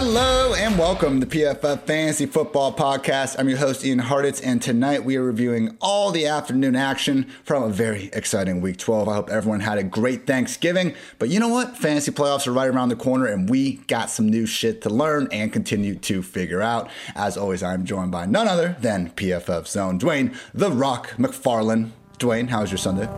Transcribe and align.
Hello 0.00 0.54
and 0.54 0.78
welcome 0.78 1.20
to 1.20 1.26
PFF 1.26 1.82
Fantasy 1.82 2.24
Football 2.24 2.72
Podcast. 2.72 3.34
I'm 3.36 3.48
your 3.48 3.58
host, 3.58 3.84
Ian 3.84 3.98
Hartitz, 3.98 4.40
and 4.44 4.62
tonight 4.62 5.04
we 5.04 5.16
are 5.16 5.24
reviewing 5.24 5.76
all 5.80 6.12
the 6.12 6.24
afternoon 6.24 6.76
action 6.76 7.24
from 7.42 7.64
a 7.64 7.68
very 7.68 8.08
exciting 8.12 8.60
week 8.60 8.76
12. 8.76 9.08
I 9.08 9.14
hope 9.14 9.28
everyone 9.28 9.58
had 9.58 9.76
a 9.76 9.82
great 9.82 10.24
Thanksgiving. 10.24 10.94
But 11.18 11.30
you 11.30 11.40
know 11.40 11.48
what? 11.48 11.76
Fantasy 11.76 12.12
playoffs 12.12 12.46
are 12.46 12.52
right 12.52 12.68
around 12.68 12.90
the 12.90 12.96
corner, 12.96 13.26
and 13.26 13.50
we 13.50 13.78
got 13.88 14.08
some 14.08 14.28
new 14.28 14.46
shit 14.46 14.82
to 14.82 14.88
learn 14.88 15.26
and 15.32 15.52
continue 15.52 15.96
to 15.96 16.22
figure 16.22 16.62
out. 16.62 16.88
As 17.16 17.36
always, 17.36 17.64
I'm 17.64 17.84
joined 17.84 18.12
by 18.12 18.24
none 18.24 18.46
other 18.46 18.76
than 18.78 19.10
PFF 19.10 19.66
Zone 19.66 19.98
Dwain, 19.98 20.32
The 20.54 20.70
Rock 20.70 21.14
McFarland. 21.18 21.90
Dwain, 22.20 22.50
how's 22.50 22.70
your 22.70 22.78
Sunday? 22.78 23.08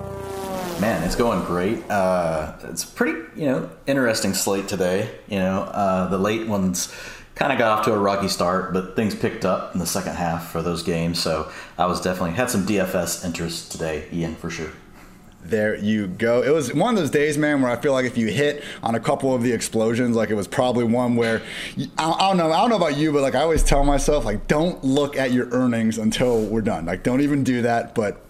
Man, 0.80 1.02
it's 1.02 1.14
going 1.14 1.44
great. 1.44 1.88
Uh, 1.90 2.54
it's 2.64 2.86
pretty, 2.86 3.20
you 3.36 3.46
know, 3.46 3.70
interesting 3.86 4.32
slate 4.32 4.66
today. 4.66 5.10
You 5.28 5.38
know, 5.38 5.60
uh, 5.64 6.08
the 6.08 6.16
late 6.16 6.48
ones 6.48 6.90
kind 7.34 7.52
of 7.52 7.58
got 7.58 7.78
off 7.78 7.84
to 7.84 7.92
a 7.92 7.98
rocky 7.98 8.28
start, 8.28 8.72
but 8.72 8.96
things 8.96 9.14
picked 9.14 9.44
up 9.44 9.74
in 9.74 9.78
the 9.78 9.86
second 9.86 10.14
half 10.14 10.50
for 10.50 10.62
those 10.62 10.82
games. 10.82 11.20
So 11.20 11.50
I 11.76 11.84
was 11.84 12.00
definitely 12.00 12.32
had 12.32 12.48
some 12.48 12.66
DFS 12.66 13.26
interest 13.26 13.72
today, 13.72 14.08
Ian, 14.10 14.36
for 14.36 14.48
sure. 14.48 14.70
There 15.42 15.76
you 15.76 16.06
go. 16.06 16.42
It 16.42 16.50
was 16.50 16.72
one 16.72 16.94
of 16.94 17.00
those 17.00 17.10
days, 17.10 17.36
man, 17.36 17.60
where 17.60 17.70
I 17.70 17.76
feel 17.76 17.92
like 17.92 18.06
if 18.06 18.16
you 18.16 18.28
hit 18.28 18.64
on 18.82 18.94
a 18.94 19.00
couple 19.00 19.34
of 19.34 19.42
the 19.42 19.52
explosions, 19.52 20.16
like 20.16 20.30
it 20.30 20.34
was 20.34 20.48
probably 20.48 20.84
one 20.84 21.14
where 21.14 21.42
I, 21.98 22.10
I 22.10 22.28
don't 22.28 22.38
know. 22.38 22.52
I 22.52 22.60
don't 22.60 22.70
know 22.70 22.76
about 22.76 22.96
you, 22.96 23.12
but 23.12 23.20
like 23.20 23.34
I 23.34 23.42
always 23.42 23.62
tell 23.62 23.84
myself, 23.84 24.24
like 24.24 24.46
don't 24.48 24.82
look 24.82 25.16
at 25.16 25.32
your 25.32 25.48
earnings 25.50 25.98
until 25.98 26.44
we're 26.44 26.60
done. 26.62 26.86
Like 26.86 27.02
don't 27.02 27.20
even 27.20 27.44
do 27.44 27.62
that. 27.62 27.94
But 27.94 28.24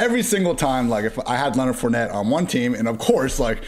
every 0.00 0.22
single 0.22 0.54
time, 0.54 0.88
like 0.88 1.04
if 1.04 1.18
I 1.28 1.36
had 1.36 1.56
Leonard 1.56 1.76
Fournette 1.76 2.12
on 2.12 2.30
one 2.30 2.46
team, 2.46 2.74
and 2.74 2.88
of 2.88 2.98
course, 2.98 3.38
like 3.38 3.62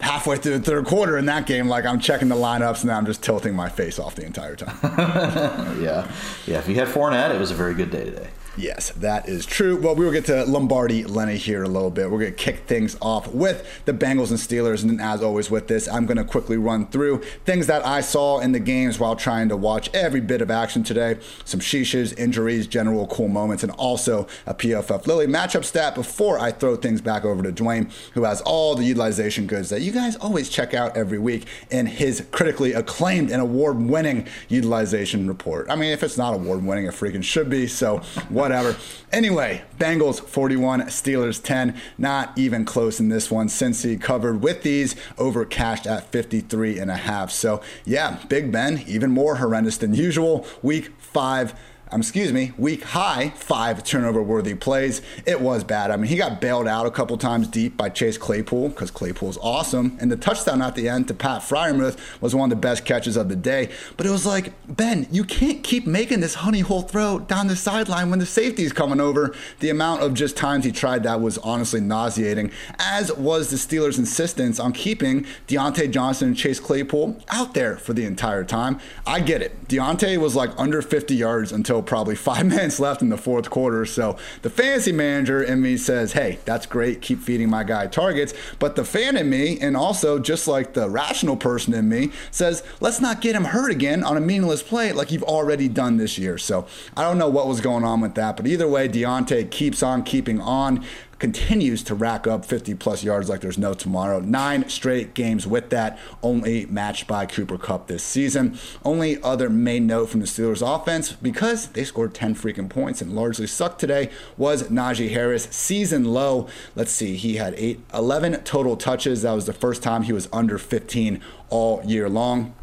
halfway 0.00 0.36
through 0.36 0.58
the 0.58 0.64
third 0.64 0.86
quarter 0.86 1.18
in 1.18 1.26
that 1.26 1.46
game, 1.46 1.68
like 1.68 1.84
I'm 1.84 1.98
checking 1.98 2.28
the 2.28 2.36
lineups 2.36 2.82
and 2.82 2.90
I'm 2.92 3.06
just 3.06 3.22
tilting 3.22 3.54
my 3.54 3.68
face 3.68 3.98
off 3.98 4.14
the 4.14 4.24
entire 4.24 4.54
time. 4.54 4.76
yeah, 5.82 6.10
yeah. 6.46 6.58
If 6.58 6.68
you 6.68 6.74
had 6.76 6.88
Fournette, 6.88 7.34
it 7.34 7.38
was 7.38 7.50
a 7.50 7.54
very 7.54 7.74
good 7.74 7.90
day 7.90 8.04
today. 8.04 8.28
Yes, 8.58 8.90
that 8.96 9.28
is 9.28 9.46
true. 9.46 9.76
Well, 9.76 9.94
we 9.94 10.04
will 10.04 10.10
get 10.10 10.24
to 10.26 10.44
Lombardi 10.44 11.04
Lenny 11.04 11.36
here 11.36 11.62
in 11.62 11.70
a 11.70 11.72
little 11.72 11.92
bit. 11.92 12.10
We're 12.10 12.18
going 12.18 12.32
to 12.32 12.36
kick 12.36 12.66
things 12.66 12.96
off 13.00 13.28
with 13.28 13.64
the 13.84 13.92
Bengals 13.92 14.30
and 14.30 14.38
Steelers. 14.38 14.82
And 14.82 15.00
as 15.00 15.22
always, 15.22 15.48
with 15.48 15.68
this, 15.68 15.86
I'm 15.86 16.06
going 16.06 16.16
to 16.16 16.24
quickly 16.24 16.56
run 16.56 16.88
through 16.88 17.22
things 17.44 17.68
that 17.68 17.86
I 17.86 18.00
saw 18.00 18.40
in 18.40 18.50
the 18.50 18.58
games 18.58 18.98
while 18.98 19.14
trying 19.14 19.48
to 19.50 19.56
watch 19.56 19.88
every 19.94 20.20
bit 20.20 20.42
of 20.42 20.50
action 20.50 20.82
today. 20.82 21.20
Some 21.44 21.60
sheeshes, 21.60 22.18
injuries, 22.18 22.66
general 22.66 23.06
cool 23.06 23.28
moments, 23.28 23.62
and 23.62 23.70
also 23.72 24.26
a 24.44 24.54
PFF 24.54 25.06
Lily 25.06 25.28
matchup 25.28 25.64
stat 25.64 25.94
before 25.94 26.40
I 26.40 26.50
throw 26.50 26.74
things 26.74 27.00
back 27.00 27.24
over 27.24 27.44
to 27.44 27.52
Dwain, 27.52 27.92
who 28.14 28.24
has 28.24 28.40
all 28.40 28.74
the 28.74 28.84
utilization 28.84 29.46
goods 29.46 29.68
that 29.68 29.82
you 29.82 29.92
guys 29.92 30.16
always 30.16 30.48
check 30.48 30.74
out 30.74 30.96
every 30.96 31.20
week 31.20 31.46
in 31.70 31.86
his 31.86 32.26
critically 32.32 32.72
acclaimed 32.72 33.30
and 33.30 33.40
award 33.40 33.76
winning 33.80 34.26
utilization 34.48 35.28
report. 35.28 35.70
I 35.70 35.76
mean, 35.76 35.92
if 35.92 36.02
it's 36.02 36.18
not 36.18 36.34
award 36.34 36.64
winning, 36.64 36.86
it 36.86 36.94
freaking 36.94 37.22
should 37.22 37.48
be. 37.48 37.68
So, 37.68 37.98
what? 38.28 38.47
Whatever. 38.48 38.78
Anyway, 39.12 39.62
Bengals 39.78 40.20
41, 40.22 40.82
Steelers 40.84 41.42
10. 41.42 41.78
Not 41.98 42.32
even 42.38 42.64
close 42.64 42.98
in 42.98 43.10
this 43.10 43.30
one. 43.30 43.48
Cincy 43.48 44.00
covered 44.00 44.42
with 44.42 44.62
these 44.62 44.96
over 45.18 45.44
cashed 45.44 45.86
at 45.86 46.10
53 46.10 46.78
and 46.78 46.90
a 46.90 46.96
half. 46.96 47.30
So 47.30 47.60
yeah, 47.84 48.22
Big 48.28 48.50
Ben, 48.50 48.82
even 48.86 49.10
more 49.10 49.36
horrendous 49.36 49.76
than 49.76 49.94
usual. 49.94 50.46
Week 50.62 50.92
five 50.98 51.54
um, 51.90 52.00
excuse 52.00 52.32
me, 52.32 52.52
week 52.58 52.82
high 52.82 53.30
five 53.30 53.82
turnover 53.84 54.22
worthy 54.22 54.54
plays. 54.54 55.00
It 55.26 55.40
was 55.40 55.64
bad. 55.64 55.90
I 55.90 55.96
mean, 55.96 56.06
he 56.06 56.16
got 56.16 56.40
bailed 56.40 56.68
out 56.68 56.86
a 56.86 56.90
couple 56.90 57.16
times 57.16 57.48
deep 57.48 57.76
by 57.76 57.88
Chase 57.88 58.18
Claypool 58.18 58.70
because 58.70 58.90
Claypool's 58.90 59.38
awesome. 59.38 59.96
And 60.00 60.10
the 60.10 60.16
touchdown 60.16 60.60
at 60.62 60.74
the 60.74 60.88
end 60.88 61.08
to 61.08 61.14
Pat 61.14 61.42
Freiermuth 61.42 61.98
was 62.20 62.34
one 62.34 62.50
of 62.52 62.56
the 62.56 62.60
best 62.60 62.84
catches 62.84 63.16
of 63.16 63.28
the 63.28 63.36
day. 63.36 63.70
But 63.96 64.06
it 64.06 64.10
was 64.10 64.26
like, 64.26 64.52
Ben, 64.66 65.06
you 65.10 65.24
can't 65.24 65.62
keep 65.62 65.86
making 65.86 66.20
this 66.20 66.34
honey 66.34 66.60
hole 66.60 66.82
throw 66.82 67.18
down 67.18 67.46
the 67.46 67.56
sideline 67.56 68.10
when 68.10 68.18
the 68.18 68.26
safety's 68.26 68.72
coming 68.72 69.00
over. 69.00 69.34
The 69.60 69.70
amount 69.70 70.02
of 70.02 70.14
just 70.14 70.36
times 70.36 70.64
he 70.64 70.72
tried 70.72 71.02
that 71.04 71.20
was 71.20 71.38
honestly 71.38 71.80
nauseating, 71.80 72.50
as 72.78 73.12
was 73.12 73.50
the 73.50 73.56
Steelers' 73.56 73.98
insistence 73.98 74.60
on 74.60 74.72
keeping 74.72 75.26
Diontae 75.46 75.90
Johnson 75.90 76.28
and 76.28 76.36
Chase 76.36 76.60
Claypool 76.60 77.22
out 77.30 77.54
there 77.54 77.76
for 77.76 77.92
the 77.92 78.04
entire 78.04 78.44
time. 78.44 78.78
I 79.06 79.20
get 79.20 79.42
it. 79.42 79.68
Diontae 79.68 80.18
was 80.18 80.34
like 80.36 80.50
under 80.58 80.82
50 80.82 81.14
yards 81.14 81.52
until 81.52 81.77
probably 81.82 82.14
five 82.28 82.46
minutes 82.46 82.80
left 82.80 83.02
in 83.02 83.08
the 83.08 83.18
fourth 83.18 83.50
quarter. 83.50 83.84
So 83.86 84.16
the 84.42 84.50
fantasy 84.50 84.92
manager 84.92 85.42
in 85.42 85.60
me 85.60 85.76
says, 85.76 86.12
hey, 86.12 86.38
that's 86.44 86.66
great. 86.66 87.00
Keep 87.00 87.20
feeding 87.20 87.50
my 87.50 87.64
guy 87.64 87.86
targets. 87.86 88.34
But 88.58 88.76
the 88.76 88.84
fan 88.84 89.16
in 89.16 89.28
me, 89.30 89.58
and 89.60 89.76
also 89.76 90.18
just 90.18 90.48
like 90.48 90.74
the 90.74 90.88
rational 90.88 91.36
person 91.36 91.74
in 91.74 91.88
me, 91.88 92.10
says, 92.30 92.62
let's 92.80 93.00
not 93.00 93.20
get 93.20 93.34
him 93.34 93.44
hurt 93.44 93.70
again 93.70 94.02
on 94.02 94.16
a 94.16 94.20
meaningless 94.20 94.62
play 94.62 94.92
like 94.92 95.10
you've 95.10 95.22
already 95.22 95.68
done 95.68 95.96
this 95.96 96.18
year. 96.18 96.38
So 96.38 96.66
I 96.96 97.02
don't 97.02 97.18
know 97.18 97.28
what 97.28 97.46
was 97.46 97.60
going 97.60 97.84
on 97.84 98.00
with 98.00 98.14
that. 98.14 98.36
But 98.36 98.46
either 98.46 98.68
way, 98.68 98.88
Diontae 98.88 99.50
keeps 99.50 99.82
on 99.82 100.02
keeping 100.02 100.40
on 100.40 100.84
continues 101.18 101.82
to 101.84 101.94
rack 101.94 102.26
up 102.26 102.44
50 102.44 102.74
plus 102.74 103.02
yards 103.02 103.28
like 103.28 103.40
there's 103.40 103.58
no 103.58 103.74
tomorrow. 103.74 104.20
Nine 104.20 104.68
straight 104.68 105.14
games 105.14 105.46
with 105.46 105.70
that, 105.70 105.98
only 106.22 106.66
matched 106.66 107.06
by 107.06 107.26
Cooper 107.26 107.58
Kupp 107.58 107.86
this 107.86 108.02
season. 108.02 108.58
Only 108.84 109.20
other 109.22 109.50
main 109.50 109.86
note 109.86 110.10
from 110.10 110.20
the 110.20 110.26
Steelers 110.26 110.62
offense, 110.62 111.12
because 111.12 111.68
they 111.68 111.84
scored 111.84 112.14
10 112.14 112.34
freaking 112.34 112.68
points 112.68 113.02
and 113.02 113.14
largely 113.14 113.46
sucked 113.46 113.80
today, 113.80 114.10
was 114.36 114.64
Najee 114.64 115.10
Harris. 115.10 115.48
Season 115.50 116.04
low. 116.04 116.48
Let's 116.74 116.92
see, 116.92 117.16
he 117.16 117.36
had 117.36 117.54
eight, 117.56 117.80
11 117.92 118.42
total 118.44 118.76
touches. 118.76 119.22
That 119.22 119.32
was 119.32 119.46
the 119.46 119.52
first 119.52 119.82
time 119.82 120.02
he 120.02 120.12
was 120.12 120.28
under 120.32 120.58
15 120.58 121.20
all 121.50 121.82
year 121.84 122.08
long 122.08 122.54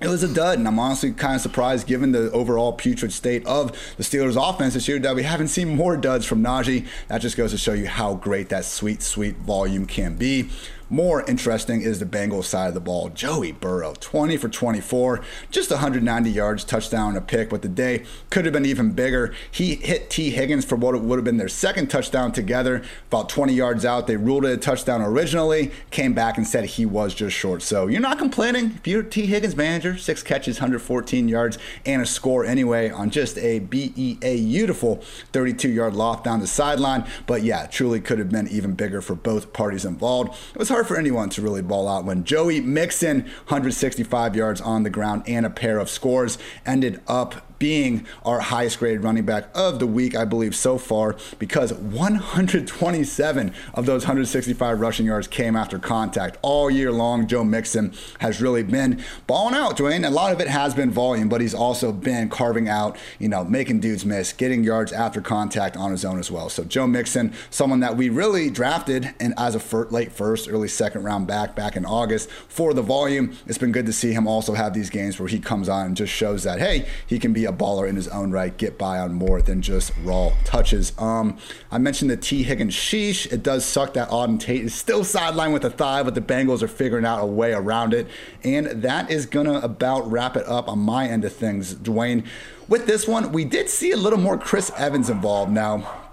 it 0.00 0.08
was 0.08 0.22
a 0.22 0.32
dud, 0.32 0.58
and 0.58 0.68
I'm 0.68 0.78
honestly 0.78 1.12
kind 1.12 1.34
of 1.34 1.40
surprised 1.40 1.86
given 1.86 2.12
the 2.12 2.30
overall 2.30 2.72
putrid 2.72 3.12
state 3.12 3.44
of 3.46 3.72
the 3.96 4.04
Steelers' 4.04 4.36
offense 4.36 4.74
this 4.74 4.86
year 4.86 4.98
that 5.00 5.16
we 5.16 5.24
haven't 5.24 5.48
seen 5.48 5.74
more 5.74 5.96
duds 5.96 6.24
from 6.24 6.42
Najee. 6.42 6.86
That 7.08 7.18
just 7.18 7.36
goes 7.36 7.50
to 7.50 7.58
show 7.58 7.72
you 7.72 7.88
how 7.88 8.14
great 8.14 8.48
that 8.50 8.64
sweet, 8.64 9.02
sweet 9.02 9.36
volume 9.36 9.86
can 9.86 10.16
be. 10.16 10.50
More 10.90 11.24
interesting 11.28 11.80
is 11.80 12.00
the 12.00 12.06
Bengals 12.06 12.44
side 12.44 12.68
of 12.68 12.74
the 12.74 12.80
ball. 12.80 13.08
Joey 13.08 13.52
Burrow, 13.52 13.94
20 13.98 14.36
for 14.36 14.48
24, 14.48 15.22
just 15.50 15.70
190 15.70 16.30
yards, 16.30 16.64
touchdown, 16.64 17.16
a 17.16 17.20
pick, 17.20 17.50
but 17.50 17.62
the 17.62 17.68
day 17.68 18.04
could 18.30 18.44
have 18.44 18.52
been 18.52 18.66
even 18.66 18.92
bigger. 18.92 19.34
He 19.50 19.76
hit 19.76 20.10
T. 20.10 20.30
Higgins 20.30 20.64
for 20.64 20.76
what 20.76 21.00
would 21.00 21.16
have 21.16 21.24
been 21.24 21.36
their 21.36 21.48
second 21.48 21.88
touchdown 21.88 22.32
together, 22.32 22.82
about 23.08 23.28
20 23.28 23.52
yards 23.52 23.84
out. 23.84 24.06
They 24.06 24.16
ruled 24.16 24.44
it 24.44 24.52
a 24.52 24.56
touchdown 24.56 25.00
originally, 25.02 25.72
came 25.90 26.12
back 26.12 26.36
and 26.36 26.46
said 26.46 26.64
he 26.64 26.86
was 26.86 27.14
just 27.14 27.36
short. 27.36 27.62
So 27.62 27.86
you're 27.86 28.00
not 28.00 28.18
complaining 28.18 28.72
if 28.76 28.86
you're 28.86 29.02
T. 29.02 29.26
Higgins 29.26 29.56
manager, 29.56 29.96
six 29.96 30.22
catches, 30.22 30.56
114 30.56 31.28
yards, 31.28 31.58
and 31.86 32.02
a 32.02 32.06
score 32.06 32.44
anyway 32.44 32.90
on 32.90 33.10
just 33.10 33.38
a 33.38 33.60
BEA 33.60 34.58
beautiful 34.58 34.96
32 35.32 35.68
yard 35.68 35.94
loft 35.94 36.24
down 36.24 36.40
the 36.40 36.46
sideline. 36.46 37.06
But 37.26 37.42
yeah, 37.42 37.66
truly 37.66 38.00
could 38.00 38.18
have 38.18 38.30
been 38.30 38.48
even 38.48 38.72
bigger 38.72 39.00
for 39.00 39.14
both 39.14 39.52
parties 39.52 39.84
involved. 39.84 40.36
It 40.52 40.58
was 40.58 40.68
hard 40.68 40.77
hard 40.78 40.86
for 40.86 40.96
anyone 40.96 41.28
to 41.28 41.42
really 41.42 41.60
ball 41.60 41.88
out 41.88 42.04
when 42.04 42.22
Joey 42.22 42.60
Mixon, 42.60 43.22
165 43.22 44.36
yards 44.36 44.60
on 44.60 44.84
the 44.84 44.90
ground 44.90 45.24
and 45.26 45.44
a 45.44 45.50
pair 45.50 45.80
of 45.80 45.90
scores, 45.90 46.38
ended 46.64 47.00
up 47.08 47.47
being 47.58 48.06
our 48.24 48.40
highest 48.40 48.78
graded 48.78 49.02
running 49.02 49.24
back 49.24 49.48
of 49.54 49.78
the 49.78 49.86
week, 49.86 50.14
I 50.16 50.24
believe, 50.24 50.54
so 50.54 50.78
far, 50.78 51.16
because 51.38 51.72
127 51.72 53.52
of 53.74 53.86
those 53.86 54.02
165 54.02 54.80
rushing 54.80 55.06
yards 55.06 55.26
came 55.26 55.56
after 55.56 55.78
contact. 55.78 56.38
All 56.42 56.70
year 56.70 56.92
long, 56.92 57.26
Joe 57.26 57.44
Mixon 57.44 57.92
has 58.20 58.40
really 58.40 58.62
been 58.62 59.02
balling 59.26 59.54
out, 59.54 59.76
Dwain. 59.76 60.06
A 60.06 60.10
lot 60.10 60.32
of 60.32 60.40
it 60.40 60.48
has 60.48 60.74
been 60.74 60.90
volume, 60.90 61.28
but 61.28 61.40
he's 61.40 61.54
also 61.54 61.92
been 61.92 62.28
carving 62.28 62.68
out, 62.68 62.96
you 63.18 63.28
know, 63.28 63.44
making 63.44 63.80
dudes 63.80 64.04
miss, 64.04 64.32
getting 64.32 64.64
yards 64.64 64.92
after 64.92 65.20
contact 65.20 65.76
on 65.76 65.90
his 65.90 66.04
own 66.04 66.18
as 66.18 66.30
well. 66.30 66.48
So 66.48 66.64
Joe 66.64 66.86
Mixon, 66.86 67.32
someone 67.50 67.80
that 67.80 67.96
we 67.96 68.08
really 68.08 68.50
drafted 68.50 69.14
and 69.20 69.34
as 69.36 69.54
a 69.54 69.60
fir- 69.60 69.88
late 69.88 70.12
first, 70.12 70.48
early 70.48 70.68
second 70.68 71.02
round 71.02 71.26
back 71.26 71.54
back 71.56 71.76
in 71.76 71.84
August 71.84 72.30
for 72.30 72.74
the 72.74 72.82
volume. 72.82 73.36
It's 73.46 73.58
been 73.58 73.72
good 73.72 73.86
to 73.86 73.92
see 73.92 74.12
him 74.12 74.26
also 74.26 74.54
have 74.54 74.74
these 74.74 74.90
games 74.90 75.18
where 75.18 75.28
he 75.28 75.38
comes 75.38 75.68
on 75.68 75.86
and 75.86 75.96
just 75.96 76.12
shows 76.12 76.44
that, 76.44 76.58
hey, 76.58 76.88
he 77.06 77.18
can 77.18 77.32
be 77.32 77.44
a 77.48 77.52
baller 77.52 77.88
in 77.88 77.96
his 77.96 78.06
own 78.08 78.30
right, 78.30 78.56
get 78.56 78.78
by 78.78 78.98
on 78.98 79.14
more 79.14 79.42
than 79.42 79.62
just 79.62 79.92
raw 80.04 80.32
touches. 80.44 80.92
Um, 80.98 81.38
I 81.70 81.78
mentioned 81.78 82.10
the 82.10 82.16
T. 82.16 82.42
Higgins 82.42 82.74
sheesh. 82.74 83.30
It 83.32 83.42
does 83.42 83.64
suck 83.64 83.94
that 83.94 84.10
Auden 84.10 84.38
Tate 84.38 84.64
is 84.64 84.74
still 84.74 85.00
sidelined 85.00 85.52
with 85.52 85.64
a 85.64 85.70
thigh, 85.70 86.02
but 86.02 86.14
the 86.14 86.20
Bengals 86.20 86.62
are 86.62 86.68
figuring 86.68 87.04
out 87.04 87.22
a 87.22 87.26
way 87.26 87.52
around 87.52 87.94
it. 87.94 88.06
And 88.44 88.66
that 88.82 89.10
is 89.10 89.26
going 89.26 89.46
to 89.46 89.62
about 89.64 90.10
wrap 90.10 90.36
it 90.36 90.46
up 90.46 90.68
on 90.68 90.78
my 90.78 91.08
end 91.08 91.24
of 91.24 91.32
things. 91.32 91.74
Dwain. 91.74 92.24
with 92.68 92.86
this 92.86 93.08
one, 93.08 93.32
we 93.32 93.44
did 93.44 93.68
see 93.70 93.90
a 93.92 93.96
little 93.96 94.18
more 94.18 94.38
Chris 94.38 94.70
Evans 94.76 95.08
involved. 95.08 95.50
Now, 95.50 96.07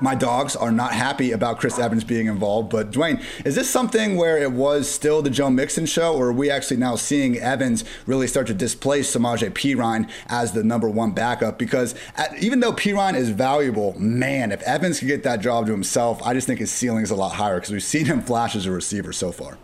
my 0.00 0.14
dogs 0.14 0.56
are 0.56 0.72
not 0.72 0.92
happy 0.92 1.32
about 1.32 1.58
Chris 1.58 1.78
Evans 1.78 2.04
being 2.04 2.26
involved. 2.26 2.70
But 2.70 2.90
Dwain, 2.90 3.22
is 3.44 3.54
this 3.54 3.68
something 3.70 4.16
where 4.16 4.38
it 4.38 4.52
was 4.52 4.88
still 4.88 5.22
the 5.22 5.30
Joe 5.30 5.50
Mixon 5.50 5.86
show, 5.86 6.14
or 6.14 6.28
are 6.28 6.32
we 6.32 6.50
actually 6.50 6.78
now 6.78 6.96
seeing 6.96 7.36
Evans 7.38 7.84
really 8.06 8.26
start 8.26 8.46
to 8.48 8.54
displace 8.54 9.14
Samaje 9.14 9.50
Perine 9.50 10.08
as 10.28 10.52
the 10.52 10.62
number 10.62 10.88
one 10.88 11.12
backup? 11.12 11.58
Because 11.58 11.94
at, 12.16 12.36
even 12.42 12.60
though 12.60 12.72
Perine 12.72 13.14
is 13.14 13.30
valuable, 13.30 13.98
man, 13.98 14.52
if 14.52 14.62
Evans 14.62 14.98
could 14.98 15.08
get 15.08 15.22
that 15.24 15.40
job 15.40 15.66
to 15.66 15.72
himself, 15.72 16.22
I 16.22 16.34
just 16.34 16.46
think 16.46 16.60
his 16.60 16.70
ceiling 16.70 17.02
is 17.02 17.10
a 17.10 17.16
lot 17.16 17.34
higher 17.34 17.56
because 17.56 17.72
we've 17.72 17.82
seen 17.82 18.06
him 18.06 18.20
flash 18.20 18.56
as 18.56 18.66
a 18.66 18.70
receiver 18.70 19.12
so 19.12 19.32
far. 19.32 19.58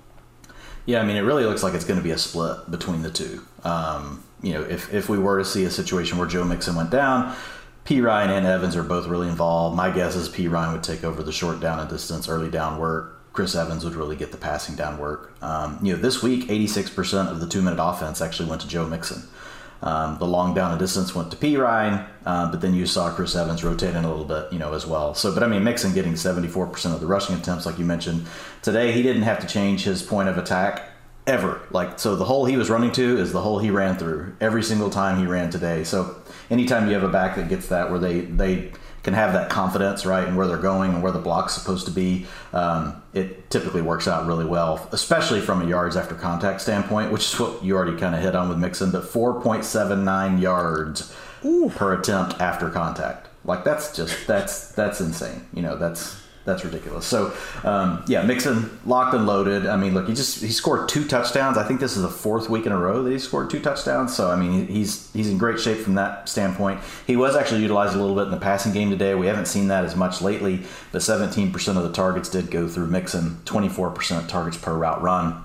Yeah, 0.86 1.00
I 1.00 1.04
mean, 1.04 1.16
it 1.16 1.22
really 1.22 1.44
looks 1.44 1.62
like 1.62 1.74
it's 1.74 1.84
going 1.84 1.98
to 1.98 2.04
be 2.04 2.10
a 2.10 2.18
split 2.18 2.70
between 2.70 3.02
the 3.02 3.10
two. 3.10 3.40
Um, 3.62 4.22
you 4.42 4.52
know, 4.52 4.62
if, 4.62 4.92
if 4.92 5.08
we 5.08 5.18
were 5.18 5.38
to 5.38 5.44
see 5.44 5.64
a 5.64 5.70
situation 5.70 6.18
where 6.18 6.26
Joe 6.26 6.44
Mixon 6.44 6.76
went 6.76 6.90
down, 6.90 7.34
Perine 7.84 8.30
and 8.30 8.46
Evans 8.46 8.76
are 8.76 8.82
both 8.82 9.06
really 9.06 9.28
involved. 9.28 9.76
My 9.76 9.90
guess 9.90 10.16
is 10.16 10.28
Perine 10.28 10.72
would 10.72 10.82
take 10.82 11.04
over 11.04 11.22
the 11.22 11.32
short 11.32 11.60
down 11.60 11.78
and 11.78 11.88
distance, 11.88 12.28
early 12.28 12.50
down 12.50 12.78
work. 12.78 13.20
Chris 13.34 13.54
Evans 13.54 13.84
would 13.84 13.94
really 13.94 14.16
get 14.16 14.30
the 14.30 14.38
passing 14.38 14.74
down 14.74 14.96
work. 14.96 15.34
Um, 15.42 15.78
you 15.82 15.92
know, 15.92 16.00
this 16.00 16.22
week, 16.22 16.48
86% 16.48 17.30
of 17.30 17.40
the 17.40 17.48
two 17.48 17.60
minute 17.60 17.82
offense 17.82 18.22
actually 18.22 18.48
went 18.48 18.62
to 18.62 18.68
Joe 18.68 18.86
Mixon. 18.86 19.24
Um, 19.82 20.16
the 20.18 20.24
long 20.24 20.54
down 20.54 20.70
and 20.70 20.80
distance 20.80 21.14
went 21.14 21.30
to 21.32 21.36
Perine, 21.36 22.06
uh, 22.24 22.50
but 22.50 22.62
then 22.62 22.72
you 22.72 22.86
saw 22.86 23.12
Chris 23.12 23.36
Evans 23.36 23.62
rotating 23.62 24.02
a 24.02 24.08
little 24.08 24.24
bit, 24.24 24.50
you 24.50 24.58
know, 24.58 24.72
as 24.72 24.86
well. 24.86 25.14
So, 25.14 25.34
but 25.34 25.42
I 25.42 25.46
mean, 25.46 25.62
Mixon 25.62 25.92
getting 25.92 26.14
74% 26.14 26.94
of 26.94 27.00
the 27.00 27.06
rushing 27.06 27.36
attempts, 27.36 27.66
like 27.66 27.78
you 27.78 27.84
mentioned 27.84 28.26
today, 28.62 28.92
he 28.92 29.02
didn't 29.02 29.22
have 29.22 29.40
to 29.40 29.46
change 29.46 29.84
his 29.84 30.02
point 30.02 30.30
of 30.30 30.38
attack 30.38 30.88
ever. 31.26 31.60
Like, 31.70 31.98
so 31.98 32.16
the 32.16 32.24
hole 32.24 32.46
he 32.46 32.56
was 32.56 32.70
running 32.70 32.92
to 32.92 33.18
is 33.18 33.32
the 33.32 33.42
hole 33.42 33.58
he 33.58 33.70
ran 33.70 33.98
through 33.98 34.34
every 34.40 34.62
single 34.62 34.88
time 34.88 35.18
he 35.18 35.26
ran 35.26 35.50
today. 35.50 35.84
So, 35.84 36.16
anytime 36.50 36.88
you 36.88 36.94
have 36.94 37.02
a 37.02 37.08
back 37.08 37.36
that 37.36 37.48
gets 37.48 37.68
that, 37.68 37.90
where 37.90 37.98
they 37.98 38.20
they 38.20 38.72
can 39.02 39.14
have 39.14 39.34
that 39.34 39.50
confidence, 39.50 40.06
right, 40.06 40.26
and 40.26 40.36
where 40.36 40.46
they're 40.46 40.56
going 40.56 40.94
and 40.94 41.02
where 41.02 41.12
the 41.12 41.18
block's 41.18 41.52
supposed 41.52 41.84
to 41.84 41.92
be, 41.92 42.26
um, 42.54 43.02
it 43.12 43.50
typically 43.50 43.82
works 43.82 44.08
out 44.08 44.26
really 44.26 44.46
well, 44.46 44.88
especially 44.92 45.42
from 45.42 45.60
a 45.60 45.66
yards 45.66 45.94
after 45.94 46.14
contact 46.14 46.62
standpoint, 46.62 47.12
which 47.12 47.32
is 47.32 47.38
what 47.38 47.62
you 47.62 47.76
already 47.76 47.98
kind 47.98 48.14
of 48.14 48.22
hit 48.22 48.34
on 48.34 48.48
with 48.48 48.56
Mixon, 48.56 48.90
but 48.90 49.04
4.79 49.04 50.40
yards 50.40 51.14
Ooh. 51.44 51.70
per 51.74 51.92
attempt 51.92 52.40
after 52.40 52.70
contact. 52.70 53.28
Like 53.44 53.62
that's 53.62 53.94
just 53.94 54.26
that's 54.26 54.72
that's 54.72 55.02
insane. 55.02 55.46
You 55.52 55.60
know, 55.60 55.76
that's 55.76 56.23
that's 56.44 56.62
ridiculous. 56.64 57.06
So, 57.06 57.32
um, 57.64 58.04
yeah, 58.06 58.22
Mixon 58.22 58.78
locked 58.84 59.14
and 59.14 59.26
loaded. 59.26 59.66
I 59.66 59.76
mean, 59.76 59.94
look, 59.94 60.08
he 60.08 60.14
just 60.14 60.42
he 60.42 60.50
scored 60.50 60.88
two 60.88 61.06
touchdowns. 61.06 61.56
I 61.56 61.64
think 61.64 61.80
this 61.80 61.96
is 61.96 62.02
the 62.02 62.08
fourth 62.08 62.50
week 62.50 62.66
in 62.66 62.72
a 62.72 62.78
row 62.78 63.02
that 63.02 63.10
he 63.10 63.18
scored 63.18 63.48
two 63.48 63.60
touchdowns. 63.60 64.14
So, 64.14 64.30
I 64.30 64.36
mean, 64.36 64.66
he's 64.66 65.10
he's 65.12 65.30
in 65.30 65.38
great 65.38 65.58
shape 65.58 65.78
from 65.78 65.94
that 65.94 66.28
standpoint. 66.28 66.80
He 67.06 67.16
was 67.16 67.34
actually 67.34 67.62
utilized 67.62 67.94
a 67.94 67.98
little 67.98 68.14
bit 68.14 68.26
in 68.26 68.30
the 68.30 68.36
passing 68.36 68.72
game 68.72 68.90
today. 68.90 69.14
We 69.14 69.26
haven't 69.26 69.46
seen 69.46 69.68
that 69.68 69.84
as 69.84 69.96
much 69.96 70.20
lately, 70.20 70.62
but 70.92 71.00
17% 71.00 71.76
of 71.76 71.82
the 71.82 71.92
targets 71.92 72.28
did 72.28 72.50
go 72.50 72.68
through 72.68 72.88
Mixon. 72.88 73.38
24% 73.46 74.18
of 74.18 74.28
targets 74.28 74.58
per 74.58 74.74
route 74.74 75.00
run. 75.02 75.42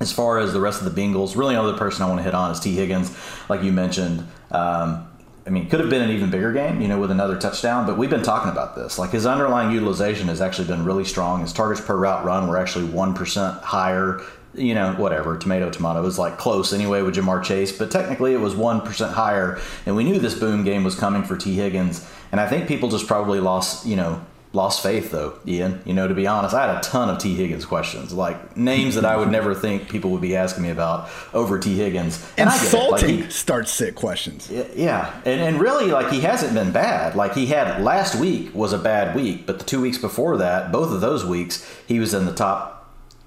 As 0.00 0.12
far 0.12 0.38
as 0.38 0.52
the 0.52 0.60
rest 0.60 0.80
of 0.80 0.94
the 0.94 1.00
Bengals, 1.00 1.34
really, 1.36 1.56
the 1.56 1.76
person 1.76 2.04
I 2.04 2.06
want 2.06 2.20
to 2.20 2.22
hit 2.22 2.34
on 2.34 2.52
is 2.52 2.60
T. 2.60 2.76
Higgins, 2.76 3.16
like 3.48 3.64
you 3.64 3.72
mentioned. 3.72 4.24
Um, 4.52 5.07
I 5.48 5.50
mean, 5.50 5.66
could 5.70 5.80
have 5.80 5.88
been 5.88 6.02
an 6.02 6.10
even 6.10 6.28
bigger 6.28 6.52
game, 6.52 6.82
you 6.82 6.88
know, 6.88 7.00
with 7.00 7.10
another 7.10 7.34
touchdown, 7.34 7.86
but 7.86 7.96
we've 7.96 8.10
been 8.10 8.22
talking 8.22 8.50
about 8.50 8.76
this. 8.76 8.98
Like 8.98 9.12
his 9.12 9.24
underlying 9.24 9.72
utilization 9.72 10.28
has 10.28 10.42
actually 10.42 10.68
been 10.68 10.84
really 10.84 11.06
strong. 11.06 11.40
His 11.40 11.54
targets 11.54 11.80
per 11.80 11.96
route 11.96 12.22
run 12.22 12.48
were 12.48 12.58
actually 12.58 12.86
1% 12.88 13.62
higher, 13.62 14.20
you 14.52 14.74
know, 14.74 14.92
whatever, 14.92 15.38
tomato, 15.38 15.70
tomato. 15.70 16.02
Was 16.02 16.18
like 16.18 16.36
close 16.36 16.74
anyway 16.74 17.00
with 17.00 17.16
Ja'Marr 17.16 17.42
Chase, 17.42 17.72
but 17.72 17.90
technically 17.90 18.34
it 18.34 18.40
was 18.40 18.54
1% 18.54 19.12
higher. 19.14 19.58
And 19.86 19.96
we 19.96 20.04
knew 20.04 20.18
this 20.18 20.38
boom 20.38 20.64
game 20.64 20.84
was 20.84 20.94
coming 20.94 21.22
for 21.22 21.34
T. 21.34 21.54
Higgins. 21.54 22.06
And 22.30 22.42
I 22.42 22.46
think 22.46 22.68
people 22.68 22.90
just 22.90 23.06
probably 23.06 23.40
lost, 23.40 23.86
you 23.86 23.96
know, 23.96 24.22
lost 24.52 24.82
faith 24.82 25.10
though, 25.10 25.38
Ian. 25.46 25.80
You 25.84 25.94
know, 25.94 26.08
to 26.08 26.14
be 26.14 26.26
honest, 26.26 26.54
I 26.54 26.66
had 26.66 26.76
a 26.76 26.80
ton 26.80 27.10
of 27.10 27.18
T. 27.18 27.34
Higgins 27.34 27.64
questions, 27.64 28.12
like 28.12 28.56
names 28.56 28.94
that 28.94 29.04
I 29.04 29.16
would 29.16 29.30
never 29.30 29.54
think 29.54 29.88
people 29.88 30.10
would 30.12 30.20
be 30.20 30.36
asking 30.36 30.62
me 30.62 30.70
about 30.70 31.08
over 31.34 31.58
T. 31.58 31.76
Higgins. 31.76 32.30
And 32.36 32.48
Insulting 32.48 33.20
like 33.22 33.30
start 33.30 33.68
sit 33.68 33.94
questions. 33.94 34.50
Yeah, 34.50 35.12
and 35.24 35.40
and 35.40 35.60
really, 35.60 35.86
like 35.86 36.10
he 36.10 36.20
hasn't 36.20 36.54
been 36.54 36.72
bad. 36.72 37.14
Like 37.14 37.34
he 37.34 37.46
had 37.46 37.82
last 37.82 38.14
week 38.14 38.54
was 38.54 38.72
a 38.72 38.78
bad 38.78 39.14
week, 39.14 39.46
but 39.46 39.58
the 39.58 39.64
two 39.64 39.80
weeks 39.80 39.98
before 39.98 40.36
that, 40.38 40.72
both 40.72 40.92
of 40.92 41.00
those 41.00 41.24
weeks, 41.24 41.68
he 41.86 42.00
was 42.00 42.14
in 42.14 42.24
the 42.24 42.34
top 42.34 42.78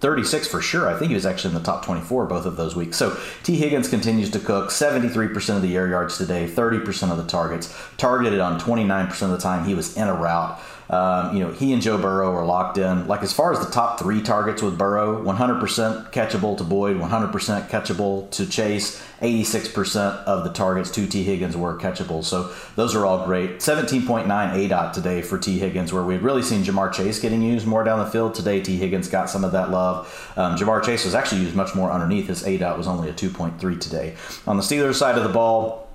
36 0.01 0.47
for 0.47 0.61
sure. 0.61 0.89
I 0.89 0.97
think 0.97 1.09
he 1.09 1.13
was 1.13 1.27
actually 1.27 1.53
in 1.55 1.61
the 1.61 1.63
top 1.63 1.85
24 1.85 2.25
both 2.25 2.45
of 2.45 2.57
those 2.57 2.75
weeks. 2.75 2.97
So 2.97 3.17
T. 3.43 3.55
Higgins 3.55 3.87
continues 3.87 4.31
to 4.31 4.39
cook 4.39 4.69
73% 4.69 5.55
of 5.55 5.61
the 5.61 5.75
air 5.77 5.87
yards 5.87 6.17
today, 6.17 6.47
30% 6.47 7.11
of 7.11 7.17
the 7.17 7.27
targets, 7.27 7.73
targeted 7.97 8.39
on 8.39 8.59
29% 8.59 9.21
of 9.21 9.29
the 9.29 9.37
time 9.37 9.65
he 9.65 9.75
was 9.75 9.95
in 9.95 10.07
a 10.07 10.13
route. 10.13 10.59
Um, 10.91 11.33
you 11.35 11.41
know, 11.41 11.51
he 11.51 11.71
and 11.71 11.81
Joe 11.81 11.97
Burrow 11.97 12.33
are 12.35 12.45
locked 12.45 12.77
in. 12.77 13.07
Like 13.07 13.23
as 13.23 13.31
far 13.31 13.53
as 13.53 13.65
the 13.65 13.71
top 13.71 13.97
three 13.97 14.21
targets 14.21 14.61
with 14.61 14.77
Burrow, 14.77 15.23
100% 15.23 16.11
catchable 16.11 16.57
to 16.57 16.65
Boyd, 16.65 16.97
100% 16.97 17.69
catchable 17.69 18.29
to 18.31 18.45
Chase, 18.45 19.01
86% 19.21 20.25
of 20.25 20.43
the 20.43 20.49
targets 20.49 20.91
to 20.91 21.07
T. 21.07 21.23
Higgins 21.23 21.55
were 21.55 21.77
catchable. 21.77 22.23
So 22.25 22.53
those 22.75 22.93
are 22.93 23.05
all 23.05 23.25
great. 23.25 23.59
17.9 23.59 24.25
ADOT 24.27 24.91
today 24.91 25.21
for 25.21 25.37
T. 25.37 25.59
Higgins, 25.59 25.93
where 25.93 26.03
we've 26.03 26.23
really 26.23 26.41
seen 26.41 26.63
Ja'Marr 26.63 26.91
Chase 26.91 27.19
getting 27.19 27.41
used 27.41 27.65
more 27.65 27.85
down 27.85 27.99
the 27.99 28.11
field. 28.11 28.35
Today, 28.35 28.59
T. 28.61 28.75
Higgins 28.75 29.07
got 29.07 29.29
some 29.29 29.45
of 29.45 29.53
that 29.53 29.71
love. 29.71 30.33
Um, 30.35 30.57
Ja'Marr 30.57 30.83
Chase 30.83 31.05
was 31.05 31.15
actually 31.15 31.41
used 31.41 31.55
much 31.55 31.73
more 31.73 31.89
underneath. 31.89 32.27
His 32.27 32.43
ADOT 32.43 32.77
was 32.77 32.87
only 32.87 33.09
a 33.09 33.13
2.3 33.13 33.79
today. 33.79 34.15
On 34.45 34.57
the 34.57 34.63
Steelers 34.63 34.95
side 34.95 35.17
of 35.17 35.23
the 35.23 35.29
ball, 35.29 35.87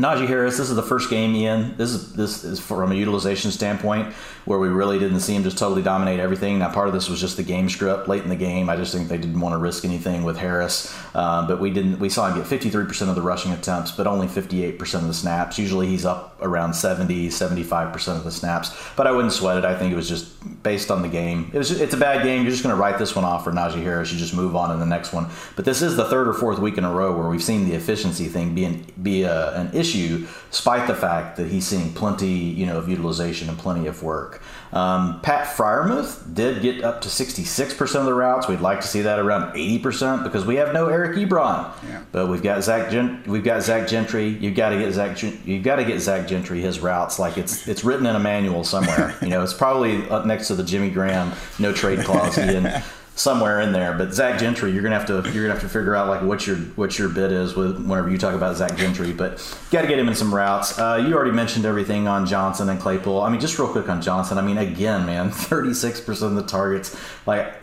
Najee 0.00 0.26
Harris, 0.26 0.56
this 0.56 0.70
is 0.70 0.76
the 0.76 0.82
first 0.82 1.10
game, 1.10 1.34
Ian. 1.34 1.76
This 1.76 1.90
is 1.90 2.12
this 2.14 2.44
is 2.44 2.58
from 2.58 2.90
a 2.90 2.94
utilization 2.94 3.50
standpoint 3.50 4.14
where 4.44 4.58
we 4.58 4.68
really 4.68 4.98
didn't 4.98 5.20
see 5.20 5.34
him 5.34 5.42
just 5.42 5.58
totally 5.58 5.82
dominate 5.82 6.20
everything. 6.20 6.58
Now, 6.58 6.72
part 6.72 6.88
of 6.88 6.94
this 6.94 7.08
was 7.08 7.20
just 7.20 7.36
the 7.36 7.42
game 7.42 7.68
script 7.68 8.08
late 8.08 8.22
in 8.22 8.28
the 8.28 8.36
game. 8.36 8.68
I 8.68 8.76
just 8.76 8.94
think 8.94 9.08
they 9.08 9.18
didn't 9.18 9.40
want 9.40 9.52
to 9.52 9.58
risk 9.58 9.84
anything 9.84 10.24
with 10.24 10.36
Harris, 10.36 10.94
um, 11.14 11.46
but 11.46 11.60
we 11.60 11.70
didn't. 11.70 11.98
We 11.98 12.08
saw 12.08 12.28
him 12.28 12.38
get 12.38 12.46
53% 12.46 13.08
of 13.08 13.14
the 13.14 13.22
rushing 13.22 13.52
attempts, 13.52 13.92
but 13.92 14.06
only 14.06 14.26
58% 14.26 14.94
of 14.94 15.06
the 15.06 15.14
snaps. 15.14 15.58
Usually, 15.58 15.86
he's 15.86 16.04
up 16.04 16.38
around 16.42 16.74
70, 16.74 17.28
75% 17.28 18.16
of 18.16 18.24
the 18.24 18.30
snaps. 18.30 18.76
But 18.96 19.06
I 19.06 19.12
wouldn't 19.12 19.32
sweat 19.32 19.58
it. 19.58 19.64
I 19.64 19.76
think 19.76 19.92
it 19.92 19.96
was 19.96 20.08
just 20.08 20.30
based 20.62 20.90
on 20.90 21.02
the 21.02 21.08
game. 21.08 21.50
It 21.52 21.58
was 21.58 21.70
it's 21.80 21.94
a 21.94 21.98
bad 21.98 22.22
game. 22.22 22.42
You're 22.42 22.50
just 22.50 22.62
going 22.62 22.74
to 22.74 22.80
write 22.80 22.98
this 22.98 23.14
one 23.14 23.24
off 23.24 23.44
for 23.44 23.52
Najee 23.52 23.82
Harris. 23.82 24.12
You 24.12 24.18
just 24.18 24.34
move 24.34 24.56
on 24.56 24.70
to 24.70 24.76
the 24.76 24.86
next 24.86 25.12
one. 25.12 25.26
But 25.56 25.64
this 25.64 25.82
is 25.82 25.96
the 25.96 26.04
third 26.04 26.28
or 26.28 26.32
fourth 26.32 26.58
week 26.58 26.78
in 26.78 26.84
a 26.84 26.92
row 26.92 27.16
where 27.16 27.28
we've 27.28 27.42
seen 27.42 27.68
the 27.68 27.74
efficiency 27.74 28.26
thing 28.26 28.54
be 28.54 28.64
an, 28.64 28.86
be 29.02 29.22
a, 29.22 29.54
an 29.54 29.70
issue, 29.74 30.26
despite 30.50 30.86
the 30.86 30.94
fact 30.94 31.36
that 31.36 31.48
he's 31.48 31.66
seeing 31.66 31.92
plenty, 31.92 32.28
you 32.28 32.66
know, 32.66 32.78
of 32.78 32.88
utilization 32.88 33.48
and 33.48 33.58
plenty 33.58 33.86
of 33.86 34.02
work. 34.02 34.29
Um, 34.72 35.20
Pat 35.20 35.48
Freiermuth 35.56 36.34
did 36.34 36.62
get 36.62 36.84
up 36.84 37.00
to 37.00 37.08
66% 37.08 37.96
of 37.96 38.04
the 38.04 38.14
routes. 38.14 38.46
We'd 38.46 38.60
like 38.60 38.80
to 38.80 38.86
see 38.86 39.02
that 39.02 39.18
around 39.18 39.54
80% 39.54 40.22
because 40.22 40.44
we 40.44 40.56
have 40.56 40.72
no 40.72 40.86
Eric 40.86 41.16
Ebron, 41.16 41.72
yeah. 41.88 42.02
but 42.12 42.28
we've 42.28 42.42
got 42.42 42.62
Zach. 42.62 42.90
We've 43.26 43.44
got 43.44 43.62
Zach 43.62 43.88
Gentry. 43.88 44.28
You've 44.28 44.54
got 44.54 44.70
to 44.70 44.78
get 44.78 44.92
Zach. 44.92 45.16
Gen- 45.16 45.40
you've 45.44 45.64
got 45.64 45.76
to 45.76 45.84
get 45.84 46.00
Zach 46.00 46.28
Gentry 46.28 46.60
his 46.60 46.80
routes 46.80 47.18
like 47.18 47.36
it's 47.36 47.66
it's 47.66 47.84
written 47.84 48.06
in 48.06 48.16
a 48.16 48.20
manual 48.20 48.64
somewhere. 48.64 49.16
you 49.22 49.28
know, 49.28 49.42
it's 49.42 49.54
probably 49.54 50.08
up 50.08 50.26
next 50.26 50.48
to 50.48 50.54
the 50.54 50.64
Jimmy 50.64 50.90
Graham 50.90 51.32
no 51.58 51.72
trade 51.72 52.00
clause. 52.00 52.38
somewhere 53.14 53.60
in 53.60 53.72
there. 53.72 53.92
But 53.96 54.14
Zach 54.14 54.38
Gentry, 54.40 54.72
you're 54.72 54.82
gonna 54.82 54.98
have 54.98 55.06
to 55.06 55.14
you're 55.32 55.44
gonna 55.44 55.58
have 55.58 55.62
to 55.62 55.68
figure 55.68 55.94
out 55.94 56.08
like 56.08 56.22
what 56.22 56.46
your 56.46 56.56
what 56.56 56.98
your 56.98 57.08
bid 57.08 57.32
is 57.32 57.54
with 57.54 57.76
whenever 57.78 58.10
you 58.10 58.18
talk 58.18 58.34
about 58.34 58.56
Zach 58.56 58.76
Gentry. 58.76 59.12
But 59.12 59.38
got 59.70 59.82
to 59.82 59.88
get 59.88 59.98
him 59.98 60.08
in 60.08 60.14
some 60.14 60.34
routes. 60.34 60.78
Uh, 60.78 61.04
you 61.06 61.14
already 61.14 61.32
mentioned 61.32 61.64
everything 61.64 62.08
on 62.08 62.26
Johnson 62.26 62.68
and 62.68 62.80
Claypool. 62.80 63.20
I 63.20 63.28
mean, 63.30 63.40
just 63.40 63.58
real 63.58 63.68
quick 63.68 63.88
on 63.88 64.00
Johnson. 64.00 64.38
I 64.38 64.42
mean, 64.42 64.58
again, 64.58 65.06
man, 65.06 65.30
36 65.32 66.00
percent 66.00 66.36
of 66.36 66.42
the 66.42 66.48
targets. 66.50 66.96
Like 67.26 67.59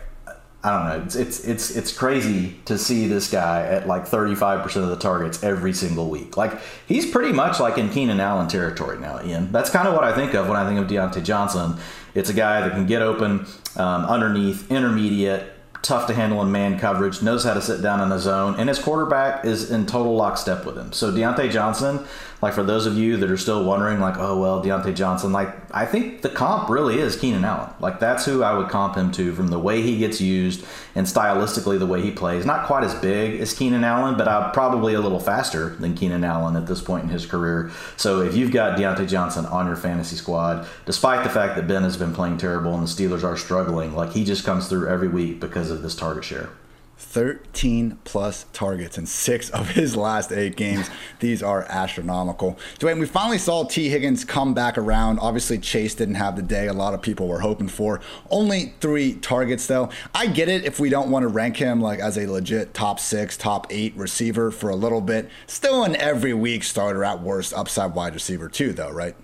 I 0.67 0.71
don't 0.71 1.00
know. 1.00 1.05
It's, 1.05 1.15
it's 1.15 1.45
it's 1.45 1.75
it's 1.77 1.93
crazy 1.93 2.57
to 2.65 2.77
see 2.77 3.07
this 3.07 3.31
guy 3.31 3.62
at 3.65 3.88
like 3.88 4.05
35% 4.05 4.75
of 4.83 4.89
the 4.89 4.97
targets 4.97 5.41
every 5.41 5.71
single 5.71 6.09
week. 6.09 6.36
Like 6.36 6.59
he's 6.88 7.09
pretty 7.09 7.31
much 7.31 7.62
like 7.62 7.77
in 7.77 7.89
Keenan 7.89 8.19
Allen 8.19 8.50
territory 8.50 9.00
now, 9.00 9.24
Ian. 9.24 9.50
That's 9.53 9.69
kind 9.69 9.88
of 9.88 9.93
what 9.93 10.03
I 10.03 10.13
think 10.13 10.33
of 10.33 10.50
when 10.50 10.57
I 10.57 10.67
think 10.67 10.77
of 10.81 10.88
Diontae 10.88 11.24
Johnson. 11.24 11.77
It's 12.15 12.29
a 12.29 12.33
guy 12.33 12.59
that 12.62 12.71
can 12.71 12.86
get 12.86 13.01
open 13.01 13.45
um, 13.77 14.05
underneath, 14.05 14.69
intermediate, 14.69 15.53
tough 15.83 16.07
to 16.07 16.13
handle 16.13 16.41
in 16.41 16.51
man 16.51 16.77
coverage, 16.77 17.21
knows 17.21 17.45
how 17.45 17.53
to 17.53 17.62
sit 17.62 17.81
down 17.81 18.01
in 18.01 18.09
the 18.09 18.17
zone, 18.17 18.55
and 18.57 18.67
his 18.67 18.77
quarterback 18.77 19.45
is 19.45 19.71
in 19.71 19.86
total 19.86 20.15
lockstep 20.15 20.65
with 20.65 20.77
him. 20.77 20.91
So 20.91 21.13
Diontae 21.13 21.50
Johnson 21.50 22.05
like 22.41 22.53
for 22.53 22.63
those 22.63 22.86
of 22.86 22.98
you 22.98 23.17
that 23.17 23.32
are 23.32 23.38
still 23.38 23.63
wondering, 23.63 24.00
like, 24.00 24.17
oh 24.17 24.39
well, 24.39 24.63
Diontae 24.63 24.96
Johnson, 24.96 25.32
like 25.32 25.50
I 25.74 25.86
think 25.86 26.22
the 26.22 26.29
comp 26.29 26.70
really 26.70 27.00
is 27.00 27.15
Keenan 27.15 27.44
Allen. 27.44 27.72
Like 27.79 28.00
that's 28.00 28.25
who 28.25 28.44
I 28.44 28.56
would 28.56 28.70
comp 28.70 28.96
him 28.96 29.12
to 29.13 29.34
from 29.34 29.48
the 29.48 29.58
way 29.58 29.82
he 29.82 29.98
gets 29.98 30.22
used 30.22 30.63
and 30.94 31.08
stylistically 31.08 31.79
the 31.79 31.88
way 31.88 32.01
he 32.01 32.12
plays. 32.12 32.46
Not 32.46 32.67
quite 32.67 32.84
as 32.84 32.94
big 32.96 33.39
as 33.41 33.53
Keenan 33.53 33.84
Allen, 33.84 34.17
but 34.17 34.27
uh, 34.27 34.51
probably 34.51 34.94
a 34.94 35.01
little 35.01 35.20
faster 35.20 35.70
than 35.77 35.96
Keenan 35.96 36.24
Allen 36.24 36.56
at 36.56 36.67
this 36.67 36.82
point 36.82 37.06
in 37.06 37.10
his 37.10 37.25
career. 37.25 37.72
So 37.96 38.22
if 38.22 38.36
you've 38.36 38.51
got 38.51 38.77
Diontae 38.77 39.08
Johnson 39.08 39.48
on 39.48 39.65
your 39.65 39.75
fantasy 39.75 40.15
squad, 40.15 40.67
despite 40.86 41.24
the 41.24 41.32
fact 41.32 41.56
that 41.56 41.67
Ben 41.67 41.84
has 41.84 41.98
been 41.98 42.13
playing 42.13 42.38
terrible 42.38 42.75
and 42.75 42.84
the 42.84 42.88
Steelers 42.88 43.24
are 43.24 43.36
struggling, 43.38 43.96
like 43.96 44.12
he 44.12 44.24
just 44.24 44.46
comes 44.46 44.67
through 44.67 44.88
every 44.88 45.08
week 45.08 45.39
because 45.39 45.72
of 45.72 45.82
this 45.82 45.96
target 45.96 46.24
share. 46.24 46.50
13 46.98 48.00
plus 48.04 48.46
targets 48.54 48.98
in 48.98 49.06
six 49.06 49.50
of 49.51 49.70
his 49.70 49.96
last 49.96 50.32
eight 50.32 50.56
games. 50.56 50.89
These 51.20 51.44
are 51.44 51.63
astronomical. 51.70 52.58
Dwain, 52.80 53.00
we 53.00 53.06
finally 53.06 53.38
saw 53.38 53.63
T. 53.63 53.89
Higgins 53.89 54.25
come 54.25 54.54
back 54.54 54.77
around. 54.77 55.20
Obviously, 55.20 55.60
Chase 55.60 55.94
didn't 55.94 56.16
have 56.16 56.36
the 56.36 56.42
day 56.42 56.68
a 56.68 56.74
lot 56.74 56.94
of 56.94 57.01
people 57.01 57.27
were 57.27 57.42
hoping 57.42 57.68
for. 57.68 58.01
Only 58.30 58.74
three 58.82 59.13
targets, 59.13 59.68
though. 59.68 59.89
I 60.13 60.27
get 60.27 60.50
it 60.50 60.66
if 60.66 60.80
we 60.80 60.89
don't 60.89 61.12
want 61.12 61.24
to 61.24 61.27
rank 61.27 61.58
him 61.58 61.82
like 61.82 62.00
as 62.00 62.18
a 62.18 62.27
legit 62.27 62.74
top 62.74 63.00
six, 63.00 63.38
top 63.38 63.68
eight 63.70 63.96
receiver 63.96 64.50
for 64.50 64.70
a 64.70 64.75
little 64.75 65.01
bit. 65.01 65.30
Still 65.46 65.84
an 65.84 65.96
every 65.98 66.34
week 66.34 66.63
starter 66.63 67.04
at 67.04 67.22
worst, 67.22 67.54
upside 67.54 67.94
wide 67.94 68.16
receiver, 68.16 68.50
too, 68.50 68.74
though, 68.74 68.92
right? 68.92 69.16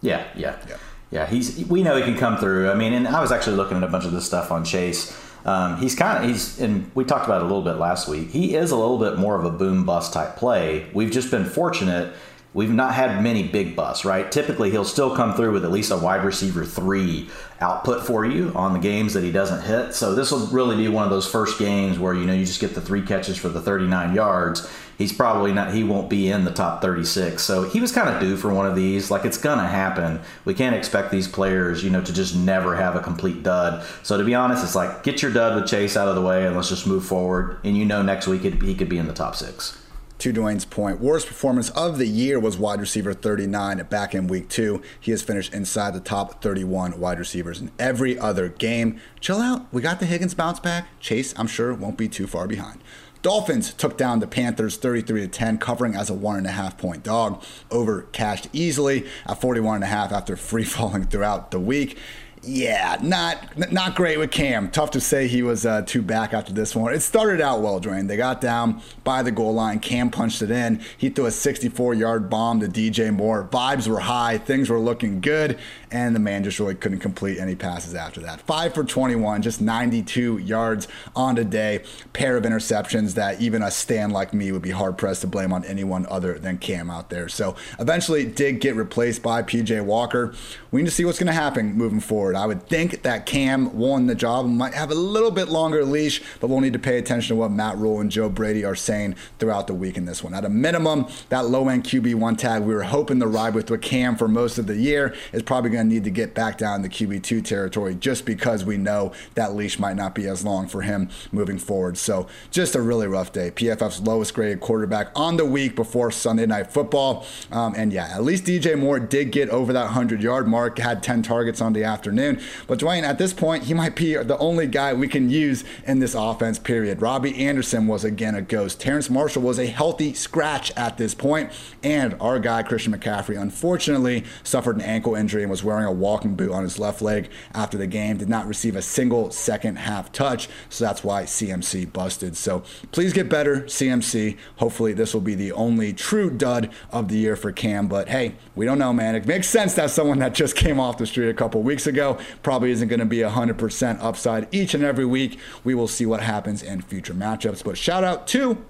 Yeah, 0.00 0.26
yeah. 0.34 0.56
Yeah, 0.68 0.76
yeah 1.10 1.26
he's 1.26 1.66
we 1.66 1.82
know 1.82 1.96
he 1.96 2.02
can 2.02 2.16
come 2.16 2.38
through. 2.38 2.70
I 2.70 2.74
mean, 2.74 2.94
and 2.94 3.06
I 3.06 3.20
was 3.20 3.32
actually 3.32 3.56
looking 3.56 3.76
at 3.76 3.82
a 3.82 3.88
bunch 3.88 4.04
of 4.04 4.12
this 4.12 4.24
stuff 4.24 4.50
on 4.50 4.64
Chase 4.64 5.27
Um, 5.48 5.80
he's 5.80 5.94
kind 5.94 6.22
of 6.22 6.28
he's 6.28 6.60
and 6.60 6.90
we 6.94 7.04
talked 7.04 7.24
about 7.24 7.40
it 7.40 7.44
a 7.44 7.46
little 7.46 7.62
bit 7.62 7.76
last 7.76 8.06
week. 8.06 8.30
He 8.30 8.54
is 8.54 8.70
a 8.70 8.76
little 8.76 8.98
bit 8.98 9.18
more 9.18 9.38
of 9.38 9.46
a 9.46 9.50
boom 9.50 9.84
bust 9.84 10.12
type 10.12 10.36
play. 10.36 10.86
We've 10.92 11.10
just 11.10 11.30
been 11.30 11.46
fortunate 11.46 12.12
We've 12.54 12.72
not 12.72 12.94
had 12.94 13.22
many 13.22 13.46
big 13.46 13.76
busts, 13.76 14.06
right? 14.06 14.30
Typically, 14.32 14.70
he'll 14.70 14.84
still 14.84 15.14
come 15.14 15.34
through 15.34 15.52
with 15.52 15.64
at 15.64 15.70
least 15.70 15.90
a 15.90 15.96
wide 15.98 16.24
receiver 16.24 16.64
three 16.64 17.28
output 17.60 18.06
for 18.06 18.24
you 18.24 18.52
on 18.56 18.72
the 18.72 18.78
games 18.78 19.12
that 19.14 19.22
he 19.22 19.30
doesn't 19.30 19.62
hit. 19.62 19.94
So 19.94 20.14
this 20.14 20.32
will 20.32 20.46
really 20.46 20.74
be 20.74 20.88
one 20.88 21.04
of 21.04 21.10
those 21.10 21.30
first 21.30 21.58
games 21.58 21.98
where 21.98 22.14
you 22.14 22.24
know 22.24 22.32
you 22.32 22.46
just 22.46 22.60
get 22.60 22.74
the 22.74 22.80
three 22.80 23.02
catches 23.02 23.36
for 23.36 23.50
the 23.50 23.60
39 23.60 24.14
yards. 24.14 24.68
He's 24.98 25.12
probably 25.12 25.52
not. 25.52 25.72
He 25.72 25.84
won't 25.84 26.10
be 26.10 26.28
in 26.28 26.44
the 26.44 26.50
top 26.50 26.82
36. 26.82 27.40
So 27.42 27.62
he 27.62 27.80
was 27.80 27.92
kind 27.92 28.08
of 28.08 28.20
due 28.20 28.36
for 28.36 28.52
one 28.52 28.66
of 28.66 28.74
these. 28.74 29.10
Like 29.10 29.24
it's 29.24 29.38
gonna 29.38 29.66
happen. 29.66 30.20
We 30.44 30.54
can't 30.54 30.74
expect 30.74 31.12
these 31.12 31.28
players, 31.28 31.84
you 31.84 31.90
know, 31.90 32.02
to 32.02 32.12
just 32.12 32.34
never 32.34 32.74
have 32.74 32.96
a 32.96 33.00
complete 33.00 33.44
dud. 33.44 33.86
So 34.02 34.18
to 34.18 34.24
be 34.24 34.34
honest, 34.34 34.64
it's 34.64 34.74
like 34.74 35.04
get 35.04 35.22
your 35.22 35.32
dud 35.32 35.54
with 35.54 35.70
Chase 35.70 35.96
out 35.96 36.08
of 36.08 36.16
the 36.16 36.22
way 36.22 36.46
and 36.46 36.56
let's 36.56 36.68
just 36.68 36.86
move 36.86 37.06
forward. 37.06 37.58
And 37.62 37.76
you 37.76 37.84
know, 37.84 38.02
next 38.02 38.26
week 38.26 38.42
he 38.42 38.74
could 38.74 38.88
be 38.88 38.98
in 38.98 39.06
the 39.06 39.14
top 39.14 39.36
six 39.36 39.78
to 40.18 40.32
Dwain's 40.32 40.64
point, 40.64 41.00
worst 41.00 41.28
performance 41.28 41.70
of 41.70 41.96
the 41.96 42.06
year 42.06 42.40
was 42.40 42.58
wide 42.58 42.80
receiver 42.80 43.14
39 43.14 43.86
back 43.88 44.14
in 44.14 44.26
week 44.26 44.48
two. 44.48 44.82
He 44.98 45.12
has 45.12 45.22
finished 45.22 45.54
inside 45.54 45.94
the 45.94 46.00
top 46.00 46.42
31 46.42 46.98
wide 46.98 47.20
receivers 47.20 47.60
in 47.60 47.70
every 47.78 48.18
other 48.18 48.48
game. 48.48 49.00
Chill 49.20 49.40
out. 49.40 49.72
We 49.72 49.80
got 49.80 50.00
the 50.00 50.06
Higgins 50.06 50.34
bounce 50.34 50.58
back. 50.58 50.88
Chase, 50.98 51.34
I'm 51.36 51.46
sure, 51.46 51.72
won't 51.72 51.96
be 51.96 52.08
too 52.08 52.26
far 52.26 52.48
behind. 52.48 52.80
Dolphins 53.28 53.74
took 53.74 53.98
down 53.98 54.20
the 54.20 54.26
Panthers 54.26 54.78
33 54.78 55.20
to 55.20 55.28
10, 55.28 55.58
covering 55.58 55.94
as 55.94 56.08
a 56.08 56.14
one 56.14 56.36
and 56.36 56.46
a 56.46 56.50
half 56.50 56.78
point 56.78 57.02
dog. 57.02 57.44
Over 57.70 58.04
cashed 58.04 58.48
easily 58.54 59.06
at 59.26 59.38
41 59.38 59.74
and 59.74 59.84
a 59.84 59.86
half 59.86 60.12
after 60.12 60.34
free 60.34 60.64
falling 60.64 61.04
throughout 61.04 61.50
the 61.50 61.60
week 61.60 61.98
yeah, 62.42 62.98
not 63.02 63.72
not 63.72 63.94
great 63.94 64.18
with 64.18 64.30
Cam. 64.30 64.70
Tough 64.70 64.90
to 64.92 65.00
say 65.00 65.28
he 65.28 65.42
was 65.42 65.66
uh, 65.66 65.82
too 65.82 66.02
back 66.02 66.32
after 66.32 66.52
this 66.52 66.74
one. 66.74 66.94
It 66.94 67.00
started 67.00 67.40
out 67.40 67.60
well, 67.60 67.80
Dwain. 67.80 68.08
They 68.08 68.16
got 68.16 68.40
down 68.40 68.82
by 69.04 69.22
the 69.22 69.30
goal 69.30 69.54
line. 69.54 69.80
Cam 69.80 70.10
punched 70.10 70.42
it 70.42 70.50
in. 70.50 70.80
He 70.96 71.10
threw 71.10 71.26
a 71.26 71.30
64-yard 71.30 72.30
bomb 72.30 72.60
to 72.60 72.66
DJ 72.66 73.12
Moore. 73.12 73.48
Vibes 73.50 73.88
were 73.88 74.00
high. 74.00 74.38
Things 74.38 74.70
were 74.70 74.78
looking 74.78 75.20
good, 75.20 75.58
and 75.90 76.14
the 76.14 76.20
man 76.20 76.44
just 76.44 76.58
really 76.58 76.74
couldn't 76.74 77.00
complete 77.00 77.38
any 77.38 77.54
passes 77.54 77.94
after 77.94 78.20
that. 78.20 78.40
Five 78.42 78.74
for 78.74 78.84
21, 78.84 79.42
just 79.42 79.60
92 79.60 80.38
yards 80.38 80.88
on 81.16 81.34
the 81.34 81.44
day. 81.44 81.82
Pair 82.12 82.36
of 82.36 82.44
interceptions 82.44 83.14
that 83.14 83.40
even 83.40 83.62
a 83.62 83.70
stand 83.70 84.12
like 84.12 84.32
me 84.32 84.52
would 84.52 84.62
be 84.62 84.70
hard 84.70 84.98
pressed 84.98 85.22
to 85.22 85.26
blame 85.26 85.52
on 85.52 85.64
anyone 85.64 86.06
other 86.08 86.38
than 86.38 86.58
Cam 86.58 86.90
out 86.90 87.10
there. 87.10 87.28
So 87.28 87.56
eventually 87.78 88.24
did 88.24 88.60
get 88.60 88.76
replaced 88.76 89.22
by 89.22 89.42
PJ 89.42 89.84
Walker. 89.84 90.34
We 90.70 90.82
need 90.82 90.88
to 90.88 90.94
see 90.94 91.04
what's 91.04 91.18
going 91.18 91.28
to 91.28 91.32
happen 91.32 91.74
moving 91.74 92.00
forward. 92.00 92.27
I 92.36 92.46
would 92.46 92.66
think 92.68 93.02
that 93.02 93.26
Cam 93.26 93.76
won 93.76 94.06
the 94.06 94.14
job 94.14 94.46
and 94.46 94.56
might 94.56 94.74
have 94.74 94.90
a 94.90 94.94
little 94.94 95.30
bit 95.30 95.48
longer 95.48 95.84
leash, 95.84 96.22
but 96.40 96.48
we'll 96.48 96.60
need 96.60 96.72
to 96.72 96.78
pay 96.78 96.98
attention 96.98 97.36
to 97.36 97.40
what 97.40 97.50
Matt 97.50 97.76
Rhule 97.76 98.00
and 98.00 98.10
Joe 98.10 98.28
Brady 98.28 98.64
are 98.64 98.74
saying 98.74 99.14
throughout 99.38 99.66
the 99.66 99.74
week 99.74 99.96
in 99.96 100.04
this 100.04 100.22
one. 100.24 100.34
At 100.34 100.44
a 100.44 100.48
minimum, 100.48 101.06
that 101.28 101.46
low 101.46 101.68
end 101.68 101.84
QB1 101.84 102.38
tag 102.38 102.62
we 102.62 102.74
were 102.74 102.82
hoping 102.82 103.20
to 103.20 103.26
ride 103.26 103.54
with 103.54 103.70
with 103.70 103.82
Cam 103.82 104.16
for 104.16 104.28
most 104.28 104.58
of 104.58 104.66
the 104.66 104.76
year 104.76 105.14
is 105.32 105.42
probably 105.42 105.70
going 105.70 105.88
to 105.88 105.94
need 105.94 106.04
to 106.04 106.10
get 106.10 106.34
back 106.34 106.58
down 106.58 106.82
the 106.82 106.88
QB2 106.88 107.44
territory 107.44 107.94
just 107.94 108.24
because 108.24 108.64
we 108.64 108.76
know 108.76 109.12
that 109.34 109.54
leash 109.54 109.78
might 109.78 109.96
not 109.96 110.14
be 110.14 110.26
as 110.26 110.44
long 110.44 110.68
for 110.68 110.82
him 110.82 111.08
moving 111.32 111.58
forward. 111.58 111.96
So 111.98 112.26
just 112.50 112.74
a 112.74 112.80
really 112.80 113.06
rough 113.06 113.32
day. 113.32 113.50
PFF's 113.50 114.00
lowest 114.00 114.34
graded 114.34 114.60
quarterback 114.60 115.10
on 115.14 115.36
the 115.36 115.44
week 115.44 115.76
before 115.76 116.10
Sunday 116.10 116.46
Night 116.46 116.72
Football. 116.72 117.26
Um, 117.50 117.74
and 117.76 117.92
yeah, 117.92 118.08
at 118.14 118.22
least 118.22 118.44
DJ 118.44 118.78
Moore 118.78 119.00
did 119.00 119.30
get 119.32 119.48
over 119.50 119.72
that 119.72 119.84
100 119.84 120.22
yard 120.22 120.48
mark, 120.48 120.78
had 120.78 121.02
10 121.02 121.22
targets 121.22 121.60
on 121.60 121.72
the 121.72 121.84
afternoon. 121.84 122.17
But 122.66 122.78
Dwain, 122.78 123.02
at 123.02 123.18
this 123.18 123.32
point, 123.32 123.64
he 123.64 123.74
might 123.74 123.96
be 123.96 124.14
the 124.14 124.38
only 124.38 124.66
guy 124.66 124.92
we 124.92 125.08
can 125.08 125.30
use 125.30 125.64
in 125.86 125.98
this 126.00 126.14
offense, 126.14 126.58
period. 126.58 127.00
Robbie 127.00 127.46
Anderson 127.46 127.86
was 127.86 128.04
again 128.04 128.34
a 128.34 128.42
ghost. 128.42 128.80
Terrace 128.80 129.10
Marshall 129.10 129.42
was 129.42 129.58
a 129.58 129.66
healthy 129.66 130.14
scratch 130.14 130.72
at 130.76 130.98
this 130.98 131.14
point, 131.14 131.50
And 131.82 132.14
our 132.20 132.38
guy, 132.38 132.62
Christian 132.62 132.96
McCaffrey, 132.96 133.40
unfortunately 133.40 134.24
suffered 134.42 134.76
an 134.76 134.82
ankle 134.82 135.14
injury 135.14 135.42
and 135.42 135.50
was 135.50 135.64
wearing 135.64 135.84
a 135.84 135.92
walking 135.92 136.34
boot 136.34 136.50
on 136.50 136.62
his 136.62 136.78
left 136.78 137.02
leg 137.02 137.30
after 137.54 137.76
the 137.78 137.86
game. 137.86 138.16
Did 138.16 138.28
not 138.28 138.46
receive 138.46 138.76
a 138.76 138.82
single 138.82 139.30
second 139.30 139.76
half 139.76 140.12
touch. 140.12 140.48
So 140.68 140.84
that's 140.84 141.04
why 141.04 141.24
CMC 141.24 141.92
busted. 141.92 142.36
So 142.36 142.62
please 142.92 143.12
get 143.12 143.28
better, 143.28 143.62
CMC. 143.62 144.36
Hopefully, 144.56 144.92
this 144.92 145.14
will 145.14 145.20
be 145.20 145.34
the 145.34 145.52
only 145.52 145.92
true 145.92 146.30
dud 146.30 146.70
of 146.90 147.08
the 147.08 147.16
year 147.16 147.36
for 147.36 147.52
Cam. 147.52 147.88
But 147.88 148.08
hey, 148.08 148.34
we 148.54 148.64
don't 148.64 148.78
know, 148.78 148.92
man. 148.92 149.14
It 149.14 149.26
makes 149.26 149.48
sense 149.48 149.74
that 149.74 149.90
someone 149.90 150.18
that 150.20 150.34
just 150.34 150.56
came 150.56 150.80
off 150.80 150.98
the 150.98 151.06
street 151.06 151.28
a 151.28 151.34
couple 151.34 151.62
weeks 151.62 151.86
ago 151.86 152.07
probably 152.42 152.70
isn't 152.70 152.88
going 152.88 153.00
to 153.00 153.06
be 153.06 153.18
100% 153.18 153.98
upside 154.00 154.52
each 154.54 154.74
and 154.74 154.84
every 154.84 155.06
week. 155.06 155.38
We 155.64 155.74
will 155.74 155.88
see 155.88 156.06
what 156.06 156.20
happens 156.20 156.62
in 156.62 156.82
future 156.82 157.14
matchups. 157.14 157.64
But 157.64 157.76
shout 157.78 158.04
out 158.04 158.26
to 158.28 158.64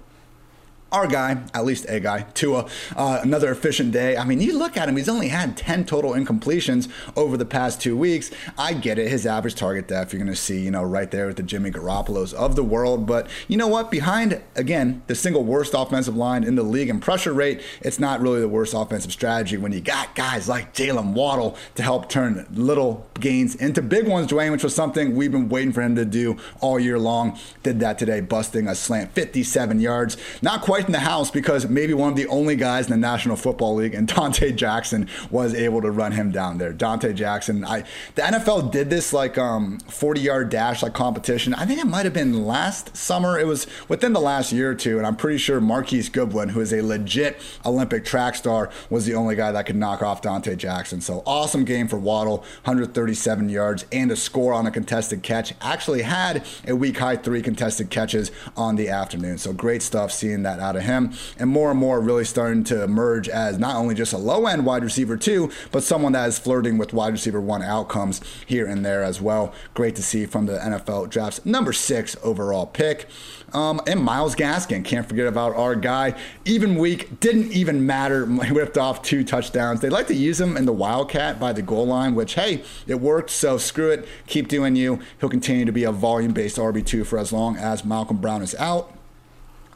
our 0.91 1.07
guy, 1.07 1.41
at 1.53 1.65
least 1.65 1.85
a 1.87 1.99
guy, 1.99 2.21
Tua, 2.33 2.67
uh, 2.95 3.19
another 3.21 3.51
efficient 3.51 3.91
day. 3.91 4.17
I 4.17 4.25
mean, 4.25 4.41
you 4.41 4.57
look 4.57 4.77
at 4.77 4.89
him, 4.89 4.97
he's 4.97 5.09
only 5.09 5.29
had 5.29 5.55
10 5.55 5.85
total 5.85 6.11
incompletions 6.11 6.89
over 7.15 7.37
the 7.37 7.45
past 7.45 7.81
two 7.81 7.95
weeks. 7.95 8.31
I 8.57 8.73
get 8.73 8.97
it, 8.97 9.09
his 9.09 9.25
average 9.25 9.55
target 9.55 9.87
depth, 9.87 10.13
you're 10.13 10.19
going 10.19 10.33
to 10.33 10.39
see, 10.39 10.59
you 10.59 10.71
know, 10.71 10.83
right 10.83 11.09
there 11.09 11.27
with 11.27 11.37
the 11.37 11.43
Jimmy 11.43 11.71
Garoppolos 11.71 12.33
of 12.33 12.55
the 12.55 12.63
world. 12.63 13.05
But 13.05 13.27
you 13.47 13.57
know 13.57 13.67
what? 13.67 13.91
Behind, 13.91 14.41
again, 14.55 15.03
the 15.07 15.15
single 15.15 15.43
worst 15.43 15.73
offensive 15.75 16.15
line 16.15 16.43
in 16.43 16.55
the 16.55 16.63
league 16.63 16.89
in 16.89 16.99
pressure 16.99 17.33
rate, 17.33 17.61
it's 17.81 17.99
not 17.99 18.21
really 18.21 18.39
the 18.39 18.47
worst 18.47 18.73
offensive 18.73 19.11
strategy 19.11 19.57
when 19.57 19.71
you 19.71 19.81
got 19.81 20.15
guys 20.15 20.49
like 20.49 20.73
Jaylen 20.73 21.13
Waddle 21.13 21.57
to 21.75 21.83
help 21.83 22.09
turn 22.09 22.47
little 22.51 23.07
gains 23.19 23.55
into 23.55 23.81
big 23.81 24.07
ones, 24.07 24.27
Dwain, 24.27 24.51
which 24.51 24.63
was 24.63 24.75
something 24.75 25.15
we've 25.15 25.31
been 25.31 25.49
waiting 25.49 25.73
for 25.73 25.81
him 25.81 25.95
to 25.95 26.05
do 26.05 26.37
all 26.61 26.79
year 26.79 26.99
long. 26.99 27.37
Did 27.63 27.79
that 27.81 27.99
today, 27.99 28.21
busting 28.21 28.67
a 28.67 28.75
slant 28.75 29.13
57 29.13 29.79
yards. 29.79 30.17
Not 30.41 30.61
quite 30.61 30.78
in 30.85 30.91
the 30.91 30.99
house 30.99 31.31
because 31.31 31.67
maybe 31.67 31.93
one 31.93 32.09
of 32.09 32.15
the 32.15 32.27
only 32.27 32.55
guys 32.55 32.85
in 32.85 32.91
the 32.91 32.97
National 32.97 33.35
Football 33.35 33.75
League 33.75 33.93
and 33.93 34.07
Donte 34.19 34.55
Jackson 34.55 35.07
was 35.29 35.53
able 35.53 35.81
to 35.81 35.91
run 35.91 36.11
him 36.11 36.31
down 36.31 36.57
there. 36.57 36.73
Donte 36.73 37.13
Jackson, 37.15 37.63
I 37.65 37.83
the 38.15 38.21
NFL 38.21 38.71
did 38.71 38.89
this 38.89 39.13
like 39.13 39.37
um 39.37 39.79
40 39.79 40.21
yard 40.21 40.49
dash 40.49 40.83
like 40.83 40.93
competition. 40.93 41.53
I 41.53 41.65
think 41.65 41.79
it 41.79 41.87
might 41.87 42.05
have 42.05 42.13
been 42.13 42.45
last 42.45 42.95
summer. 42.95 43.39
It 43.39 43.47
was 43.47 43.67
within 43.87 44.13
the 44.13 44.19
last 44.19 44.51
year 44.51 44.71
or 44.71 44.75
two, 44.75 44.97
and 44.97 45.05
I'm 45.05 45.15
pretty 45.15 45.37
sure 45.37 45.59
Marquise 45.61 46.09
Goodwin, 46.09 46.49
who 46.49 46.61
is 46.61 46.73
a 46.73 46.81
legit 46.81 47.39
Olympic 47.65 48.05
track 48.05 48.35
star, 48.35 48.69
was 48.89 49.05
the 49.05 49.15
only 49.15 49.35
guy 49.35 49.51
that 49.51 49.65
could 49.65 49.75
knock 49.75 50.01
off 50.01 50.21
Donte 50.21 50.57
Jackson. 50.57 51.01
So 51.01 51.23
awesome 51.25 51.65
game 51.65 51.87
for 51.87 51.97
Waddle, 51.97 52.37
137 52.63 53.49
yards 53.49 53.85
and 53.91 54.11
a 54.11 54.15
score 54.15 54.53
on 54.53 54.65
a 54.65 54.71
contested 54.71 55.23
catch. 55.23 55.53
Actually 55.61 56.01
had 56.03 56.45
a 56.67 56.75
week 56.75 56.97
high 56.97 57.15
three 57.15 57.41
contested 57.41 57.89
catches 57.89 58.31
on 58.55 58.75
the 58.75 58.89
afternoon. 58.89 59.37
So 59.37 59.53
great 59.53 59.81
stuff 59.81 60.11
seeing 60.11 60.43
that 60.43 60.59
out 60.69 60.75
of 60.75 60.83
him. 60.83 61.11
And 61.37 61.49
more 61.49 61.71
and 61.71 61.79
more 61.79 61.99
really 61.99 62.25
starting 62.25 62.63
to 62.65 62.83
emerge 62.83 63.27
as 63.27 63.57
not 63.57 63.75
only 63.75 63.95
just 63.95 64.13
a 64.13 64.17
low 64.17 64.45
end 64.45 64.65
wide 64.65 64.83
receiver, 64.83 65.17
two, 65.17 65.51
but 65.71 65.83
someone 65.83 66.11
that 66.13 66.27
is 66.27 66.37
flirting 66.37 66.77
with 66.77 66.93
wide 66.93 67.13
receiver 67.13 67.41
one 67.41 67.63
outcomes 67.63 68.21
here 68.45 68.67
and 68.67 68.85
there 68.85 69.03
as 69.03 69.19
well. 69.19 69.53
Great 69.73 69.95
to 69.95 70.03
see 70.03 70.25
from 70.25 70.45
the 70.45 70.59
NFL 70.59 71.09
draft's 71.09 71.45
number 71.45 71.73
six 71.73 72.15
overall 72.23 72.67
pick. 72.67 73.07
Um, 73.53 73.81
and 73.87 74.03
Myles 74.03 74.35
Gaskin, 74.35 74.85
can't 74.85 75.07
forget 75.07 75.25
about 75.25 75.55
our 75.55 75.75
guy. 75.75 76.15
Even 76.45 76.75
week, 76.75 77.19
didn't 77.19 77.51
even 77.51 77.85
matter. 77.85 78.27
He 78.49 78.53
whipped 78.53 78.77
off 78.77 79.03
two 79.03 79.23
touchdowns. 79.23 79.81
They 79.81 79.89
like 79.89 80.07
to 80.07 80.15
use 80.15 80.39
him 80.39 80.57
in 80.57 80.65
the 80.65 80.73
Wildcat 80.73 81.39
by 81.39 81.53
the 81.53 81.61
goal 81.61 81.85
line, 81.85 82.15
which, 82.15 82.33
hey, 82.33 82.63
it 82.87 82.95
worked. 82.95 83.29
So 83.29 83.57
screw 83.57 83.91
it. 83.91 84.07
Keep 84.27 84.47
doing 84.47 84.75
you. 84.75 84.99
He'll 85.19 85.29
continue 85.29 85.65
to 85.65 85.71
be 85.71 85.83
a 85.83 85.91
volume 85.91 86.31
based 86.31 86.57
RB2 86.57 87.05
for 87.05 87.19
as 87.19 87.31
long 87.31 87.57
as 87.57 87.85
Malcolm 87.85 88.17
Brown 88.17 88.41
is 88.41 88.55
out. 88.55 88.91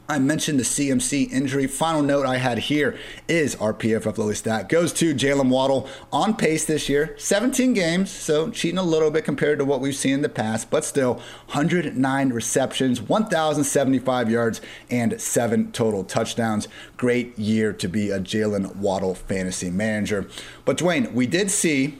I 0.06 0.18
mentioned 0.18 0.58
the 0.58 0.64
CMC 0.64 1.32
injury. 1.32 1.66
Final 1.66 2.02
note 2.02 2.26
I 2.26 2.36
had 2.36 2.58
here 2.58 2.98
is 3.26 3.56
our 3.56 3.72
PFF 3.72 4.18
Lily 4.18 4.34
stat 4.34 4.68
goes 4.68 4.92
to 4.94 5.14
Jaylen 5.14 5.48
Waddle 5.48 5.88
on 6.12 6.36
pace 6.36 6.66
this 6.66 6.90
year, 6.90 7.14
17 7.16 7.72
games, 7.72 8.10
so 8.10 8.50
cheating 8.50 8.76
a 8.76 8.82
little 8.82 9.10
bit 9.10 9.24
compared 9.24 9.58
to 9.60 9.64
what 9.64 9.80
we've 9.80 9.96
seen 9.96 10.12
in 10.12 10.20
the 10.20 10.28
past, 10.28 10.70
but 10.70 10.84
still 10.84 11.14
109 11.52 12.30
receptions, 12.30 13.00
1,075 13.00 14.30
yards, 14.30 14.60
and 14.90 15.18
seven 15.18 15.72
total 15.72 16.04
touchdowns. 16.04 16.68
Great 16.98 17.38
year 17.38 17.72
to 17.72 17.88
be 17.88 18.10
a 18.10 18.20
Jaylen 18.20 18.76
Waddle 18.76 19.14
fantasy 19.14 19.70
manager. 19.70 20.28
But 20.66 20.76
Dwain, 20.76 21.12
we 21.14 21.26
did 21.26 21.50
see 21.50 21.96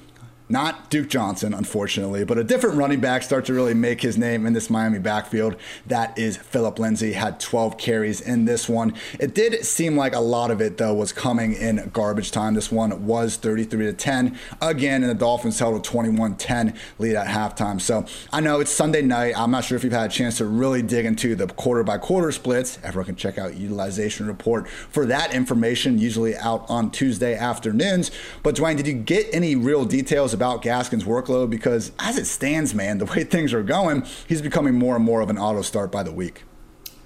not 0.54 0.88
Duke 0.88 1.08
Johnson, 1.08 1.52
unfortunately, 1.52 2.24
but 2.24 2.38
a 2.38 2.44
different 2.44 2.76
running 2.76 3.00
back 3.00 3.24
start 3.24 3.44
to 3.46 3.52
really 3.52 3.74
make 3.74 4.00
his 4.00 4.16
name 4.16 4.46
in 4.46 4.52
this 4.52 4.70
Miami 4.70 5.00
backfield. 5.00 5.56
That 5.84 6.16
is 6.16 6.36
Phillip 6.36 6.78
Lindsay, 6.78 7.14
had 7.14 7.40
12 7.40 7.76
carries 7.76 8.20
in 8.20 8.44
this 8.44 8.68
one. 8.68 8.94
It 9.18 9.34
did 9.34 9.64
seem 9.66 9.96
like 9.96 10.14
a 10.14 10.20
lot 10.20 10.52
of 10.52 10.60
it, 10.60 10.78
though, 10.78 10.94
was 10.94 11.12
coming 11.12 11.54
in 11.54 11.90
garbage 11.92 12.30
time. 12.30 12.54
This 12.54 12.70
one 12.70 13.04
was 13.04 13.34
33 13.34 13.86
to 13.86 13.92
10. 13.92 14.38
Again, 14.62 15.02
and 15.02 15.10
the 15.10 15.16
Dolphins 15.16 15.58
held 15.58 15.74
a 15.74 15.82
21 15.82 16.36
10 16.36 16.78
lead 17.00 17.16
at 17.16 17.26
halftime. 17.26 17.80
So 17.80 18.06
I 18.32 18.38
know 18.40 18.60
it's 18.60 18.70
Sunday 18.70 19.02
night. 19.02 19.36
I'm 19.36 19.50
not 19.50 19.64
sure 19.64 19.76
if 19.76 19.82
you've 19.82 19.92
had 19.92 20.08
a 20.08 20.14
chance 20.14 20.38
to 20.38 20.46
really 20.46 20.82
dig 20.82 21.04
into 21.04 21.34
the 21.34 21.48
quarter 21.48 21.82
by 21.82 21.98
quarter 21.98 22.30
splits. 22.30 22.78
Everyone 22.84 23.06
can 23.06 23.16
check 23.16 23.38
out 23.38 23.56
utilization 23.56 24.28
report 24.28 24.68
for 24.68 25.04
that 25.06 25.34
information, 25.34 25.98
usually 25.98 26.36
out 26.36 26.64
on 26.68 26.92
Tuesday 26.92 27.34
afternoons. 27.34 28.12
But 28.44 28.54
Dwain, 28.54 28.76
did 28.76 28.86
you 28.86 28.94
get 28.94 29.26
any 29.32 29.56
real 29.56 29.84
details 29.84 30.32
about? 30.32 30.43
About 30.44 30.62
Gaskin's 30.62 31.04
workload 31.04 31.48
because 31.48 31.92
as 31.98 32.18
it 32.18 32.26
stands, 32.26 32.74
man, 32.74 32.98
the 32.98 33.06
way 33.06 33.24
things 33.34 33.54
are 33.54 33.62
going, 33.62 34.04
he's 34.28 34.42
becoming 34.42 34.74
more 34.74 34.96
and 34.96 35.04
more 35.04 35.20
of 35.20 35.30
an 35.30 35.38
auto 35.38 35.62
start 35.62 35.90
by 35.90 36.02
the 36.02 36.12
week. 36.12 36.42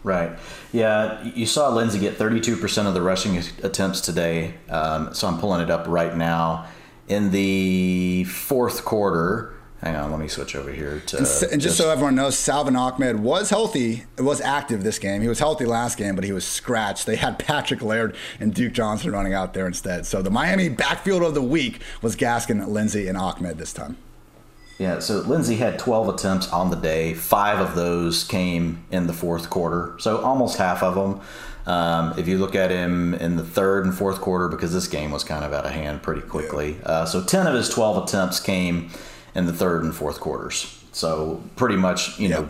Right. 0.04 0.38
Yeah, 0.72 1.22
you 1.34 1.46
saw 1.46 1.68
Lindsay 1.70 1.98
get 1.98 2.18
32% 2.18 2.86
of 2.86 2.94
the 2.94 3.02
rushing 3.02 3.36
attempts 3.62 4.00
today. 4.00 4.54
Um, 4.68 5.12
so 5.12 5.26
I'm 5.28 5.38
pulling 5.38 5.60
it 5.60 5.70
up 5.70 5.86
right 5.88 6.16
now. 6.16 6.66
In 7.08 7.30
the 7.30 8.24
fourth 8.24 8.84
quarter, 8.84 9.54
hang 9.82 9.94
on, 9.96 10.10
let 10.10 10.20
me 10.20 10.28
switch 10.28 10.56
over 10.56 10.72
here 10.72 11.00
to. 11.06 11.18
And, 11.18 11.26
and 11.26 11.26
just, 11.26 11.60
just, 11.60 11.76
so 11.76 11.90
everyone 11.90 12.14
knows, 12.14 12.36
Salvon 12.36 12.76
Ahmed 12.76 13.20
was 13.20 13.50
healthy, 13.50 14.04
was 14.18 14.40
active 14.40 14.82
this 14.82 14.98
game. 14.98 15.22
He 15.22 15.28
was 15.28 15.38
healthy 15.38 15.64
last 15.64 15.96
game, 15.98 16.14
but 16.14 16.24
he 16.24 16.32
was 16.32 16.46
scratched. 16.46 17.06
They 17.06 17.16
had 17.16 17.38
Patrick 17.38 17.82
Laird 17.82 18.16
and 18.40 18.52
Duke 18.52 18.72
Johnson 18.72 19.12
running 19.12 19.34
out 19.34 19.54
there 19.54 19.66
instead. 19.66 20.06
So 20.06 20.22
the 20.22 20.30
Miami 20.30 20.68
backfield 20.68 21.22
of 21.22 21.34
the 21.34 21.42
week 21.42 21.80
was 22.02 22.16
Gaskin, 22.16 22.66
Lindsay, 22.68 23.08
and 23.08 23.16
Ahmed 23.16 23.58
this 23.58 23.72
time. 23.72 23.96
Yeah, 24.78 25.00
so 25.00 25.18
Lindsay 25.18 25.56
had 25.56 25.76
12 25.78 26.08
attempts 26.08 26.52
on 26.52 26.70
the 26.70 26.76
day. 26.76 27.12
Five 27.12 27.58
of 27.58 27.74
those 27.74 28.22
came 28.22 28.84
in 28.92 29.08
the 29.08 29.12
fourth 29.12 29.50
quarter, 29.50 29.96
so 29.98 30.18
almost 30.18 30.56
half 30.56 30.84
of 30.84 30.94
them. 30.94 31.20
Um, 31.66 32.14
if 32.16 32.28
you 32.28 32.38
look 32.38 32.54
at 32.54 32.70
him 32.70 33.12
in 33.14 33.36
the 33.36 33.44
third 33.44 33.84
and 33.84 33.94
fourth 33.94 34.20
quarter, 34.20 34.48
because 34.48 34.72
this 34.72 34.86
game 34.86 35.10
was 35.10 35.24
kind 35.24 35.44
of 35.44 35.52
out 35.52 35.66
of 35.66 35.72
hand 35.72 36.02
pretty 36.02 36.22
quickly, 36.22 36.76
uh, 36.84 37.04
so 37.04 37.22
10 37.22 37.48
of 37.48 37.54
his 37.54 37.68
12 37.68 38.04
attempts 38.04 38.38
came 38.40 38.90
in 39.38 39.46
the 39.46 39.52
third 39.52 39.84
and 39.84 39.94
fourth 39.94 40.20
quarters. 40.20 40.84
So 40.92 41.42
pretty 41.56 41.76
much, 41.76 42.18
you 42.18 42.28
know, 42.28 42.48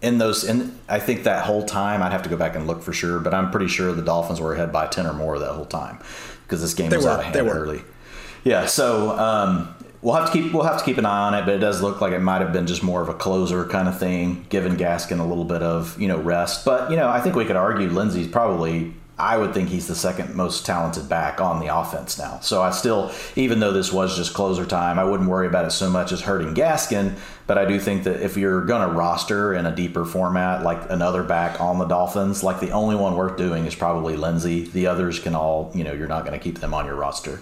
in 0.00 0.18
those, 0.18 0.44
and 0.44 0.78
I 0.88 1.00
think 1.00 1.24
that 1.24 1.44
whole 1.44 1.64
time, 1.64 2.02
I'd 2.02 2.12
have 2.12 2.22
to 2.22 2.28
go 2.28 2.36
back 2.36 2.54
and 2.54 2.66
look 2.68 2.82
for 2.82 2.92
sure, 2.92 3.18
but 3.18 3.34
I'm 3.34 3.50
pretty 3.50 3.66
sure 3.66 3.92
the 3.92 4.02
Dolphins 4.02 4.40
were 4.40 4.54
ahead 4.54 4.72
by 4.72 4.86
10 4.86 5.06
or 5.06 5.12
more 5.12 5.38
that 5.38 5.52
whole 5.52 5.64
time 5.64 5.98
because 6.44 6.60
this 6.60 6.74
game 6.74 6.90
they 6.90 6.96
was 6.96 7.06
were, 7.06 7.10
out 7.10 7.18
of 7.18 7.24
hand 7.26 7.48
early. 7.48 7.82
Yeah, 8.44 8.66
so 8.66 9.18
um, 9.18 9.74
we'll 10.00 10.14
have 10.14 10.30
to 10.30 10.32
keep 10.32 10.52
we'll 10.52 10.62
have 10.62 10.78
to 10.78 10.84
keep 10.84 10.98
an 10.98 11.04
eye 11.04 11.26
on 11.26 11.34
it, 11.34 11.44
but 11.44 11.54
it 11.54 11.58
does 11.58 11.82
look 11.82 12.00
like 12.00 12.12
it 12.12 12.20
might 12.20 12.40
have 12.40 12.52
been 12.52 12.68
just 12.68 12.84
more 12.84 13.02
of 13.02 13.08
a 13.08 13.14
closer 13.14 13.64
kind 13.66 13.88
of 13.88 13.98
thing, 13.98 14.46
giving 14.48 14.76
Gaskin 14.76 15.18
a 15.18 15.24
little 15.24 15.44
bit 15.44 15.62
of 15.62 16.00
you 16.00 16.06
know 16.06 16.18
rest. 16.18 16.64
But 16.64 16.90
you 16.90 16.96
know, 16.96 17.08
I 17.08 17.20
think 17.20 17.34
we 17.34 17.44
could 17.44 17.56
argue 17.56 17.88
Lindsay's 17.88 18.28
probably. 18.28 18.94
I 19.18 19.36
would 19.36 19.52
think 19.52 19.68
he's 19.68 19.88
the 19.88 19.96
second 19.96 20.34
most 20.36 20.64
talented 20.64 21.08
back 21.08 21.40
on 21.40 21.58
the 21.58 21.74
offense 21.74 22.18
now. 22.18 22.38
So 22.40 22.62
I 22.62 22.70
still, 22.70 23.10
even 23.34 23.58
though 23.58 23.72
this 23.72 23.92
was 23.92 24.16
just 24.16 24.32
closer 24.32 24.64
time, 24.64 24.98
I 24.98 25.04
wouldn't 25.04 25.28
worry 25.28 25.48
about 25.48 25.64
it 25.64 25.72
so 25.72 25.90
much 25.90 26.12
as 26.12 26.20
hurting 26.20 26.54
Gaskin. 26.54 27.16
But 27.48 27.58
I 27.58 27.64
do 27.64 27.80
think 27.80 28.04
that 28.04 28.20
if 28.20 28.36
you're 28.36 28.64
going 28.64 28.86
to 28.86 28.94
roster 28.94 29.54
in 29.54 29.64
a 29.66 29.74
deeper 29.74 30.04
format, 30.04 30.62
like 30.62 30.90
another 30.90 31.22
back 31.22 31.60
on 31.60 31.78
the 31.78 31.86
Dolphins, 31.86 32.44
like 32.44 32.60
the 32.60 32.70
only 32.70 32.94
one 32.94 33.16
worth 33.16 33.36
doing 33.36 33.64
is 33.64 33.74
probably 33.74 34.16
Lindsay. 34.16 34.64
The 34.68 34.86
others 34.86 35.18
can 35.18 35.34
all, 35.34 35.72
you 35.74 35.82
know, 35.82 35.92
you're 35.92 36.08
not 36.08 36.24
going 36.26 36.38
to 36.38 36.44
keep 36.44 36.60
them 36.60 36.74
on 36.74 36.84
your 36.84 36.94
roster. 36.94 37.40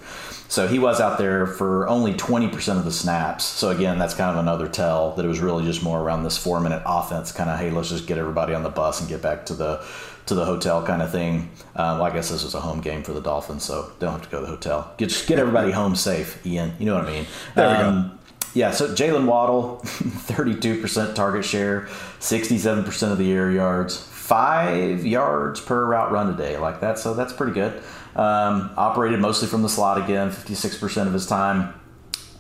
So 0.49 0.69
he 0.69 0.79
was 0.79 1.01
out 1.01 1.19
there 1.19 1.47
for 1.47 1.89
only 1.89 2.15
20% 2.15 2.79
of 2.79 2.85
the 2.85 2.93
snaps. 2.93 3.45
So 3.45 3.71
again, 3.71 3.99
that's 3.99 4.15
kind 4.15 4.31
of 4.31 4.37
another 4.37 4.69
tell 4.69 5.13
that 5.17 5.25
it 5.25 5.29
was 5.29 5.41
really 5.41 5.65
just 5.65 5.83
more 5.83 6.01
around 6.01 6.23
this 6.23 6.39
four 6.39 6.61
minute 6.61 6.83
offense, 6.87 7.33
kind 7.33 7.51
of 7.51 7.59
hey, 7.59 7.71
let's 7.71 7.89
just 7.89 8.07
get 8.07 8.17
everybody 8.17 8.55
on 8.55 8.63
the 8.63 8.71
bus 8.71 9.01
and 9.01 9.09
get 9.09 9.21
back 9.21 9.45
to 9.47 9.55
the 9.55 9.85
to 10.27 10.35
the 10.35 10.45
hotel 10.45 10.85
kind 10.85 11.03
of 11.03 11.11
thing. 11.11 11.51
Um, 11.77 11.99
well, 11.99 12.05
I 12.05 12.11
guess 12.11 12.31
this 12.31 12.43
was 12.45 12.55
a 12.55 12.61
home 12.61 12.81
game 12.81 13.03
for 13.03 13.13
the 13.13 13.21
Dolphins, 13.21 13.65
so 13.65 13.93
don't 13.99 14.13
have 14.13 14.23
to 14.23 14.29
go 14.29 14.41
to 14.41 14.47
the 14.47 14.53
hotel. 14.53 14.93
Get 14.99 15.25
get 15.27 15.39
everybody 15.39 15.73
home 15.73 15.97
safe, 15.97 16.45
Ian. 16.45 16.75
You 16.79 16.87
know 16.87 16.95
what 16.97 17.07
I 17.07 17.13
mean? 17.13 17.27
There 17.55 17.69
we 17.69 17.75
um, 17.75 18.09
go. 18.09 18.17
Yeah, 18.55 18.71
so 18.71 18.89
Jaylen 18.89 19.27
Waddle, 19.27 19.81
32% 19.85 21.15
target 21.15 21.45
share, 21.45 21.83
67% 22.21 23.13
of 23.13 23.19
the 23.19 23.31
air 23.31 23.51
yards, 23.51 23.99
five 23.99 25.05
yards 25.05 25.61
per 25.61 25.85
route 25.85 26.11
run 26.11 26.35
today. 26.35 26.57
Like 26.57 26.81
that, 26.81 26.99
so 26.99 27.13
that's 27.13 27.35
pretty 27.35 27.53
good. 27.53 27.83
Um, 28.15 28.71
operated 28.79 29.21
mostly 29.21 29.47
from 29.47 29.61
the 29.63 29.69
slot 29.69 30.03
again, 30.03 30.31
56% 30.31 31.07
of 31.07 31.13
his 31.13 31.27
time. 31.27 31.75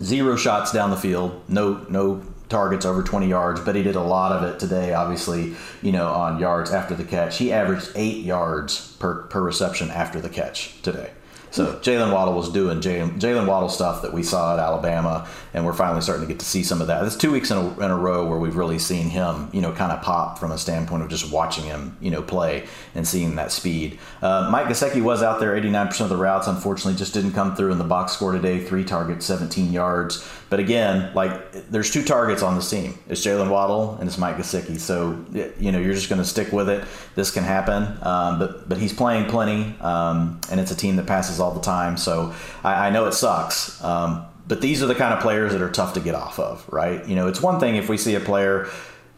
Zero 0.02 0.37
shots 0.37 0.73
down 0.73 0.90
the 0.90 0.97
field, 0.97 1.43
no 1.49 1.87
no 1.90 2.23
targets 2.49 2.85
over 2.87 3.03
20 3.03 3.26
yards, 3.26 3.61
but 3.61 3.75
he 3.75 3.83
did 3.83 3.97
a 3.97 4.03
lot 4.03 4.33
of 4.33 4.43
it 4.45 4.59
today, 4.61 4.95
obviously, 4.95 5.55
you 5.83 5.93
know, 5.93 6.09
on 6.09 6.39
yards 6.39 6.71
after 6.71 6.95
the 6.95 7.04
catch. 7.04 7.39
He 7.39 7.52
averaged 7.52 7.91
eight 7.95 8.25
yards 8.25 8.93
per, 8.99 9.23
per 9.25 9.43
reception 9.43 9.91
after 9.91 10.21
the 10.21 10.28
catch 10.28 10.80
today. 10.82 11.11
So 11.56 11.73
Jaylen 11.78 12.13
Waddle 12.13 12.35
was 12.35 12.50
doing 12.50 12.80
Jaylen 12.80 13.47
Waddle 13.47 13.71
stuff 13.71 14.02
that 14.02 14.13
we 14.13 14.23
saw 14.23 14.52
at 14.52 14.59
Alabama, 14.59 15.26
and 15.54 15.65
we're 15.65 15.73
finally 15.73 16.02
starting 16.02 16.26
to 16.26 16.30
get 16.30 16.39
to 16.41 16.45
see 16.45 16.63
some 16.63 16.82
of 16.82 16.89
that. 16.89 17.02
It's 17.06 17.17
two 17.17 17.32
weeks 17.32 17.50
in 17.50 17.56
a, 17.56 17.80
in 17.80 17.91
a 17.91 17.97
row 17.97 18.26
where 18.26 18.39
we've 18.39 18.56
really 18.56 18.78
seen 18.78 19.09
him, 19.09 19.49
you 19.54 19.63
know, 19.63 19.73
kind 19.73 19.91
of 19.91 20.02
pop 20.02 20.39
from 20.39 20.52
a 20.52 20.59
standpoint 20.59 21.02
of 21.02 21.09
just 21.09 21.32
watching 21.32 21.65
him, 21.65 21.97
you 21.99 22.11
know, 22.11 22.21
play 22.21 22.67
and 22.95 23.09
seeing 23.09 23.37
that 23.37 23.52
speed. 23.52 23.99
Uh, 24.21 24.50
Mike 24.52 24.67
Gesicki 24.67 25.02
was 25.02 25.23
out 25.23 25.41
there 25.41 25.59
89% 25.59 25.99
of 26.00 26.11
the 26.11 26.17
routes. 26.19 26.47
Unfortunately, 26.47 26.95
just 26.95 27.15
didn't 27.15 27.32
come 27.32 27.56
through 27.56 27.73
in 27.73 27.78
the 27.78 27.85
box 27.85 28.13
score 28.13 28.32
today. 28.32 28.63
Three 28.63 28.85
targets, 28.85 29.25
17 29.25 29.73
yards. 29.73 30.28
But 30.49 30.61
again, 30.61 31.13
like 31.15 31.52
there's 31.71 31.91
two 31.91 32.04
targets 32.04 32.43
on 32.43 32.54
the 32.54 32.63
team. 32.63 32.99
It's 33.09 33.25
Jaylen 33.25 33.50
Waddle 33.50 33.97
and 33.99 34.09
it's 34.09 34.17
Mike 34.17 34.37
Gesicki. 34.37 34.78
So 34.78 35.25
you 35.59 35.73
know 35.73 35.78
you're 35.78 35.95
just 35.95 36.09
going 36.09 36.21
to 36.21 36.28
stick 36.28 36.52
with 36.52 36.69
it. 36.69 36.85
This 37.15 37.30
can 37.30 37.43
happen, 37.43 37.82
um, 38.02 38.39
but 38.39 38.69
but 38.69 38.78
he's 38.78 38.93
playing 38.93 39.28
plenty, 39.28 39.75
um, 39.80 40.41
and 40.50 40.61
it's 40.61 40.71
a 40.71 40.76
team 40.76 40.97
that 40.97 41.06
passes 41.06 41.41
all 41.41 41.52
the 41.52 41.61
time. 41.61 41.97
So 41.97 42.35
I, 42.63 42.87
I 42.87 42.91
know 42.91 43.06
it 43.06 43.13
sucks. 43.13 43.82
Um, 43.82 44.26
but 44.49 44.61
these 44.61 44.82
are 44.82 44.87
the 44.87 44.95
kind 44.95 45.13
of 45.13 45.21
players 45.21 45.50
that 45.52 45.61
are 45.61 45.71
tough 45.71 45.95
to 45.95 46.00
get 46.00 46.15
off 46.15 46.39
of, 46.39 46.65
right? 46.73 47.04
You 47.09 47.17
know, 47.17 47.26
it's 47.26 47.43
one 47.43 47.59
thing 47.59 47.75
if 47.75 47.89
we 47.89 47.97
see 47.97 48.15
a 48.15 48.21
player 48.21 48.69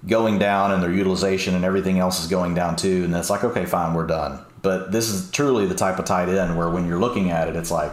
going 0.06 0.38
down 0.38 0.70
and 0.72 0.82
their 0.82 0.92
utilization 0.92 1.54
and 1.54 1.64
everything 1.64 1.98
else 1.98 2.22
is 2.22 2.28
going 2.28 2.54
down 2.54 2.76
too, 2.76 3.04
and 3.04 3.14
it's 3.14 3.28
like, 3.28 3.44
okay, 3.44 3.66
fine, 3.66 3.92
we're 3.94 4.06
done. 4.06 4.42
But 4.62 4.90
this 4.90 5.10
is 5.10 5.30
truly 5.30 5.66
the 5.66 5.74
type 5.74 5.98
of 5.98 6.04
tight 6.04 6.28
end 6.28 6.56
where 6.56 6.70
when 6.70 6.86
you're 6.86 6.98
looking 6.98 7.30
at 7.30 7.48
it, 7.48 7.56
it's 7.56 7.70
like, 7.70 7.92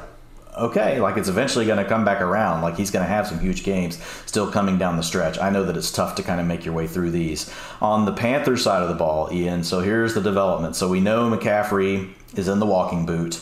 okay, 0.58 1.00
like 1.00 1.18
it's 1.18 1.30
eventually 1.30 1.66
going 1.66 1.84
to 1.84 1.90
come 1.90 2.06
back 2.06 2.22
around. 2.22 2.62
Like 2.62 2.78
he's 2.78 2.92
going 2.92 3.04
to 3.04 3.10
have 3.10 3.28
some 3.28 3.40
huge 3.40 3.64
games 3.64 4.00
still 4.26 4.52
coming 4.52 4.78
down 4.78 4.98
the 4.98 5.04
stretch. 5.04 5.38
I 5.40 5.50
know 5.50 5.64
that 5.66 5.78
it's 5.78 5.92
tough 5.92 6.16
to 6.16 6.24
kind 6.24 6.40
of 6.40 6.48
make 6.48 6.66
your 6.66 6.74
way 6.74 6.88
through 6.88 7.12
these. 7.12 7.52
On 7.82 8.06
the 8.06 8.14
Panthers 8.14 8.64
side 8.64 8.82
of 8.82 8.90
the 8.90 8.96
ball, 8.96 9.30
Ian, 9.32 9.64
so 9.64 9.80
here's 9.80 10.14
the 10.14 10.22
development. 10.22 10.76
So 10.76 10.88
we 10.88 11.00
know 11.00 11.30
McCaffrey 11.30 12.14
is 12.36 12.48
in 12.48 12.60
the 12.60 12.66
walking 12.66 13.06
boot. 13.06 13.42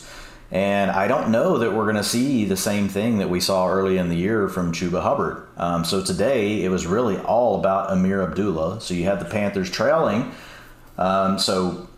And 0.50 0.90
I 0.90 1.08
don't 1.08 1.30
know 1.30 1.58
that 1.58 1.72
we're 1.72 1.84
going 1.84 1.96
to 1.96 2.04
see 2.04 2.44
the 2.44 2.56
same 2.56 2.88
thing 2.88 3.18
that 3.18 3.28
we 3.28 3.40
saw 3.40 3.68
early 3.68 3.98
in 3.98 4.08
the 4.08 4.14
year 4.14 4.48
from 4.48 4.72
Chuba 4.72 5.02
Hubbard. 5.02 5.48
Um, 5.56 5.84
so 5.84 6.02
today 6.02 6.62
it 6.62 6.68
was 6.68 6.86
really 6.86 7.18
all 7.18 7.58
about 7.58 7.90
Ameer 7.90 8.22
Abdullah. 8.22 8.80
So 8.80 8.94
you 8.94 9.04
had 9.04 9.20
the 9.20 9.24
Panthers 9.24 9.70
trailing. 9.70 10.32
Um, 10.96 11.40
so 11.40 11.88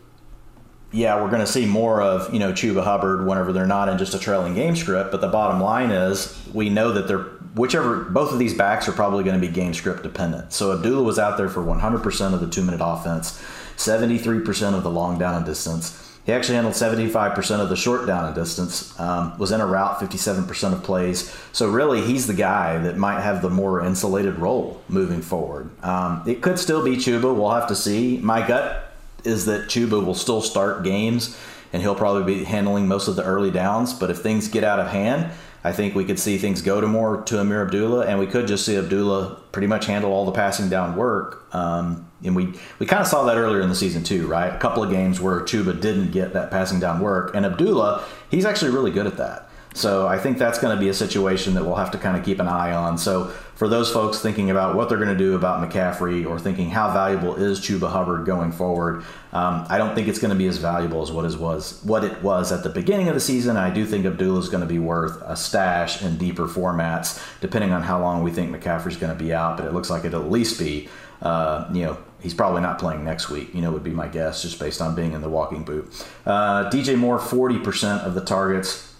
yeah, 0.96 1.22
we're 1.22 1.28
going 1.28 1.40
to 1.40 1.46
see 1.46 1.66
more 1.66 2.00
of 2.00 2.32
you 2.32 2.40
know 2.40 2.52
Chuba 2.52 2.82
Hubbard 2.82 3.26
whenever 3.26 3.52
they're 3.52 3.66
not 3.66 3.88
in 3.88 3.98
just 3.98 4.14
a 4.14 4.18
trailing 4.18 4.54
game 4.54 4.74
script. 4.74 5.12
But 5.12 5.20
the 5.20 5.28
bottom 5.28 5.60
line 5.60 5.90
is 5.90 6.36
we 6.54 6.70
know 6.70 6.92
that 6.92 7.06
they're 7.06 7.26
whichever 7.54 8.04
both 8.04 8.32
of 8.32 8.38
these 8.38 8.54
backs 8.54 8.88
are 8.88 8.92
probably 8.92 9.22
going 9.22 9.38
to 9.38 9.46
be 9.46 9.52
game 9.52 9.74
script 9.74 10.02
dependent. 10.02 10.52
So 10.52 10.72
Abdullah 10.72 11.02
was 11.02 11.18
out 11.18 11.36
there 11.36 11.48
for 11.48 11.62
100% 11.62 12.34
of 12.34 12.40
the 12.40 12.48
two 12.48 12.62
minute 12.62 12.80
offense, 12.82 13.40
73% 13.76 14.74
of 14.74 14.82
the 14.82 14.90
long 14.90 15.18
down 15.18 15.34
and 15.34 15.44
distance. 15.44 16.02
He 16.24 16.32
actually 16.32 16.56
handled 16.56 16.74
75% 16.74 17.60
of 17.60 17.68
the 17.68 17.76
short 17.76 18.04
down 18.04 18.24
and 18.24 18.34
distance, 18.34 18.98
um, 18.98 19.38
was 19.38 19.52
in 19.52 19.60
a 19.60 19.66
route 19.66 20.00
57% 20.00 20.72
of 20.72 20.82
plays. 20.82 21.32
So, 21.52 21.70
really, 21.70 22.00
he's 22.00 22.26
the 22.26 22.34
guy 22.34 22.78
that 22.78 22.96
might 22.96 23.20
have 23.20 23.42
the 23.42 23.48
more 23.48 23.80
insulated 23.80 24.36
role 24.40 24.82
moving 24.88 25.22
forward. 25.22 25.70
Um, 25.84 26.24
it 26.26 26.42
could 26.42 26.58
still 26.58 26.84
be 26.84 26.96
Chuba. 26.96 27.32
We'll 27.32 27.52
have 27.52 27.68
to 27.68 27.76
see. 27.76 28.18
My 28.18 28.44
gut 28.44 28.85
is 29.26 29.46
that 29.46 29.68
Chuba 29.68 30.04
will 30.04 30.14
still 30.14 30.40
start 30.40 30.84
games 30.84 31.38
and 31.72 31.82
he'll 31.82 31.94
probably 31.94 32.34
be 32.34 32.44
handling 32.44 32.88
most 32.88 33.08
of 33.08 33.16
the 33.16 33.24
early 33.24 33.50
downs. 33.50 33.92
But 33.92 34.10
if 34.10 34.18
things 34.18 34.48
get 34.48 34.64
out 34.64 34.80
of 34.80 34.88
hand, 34.88 35.30
I 35.66 35.72
think 35.72 35.96
we 35.96 36.04
could 36.04 36.18
see 36.18 36.38
things 36.38 36.62
go 36.62 36.80
to 36.80 36.86
more 36.86 37.22
to 37.22 37.40
Ameer 37.40 37.62
Abdullah, 37.62 38.06
and 38.06 38.20
we 38.20 38.28
could 38.28 38.46
just 38.46 38.64
see 38.64 38.76
Abdullah 38.76 39.40
pretty 39.50 39.66
much 39.66 39.86
handle 39.86 40.12
all 40.12 40.24
the 40.24 40.30
passing 40.30 40.68
down 40.68 40.94
work. 40.94 41.52
Um, 41.52 42.08
and 42.22 42.36
we 42.36 42.54
we 42.78 42.86
kind 42.86 43.02
of 43.02 43.08
saw 43.08 43.24
that 43.24 43.36
earlier 43.36 43.60
in 43.60 43.68
the 43.68 43.74
season 43.74 44.04
too, 44.04 44.28
right? 44.28 44.54
A 44.54 44.58
couple 44.58 44.84
of 44.84 44.90
games 44.90 45.20
where 45.20 45.40
Chuba 45.40 45.78
didn't 45.80 46.12
get 46.12 46.32
that 46.34 46.52
passing 46.52 46.78
down 46.78 47.00
work, 47.00 47.34
and 47.34 47.44
Abdullah, 47.44 48.04
he's 48.30 48.44
actually 48.44 48.70
really 48.70 48.92
good 48.92 49.08
at 49.08 49.16
that. 49.16 49.50
So 49.76 50.06
I 50.06 50.18
think 50.18 50.38
that's 50.38 50.58
going 50.58 50.74
to 50.74 50.80
be 50.80 50.88
a 50.88 50.94
situation 50.94 51.52
that 51.54 51.64
we'll 51.64 51.76
have 51.76 51.90
to 51.90 51.98
kind 51.98 52.16
of 52.16 52.24
keep 52.24 52.40
an 52.40 52.48
eye 52.48 52.72
on. 52.72 52.96
So 52.96 53.26
for 53.56 53.68
those 53.68 53.92
folks 53.92 54.20
thinking 54.20 54.50
about 54.50 54.74
what 54.74 54.88
they're 54.88 54.96
going 54.96 55.10
to 55.10 55.18
do 55.18 55.34
about 55.34 55.62
McCaffrey 55.62 56.26
or 56.26 56.38
thinking 56.38 56.70
how 56.70 56.90
valuable 56.92 57.34
is 57.36 57.60
Chuba 57.60 57.90
Hubbard 57.90 58.24
going 58.24 58.52
forward, 58.52 59.04
um, 59.34 59.66
I 59.68 59.76
don't 59.76 59.94
think 59.94 60.08
it's 60.08 60.18
going 60.18 60.30
to 60.30 60.36
be 60.36 60.46
as 60.46 60.56
valuable 60.56 61.02
as 61.02 61.12
what 61.12 61.26
it 61.26 61.38
was 61.38 61.82
what 61.84 62.04
it 62.04 62.22
was 62.22 62.52
at 62.52 62.62
the 62.62 62.70
beginning 62.70 63.08
of 63.08 63.14
the 63.14 63.20
season. 63.20 63.58
I 63.58 63.68
do 63.68 63.84
think 63.84 64.06
Abdullah 64.06 64.40
is 64.40 64.48
going 64.48 64.62
to 64.62 64.66
be 64.66 64.78
worth 64.78 65.20
a 65.20 65.36
stash 65.36 66.02
in 66.02 66.16
deeper 66.16 66.46
formats, 66.46 67.22
depending 67.42 67.72
on 67.72 67.82
how 67.82 68.00
long 68.00 68.22
we 68.22 68.30
think 68.30 68.50
McCaffrey's 68.50 68.96
going 68.96 69.16
to 69.16 69.22
be 69.22 69.34
out. 69.34 69.58
But 69.58 69.66
it 69.66 69.74
looks 69.74 69.90
like 69.90 70.06
it'll 70.06 70.22
at 70.22 70.30
least 70.30 70.58
be, 70.58 70.88
uh, 71.20 71.68
you 71.70 71.82
know, 71.82 71.98
he's 72.22 72.32
probably 72.32 72.62
not 72.62 72.78
playing 72.78 73.04
next 73.04 73.28
week. 73.28 73.54
You 73.54 73.60
know, 73.60 73.72
would 73.72 73.84
be 73.84 73.90
my 73.90 74.08
guess 74.08 74.40
just 74.40 74.58
based 74.58 74.80
on 74.80 74.94
being 74.94 75.12
in 75.12 75.20
the 75.20 75.28
walking 75.28 75.64
boot. 75.64 76.06
Uh, 76.24 76.70
DJ 76.70 76.96
Moore, 76.96 77.18
forty 77.18 77.58
percent 77.58 78.00
of 78.04 78.14
the 78.14 78.24
targets. 78.24 78.95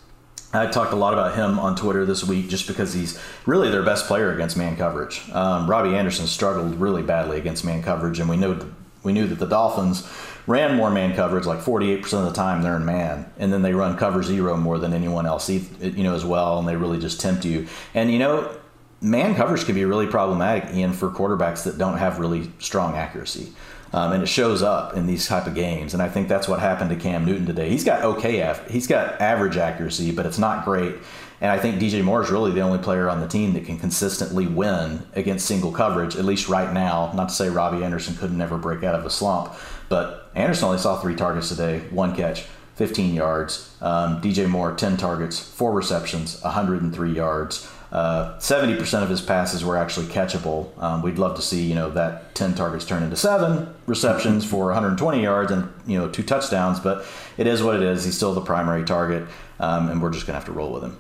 I 0.53 0.67
talked 0.67 0.93
a 0.93 0.97
lot 0.97 1.13
about 1.13 1.35
him 1.35 1.59
on 1.59 1.77
Twitter 1.77 2.07
this 2.07 2.25
week 2.25 2.49
just 2.49 2.67
because 2.67 2.93
he's 2.93 3.21
really 3.47 3.71
their 3.71 3.83
best 3.83 4.07
player 4.07 4.33
against 4.33 4.57
man 4.57 4.77
coverage. 4.77 5.29
Um, 5.33 5.69
Robbie 5.69 5.95
Anderson 5.95 6.27
struggled 6.27 6.77
really 6.77 7.03
badly 7.03 7.39
against 7.39 7.65
man 7.65 7.83
coverage, 7.83 8.21
and 8.21 8.29
we 8.29 8.37
knew 8.37 8.59
we 9.03 9.13
knew 9.13 9.27
that 9.29 9.39
the 9.39 9.47
Dolphins 9.47 10.09
ran 10.47 10.77
more 10.77 10.91
man 10.91 11.15
coverage, 11.15 11.47
like 11.47 11.61
48% 11.61 12.03
of 12.15 12.25
the 12.25 12.33
time 12.33 12.63
they're 12.63 12.77
in 12.77 12.85
man, 12.85 13.31
and 13.39 13.53
then 13.53 13.63
they 13.63 13.73
run 13.73 13.97
cover 13.97 14.23
zero 14.23 14.57
more 14.57 14.79
than 14.79 14.93
anyone 14.93 15.27
else, 15.27 15.49
you 15.49 16.05
know, 16.05 16.15
as 16.15 16.25
well, 16.25 16.59
and 16.59 16.67
they 16.67 16.77
really 16.77 16.99
just 16.99 17.21
tempt 17.21 17.45
you. 17.45 17.67
And 17.95 18.11
you 18.11 18.19
know, 18.19 18.57
man 19.01 19.35
coverage 19.35 19.65
can 19.65 19.75
be 19.75 19.85
really 19.85 20.07
problematic, 20.07 20.75
Ian, 20.75 20.93
for 20.93 21.11
quarterbacks 21.11 21.65
that 21.65 21.79
don't 21.79 21.99
have 21.99 22.19
really 22.19 22.51
strong 22.59 22.95
accuracy. 22.95 23.53
Um, 23.93 24.13
and 24.13 24.23
it 24.23 24.27
shows 24.27 24.63
up 24.63 24.95
in 24.95 25.07
these 25.07 25.27
type 25.27 25.47
of 25.47 25.55
games. 25.55 25.95
And 25.95 26.03
I 26.03 26.09
think 26.09 26.29
that's 26.29 26.49
what 26.49 26.61
happened 26.61 26.91
to 26.91 26.97
Cam 26.97 27.25
Newton 27.25 27.47
today. 27.47 27.71
He's 27.71 27.85
got 27.85 28.03
okay, 28.03 28.55
he's 28.69 28.87
got 28.87 29.21
average 29.21 29.57
accuracy, 29.57 30.11
but 30.11 30.27
it's 30.27 30.39
not 30.39 30.65
great. 30.65 30.97
And 31.41 31.51
I 31.51 31.59
think 31.59 31.81
DJ 31.81 32.03
Moore 32.03 32.23
is 32.23 32.31
really 32.31 32.53
the 32.53 32.63
only 32.63 32.79
player 32.79 33.11
on 33.11 33.21
the 33.21 33.29
team 33.29 33.53
that 33.55 33.67
can 33.67 33.79
consistently 33.79 34.47
win 34.47 35.07
against 35.15 35.47
single 35.47 35.71
coverage, 35.71 36.17
at 36.17 36.25
least 36.25 36.49
right 36.49 36.73
now. 36.73 37.13
Not 37.15 37.29
to 37.29 37.35
say 37.35 37.49
Robbie 37.49 37.85
Anderson 37.85 38.17
couldn't 38.17 38.39
never 38.39 38.57
break 38.57 38.83
out 38.83 38.95
of 38.95 39.05
a 39.05 39.11
slump, 39.11 39.55
but 39.89 40.31
Anderson 40.35 40.67
only 40.67 40.79
saw 40.79 40.99
three 40.99 41.15
targets 41.15 41.51
today, 41.51 41.81
one 41.91 42.17
catch, 42.17 42.47
15 42.77 43.15
yards. 43.15 43.75
Um, 43.81 44.21
DJ 44.21 44.49
Moore, 44.49 44.75
10 44.75 44.97
targets, 44.97 45.39
four 45.39 45.73
receptions, 45.73 46.41
103 46.43 47.13
yards. 47.13 47.71
Uh, 47.93 48.37
70% 48.39 49.03
of 49.03 49.09
his 49.09 49.21
passes 49.21 49.65
were 49.65 49.77
actually 49.77 50.07
catchable. 50.07 50.77
Um, 50.83 51.03
we'd 51.03 51.19
love 51.19 51.37
to 51.37 51.43
see, 51.43 51.63
you 51.63 51.75
know, 51.75 51.91
that 51.91 52.35
10 52.35 52.55
targets 52.55 52.85
turn 52.85 53.03
into 53.03 53.17
seven 53.17 53.73
receptions 53.87 54.45
for 54.45 54.67
120 54.67 55.23
yards 55.23 55.53
and, 55.53 55.73
you 55.87 55.99
know, 55.99 56.09
two 56.09 56.23
touchdowns, 56.23 56.81
but 56.81 57.07
it 57.37 57.47
is 57.47 57.63
what 57.63 57.77
it 57.77 57.83
is. 57.83 58.05
He's 58.05 58.17
still 58.17 58.35
the 58.35 58.41
primary 58.41 58.85
target, 58.85 59.27
um, 59.61 59.89
and 59.89 60.03
we're 60.03 60.11
just 60.11 60.27
to 60.27 60.33
have 60.33 60.45
to 60.47 60.53
roll 60.53 60.73
with 60.73 60.83
him. 60.83 60.99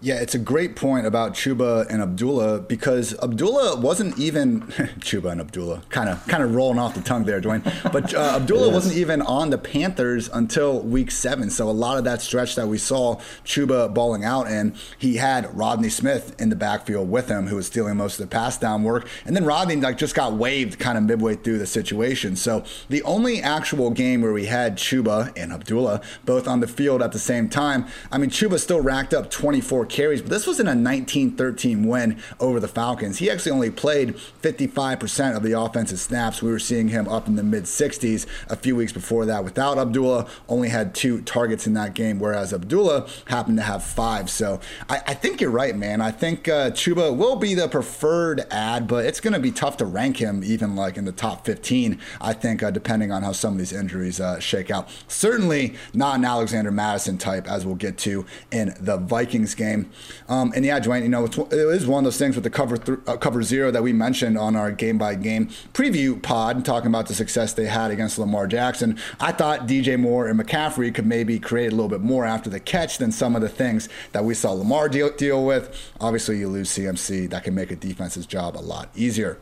Yeah, 0.00 0.20
it's 0.20 0.36
a 0.36 0.38
great 0.38 0.76
point 0.76 1.06
about 1.06 1.32
Chuba 1.34 1.84
and 1.90 2.00
Abdullah 2.00 2.60
because 2.60 3.18
Abdullah 3.18 3.80
wasn't 3.80 4.16
even 4.16 4.60
Chuba 5.00 5.32
and 5.32 5.40
Abdullah 5.40 5.82
kind 5.88 6.08
of 6.08 6.24
kind 6.28 6.40
of 6.40 6.54
rolling 6.54 6.78
off 6.78 6.94
the 6.94 7.00
tongue 7.00 7.24
there, 7.24 7.40
Dwain. 7.40 7.64
But 7.92 8.14
uh, 8.14 8.36
Abdullah 8.36 8.70
wasn't 8.70 8.94
even 8.94 9.20
on 9.22 9.50
the 9.50 9.58
Panthers 9.58 10.30
until 10.32 10.82
week 10.82 11.10
seven. 11.10 11.50
So 11.50 11.68
a 11.68 11.72
lot 11.72 11.98
of 11.98 12.04
that 12.04 12.22
stretch 12.22 12.54
that 12.54 12.68
we 12.68 12.78
saw 12.78 13.16
Chuba 13.44 13.92
balling 13.92 14.24
out, 14.24 14.46
and 14.46 14.76
he 14.98 15.16
had 15.16 15.52
Rodney 15.56 15.88
Smith 15.88 16.40
in 16.40 16.48
the 16.48 16.56
backfield 16.56 17.10
with 17.10 17.28
him, 17.28 17.48
who 17.48 17.56
was 17.56 17.66
stealing 17.66 17.96
most 17.96 18.20
of 18.20 18.30
the 18.30 18.32
pass 18.32 18.56
down 18.56 18.84
work, 18.84 19.08
and 19.24 19.34
then 19.34 19.44
Rodney 19.44 19.74
like 19.74 19.98
just 19.98 20.14
got 20.14 20.34
waived 20.34 20.78
kind 20.78 20.96
of 20.96 21.02
midway 21.02 21.34
through 21.34 21.58
the 21.58 21.66
situation. 21.66 22.36
So 22.36 22.62
the 22.88 23.02
only 23.02 23.42
actual 23.42 23.90
game 23.90 24.20
where 24.20 24.32
we 24.32 24.46
had 24.46 24.76
Chuba 24.76 25.32
and 25.36 25.52
Abdullah 25.52 26.02
both 26.24 26.46
on 26.46 26.60
the 26.60 26.68
field 26.68 27.02
at 27.02 27.10
the 27.10 27.18
same 27.18 27.48
time, 27.48 27.86
I 28.12 28.18
mean 28.18 28.30
Chuba 28.30 28.60
still 28.60 28.80
racked 28.80 29.12
up 29.12 29.28
24 29.28 29.87
carries, 29.88 30.22
but 30.22 30.30
this 30.30 30.46
was 30.46 30.60
in 30.60 30.68
a 30.68 30.72
19-13 30.72 31.86
win 31.86 32.18
over 32.40 32.60
the 32.60 32.68
Falcons. 32.68 33.18
He 33.18 33.30
actually 33.30 33.52
only 33.52 33.70
played 33.70 34.16
55% 34.42 35.36
of 35.36 35.42
the 35.42 35.58
offensive 35.58 35.98
snaps. 35.98 36.42
We 36.42 36.50
were 36.50 36.58
seeing 36.58 36.88
him 36.88 37.08
up 37.08 37.28
in 37.28 37.36
the 37.36 37.42
mid 37.42 37.64
60s 37.64 38.26
a 38.48 38.56
few 38.56 38.76
weeks 38.76 38.92
before 38.92 39.26
that. 39.26 39.44
Without 39.44 39.78
Abdullah, 39.78 40.28
only 40.48 40.68
had 40.68 40.94
two 40.94 41.22
targets 41.22 41.66
in 41.66 41.74
that 41.74 41.94
game, 41.94 42.18
whereas 42.18 42.52
Abdullah 42.52 43.08
happened 43.26 43.58
to 43.58 43.62
have 43.62 43.84
five. 43.84 44.30
So 44.30 44.60
I, 44.88 45.00
I 45.06 45.14
think 45.14 45.40
you're 45.40 45.50
right, 45.50 45.76
man. 45.76 46.00
I 46.00 46.10
think 46.10 46.48
uh, 46.48 46.70
Chuba 46.70 47.16
will 47.16 47.36
be 47.36 47.54
the 47.54 47.68
preferred 47.68 48.46
ad, 48.50 48.86
but 48.86 49.04
it's 49.04 49.20
going 49.20 49.34
to 49.34 49.40
be 49.40 49.52
tough 49.52 49.76
to 49.78 49.84
rank 49.84 50.18
him 50.18 50.42
even 50.44 50.76
like 50.76 50.96
in 50.96 51.04
the 51.04 51.12
top 51.12 51.44
15. 51.44 51.98
I 52.20 52.32
think 52.32 52.62
uh, 52.62 52.70
depending 52.70 53.12
on 53.12 53.22
how 53.22 53.32
some 53.32 53.52
of 53.52 53.58
these 53.58 53.72
injuries 53.72 54.20
uh, 54.20 54.38
shake 54.40 54.70
out. 54.70 54.88
Certainly 55.08 55.74
not 55.94 56.16
an 56.16 56.24
Alexander 56.24 56.70
Mattison 56.70 57.18
type, 57.18 57.48
as 57.50 57.64
we'll 57.64 57.74
get 57.74 57.98
to 57.98 58.26
in 58.50 58.74
the 58.80 58.96
Vikings 58.96 59.54
game 59.54 59.77
game. 59.82 59.90
Um, 60.28 60.52
and 60.54 60.64
yeah, 60.64 60.80
Dwain, 60.80 61.02
you 61.02 61.08
know, 61.08 61.24
it 61.24 61.52
is 61.52 61.86
one 61.86 62.04
of 62.04 62.04
those 62.04 62.18
things 62.18 62.34
with 62.34 62.44
the 62.44 62.50
cover 62.50 62.76
th- 62.76 62.98
uh, 63.06 63.16
cover 63.16 63.42
zero 63.42 63.70
that 63.70 63.82
we 63.82 63.92
mentioned 63.92 64.38
on 64.38 64.56
our 64.56 64.70
game 64.70 64.98
by 64.98 65.14
game 65.14 65.48
preview 65.72 66.20
pod, 66.20 66.64
talking 66.64 66.88
about 66.88 67.06
the 67.06 67.14
success 67.14 67.52
they 67.52 67.66
had 67.66 67.90
against 67.90 68.18
Lamar 68.18 68.46
Jackson. 68.46 68.98
I 69.20 69.32
thought 69.32 69.66
DJ 69.66 69.98
Moore 69.98 70.28
and 70.28 70.38
McCaffrey 70.38 70.94
could 70.94 71.06
maybe 71.06 71.38
create 71.38 71.72
a 71.72 71.76
little 71.76 71.88
bit 71.88 72.00
more 72.00 72.24
after 72.24 72.50
the 72.50 72.60
catch 72.60 72.98
than 72.98 73.12
some 73.12 73.34
of 73.34 73.42
the 73.42 73.48
things 73.48 73.88
that 74.12 74.24
we 74.24 74.34
saw 74.34 74.52
Lamar 74.52 74.88
deal, 74.88 75.10
deal 75.10 75.44
with. 75.44 75.92
Obviously, 76.00 76.38
you 76.38 76.48
lose 76.48 76.70
CMC, 76.70 77.30
that 77.30 77.44
can 77.44 77.54
make 77.54 77.70
a 77.70 77.76
defense's 77.76 78.26
job 78.26 78.56
a 78.56 78.60
lot 78.60 78.90
easier. 78.94 79.38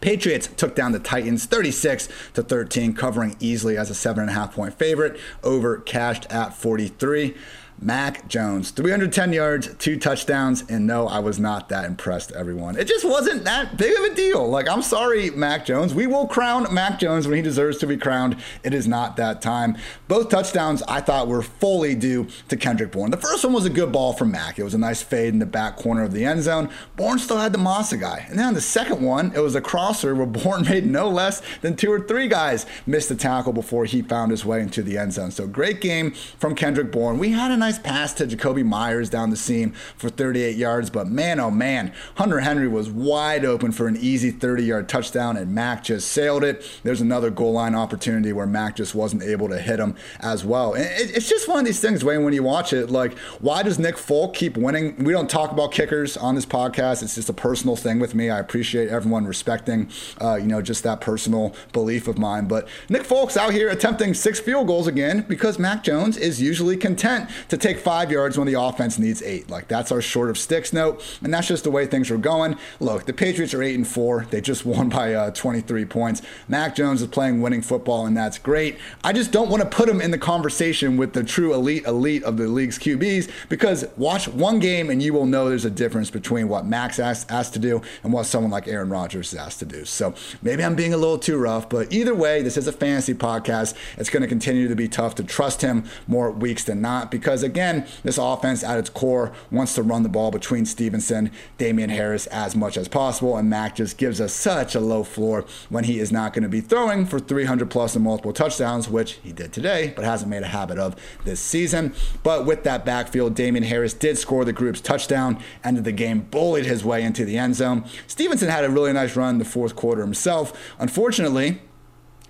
Patriots 0.00 0.48
took 0.56 0.76
down 0.76 0.92
the 0.92 1.00
Titans 1.00 1.44
36 1.46 2.08
to 2.34 2.42
13, 2.44 2.94
covering 2.94 3.36
easily 3.40 3.76
as 3.76 3.90
a 3.90 3.94
seven 3.96 4.22
and 4.22 4.30
a 4.30 4.32
half 4.32 4.54
point 4.54 4.74
favorite. 4.74 5.18
Over 5.42 5.78
cashed 5.78 6.30
at 6.30 6.54
43. 6.54 7.34
Mac 7.80 8.26
Jones, 8.26 8.72
310 8.72 9.32
yards, 9.32 9.74
two 9.76 9.96
touchdowns, 9.98 10.64
and 10.68 10.84
no, 10.84 11.06
I 11.06 11.20
was 11.20 11.38
not 11.38 11.68
that 11.68 11.84
impressed, 11.84 12.32
everyone. 12.32 12.76
It 12.76 12.88
just 12.88 13.04
wasn't 13.04 13.44
that 13.44 13.76
big 13.76 13.96
of 13.96 14.04
a 14.04 14.14
deal. 14.14 14.48
Like, 14.48 14.68
I'm 14.68 14.82
sorry, 14.82 15.30
Mac 15.30 15.64
Jones. 15.64 15.94
We 15.94 16.08
will 16.08 16.26
crown 16.26 16.66
Mac 16.74 16.98
Jones 16.98 17.28
when 17.28 17.36
he 17.36 17.42
deserves 17.42 17.78
to 17.78 17.86
be 17.86 17.96
crowned. 17.96 18.36
It 18.64 18.74
is 18.74 18.88
not 18.88 19.16
that 19.16 19.40
time. 19.40 19.76
Both 20.08 20.28
touchdowns 20.28 20.82
I 20.88 21.00
thought 21.00 21.28
were 21.28 21.42
fully 21.42 21.94
due 21.94 22.26
to 22.48 22.56
Kendrick 22.56 22.90
Bourne. 22.90 23.12
The 23.12 23.16
first 23.16 23.44
one 23.44 23.52
was 23.52 23.64
a 23.64 23.70
good 23.70 23.92
ball 23.92 24.12
from 24.12 24.32
Mac. 24.32 24.58
It 24.58 24.64
was 24.64 24.74
a 24.74 24.78
nice 24.78 25.00
fade 25.00 25.32
in 25.32 25.38
the 25.38 25.46
back 25.46 25.76
corner 25.76 26.02
of 26.02 26.12
the 26.12 26.24
end 26.24 26.42
zone. 26.42 26.70
Bourne 26.96 27.20
still 27.20 27.38
had 27.38 27.52
the 27.52 27.58
Massa 27.58 27.96
guy. 27.96 28.26
And 28.28 28.36
then 28.38 28.46
on 28.46 28.54
the 28.54 28.60
second 28.60 29.00
one, 29.00 29.32
it 29.36 29.40
was 29.40 29.54
a 29.54 29.60
crosser 29.60 30.16
where 30.16 30.26
Bourne 30.38 30.64
made 30.64 30.84
no 30.84 31.08
less 31.08 31.42
than 31.60 31.76
two 31.76 31.92
or 31.92 32.00
three 32.00 32.26
guys 32.26 32.66
miss 32.86 33.06
the 33.06 33.14
tackle 33.14 33.52
before 33.52 33.84
he 33.84 34.02
found 34.02 34.32
his 34.32 34.44
way 34.44 34.60
into 34.60 34.82
the 34.82 34.98
end 34.98 35.12
zone. 35.12 35.30
So 35.30 35.46
great 35.46 35.80
game 35.80 36.10
from 36.38 36.56
Kendrick 36.56 36.90
Bourne. 36.90 37.18
We 37.18 37.30
had 37.30 37.52
a 37.52 37.56
nice 37.56 37.67
nice 37.68 37.78
pass 37.78 38.14
to 38.14 38.26
Jakobi 38.26 38.64
Meyers 38.64 39.10
down 39.10 39.28
the 39.28 39.36
seam 39.36 39.72
for 39.72 40.08
38 40.08 40.56
yards, 40.56 40.88
but 40.88 41.06
man, 41.06 41.38
oh 41.38 41.50
man, 41.50 41.92
Hunter 42.14 42.40
Henry 42.40 42.66
was 42.66 42.88
wide 42.88 43.44
open 43.44 43.72
for 43.72 43.86
an 43.86 43.96
easy 43.98 44.30
30 44.30 44.62
yard 44.62 44.88
touchdown, 44.88 45.36
and 45.36 45.54
Mac 45.54 45.84
just 45.84 46.10
sailed 46.10 46.44
it. 46.44 46.64
There's 46.82 47.02
another 47.02 47.28
goal 47.28 47.52
line 47.52 47.74
opportunity 47.74 48.32
where 48.32 48.46
Mac 48.46 48.76
just 48.76 48.94
wasn't 48.94 49.22
able 49.22 49.50
to 49.50 49.58
hit 49.58 49.78
him 49.78 49.96
as 50.20 50.46
well. 50.46 50.72
it's 50.78 51.28
just 51.28 51.46
one 51.46 51.58
of 51.58 51.66
these 51.66 51.78
things, 51.78 52.02
Wayne, 52.02 52.24
when 52.24 52.32
you 52.32 52.42
watch 52.42 52.72
it, 52.72 52.88
like, 52.88 53.18
why 53.40 53.62
does 53.62 53.78
Nick 53.78 53.98
Folk 53.98 54.32
keep 54.32 54.56
winning? 54.56 55.04
We 55.04 55.12
don't 55.12 55.28
talk 55.28 55.52
about 55.52 55.70
kickers 55.70 56.16
on 56.16 56.36
this 56.36 56.46
podcast. 56.46 57.02
It's 57.02 57.16
just 57.16 57.28
a 57.28 57.34
personal 57.34 57.76
thing 57.76 57.98
with 57.98 58.14
me. 58.14 58.30
I 58.30 58.38
appreciate 58.38 58.88
everyone 58.88 59.26
respecting, 59.26 59.90
uh, 60.22 60.36
you 60.36 60.46
know, 60.46 60.62
just 60.62 60.84
that 60.84 61.02
personal 61.02 61.54
belief 61.74 62.08
of 62.08 62.16
mine. 62.16 62.48
But 62.48 62.66
Nick 62.88 63.04
Folk's 63.04 63.36
out 63.36 63.52
here 63.52 63.68
attempting 63.68 64.14
six 64.14 64.40
field 64.40 64.68
goals 64.68 64.86
again 64.86 65.26
because 65.28 65.58
Mac 65.58 65.84
Jones 65.84 66.16
is 66.16 66.40
usually 66.40 66.78
content 66.78 67.28
to 67.50 67.57
take 67.58 67.78
five 67.78 68.10
yards 68.10 68.38
when 68.38 68.46
the 68.46 68.60
offense 68.60 68.98
needs 68.98 69.22
eight. 69.22 69.50
Like 69.50 69.68
that's 69.68 69.92
our 69.92 70.00
short 70.00 70.30
of 70.30 70.38
sticks 70.38 70.72
note, 70.72 71.02
and 71.22 71.32
that's 71.32 71.48
just 71.48 71.64
the 71.64 71.70
way 71.70 71.86
things 71.86 72.10
are 72.10 72.18
going. 72.18 72.56
Look, 72.80 73.06
the 73.06 73.12
Patriots 73.12 73.54
are 73.54 73.62
eight 73.62 73.74
and 73.74 73.86
four. 73.86 74.26
They 74.30 74.40
just 74.40 74.64
won 74.68 74.88
by 74.88 75.14
uh, 75.14 75.30
23 75.30 75.84
points. 75.86 76.22
Mac 76.48 76.74
Jones 76.74 77.02
is 77.02 77.08
playing 77.08 77.40
winning 77.40 77.62
football, 77.62 78.06
and 78.06 78.16
that's 78.16 78.38
great. 78.38 78.78
I 79.04 79.12
just 79.12 79.32
don't 79.32 79.50
want 79.50 79.62
to 79.62 79.68
put 79.68 79.88
him 79.88 80.00
in 80.00 80.10
the 80.10 80.18
conversation 80.18 80.96
with 80.96 81.12
the 81.12 81.24
true 81.24 81.54
elite 81.54 81.84
elite 81.84 82.24
of 82.24 82.36
the 82.36 82.48
league's 82.48 82.78
QBs 82.78 83.30
because 83.48 83.86
watch 83.96 84.28
one 84.28 84.58
game 84.58 84.90
and 84.90 85.02
you 85.02 85.12
will 85.12 85.26
know 85.26 85.48
there's 85.48 85.64
a 85.64 85.70
difference 85.70 86.10
between 86.10 86.48
what 86.48 86.66
Max 86.66 86.98
asked, 86.98 87.30
asked 87.30 87.52
to 87.54 87.58
do 87.58 87.82
and 88.02 88.12
what 88.12 88.26
someone 88.26 88.50
like 88.50 88.68
Aaron 88.68 88.88
Rodgers 88.88 89.32
is 89.32 89.38
asked 89.38 89.58
to 89.60 89.64
do. 89.64 89.84
So 89.84 90.14
maybe 90.42 90.64
I'm 90.64 90.74
being 90.74 90.94
a 90.94 90.96
little 90.96 91.18
too 91.18 91.38
rough, 91.38 91.68
but 91.68 91.92
either 91.92 92.14
way, 92.14 92.42
this 92.42 92.56
is 92.56 92.66
a 92.66 92.72
fantasy 92.72 93.14
podcast. 93.14 93.74
It's 93.96 94.10
going 94.10 94.22
to 94.22 94.28
continue 94.28 94.68
to 94.68 94.76
be 94.76 94.88
tough 94.88 95.14
to 95.16 95.24
trust 95.24 95.62
him 95.62 95.84
more 96.06 96.30
weeks 96.30 96.64
than 96.64 96.80
not 96.80 97.10
because 97.10 97.42
again, 97.48 97.86
this 98.02 98.18
offense 98.18 98.62
at 98.62 98.78
its 98.78 98.90
core 98.90 99.32
wants 99.50 99.74
to 99.74 99.82
run 99.82 100.02
the 100.02 100.08
ball 100.08 100.30
between 100.30 100.66
Stevenson, 100.66 101.30
Damien 101.56 101.90
Harris 101.90 102.26
as 102.28 102.54
much 102.54 102.76
as 102.76 102.88
possible, 102.88 103.36
and 103.36 103.50
Mac 103.50 103.76
just 103.76 103.98
gives 103.98 104.20
us 104.20 104.32
such 104.32 104.74
a 104.74 104.80
low 104.80 105.02
floor 105.02 105.44
when 105.68 105.84
he 105.84 105.98
is 105.98 106.12
not 106.12 106.32
going 106.32 106.42
to 106.42 106.48
be 106.48 106.60
throwing 106.60 107.06
for 107.06 107.18
300 107.18 107.70
plus 107.70 107.94
and 107.94 108.04
multiple 108.04 108.32
touchdowns, 108.32 108.88
which 108.88 109.12
he 109.22 109.32
did 109.32 109.52
today, 109.52 109.92
but 109.96 110.04
hasn't 110.04 110.30
made 110.30 110.42
a 110.42 110.48
habit 110.48 110.78
of 110.78 110.94
this 111.24 111.40
season. 111.40 111.94
But 112.22 112.46
with 112.46 112.64
that 112.64 112.84
backfield, 112.84 113.34
Damien 113.34 113.64
Harris 113.64 113.94
did 113.94 114.18
score 114.18 114.44
the 114.44 114.52
group's 114.52 114.80
touchdown, 114.80 115.42
ended 115.64 115.84
the 115.84 115.92
game, 115.92 116.20
bullied 116.30 116.66
his 116.66 116.84
way 116.84 117.02
into 117.02 117.24
the 117.24 117.38
end 117.38 117.56
zone. 117.56 117.84
Stevenson 118.06 118.48
had 118.48 118.64
a 118.64 118.70
really 118.70 118.92
nice 118.92 119.16
run 119.16 119.38
the 119.38 119.44
fourth 119.44 119.74
quarter 119.74 120.02
himself. 120.02 120.52
Unfortunately, 120.78 121.60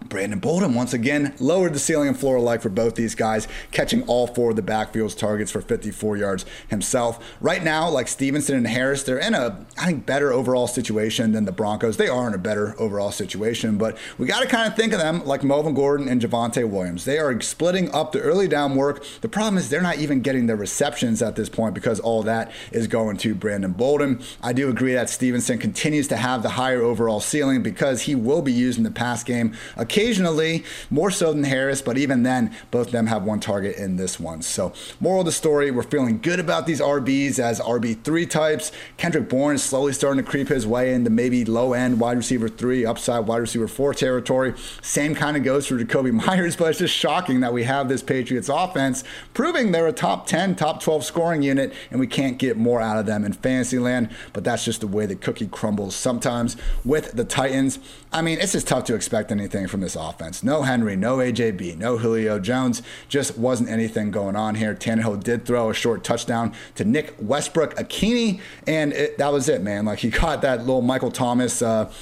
Brandon 0.04 0.38
Bolden 0.38 0.74
once 0.74 0.92
again 0.92 1.34
lowered 1.38 1.74
the 1.74 1.78
ceiling 1.78 2.08
and 2.08 2.18
floor 2.18 2.36
alike 2.36 2.62
for 2.62 2.68
both 2.68 2.94
these 2.94 3.14
guys, 3.14 3.48
catching 3.72 4.02
all 4.04 4.26
four 4.26 4.50
of 4.50 4.56
the 4.56 4.62
backfield's 4.62 5.14
targets 5.14 5.50
for 5.50 5.60
54 5.60 6.16
yards 6.16 6.46
himself. 6.68 7.22
Right 7.40 7.62
now, 7.62 7.88
like 7.88 8.08
Stevenson 8.08 8.56
and 8.56 8.66
Harris, 8.66 9.02
they're 9.02 9.18
in 9.18 9.34
a, 9.34 9.66
I 9.76 9.86
think, 9.86 10.06
better 10.06 10.32
overall 10.32 10.66
situation 10.66 11.32
than 11.32 11.44
the 11.44 11.52
Broncos. 11.52 11.96
They 11.96 12.08
are 12.08 12.26
in 12.28 12.34
a 12.34 12.38
better 12.38 12.74
overall 12.80 13.10
situation, 13.10 13.76
but 13.76 13.98
we 14.16 14.26
got 14.26 14.40
to 14.40 14.48
kind 14.48 14.66
of 14.66 14.76
think 14.76 14.92
of 14.92 14.98
them 14.98 15.24
like 15.24 15.44
Melvin 15.44 15.74
Gordon 15.74 16.08
and 16.08 16.20
Javonte 16.20 16.68
Williams. 16.68 17.04
They 17.04 17.18
are 17.18 17.38
splitting 17.40 17.92
up 17.92 18.12
the 18.12 18.20
early 18.20 18.48
down 18.48 18.76
work. 18.76 19.04
The 19.20 19.28
problem 19.28 19.58
is 19.58 19.68
they're 19.68 19.82
not 19.82 19.98
even 19.98 20.20
getting 20.20 20.46
the 20.46 20.56
receptions 20.56 21.22
at 21.22 21.36
this 21.36 21.48
point 21.48 21.74
because 21.74 22.00
all 22.00 22.22
that 22.22 22.50
is 22.72 22.86
going 22.86 23.16
to 23.18 23.34
Brandon 23.34 23.72
Bolden. 23.72 24.22
I 24.42 24.52
do 24.52 24.68
agree 24.68 24.94
that 24.94 25.10
Stevenson 25.10 25.58
continues 25.58 26.08
to 26.08 26.16
have 26.16 26.42
the 26.42 26.50
higher 26.50 26.82
overall 26.82 27.20
ceiling 27.20 27.62
because 27.62 28.02
he 28.02 28.14
will 28.14 28.42
be 28.42 28.52
used 28.52 28.78
in 28.78 28.84
the 28.84 28.90
pass 28.90 29.22
game. 29.22 29.54
Occasionally, 29.88 30.64
more 30.90 31.10
so 31.10 31.32
than 31.32 31.44
Harris, 31.44 31.80
but 31.80 31.96
even 31.96 32.22
then, 32.22 32.54
both 32.70 32.88
of 32.88 32.92
them 32.92 33.06
have 33.06 33.22
one 33.22 33.40
target 33.40 33.76
in 33.76 33.96
this 33.96 34.20
one. 34.20 34.42
So, 34.42 34.74
moral 35.00 35.20
of 35.20 35.26
the 35.26 35.32
story, 35.32 35.70
we're 35.70 35.82
feeling 35.82 36.20
good 36.20 36.38
about 36.38 36.66
these 36.66 36.82
RBs 36.82 37.38
as 37.38 37.58
RB3 37.58 38.28
types. 38.28 38.70
Kendrick 38.98 39.30
Bourne 39.30 39.54
is 39.54 39.62
slowly 39.62 39.94
starting 39.94 40.22
to 40.22 40.30
creep 40.30 40.48
his 40.48 40.66
way 40.66 40.92
into 40.92 41.08
maybe 41.08 41.46
low 41.46 41.72
end 41.72 42.00
wide 42.00 42.18
receiver 42.18 42.50
three, 42.50 42.84
upside 42.84 43.26
wide 43.26 43.38
receiver 43.38 43.66
four 43.66 43.94
territory. 43.94 44.52
Same 44.82 45.14
kind 45.14 45.38
of 45.38 45.42
goes 45.42 45.66
for 45.66 45.78
Jakobi 45.78 46.12
Meyers, 46.26 46.54
but 46.54 46.68
it's 46.68 46.80
just 46.80 46.94
shocking 46.94 47.40
that 47.40 47.54
we 47.54 47.64
have 47.64 47.88
this 47.88 48.02
Patriots 48.02 48.50
offense 48.50 49.04
proving 49.32 49.72
they're 49.72 49.86
a 49.86 49.92
top 49.92 50.26
10, 50.26 50.56
top 50.56 50.82
12 50.82 51.02
scoring 51.02 51.40
unit, 51.40 51.72
and 51.90 51.98
we 51.98 52.06
can't 52.06 52.36
get 52.36 52.58
more 52.58 52.82
out 52.82 52.98
of 52.98 53.06
them 53.06 53.24
in 53.24 53.32
fantasy 53.32 53.78
land. 53.78 54.10
But 54.34 54.44
that's 54.44 54.66
just 54.66 54.82
the 54.82 54.86
way 54.86 55.06
the 55.06 55.16
cookie 55.16 55.48
crumbles 55.48 55.94
sometimes 55.94 56.58
with 56.84 57.12
the 57.12 57.24
Titans. 57.24 57.78
I 58.12 58.20
mean, 58.20 58.38
it's 58.38 58.52
just 58.52 58.68
tough 58.68 58.84
to 58.84 58.94
expect 58.94 59.32
anything 59.32 59.66
from 59.66 59.77
this 59.80 59.96
offense. 59.96 60.42
No 60.42 60.62
Henry, 60.62 60.96
no 60.96 61.18
AJB, 61.18 61.76
no 61.76 61.98
Julio 61.98 62.38
Jones. 62.38 62.82
Just 63.08 63.38
wasn't 63.38 63.68
anything 63.68 64.10
going 64.10 64.36
on 64.36 64.54
here. 64.54 64.74
Tannehill 64.74 65.22
did 65.22 65.44
throw 65.44 65.70
a 65.70 65.74
short 65.74 66.04
touchdown 66.04 66.52
to 66.74 66.84
Nick 66.84 67.14
Westbrook 67.18 67.74
Ikhine, 67.76 68.40
and 68.66 68.92
it, 68.92 69.18
that 69.18 69.32
was 69.32 69.48
it, 69.48 69.62
man. 69.62 69.84
Like 69.84 70.00
he 70.00 70.10
caught 70.10 70.42
that 70.42 70.60
little 70.60 70.82
Michael 70.82 71.10
Thomas 71.10 71.62
uh, 71.62 71.92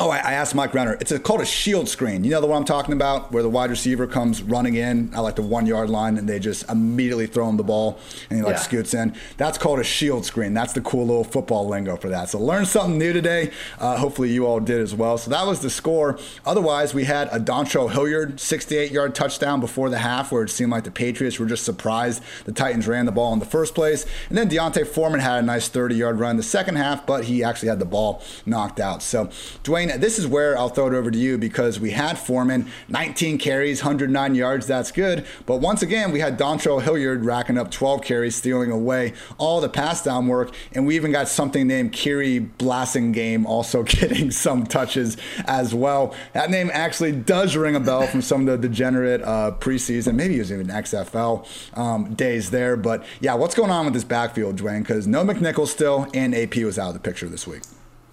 Oh, 0.00 0.10
I, 0.10 0.18
I 0.18 0.32
asked 0.34 0.54
Mike 0.54 0.74
Renner. 0.74 0.96
It's 1.00 1.10
a, 1.10 1.18
called 1.18 1.40
a 1.40 1.44
shield 1.44 1.88
screen. 1.88 2.22
You 2.22 2.30
know 2.30 2.40
the 2.40 2.46
one 2.46 2.58
I'm 2.58 2.64
talking 2.64 2.94
about, 2.94 3.32
where 3.32 3.42
the 3.42 3.48
wide 3.48 3.70
receiver 3.70 4.06
comes 4.06 4.42
running 4.42 4.76
in 4.76 5.12
at 5.12 5.20
like 5.20 5.34
the 5.34 5.42
one 5.42 5.66
yard 5.66 5.90
line, 5.90 6.18
and 6.18 6.28
they 6.28 6.38
just 6.38 6.70
immediately 6.70 7.26
throw 7.26 7.48
him 7.48 7.56
the 7.56 7.64
ball, 7.64 7.98
and 8.30 8.38
he 8.38 8.44
like 8.44 8.54
yeah. 8.54 8.60
scoots 8.60 8.94
in. 8.94 9.14
That's 9.38 9.58
called 9.58 9.80
a 9.80 9.84
shield 9.84 10.24
screen. 10.24 10.54
That's 10.54 10.72
the 10.72 10.82
cool 10.82 11.06
little 11.06 11.24
football 11.24 11.66
lingo 11.66 11.96
for 11.96 12.08
that. 12.10 12.28
So 12.28 12.38
learn 12.38 12.64
something 12.64 12.96
new 12.96 13.12
today. 13.12 13.50
Uh, 13.80 13.96
hopefully 13.96 14.30
you 14.30 14.46
all 14.46 14.60
did 14.60 14.80
as 14.80 14.94
well. 14.94 15.18
So 15.18 15.30
that 15.32 15.44
was 15.44 15.60
the 15.60 15.70
score. 15.70 16.16
Otherwise, 16.46 16.94
we 16.94 17.04
had 17.04 17.28
a 17.32 17.40
Dontrell 17.40 17.90
Hilliard 17.90 18.38
68 18.38 18.92
yard 18.92 19.16
touchdown 19.16 19.58
before 19.58 19.90
the 19.90 19.98
half, 19.98 20.30
where 20.30 20.44
it 20.44 20.50
seemed 20.50 20.70
like 20.70 20.84
the 20.84 20.92
Patriots 20.92 21.40
were 21.40 21.46
just 21.46 21.64
surprised 21.64 22.22
the 22.44 22.52
Titans 22.52 22.86
ran 22.86 23.04
the 23.04 23.12
ball 23.12 23.32
in 23.32 23.40
the 23.40 23.46
first 23.46 23.74
place, 23.74 24.06
and 24.28 24.38
then 24.38 24.46
D'Onta 24.46 24.86
Foreman 24.86 25.18
had 25.18 25.42
a 25.42 25.42
nice 25.42 25.68
30 25.68 25.96
yard 25.96 26.20
run 26.20 26.36
the 26.36 26.42
second 26.44 26.76
half, 26.76 27.04
but 27.04 27.24
he 27.24 27.42
actually 27.42 27.68
had 27.68 27.80
the 27.80 27.84
ball 27.84 28.22
knocked 28.46 28.78
out. 28.78 29.02
So 29.02 29.26
Dwain 29.64 29.87
this 29.96 30.18
is 30.18 30.26
where 30.26 30.56
I'll 30.58 30.68
throw 30.68 30.86
it 30.86 30.94
over 30.94 31.10
to 31.10 31.18
you 31.18 31.38
because 31.38 31.80
we 31.80 31.90
had 31.90 32.18
Foreman, 32.18 32.70
19 32.88 33.38
carries, 33.38 33.82
109 33.82 34.34
yards. 34.34 34.66
That's 34.66 34.92
good. 34.92 35.26
But 35.46 35.56
once 35.56 35.82
again, 35.82 36.12
we 36.12 36.20
had 36.20 36.38
Dontrell 36.38 36.82
Hilliard 36.82 37.24
racking 37.24 37.58
up 37.58 37.70
12 37.70 38.02
carries, 38.02 38.36
stealing 38.36 38.70
away 38.70 39.14
all 39.38 39.60
the 39.60 39.68
pass 39.68 40.02
down 40.02 40.26
work. 40.26 40.54
And 40.72 40.86
we 40.86 40.96
even 40.96 41.12
got 41.12 41.28
something 41.28 41.66
named 41.66 41.92
Khari 41.92 42.48
Blasingame 42.58 43.46
also 43.46 43.82
getting 43.84 44.30
some 44.30 44.66
touches 44.66 45.16
as 45.46 45.74
well. 45.74 46.14
That 46.32 46.50
name 46.50 46.70
actually 46.72 47.12
does 47.12 47.56
ring 47.56 47.76
a 47.76 47.80
bell 47.80 48.06
from 48.06 48.22
some 48.22 48.48
of 48.48 48.60
the 48.60 48.68
degenerate 48.68 49.22
uh, 49.22 49.52
preseason, 49.58 50.14
maybe 50.14 50.36
it 50.36 50.40
was 50.40 50.52
even 50.52 50.68
XFL 50.68 51.46
um, 51.76 52.14
days 52.14 52.50
there. 52.50 52.76
But 52.76 53.04
yeah, 53.20 53.34
what's 53.34 53.54
going 53.54 53.70
on 53.70 53.84
with 53.84 53.94
this 53.94 54.04
backfield, 54.04 54.56
Dwain? 54.56 54.80
Because 54.80 55.06
no 55.06 55.24
McNichols 55.24 55.68
still, 55.68 56.06
and 56.14 56.34
AP 56.34 56.56
was 56.56 56.78
out 56.78 56.88
of 56.88 56.94
the 56.94 57.00
picture 57.00 57.28
this 57.28 57.46
week. 57.46 57.62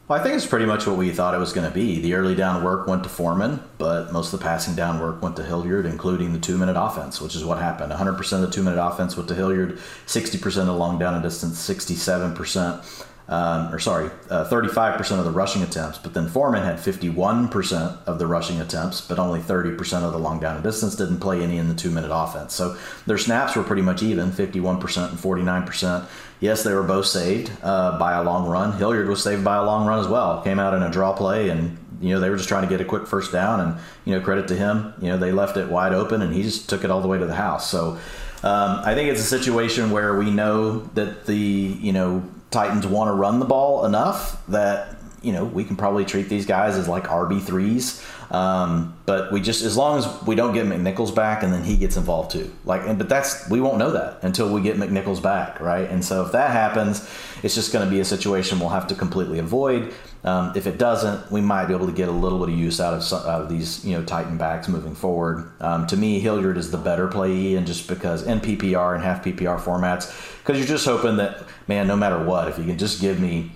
Well, 0.08 0.20
I 0.20 0.24
think 0.24 0.36
it's 0.36 0.46
pretty 0.46 0.68
much 0.68 0.86
what 0.86 0.98
we 0.98 1.10
thought 1.10 1.34
it 1.34 1.40
was 1.40 1.52
going 1.52 1.68
to 1.68 1.74
be. 1.74 2.00
The 2.00 2.14
early 2.14 2.36
down 2.36 2.64
work 2.64 2.86
went 2.86 3.02
to 3.04 3.10
Foreman, 3.10 3.60
but 3.80 4.14
most 4.14 4.32
of 4.32 4.40
the 4.40 4.44
passing 4.44 4.76
down 4.76 5.00
work 5.00 5.20
went 5.20 5.36
to 5.38 5.44
Hilliard, 5.44 5.88
including 5.88 6.32
the 6.32 6.38
two 6.38 6.60
minute 6.60 6.80
offense, 6.80 7.20
which 7.20 7.36
is 7.36 7.44
what 7.44 7.58
happened. 7.58 7.92
100% 7.92 8.34
of 8.34 8.42
the 8.42 8.52
two 8.52 8.62
minute 8.62 8.80
offense 8.80 9.18
went 9.18 9.28
to 9.30 9.36
Hilliard, 9.36 9.80
60% 10.06 10.46
of 10.46 10.68
the 10.68 10.74
long 10.76 11.00
down 11.00 11.16
and 11.16 11.24
distance, 11.24 11.58
67% 11.68 13.06
um, 13.28 13.74
or 13.74 13.80
sorry, 13.80 14.12
uh, 14.30 14.48
35% 14.48 15.18
of 15.18 15.26
the 15.26 15.32
rushing 15.32 15.64
attempts, 15.64 15.98
but 15.98 16.14
then 16.14 16.28
Foreman 16.28 16.62
had 16.62 16.78
51% 16.78 18.06
of 18.06 18.20
the 18.20 18.28
rushing 18.28 18.62
attempts, 18.62 19.02
but 19.02 19.18
only 19.18 19.40
30% 19.40 20.04
of 20.04 20.12
the 20.12 20.20
long 20.20 20.40
down 20.40 20.56
and 20.56 20.64
distance, 20.64 20.96
didn't 20.96 21.20
play 21.20 21.42
any 21.42 21.58
in 21.58 21.68
the 21.68 21.74
two 21.74 21.90
minute 21.90 22.12
offense. 22.14 22.54
So 22.54 22.78
their 23.08 23.18
snaps 23.18 23.56
were 23.56 23.64
pretty 23.64 23.82
much 23.82 24.04
even 24.04 24.32
51% 24.32 25.10
and 25.10 25.18
49%. 25.18 26.06
Yes, 26.40 26.64
they 26.64 26.74
were 26.74 26.84
both 26.84 27.06
saved 27.06 27.52
uh, 27.64 27.98
by 27.98 28.14
a 28.14 28.24
long 28.24 28.48
run. 28.48 28.78
Hilliard 28.78 29.08
was 29.08 29.24
saved 29.24 29.44
by 29.44 29.56
a 29.56 29.64
long 29.64 29.88
run 29.88 30.00
as 30.00 30.08
well. 30.08 30.42
Came 30.42 30.60
out 30.60 30.74
in 30.74 30.84
a 30.84 30.92
draw 30.92 31.14
play 31.14 31.50
and 31.50 31.78
you 32.02 32.10
know 32.10 32.20
they 32.20 32.30
were 32.30 32.38
just 32.38 32.50
trying 32.50 32.64
to 32.64 32.70
get 32.70 32.82
a 32.82 32.86
quick 32.86 33.08
first 33.08 33.32
down 33.32 33.60
and 33.62 33.78
you 34.04 34.14
know 34.14 34.22
credit 34.22 34.48
to 34.50 34.56
him 34.56 34.94
you 35.02 35.08
know 35.08 35.18
they 35.18 35.32
left 35.32 35.58
it 35.58 35.70
wide 35.70 35.94
open 35.94 36.22
and 36.22 36.34
he 36.34 36.44
just 36.44 36.70
took 36.70 36.84
it 36.84 36.92
all 36.92 37.02
the 37.02 37.08
way 37.08 37.18
to 37.18 37.26
the 37.26 37.36
house 37.36 37.70
so 37.70 37.98
um, 38.44 38.82
I 38.84 38.94
think 38.94 39.10
it's 39.10 39.22
a 39.22 39.24
situation 39.24 39.92
where 39.92 40.18
we 40.18 40.30
know 40.30 40.80
that 40.94 41.26
the 41.26 41.36
you 41.36 41.94
know 41.94 42.24
Titans 42.52 42.86
want 42.86 43.10
to 43.10 43.14
run 43.14 43.40
the 43.40 43.46
ball 43.46 43.86
enough 43.86 44.46
that 44.48 44.95
you 45.26 45.34
know 45.34 45.44
we 45.44 45.64
can 45.64 45.76
probably 45.76 46.06
treat 46.06 46.30
these 46.30 46.46
guys 46.46 46.78
as 46.78 46.88
like 46.88 47.06
RB 47.06 47.42
threes. 47.42 48.06
Um, 48.32 48.98
but 49.06 49.32
we 49.32 49.40
just 49.40 49.64
as 49.64 49.78
long 49.78 50.00
as 50.00 50.24
we 50.24 50.36
don't 50.36 50.54
get 50.54 50.66
McNichols 50.66 51.14
back 51.14 51.44
and 51.44 51.54
then 51.54 51.64
he 51.64 51.78
gets 51.78 51.96
involved 51.96 52.32
too. 52.32 52.52
Like, 52.64 52.82
and, 52.88 52.98
but 52.98 53.08
that's 53.08 53.50
we 53.50 53.62
won't 53.62 53.78
know 53.78 53.92
that 53.92 54.24
until 54.24 54.52
we 54.52 54.62
get 54.62 54.78
McNichols 54.78 55.22
back, 55.22 55.60
right? 55.60 55.90
And 55.90 56.04
so 56.04 56.26
if 56.26 56.32
that 56.32 56.52
happens, 56.52 57.08
it's 57.44 57.54
just 57.54 57.72
going 57.72 57.86
to 57.86 57.92
be 57.92 58.00
a 58.00 58.06
situation 58.06 58.60
we'll 58.60 58.70
have 58.70 58.88
to 58.88 58.96
completely 58.96 59.40
avoid. 59.40 59.94
Um, 60.24 60.54
if 60.56 60.66
it 60.66 60.80
doesn't, 60.80 61.32
we 61.32 61.40
might 61.40 61.68
be 61.68 61.76
able 61.76 61.86
to 61.86 61.94
get 61.94 62.10
a 62.10 62.12
little 62.12 62.40
bit 62.40 62.50
of 62.50 62.60
use 62.60 62.82
out 62.82 62.96
of 62.96 63.04
some, 63.04 63.22
out 63.28 63.44
of 63.44 63.50
these 63.50 63.86
you 63.86 63.94
know 63.94 64.04
Titan 64.04 64.38
backs 64.38 64.68
moving 64.68 64.96
forward. 64.96 65.52
Um, 65.60 65.86
to 65.88 65.98
me, 65.98 66.20
Hilliard 66.20 66.58
is 66.58 66.72
the 66.72 66.78
better 66.78 67.08
play, 67.08 67.54
and 67.54 67.68
just 67.68 67.88
because 67.88 68.26
in 68.26 68.40
PPR 68.40 68.96
and 68.96 69.04
half 69.04 69.24
PPR 69.24 69.60
formats, 69.60 70.12
because 70.40 70.58
you're 70.58 70.68
just 70.68 70.86
hoping 70.86 71.18
that 71.18 71.44
man, 71.68 71.86
no 71.88 71.96
matter 71.96 72.24
what, 72.24 72.48
if 72.48 72.58
you 72.58 72.64
can 72.64 72.78
just 72.78 73.02
give 73.02 73.20
me 73.20 73.52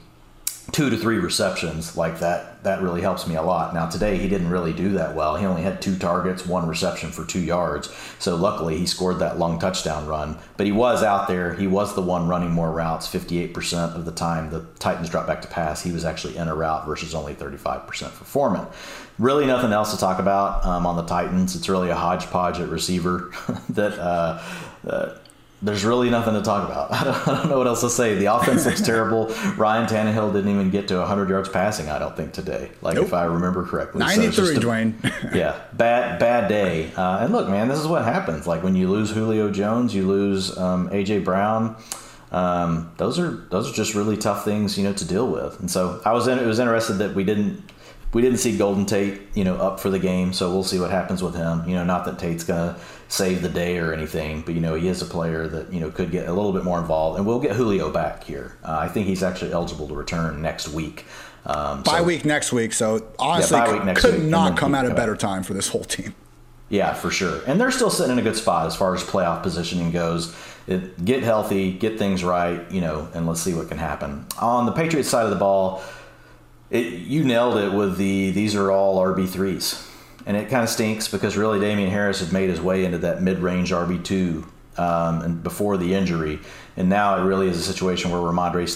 two 0.72 0.90
to 0.90 0.98
three 0.98 1.18
receptions 1.18 1.96
like 1.98 2.20
that 2.20 2.50
that 2.64 2.82
really 2.82 3.02
helps 3.02 3.26
me 3.26 3.36
a 3.36 3.42
lot. 3.42 3.74
Now 3.74 3.88
today 3.88 4.18
he 4.18 4.28
didn't 4.28 4.50
really 4.50 4.74
do 4.74 4.90
that 4.94 5.16
well. 5.16 5.36
He 5.38 5.46
only 5.46 5.62
had 5.62 5.82
two 5.82 5.96
targets 5.98 6.46
one 6.46 6.68
reception 6.68 7.12
for 7.12 7.26
two 7.26 7.40
yards. 7.40 7.90
So 8.20 8.36
luckily 8.36 8.78
he 8.78 8.86
scored 8.86 9.20
that 9.20 9.40
long 9.40 9.60
touchdown 9.60 10.08
run. 10.08 10.38
But 10.58 10.66
he 10.66 10.72
was 10.74 11.02
out 11.02 11.28
there. 11.28 11.54
He 11.54 11.68
was 11.68 11.96
the 11.96 12.02
one 12.02 12.28
running 12.28 12.52
more 12.52 12.72
routes. 12.72 13.08
58% 13.08 13.96
of 13.96 14.04
the 14.06 14.12
time 14.12 14.50
the 14.50 14.66
titans 14.78 15.10
dropped 15.10 15.28
back 15.28 15.42
to 15.44 15.48
pass. 15.48 15.82
He 15.82 15.92
was 15.92 16.04
actually 16.04 16.36
in 16.36 16.50
a 16.50 16.56
route 16.56 16.86
versus 16.86 17.16
only 17.16 17.34
35% 17.34 17.88
for 18.10 18.26
foreman. 18.26 18.68
Really 19.18 19.46
nothing 19.46 19.72
else 19.72 19.92
to 19.92 19.98
talk 19.98 20.20
about 20.20 20.66
um, 20.66 20.86
on 20.86 20.98
the 20.98 21.06
titans. 21.06 21.56
It's 21.56 21.70
really 21.70 21.90
a 21.90 21.96
hodgepodge 21.96 22.60
at 22.60 22.68
receiver 22.68 23.32
that 23.70 23.98
uh, 23.98 24.42
uh, 24.86 25.16
there's 25.62 25.84
really 25.84 26.10
nothing 26.10 26.34
to 26.36 26.42
talk 26.42 26.70
about. 26.70 26.92
I 26.94 27.04
don't, 27.04 27.28
I 27.28 27.38
don't, 27.38 27.50
know 27.50 27.58
what 27.58 27.68
else 27.68 27.82
to 27.82 27.90
say. 27.90 28.16
The 28.16 28.26
offense 28.26 28.66
looks 28.66 28.82
terrible. 28.86 29.28
Ryan 29.58 29.88
Tannehill 29.88 30.34
didn't 30.34 30.50
even 30.50 30.70
get 30.70 30.88
to 30.90 30.98
100 30.98 31.30
yards 31.30 31.50
passing. 31.50 31.90
I 31.90 32.00
don't 32.00 32.16
think 32.16 32.34
today. 32.34 32.72
Like 32.82 32.96
nope. 32.96 33.08
if 33.08 33.14
I 33.14 33.26
remember 33.26 33.66
correctly. 33.66 34.00
93, 34.00 34.32
so 34.32 34.44
a, 34.44 34.56
Dwain. 34.56 35.34
yeah, 35.36 35.60
bad 35.74 36.20
bad 36.20 36.48
day. 36.48 36.92
Uh, 36.96 37.20
and 37.20 37.34
look, 37.34 37.50
man, 37.50 37.68
this 37.68 37.80
is 37.80 37.88
what 37.88 38.04
happens. 38.04 38.48
Like 38.48 38.64
when 38.64 38.76
you 38.76 38.90
lose 38.90 39.12
Julio 39.12 39.52
Jones, 39.52 39.94
you 39.94 40.08
lose 40.08 40.58
um, 40.58 40.90
AJ 40.90 41.26
Brown. 41.26 41.76
Um, 42.32 42.92
those 42.98 43.18
are 43.20 43.32
those 43.50 43.70
are 43.70 43.74
just 43.74 43.96
really 43.96 44.16
tough 44.16 44.46
things, 44.46 44.78
you 44.78 44.84
know, 44.84 44.94
to 44.94 45.06
deal 45.06 45.28
with. 45.28 45.60
And 45.60 45.70
so 45.70 46.02
I 46.06 46.14
was 46.14 46.28
in, 46.28 46.38
it 46.40 46.46
was 46.46 46.60
interested 46.60 46.94
that 46.96 47.16
we 47.16 47.24
didn't 47.24 47.64
we 48.14 48.22
didn't 48.22 48.38
see 48.38 48.58
Golden 48.58 48.86
Tate, 48.86 49.22
you 49.36 49.44
know, 49.44 49.56
up 49.56 49.80
for 49.80 49.90
the 49.90 50.00
game. 50.00 50.34
So 50.34 50.50
we'll 50.50 50.64
see 50.64 50.80
what 50.80 50.92
happens 50.92 51.22
with 51.22 51.36
him. 51.36 51.68
You 51.68 51.76
know, 51.76 51.84
not 51.84 52.06
that 52.06 52.18
Tate's 52.18 52.44
gonna 52.44 52.78
save 53.10 53.42
the 53.42 53.50
day 53.50 53.80
or 53.80 53.92
anything, 53.92 54.42
but 54.42 54.54
you 54.54 54.62
know 54.62 54.76
he 54.76 54.88
is 54.88 55.02
a 55.02 55.06
player 55.06 55.48
that 55.48 55.74
you 55.74 55.80
know 55.82 55.90
could 55.92 56.12
get 56.12 56.30
a 56.30 56.34
little 56.34 56.54
bit 56.54 56.64
more 56.64 56.80
involved, 56.80 57.18
and 57.18 57.28
we'll 57.28 57.40
get 57.40 57.56
Julio 57.56 57.92
back 57.92 58.24
here. 58.24 58.56
Uh, 58.64 58.78
I 58.78 58.88
think 58.88 59.08
he's 59.08 59.24
actually 59.24 59.52
eligible 59.52 59.88
to 59.90 59.96
return 59.96 60.42
next 60.42 60.70
week. 60.70 61.06
Um, 61.46 61.82
Bye 61.84 62.00
so, 62.00 62.04
week 62.04 62.24
next 62.24 62.54
week, 62.54 62.72
so 62.72 63.06
honestly, 63.18 63.58
yeah, 63.58 63.94
could 63.96 64.20
week, 64.20 64.24
not 64.24 64.58
come 64.58 64.76
at 64.76 64.86
a 64.86 64.94
better 64.94 65.16
time 65.16 65.44
for 65.44 65.54
this 65.54 65.68
whole 65.68 65.84
team. 65.84 66.16
Yeah, 66.70 66.94
for 66.94 67.10
sure, 67.10 67.42
and 67.48 67.60
they're 67.60 67.72
still 67.72 67.90
sitting 67.90 68.14
in 68.14 68.20
a 68.20 68.22
good 68.22 68.36
spot 68.36 68.68
as 68.68 68.76
far 68.76 68.94
as 68.94 69.04
playoff 69.04 69.42
positioning 69.42 69.92
goes. 69.92 70.36
It, 70.68 71.04
get 71.04 71.24
healthy, 71.24 71.72
get 71.72 71.98
things 71.98 72.24
right, 72.24 72.72
you 72.72 72.80
know, 72.80 73.10
and 73.16 73.26
let's 73.26 73.42
see 73.42 73.56
what 73.56 73.70
can 73.70 73.80
happen 73.80 74.28
on 74.40 74.68
the 74.68 74.72
Patriots 74.72 75.10
side 75.10 75.24
of 75.24 75.32
the 75.32 75.36
ball. 75.36 75.82
It, 76.70 76.94
you 76.94 77.24
nailed 77.24 77.58
it 77.58 77.74
with 77.74 77.98
the 77.98 78.30
these 78.30 78.54
are 78.54 78.70
all 78.70 79.04
RB 79.04 79.28
threes 79.28 79.89
and 80.26 80.38
it 80.38 80.50
kind 80.50 80.64
of 80.64 80.70
stinks 80.70 81.08
because 81.08 81.38
really 81.38 81.60
Damien 81.60 81.90
Harris 81.90 82.20
had 82.20 82.32
made 82.32 82.50
his 82.50 82.62
way 82.62 82.86
into 82.86 82.98
that 83.00 83.22
mid-range 83.22 83.72
RB 83.72 84.04
two 84.04 84.46
um, 84.78 85.22
and 85.22 85.44
before 85.44 85.78
the 85.78 85.94
injury, 85.94 86.40
and 86.78 86.88
now 86.88 87.22
it 87.22 87.26
really 87.26 87.50
is 87.50 87.58
a 87.58 87.62
situation 87.62 88.12
where 88.12 88.22
Rhamondre 88.22 88.68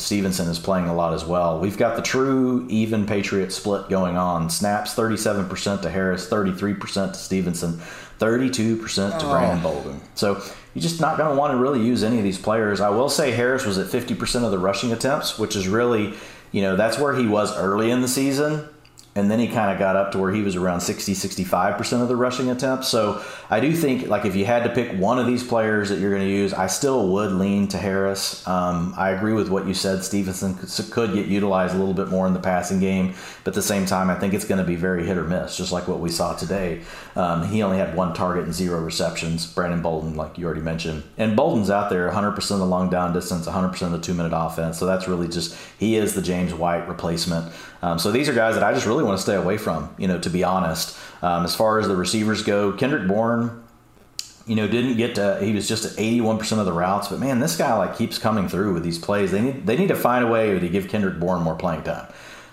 Stevenson 0.00 0.48
is 0.48 0.58
playing 0.58 0.86
a 0.86 0.94
lot 0.94 1.14
as 1.14 1.24
well. 1.24 1.60
We've 1.60 1.78
got 1.78 1.94
the 1.94 2.02
true 2.02 2.66
even 2.68 3.06
Patriot 3.06 3.52
split 3.52 3.88
going 3.88 4.16
on. 4.16 4.50
Snaps 4.50 4.94
37% 4.94 5.82
to 5.82 5.90
Harris, 5.90 6.28
33% 6.28 7.12
to 7.12 7.14
Stevenson, 7.14 7.80
32% 8.18 9.18
to 9.18 9.26
oh. 9.26 9.30
Brandon 9.30 9.62
Bolden. 9.62 10.00
So 10.16 10.42
you're 10.74 10.82
just 10.82 11.00
not 11.00 11.16
going 11.16 11.30
to 11.30 11.38
want 11.38 11.52
to 11.52 11.58
really 11.58 11.84
use 11.84 12.02
any 12.02 12.18
of 12.18 12.24
these 12.24 12.38
players. 12.38 12.80
I 12.80 12.88
will 12.88 13.08
say 13.08 13.30
Harris 13.30 13.64
was 13.64 13.78
at 13.78 13.86
50% 13.86 14.44
of 14.44 14.50
the 14.50 14.58
rushing 14.58 14.92
attempts, 14.92 15.38
which 15.38 15.54
is 15.54 15.68
really, 15.68 16.14
you 16.50 16.62
know, 16.62 16.74
that's 16.74 16.98
where 16.98 17.14
he 17.14 17.28
was 17.28 17.56
early 17.56 17.92
in 17.92 18.00
the 18.00 18.08
season 18.08 18.68
and 19.14 19.30
then 19.30 19.38
he 19.38 19.46
kind 19.46 19.70
of 19.70 19.78
got 19.78 19.94
up 19.94 20.12
to 20.12 20.18
where 20.18 20.32
he 20.32 20.40
was 20.40 20.56
around 20.56 20.80
60 20.80 21.12
65% 21.12 22.02
of 22.02 22.08
the 22.08 22.16
rushing 22.16 22.50
attempts. 22.50 22.88
So 22.88 23.22
i 23.50 23.60
do 23.60 23.72
think 23.72 24.08
like 24.08 24.24
if 24.24 24.34
you 24.34 24.44
had 24.44 24.64
to 24.64 24.70
pick 24.70 24.98
one 24.98 25.18
of 25.18 25.26
these 25.26 25.44
players 25.44 25.90
that 25.90 25.98
you're 25.98 26.10
going 26.10 26.22
to 26.22 26.30
use 26.30 26.54
i 26.54 26.66
still 26.66 27.08
would 27.08 27.32
lean 27.32 27.68
to 27.68 27.78
harris. 27.78 28.46
Um, 28.46 28.94
i 28.96 29.10
agree 29.10 29.34
with 29.34 29.48
what 29.48 29.66
you 29.66 29.74
said. 29.74 30.02
Stevenson 30.04 30.54
could, 30.90 31.12
get 31.12 31.26
utilized 31.26 31.74
a 31.74 31.78
little 31.78 31.94
bit 31.94 32.08
more 32.08 32.26
in 32.26 32.32
the 32.32 32.40
passing 32.40 32.80
game 32.80 33.14
but 33.44 33.50
at 33.50 33.54
the 33.54 33.62
same 33.62 33.84
time 33.84 34.08
i 34.08 34.14
think 34.14 34.32
it's 34.34 34.44
going 34.44 34.60
to 34.60 34.66
be 34.66 34.76
very 34.76 35.04
hit 35.04 35.18
or 35.18 35.24
miss 35.24 35.56
just 35.56 35.72
like 35.72 35.88
what 35.88 36.00
we 36.00 36.08
saw 36.08 36.34
today. 36.34 36.82
Um, 37.14 37.46
he 37.48 37.62
only 37.62 37.76
had 37.76 37.94
one 37.94 38.14
target 38.14 38.44
and 38.44 38.54
zero 38.54 38.80
receptions. 38.80 39.46
Brandon 39.46 39.82
bolden 39.82 40.16
like 40.16 40.38
you 40.38 40.46
already 40.46 40.62
mentioned. 40.62 41.02
And 41.18 41.36
bolden's 41.36 41.70
out 41.70 41.90
there 41.90 42.10
100% 42.10 42.38
of 42.50 42.58
the 42.58 42.66
long 42.66 42.88
down 42.88 43.12
distance 43.12 43.46
100% 43.46 43.82
of 43.82 43.92
the 43.92 43.98
two 43.98 44.14
minute 44.14 44.32
offense. 44.34 44.78
So 44.78 44.86
that's 44.86 45.06
really 45.06 45.28
just 45.28 45.56
he 45.78 45.96
is 45.96 46.14
the 46.14 46.22
james 46.22 46.54
white 46.54 46.88
replacement 46.88 47.52
um, 47.82 47.98
so 47.98 48.12
these 48.12 48.28
are 48.28 48.32
guys 48.32 48.54
that 48.54 48.62
I 48.62 48.72
just 48.72 48.86
really 48.86 49.02
want 49.02 49.18
to 49.18 49.22
stay 49.22 49.34
away 49.34 49.58
from, 49.58 49.94
you 49.98 50.06
know, 50.06 50.18
to 50.20 50.30
be 50.30 50.44
honest. 50.44 50.96
Um, 51.20 51.44
as 51.44 51.54
far 51.54 51.78
as 51.78 51.88
the 51.88 51.96
receivers 51.96 52.42
go, 52.42 52.72
Kendrick 52.72 53.08
Bourne, 53.08 53.64
you 54.46 54.54
know, 54.54 54.68
didn't 54.68 54.96
get 54.96 55.16
to, 55.16 55.38
he 55.42 55.52
was 55.52 55.68
just 55.68 55.84
at 55.84 55.92
81% 55.92 56.58
of 56.58 56.64
the 56.64 56.72
routes, 56.72 57.08
but 57.08 57.18
man, 57.18 57.40
this 57.40 57.56
guy 57.56 57.76
like 57.76 57.96
keeps 57.96 58.18
coming 58.18 58.48
through 58.48 58.74
with 58.74 58.84
these 58.84 58.98
plays. 58.98 59.30
They 59.32 59.40
need, 59.40 59.66
they 59.66 59.76
need 59.76 59.88
to 59.88 59.96
find 59.96 60.24
a 60.24 60.28
way 60.28 60.58
to 60.58 60.68
give 60.68 60.88
Kendrick 60.88 61.18
Bourne 61.18 61.42
more 61.42 61.54
playing 61.54 61.82
time. 61.82 62.06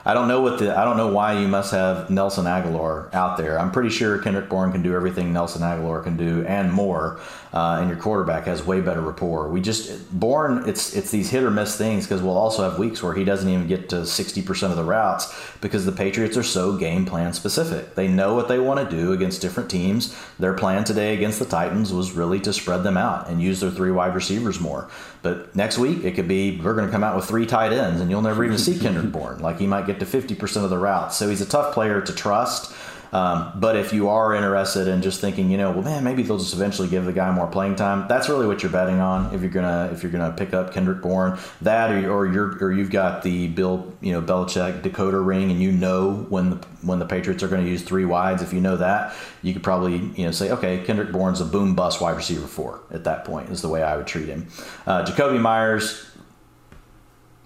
I 0.09 0.15
don't 0.15 0.27
know 0.27 0.41
what 0.41 0.57
the 0.57 0.75
I 0.75 0.85
don't 0.85 0.97
know 0.97 1.13
why 1.13 1.39
you 1.39 1.47
must 1.47 1.71
have 1.71 2.09
Nelson 2.09 2.45
Agholor 2.45 3.13
out 3.13 3.37
there. 3.37 3.59
I'm 3.59 3.71
pretty 3.71 3.91
sure 3.91 4.17
Kendrick 4.17 4.49
Bourne 4.49 4.71
can 4.71 4.81
do 4.81 4.95
everything 4.95 5.31
Nelson 5.31 5.61
Agholor 5.61 6.03
can 6.03 6.17
do 6.17 6.43
and 6.47 6.73
more, 6.73 7.19
uh, 7.53 7.77
and 7.79 7.89
your 7.89 7.99
quarterback 7.99 8.45
has 8.45 8.65
way 8.65 8.81
better 8.81 9.01
rapport. 9.01 9.49
We 9.49 9.61
just 9.61 10.11
Bourne, 10.19 10.67
it's 10.67 10.95
it's 10.95 11.11
these 11.11 11.29
hit 11.29 11.43
or 11.43 11.51
miss 11.51 11.77
things 11.77 12.07
because 12.07 12.23
we'll 12.23 12.39
also 12.39 12.67
have 12.67 12.79
weeks 12.79 13.03
where 13.03 13.13
he 13.13 13.23
doesn't 13.23 13.47
even 13.47 13.67
get 13.67 13.87
to 13.89 13.97
60% 13.97 14.71
of 14.71 14.77
the 14.77 14.83
routes 14.83 15.31
because 15.61 15.85
the 15.85 15.91
Patriots 15.91 16.35
are 16.37 16.43
so 16.43 16.75
game 16.75 17.05
plan 17.05 17.31
specific. 17.31 17.93
They 17.93 18.07
know 18.07 18.33
what 18.33 18.47
they 18.47 18.57
want 18.57 18.89
to 18.89 18.95
do 18.95 19.13
against 19.13 19.43
different 19.43 19.69
teams. 19.69 20.17
Their 20.39 20.55
plan 20.55 20.85
today 20.85 21.13
against 21.13 21.37
the 21.37 21.45
Titans 21.45 21.93
was 21.93 22.13
really 22.13 22.39
to 22.39 22.51
spread 22.51 22.81
them 22.81 22.97
out 22.97 23.29
and 23.29 23.39
use 23.39 23.59
their 23.59 23.69
three 23.69 23.91
wide 23.91 24.15
receivers 24.15 24.59
more. 24.59 24.89
But 25.21 25.53
next 25.55 25.77
week 25.77 26.03
it 26.03 26.15
could 26.15 26.27
be 26.27 26.59
we're 26.61 26.73
going 26.73 26.85
to 26.85 26.91
come 26.91 27.03
out 27.03 27.15
with 27.15 27.25
three 27.25 27.45
tight 27.45 27.73
ends 27.73 27.99
and 27.99 28.09
you'll 28.09 28.21
never 28.21 28.45
even 28.45 28.57
see 28.57 28.79
Kendrick 28.79 29.11
Bourne. 29.11 29.39
Like 29.39 29.59
he 29.59 29.67
might 29.67 29.85
get 29.85 29.99
to 29.99 30.05
50% 30.05 30.63
of 30.63 30.69
the 30.69 30.77
routes. 30.77 31.17
So 31.17 31.29
he's 31.29 31.41
a 31.41 31.45
tough 31.45 31.73
player 31.73 32.01
to 32.01 32.13
trust. 32.13 32.73
Um, 33.11 33.53
but 33.55 33.75
if 33.75 33.93
you 33.93 34.09
are 34.09 34.35
interested 34.35 34.87
in 34.87 35.01
just 35.01 35.21
thinking, 35.21 35.49
you 35.49 35.57
know, 35.57 35.71
well, 35.71 35.83
man, 35.83 36.03
maybe 36.03 36.23
they'll 36.23 36.37
just 36.37 36.53
eventually 36.53 36.87
give 36.87 37.05
the 37.05 37.13
guy 37.13 37.31
more 37.31 37.47
playing 37.47 37.75
time. 37.75 38.07
That's 38.07 38.29
really 38.29 38.47
what 38.47 38.63
you're 38.63 38.71
betting 38.71 38.99
on. 38.99 39.33
If 39.33 39.41
you're 39.41 39.49
gonna 39.49 39.89
if 39.91 40.03
you're 40.03 40.11
gonna 40.11 40.33
pick 40.35 40.53
up 40.53 40.73
Kendrick 40.73 41.01
Bourne, 41.01 41.39
that 41.61 41.91
or, 41.91 42.11
or 42.11 42.27
you're 42.27 42.57
or 42.63 42.71
you've 42.71 42.91
got 42.91 43.23
the 43.23 43.47
Bill 43.47 43.93
you 44.01 44.11
know 44.11 44.21
Belichick 44.21 44.81
decoder 44.81 45.25
ring, 45.25 45.51
and 45.51 45.61
you 45.61 45.71
know 45.71 46.25
when 46.29 46.51
the 46.51 46.55
when 46.81 46.99
the 46.99 47.05
Patriots 47.05 47.43
are 47.43 47.47
going 47.47 47.63
to 47.63 47.69
use 47.69 47.81
three 47.81 48.05
wides. 48.05 48.41
If 48.41 48.53
you 48.53 48.61
know 48.61 48.77
that, 48.77 49.13
you 49.41 49.53
could 49.53 49.63
probably 49.63 49.97
you 49.97 50.25
know 50.25 50.31
say, 50.31 50.51
okay, 50.51 50.83
Kendrick 50.85 51.11
Bourne's 51.11 51.41
a 51.41 51.45
boom 51.45 51.75
bust 51.75 52.01
wide 52.01 52.15
receiver 52.15 52.47
four 52.47 52.81
at 52.91 53.03
that 53.03 53.25
point 53.25 53.49
is 53.49 53.61
the 53.61 53.69
way 53.69 53.83
I 53.83 53.97
would 53.97 54.07
treat 54.07 54.27
him. 54.27 54.47
Uh, 54.85 55.05
Jakobi 55.05 55.39
Meyers 55.39 56.08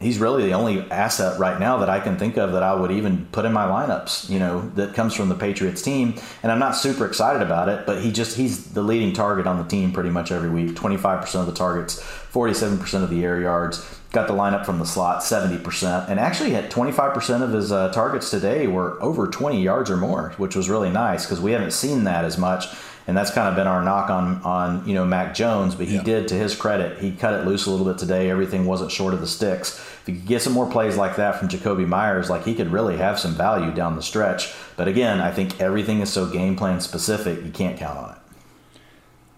he's 0.03 0.19
really 0.19 0.43
the 0.43 0.53
only 0.53 0.81
asset 0.91 1.39
right 1.39 1.59
now 1.59 1.77
that 1.77 1.89
I 1.89 1.99
can 1.99 2.17
think 2.17 2.37
of 2.37 2.51
that 2.51 2.63
I 2.63 2.75
would 2.75 2.91
even 2.91 3.25
put 3.31 3.45
in 3.45 3.53
my 3.53 3.65
lineups, 3.65 4.29
you 4.29 4.39
know, 4.39 4.69
that 4.75 4.93
comes 4.93 5.15
from 5.15 5.29
the 5.29 5.35
Patriots 5.35 5.81
team. 5.81 6.15
And 6.43 6.51
I'm 6.51 6.59
not 6.59 6.75
super 6.75 7.05
excited 7.05 7.41
about 7.41 7.69
it, 7.69 7.85
but 7.85 8.01
he 8.01 8.11
just 8.11 8.37
he's 8.37 8.73
the 8.73 8.83
leading 8.83 9.13
target 9.13 9.47
on 9.47 9.57
the 9.57 9.63
team 9.63 9.91
pretty 9.91 10.09
much 10.09 10.31
every 10.31 10.49
week. 10.49 10.75
25% 10.75 11.35
of 11.35 11.45
the 11.47 11.53
targets, 11.53 11.99
47% 12.31 13.03
of 13.03 13.09
the 13.09 13.23
air 13.23 13.41
yards. 13.41 13.99
Got 14.11 14.27
the 14.27 14.33
lineup 14.33 14.63
from 14.63 14.77
the 14.77 14.85
slot, 14.85 15.23
70%. 15.23 16.07
And 16.07 16.19
actually 16.19 16.51
had 16.51 16.69
25% 16.69 17.41
of 17.41 17.51
his 17.51 17.71
uh, 17.71 17.91
targets 17.91 18.29
today 18.29 18.67
were 18.67 19.01
over 19.01 19.27
20 19.27 19.59
yards 19.63 19.89
or 19.89 19.97
more, 19.97 20.33
which 20.37 20.55
was 20.55 20.69
really 20.69 20.91
nice 20.91 21.25
because 21.25 21.41
we 21.41 21.51
haven't 21.51 21.71
seen 21.71 22.03
that 22.03 22.23
as 22.23 22.37
much 22.37 22.67
and 23.07 23.17
that's 23.17 23.31
kind 23.31 23.49
of 23.49 23.55
been 23.55 23.67
our 23.67 23.83
knock 23.83 24.09
on 24.09 24.41
on 24.43 24.87
you 24.87 24.93
know 24.93 25.05
Mac 25.05 25.33
Jones. 25.33 25.75
But 25.75 25.87
he 25.87 25.95
yeah. 25.95 26.03
did, 26.03 26.27
to 26.29 26.35
his 26.35 26.55
credit, 26.55 26.99
he 26.99 27.11
cut 27.11 27.33
it 27.33 27.45
loose 27.45 27.65
a 27.65 27.71
little 27.71 27.85
bit 27.85 27.97
today. 27.97 28.29
Everything 28.29 28.65
wasn't 28.65 28.91
short 28.91 29.13
of 29.13 29.21
the 29.21 29.27
sticks. 29.27 29.83
If 30.03 30.09
you 30.09 30.15
could 30.15 30.27
get 30.27 30.41
some 30.41 30.53
more 30.53 30.69
plays 30.69 30.97
like 30.97 31.15
that 31.15 31.39
from 31.39 31.47
Jakobi 31.47 31.87
Meyers, 31.87 32.29
like 32.29 32.43
he 32.43 32.53
could 32.53 32.71
really 32.71 32.97
have 32.97 33.19
some 33.19 33.33
value 33.35 33.71
down 33.71 33.95
the 33.95 34.01
stretch. 34.01 34.53
But 34.75 34.87
again, 34.87 35.21
I 35.21 35.31
think 35.31 35.59
everything 35.61 36.01
is 36.01 36.11
so 36.11 36.29
game 36.29 36.55
plan 36.55 36.81
specific, 36.81 37.43
you 37.43 37.51
can't 37.51 37.77
count 37.77 37.97
on 37.97 38.09
it 38.11 38.17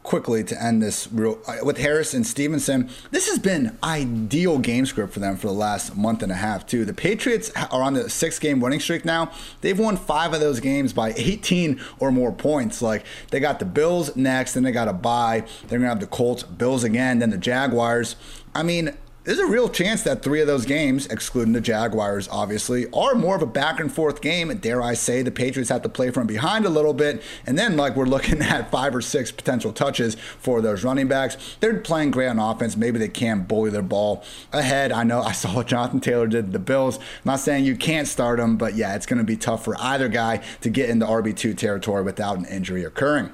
quickly 0.05 0.43
to 0.43 0.63
end 0.63 0.81
this 0.81 1.11
real 1.11 1.39
uh, 1.47 1.57
with 1.63 1.79
Harris 1.79 2.13
and 2.13 2.25
Stevenson. 2.25 2.89
This 3.11 3.27
has 3.27 3.39
been 3.39 3.77
ideal 3.83 4.59
game 4.59 4.85
script 4.85 5.11
for 5.11 5.19
them 5.19 5.35
for 5.35 5.47
the 5.47 5.53
last 5.53 5.97
month 5.97 6.23
and 6.23 6.31
a 6.31 6.35
half 6.35 6.65
too. 6.65 6.85
The 6.85 6.93
Patriots 6.93 7.51
are 7.55 7.81
on 7.81 7.95
the 7.95 8.09
six 8.09 8.39
game 8.39 8.61
winning 8.61 8.79
streak 8.79 9.03
now. 9.03 9.31
They've 9.61 9.77
won 9.77 9.97
five 9.97 10.33
of 10.33 10.39
those 10.39 10.59
games 10.59 10.93
by 10.93 11.13
18 11.17 11.81
or 11.99 12.11
more 12.11 12.31
points. 12.31 12.81
Like 12.81 13.05
they 13.31 13.39
got 13.39 13.59
the 13.59 13.65
Bills 13.65 14.15
next, 14.15 14.53
then 14.53 14.63
they 14.63 14.71
got 14.71 14.87
a 14.87 14.93
bye. 14.93 15.43
They're 15.67 15.79
gonna 15.79 15.89
have 15.89 15.99
the 15.99 16.07
Colts, 16.07 16.43
Bills 16.43 16.83
again, 16.83 17.19
then 17.19 17.31
the 17.31 17.37
Jaguars. 17.37 18.15
I 18.53 18.63
mean, 18.63 18.95
there's 19.25 19.39
a 19.39 19.45
real 19.47 19.69
chance 19.69 20.03
that 20.03 20.21
three 20.21 20.39
of 20.39 20.45
those 20.45 20.65
games, 20.65 21.07
excluding 21.07 21.53
the 21.53 21.61
Jaguars, 21.61 22.29
obviously, 22.31 22.85
are 22.91 23.15
more 23.15 23.35
of 23.35 23.41
a 23.41 23.47
back 23.47 23.79
and 23.79 23.91
forth 23.91 24.21
game. 24.21 24.55
Dare 24.59 24.83
I 24.83 24.93
say, 24.93 25.23
the 25.23 25.31
Patriots 25.31 25.71
have 25.71 25.81
to 25.81 25.89
play 25.89 26.11
from 26.11 26.27
behind 26.27 26.63
a 26.63 26.69
little 26.69 26.93
bit. 26.93 27.23
And 27.43 27.57
then, 27.57 27.75
like, 27.75 27.95
we're 27.95 28.05
looking 28.05 28.41
at 28.43 28.69
five 28.69 28.95
or 28.95 29.01
six 29.01 29.31
potential 29.31 29.73
touches 29.73 30.13
for 30.13 30.61
those 30.61 30.83
running 30.83 31.07
backs. 31.07 31.57
They're 31.59 31.79
playing 31.79 32.11
great 32.11 32.27
on 32.27 32.37
offense. 32.37 32.77
Maybe 32.77 32.99
they 32.99 33.09
can't 33.09 33.47
bully 33.47 33.71
their 33.71 33.81
ball 33.81 34.23
ahead. 34.53 34.91
I 34.91 35.03
know 35.03 35.21
I 35.21 35.31
saw 35.31 35.55
what 35.55 35.67
Jonathan 35.67 36.01
Taylor 36.01 36.27
did 36.27 36.51
the 36.51 36.59
Bills. 36.59 36.97
I'm 36.97 37.03
not 37.25 37.39
saying 37.39 37.65
you 37.65 37.75
can't 37.75 38.07
start 38.07 38.37
them, 38.37 38.57
but 38.57 38.75
yeah, 38.75 38.95
it's 38.95 39.07
going 39.07 39.17
to 39.17 39.25
be 39.25 39.37
tough 39.37 39.65
for 39.65 39.75
either 39.79 40.07
guy 40.07 40.43
to 40.61 40.69
get 40.69 40.91
into 40.91 41.07
RB2 41.07 41.57
territory 41.57 42.03
without 42.03 42.37
an 42.37 42.45
injury 42.45 42.83
occurring. 42.83 43.31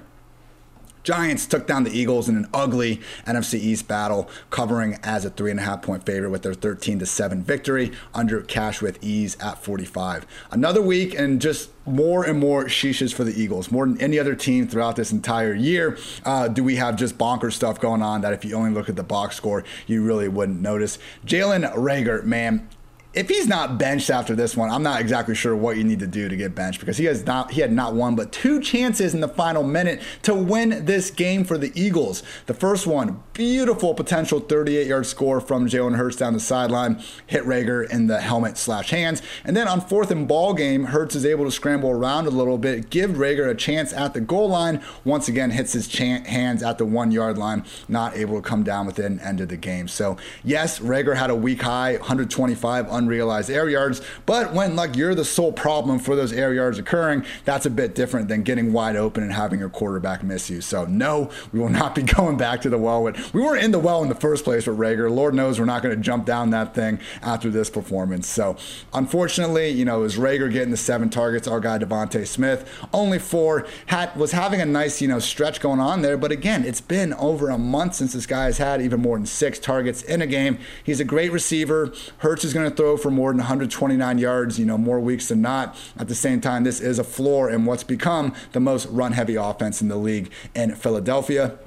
Giants 1.03 1.45
took 1.45 1.67
down 1.67 1.83
the 1.83 1.97
Eagles 1.97 2.29
in 2.29 2.35
an 2.35 2.47
ugly 2.53 3.01
NFC 3.25 3.55
East 3.55 3.87
battle, 3.87 4.29
covering 4.49 4.99
as 5.03 5.25
a 5.25 5.29
three 5.29 5.51
and 5.51 5.59
a 5.59 5.63
half 5.63 5.81
point 5.81 6.05
favorite 6.05 6.29
with 6.29 6.43
their 6.43 6.53
13 6.53 6.99
to 6.99 7.05
7 7.05 7.43
victory 7.43 7.91
under 8.13 8.41
cash 8.41 8.81
with 8.81 9.03
ease 9.03 9.37
at 9.39 9.63
45. 9.63 10.25
Another 10.51 10.81
week 10.81 11.13
and 11.17 11.41
just 11.41 11.69
more 11.85 12.23
and 12.23 12.39
more 12.39 12.65
sheeshes 12.65 13.13
for 13.13 13.23
the 13.23 13.39
Eagles, 13.39 13.71
more 13.71 13.85
than 13.87 13.99
any 13.99 14.19
other 14.19 14.35
team 14.35 14.67
throughout 14.67 14.95
this 14.95 15.11
entire 15.11 15.53
year. 15.53 15.97
Uh, 16.23 16.47
do 16.47 16.63
we 16.63 16.75
have 16.75 16.95
just 16.95 17.17
bonker 17.17 17.49
stuff 17.49 17.79
going 17.79 18.01
on 18.01 18.21
that 18.21 18.33
if 18.33 18.45
you 18.45 18.55
only 18.55 18.71
look 18.71 18.89
at 18.89 18.95
the 18.95 19.03
box 19.03 19.35
score, 19.35 19.63
you 19.87 20.03
really 20.03 20.27
wouldn't 20.27 20.61
notice? 20.61 20.99
Jalen 21.25 21.73
Reagor, 21.75 22.23
man, 22.23 22.67
if 23.13 23.27
he's 23.27 23.47
not 23.47 23.77
benched 23.77 24.09
after 24.09 24.35
this 24.35 24.55
one, 24.55 24.69
I'm 24.69 24.83
not 24.83 25.01
exactly 25.01 25.35
sure 25.35 25.55
what 25.55 25.75
you 25.75 25.83
need 25.83 25.99
to 25.99 26.07
do 26.07 26.29
to 26.29 26.35
get 26.35 26.55
benched 26.55 26.79
because 26.79 26.97
he 26.97 27.05
has 27.05 27.25
not 27.25 27.51
he 27.51 27.61
had 27.61 27.71
not 27.71 27.93
one 27.93 28.15
but 28.15 28.31
two 28.31 28.61
chances 28.61 29.13
in 29.13 29.19
the 29.19 29.27
final 29.27 29.63
minute 29.63 30.01
to 30.23 30.33
win 30.33 30.85
this 30.85 31.11
game 31.11 31.43
for 31.43 31.57
the 31.57 31.71
Eagles. 31.75 32.23
The 32.45 32.53
first 32.53 32.87
one, 32.87 33.21
beautiful 33.33 33.93
potential 33.93 34.39
38 34.39 34.87
yard 34.87 35.05
score 35.05 35.41
from 35.41 35.67
Jalen 35.67 35.97
Hurts 35.97 36.15
down 36.15 36.33
the 36.33 36.39
sideline, 36.39 37.03
hit 37.27 37.43
Reagor 37.43 37.89
in 37.89 38.07
the 38.07 38.21
helmet 38.21 38.57
slash 38.57 38.91
hands, 38.91 39.21
and 39.43 39.57
then 39.57 39.67
on 39.67 39.81
fourth 39.81 40.11
and 40.11 40.27
ball 40.27 40.53
game, 40.53 40.85
Hurts 40.85 41.15
is 41.15 41.25
able 41.25 41.45
to 41.45 41.51
scramble 41.51 41.89
around 41.89 42.27
a 42.27 42.31
little 42.31 42.57
bit, 42.57 42.89
give 42.89 43.11
Reagor 43.11 43.49
a 43.49 43.55
chance 43.55 43.91
at 43.93 44.13
the 44.13 44.21
goal 44.21 44.49
line. 44.49 44.81
Once 45.03 45.27
again, 45.27 45.51
hits 45.51 45.73
his 45.73 45.93
hands 45.97 46.63
at 46.63 46.77
the 46.77 46.85
one 46.85 47.11
yard 47.11 47.37
line, 47.37 47.65
not 47.89 48.15
able 48.15 48.41
to 48.41 48.47
come 48.47 48.63
down 48.63 48.85
with 48.85 48.91
within 49.01 49.19
end 49.21 49.41
of 49.41 49.49
the 49.49 49.57
game. 49.57 49.87
So 49.87 50.17
yes, 50.43 50.79
Reagor 50.79 51.15
had 51.15 51.29
a 51.29 51.35
week 51.35 51.61
high, 51.61 51.93
125 51.93 52.87
unrealized 53.01 53.49
air 53.49 53.69
yards. 53.69 54.01
But 54.25 54.53
when 54.53 54.75
like 54.75 54.95
you're 54.95 55.15
the 55.15 55.25
sole 55.25 55.51
problem 55.51 55.99
for 55.99 56.15
those 56.15 56.31
air 56.31 56.53
yards 56.53 56.77
occurring, 56.79 57.25
that's 57.45 57.65
a 57.65 57.69
bit 57.69 57.95
different 57.95 58.27
than 58.27 58.43
getting 58.43 58.73
wide 58.73 58.95
open 58.95 59.23
and 59.23 59.33
having 59.33 59.59
your 59.59 59.69
quarterback 59.69 60.23
miss 60.23 60.49
you. 60.49 60.61
So 60.61 60.85
no, 60.85 61.29
we 61.51 61.59
will 61.59 61.69
not 61.69 61.95
be 61.95 62.01
going 62.17 62.37
back 62.37 62.61
to 62.61 62.69
the 62.69 62.77
well. 62.77 63.03
We 63.03 63.41
weren't 63.41 63.63
in 63.63 63.71
the 63.71 63.79
well 63.79 64.03
in 64.03 64.09
the 64.09 64.15
first 64.15 64.43
place 64.43 64.67
with 64.67 64.77
Reagor. 64.77 65.09
Lord 65.09 65.33
knows 65.33 65.59
we're 65.59 65.65
not 65.65 65.81
going 65.81 65.95
to 65.95 66.01
jump 66.01 66.25
down 66.25 66.51
that 66.51 66.73
thing 66.73 66.99
after 67.21 67.49
this 67.49 67.69
performance. 67.69 68.27
So 68.27 68.57
unfortunately, 68.93 69.69
you 69.69 69.85
know, 69.85 69.99
it 69.99 70.03
was 70.03 70.17
Reagor 70.17 70.51
getting 70.51 70.71
the 70.71 70.77
seven 70.77 71.09
targets. 71.09 71.47
Our 71.47 71.59
guy 71.59 71.79
DeVonta 71.79 72.25
Smith 72.27 72.69
only 72.93 73.19
four. 73.19 73.65
Had 73.87 74.15
was 74.15 74.31
having 74.31 74.61
a 74.61 74.65
nice 74.65 75.01
you 75.01 75.07
know 75.07 75.19
stretch 75.19 75.59
going 75.59 75.79
on 75.79 76.01
there. 76.01 76.17
But 76.17 76.31
again, 76.31 76.63
it's 76.63 76.81
been 76.81 77.13
over 77.13 77.49
a 77.49 77.57
month 77.57 77.95
since 77.95 78.13
this 78.13 78.25
guy 78.25 78.45
has 78.45 78.57
had 78.57 78.81
even 78.81 79.01
more 79.01 79.17
than 79.17 79.25
six 79.25 79.59
targets 79.59 80.01
in 80.03 80.21
a 80.21 80.27
game. 80.27 80.59
He's 80.83 80.99
a 80.99 81.05
great 81.05 81.31
receiver. 81.31 81.93
Hurts 82.19 82.43
is 82.43 82.53
going 82.53 82.69
to 82.69 82.75
throw 82.75 82.90
for 82.97 83.11
more 83.11 83.31
than 83.31 83.39
129 83.39 84.17
yards, 84.17 84.59
you 84.59 84.65
know, 84.65 84.77
more 84.77 84.99
weeks 84.99 85.27
than 85.29 85.41
not. 85.41 85.75
At 85.97 86.07
the 86.07 86.15
same 86.15 86.41
time, 86.41 86.63
this 86.63 86.79
is 86.79 86.99
a 86.99 87.03
floor 87.03 87.49
in 87.49 87.65
what's 87.65 87.83
become 87.83 88.33
the 88.51 88.59
most 88.59 88.87
run 88.87 89.13
heavy 89.13 89.35
offense 89.35 89.81
in 89.81 89.87
the 89.87 89.97
league 89.97 90.31
in 90.55 90.75
Philadelphia. 90.75 91.57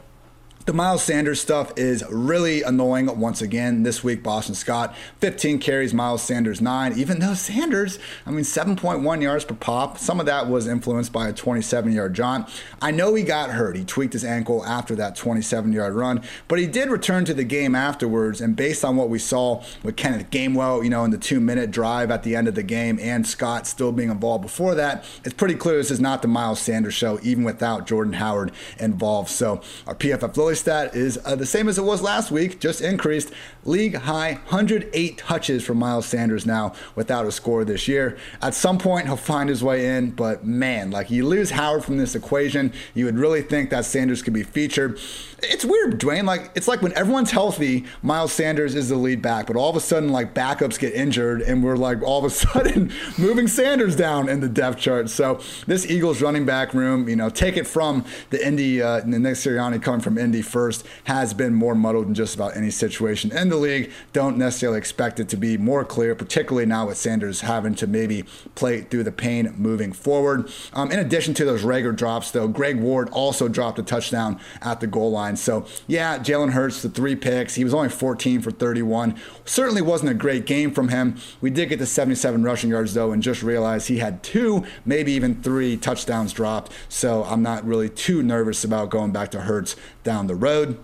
The 0.67 0.73
Miles 0.73 1.03
Sanders 1.03 1.43
stuff 1.43 1.75
is 1.77 2.03
really 2.09 2.63
annoying 2.63 3.21
once 3.21 3.43
again 3.43 3.83
this 3.83 4.03
week. 4.03 4.23
Boston 4.23 4.55
Scott, 4.55 4.97
15 5.21 5.59
carries, 5.59 5.93
Miles 5.93 6.23
Sanders 6.23 6.63
9. 6.63 6.99
Even 6.99 7.19
though 7.19 7.35
Sanders, 7.35 7.99
I 8.25 8.31
mean, 8.31 8.45
7.1 8.45 9.21
yards 9.21 9.45
per 9.45 9.55
pop. 9.57 9.99
Some 9.99 10.21
of 10.21 10.25
that 10.25 10.49
was 10.49 10.67
influenced 10.67 11.13
by 11.13 11.29
a 11.29 11.35
27 11.35 11.93
yard 11.93 12.15
jaunt. 12.15 12.49
I 12.81 12.93
know 12.93 13.15
he 13.15 13.25
got 13.25 13.51
hurt. 13.51 13.77
He 13.77 13.85
tweaked 13.85 14.15
his 14.15 14.25
ankle 14.25 14.65
after 14.65 14.97
that 14.97 15.17
27 15.17 15.71
yard 15.71 15.93
run, 15.93 16.23
but 16.49 16.59
he 16.59 16.67
did 16.67 16.89
return 16.89 17.27
to 17.27 17.35
the 17.35 17.45
game 17.45 17.75
afterwards. 17.75 18.41
And 18.41 18.57
based 18.57 18.87
on 18.87 18.97
what 18.97 19.11
we 19.11 19.19
saw 19.19 19.63
with 19.83 19.97
Kenneth 19.97 20.31
Gainwell, 20.31 20.83
you 20.83 20.89
know, 20.89 21.05
in 21.05 21.11
the 21.11 21.19
two 21.19 21.41
minute 21.41 21.73
drive 21.73 22.11
at 22.11 22.23
the 22.23 22.35
end 22.35 22.49
of 22.49 22.55
the 22.55 22.63
game 22.63 22.99
and 23.03 23.27
Scott 23.27 23.67
still 23.67 23.93
being 23.93 24.11
involved 24.11 24.41
before 24.41 24.75
that, 24.77 25.05
it's 25.25 25.35
pretty 25.35 25.57
clear 25.57 25.77
this 25.77 25.91
is 25.91 26.01
not 26.01 26.23
the 26.23 26.29
Miles 26.29 26.59
Sanders 26.59 26.95
show, 26.95 27.21
even 27.23 27.45
without 27.45 27.87
Jordan 27.87 28.15
Howard 28.15 28.51
involved. 28.79 29.29
So 29.29 29.61
our 29.87 29.95
PFF 29.95 30.35
Lily 30.39 30.54
stat 30.55 30.95
is 30.95 31.19
uh, 31.25 31.37
the 31.37 31.47
same 31.47 31.69
as 31.69 31.79
it 31.79 31.85
was 31.85 32.03
last 32.03 32.31
week, 32.31 32.61
just 32.61 32.81
increased. 32.81 33.31
League 33.65 33.95
high 33.95 34.35
108 34.49 35.19
touches 35.19 35.65
for 35.65 35.75
Miles 35.75 36.07
Sanders 36.07 36.45
now 36.45 36.75
without 36.95 37.27
a 37.27 37.33
score 37.33 37.65
this 37.65 37.89
year. 37.89 38.17
At 38.43 38.55
some 38.55 38.79
point, 38.79 39.07
he'll 39.07 39.17
find 39.17 39.49
his 39.49 39.65
way 39.65 39.97
in, 39.97 40.11
but 40.11 40.45
man, 40.45 40.91
like 40.91 41.11
you 41.11 41.27
lose 41.27 41.51
Howard 41.51 41.85
from 41.85 41.97
this 41.97 42.15
equation, 42.15 42.73
you 42.95 43.07
would 43.07 43.19
really 43.19 43.43
think 43.43 43.71
that 43.71 43.85
Sanders 43.85 44.23
could 44.23 44.35
be 44.35 44.43
featured. 44.43 44.99
It's 45.43 45.65
weird, 45.65 46.01
Dwain. 46.01 46.25
Like 46.25 46.51
it's 46.55 46.69
like 46.69 46.83
when 46.83 46.93
everyone's 46.95 47.31
healthy, 47.31 47.85
Miles 48.03 48.33
Sanders 48.33 48.75
is 48.75 48.89
the 48.89 48.97
lead 48.97 49.23
back, 49.23 49.47
but 49.47 49.57
all 49.57 49.71
of 49.71 49.77
a 49.77 49.81
sudden, 49.81 50.11
like 50.11 50.35
backups 50.35 50.79
get 50.79 50.95
injured, 50.95 51.43
and 51.43 51.63
we're 51.63 51.77
like 51.77 52.03
all 52.03 52.19
of 52.19 52.25
a 52.25 52.31
sudden 52.35 52.93
moving 53.19 53.49
Sanders 53.49 53.97
down 53.97 54.29
in 54.29 54.41
the 54.41 54.49
depth 54.49 54.79
chart. 54.79 55.11
So 55.11 55.41
this 55.67 55.87
Eagles 55.87 56.23
running 56.23 56.45
back 56.45 56.75
room, 56.75 57.09
you 57.09 57.17
know, 57.17 57.31
take 57.31 57.57
it 57.57 57.67
from 57.67 58.05
the 58.31 58.45
Indy, 58.47 58.83
uh, 58.83 59.01
the 59.01 59.19
Nick 59.19 59.35
Sirianni 59.35 59.83
coming 59.83 60.01
from 60.01 60.19
Indy 60.19 60.43
first, 60.45 60.87
has 61.05 61.35
been 61.35 61.55
more 61.55 61.75
muddled 61.75 62.07
than 62.07 62.15
just 62.15 62.35
about 62.35 62.57
any 62.57 62.71
situation 62.71 63.37
in 63.37 63.49
the 63.49 63.57
league. 63.57 63.91
Don't 64.13 64.37
necessarily 64.37 64.79
expect 64.79 65.21
it 65.21 65.29
to 65.31 65.37
be 65.37 65.57
more 65.57 65.85
clear, 65.85 66.15
particularly 66.15 66.67
now 66.67 66.87
with 66.87 66.97
Sanders 66.97 67.41
having 67.43 67.75
to 67.77 67.87
maybe 67.87 68.25
play 68.55 68.83
through 68.83 69.05
the 69.05 69.13
pain 69.13 69.53
moving 69.57 69.93
forward. 69.93 70.51
Um, 70.73 70.91
in 70.91 70.99
addition 70.99 71.35
to 71.35 71.45
those 71.45 71.63
regular 71.63 71.95
drops, 71.95 72.31
though, 72.31 72.49
Greg 72.49 72.81
Ward 72.81 73.09
also 73.11 73.49
dropped 73.49 73.79
a 73.79 73.83
touchdown 73.83 74.39
at 74.63 74.81
the 74.81 74.87
goal 74.87 75.11
line. 75.11 75.37
So, 75.37 75.67
yeah, 75.87 76.19
Jalen 76.19 76.53
Hurts, 76.53 76.83
the 76.83 76.89
three 76.89 77.17
picks. 77.17 77.55
He 77.55 77.65
was 77.65 77.75
only 77.75 77.89
14 77.89 78.41
for 78.41 78.51
31. 78.51 79.15
Certainly 79.45 79.83
wasn't 79.83 80.11
a 80.11 80.15
great 80.15 80.47
game 80.47 80.71
from 80.71 80.89
him. 80.89 81.17
We 81.41 81.51
did 81.51 81.69
get 81.69 81.79
to 81.79 81.87
77 81.87 82.43
rushing 82.43 82.71
yards, 82.71 82.95
though, 82.95 83.13
and 83.13 83.23
just 83.23 83.43
realized 83.43 83.89
he 83.89 83.99
had 83.99 84.23
two, 84.23 84.65
maybe 84.85 85.13
even 85.13 85.43
three 85.43 85.77
touchdowns 85.77 86.33
dropped. 86.33 86.73
So, 86.89 87.25
I'm 87.25 87.43
not 87.43 87.65
really 87.65 87.89
too 87.89 88.23
nervous 88.23 88.65
about 88.65 88.91
going 88.91 89.13
back 89.13 89.31
to 89.33 89.41
Hurts 89.41 89.77
down 90.05 90.27
the 90.27 90.34
road. 90.35 90.79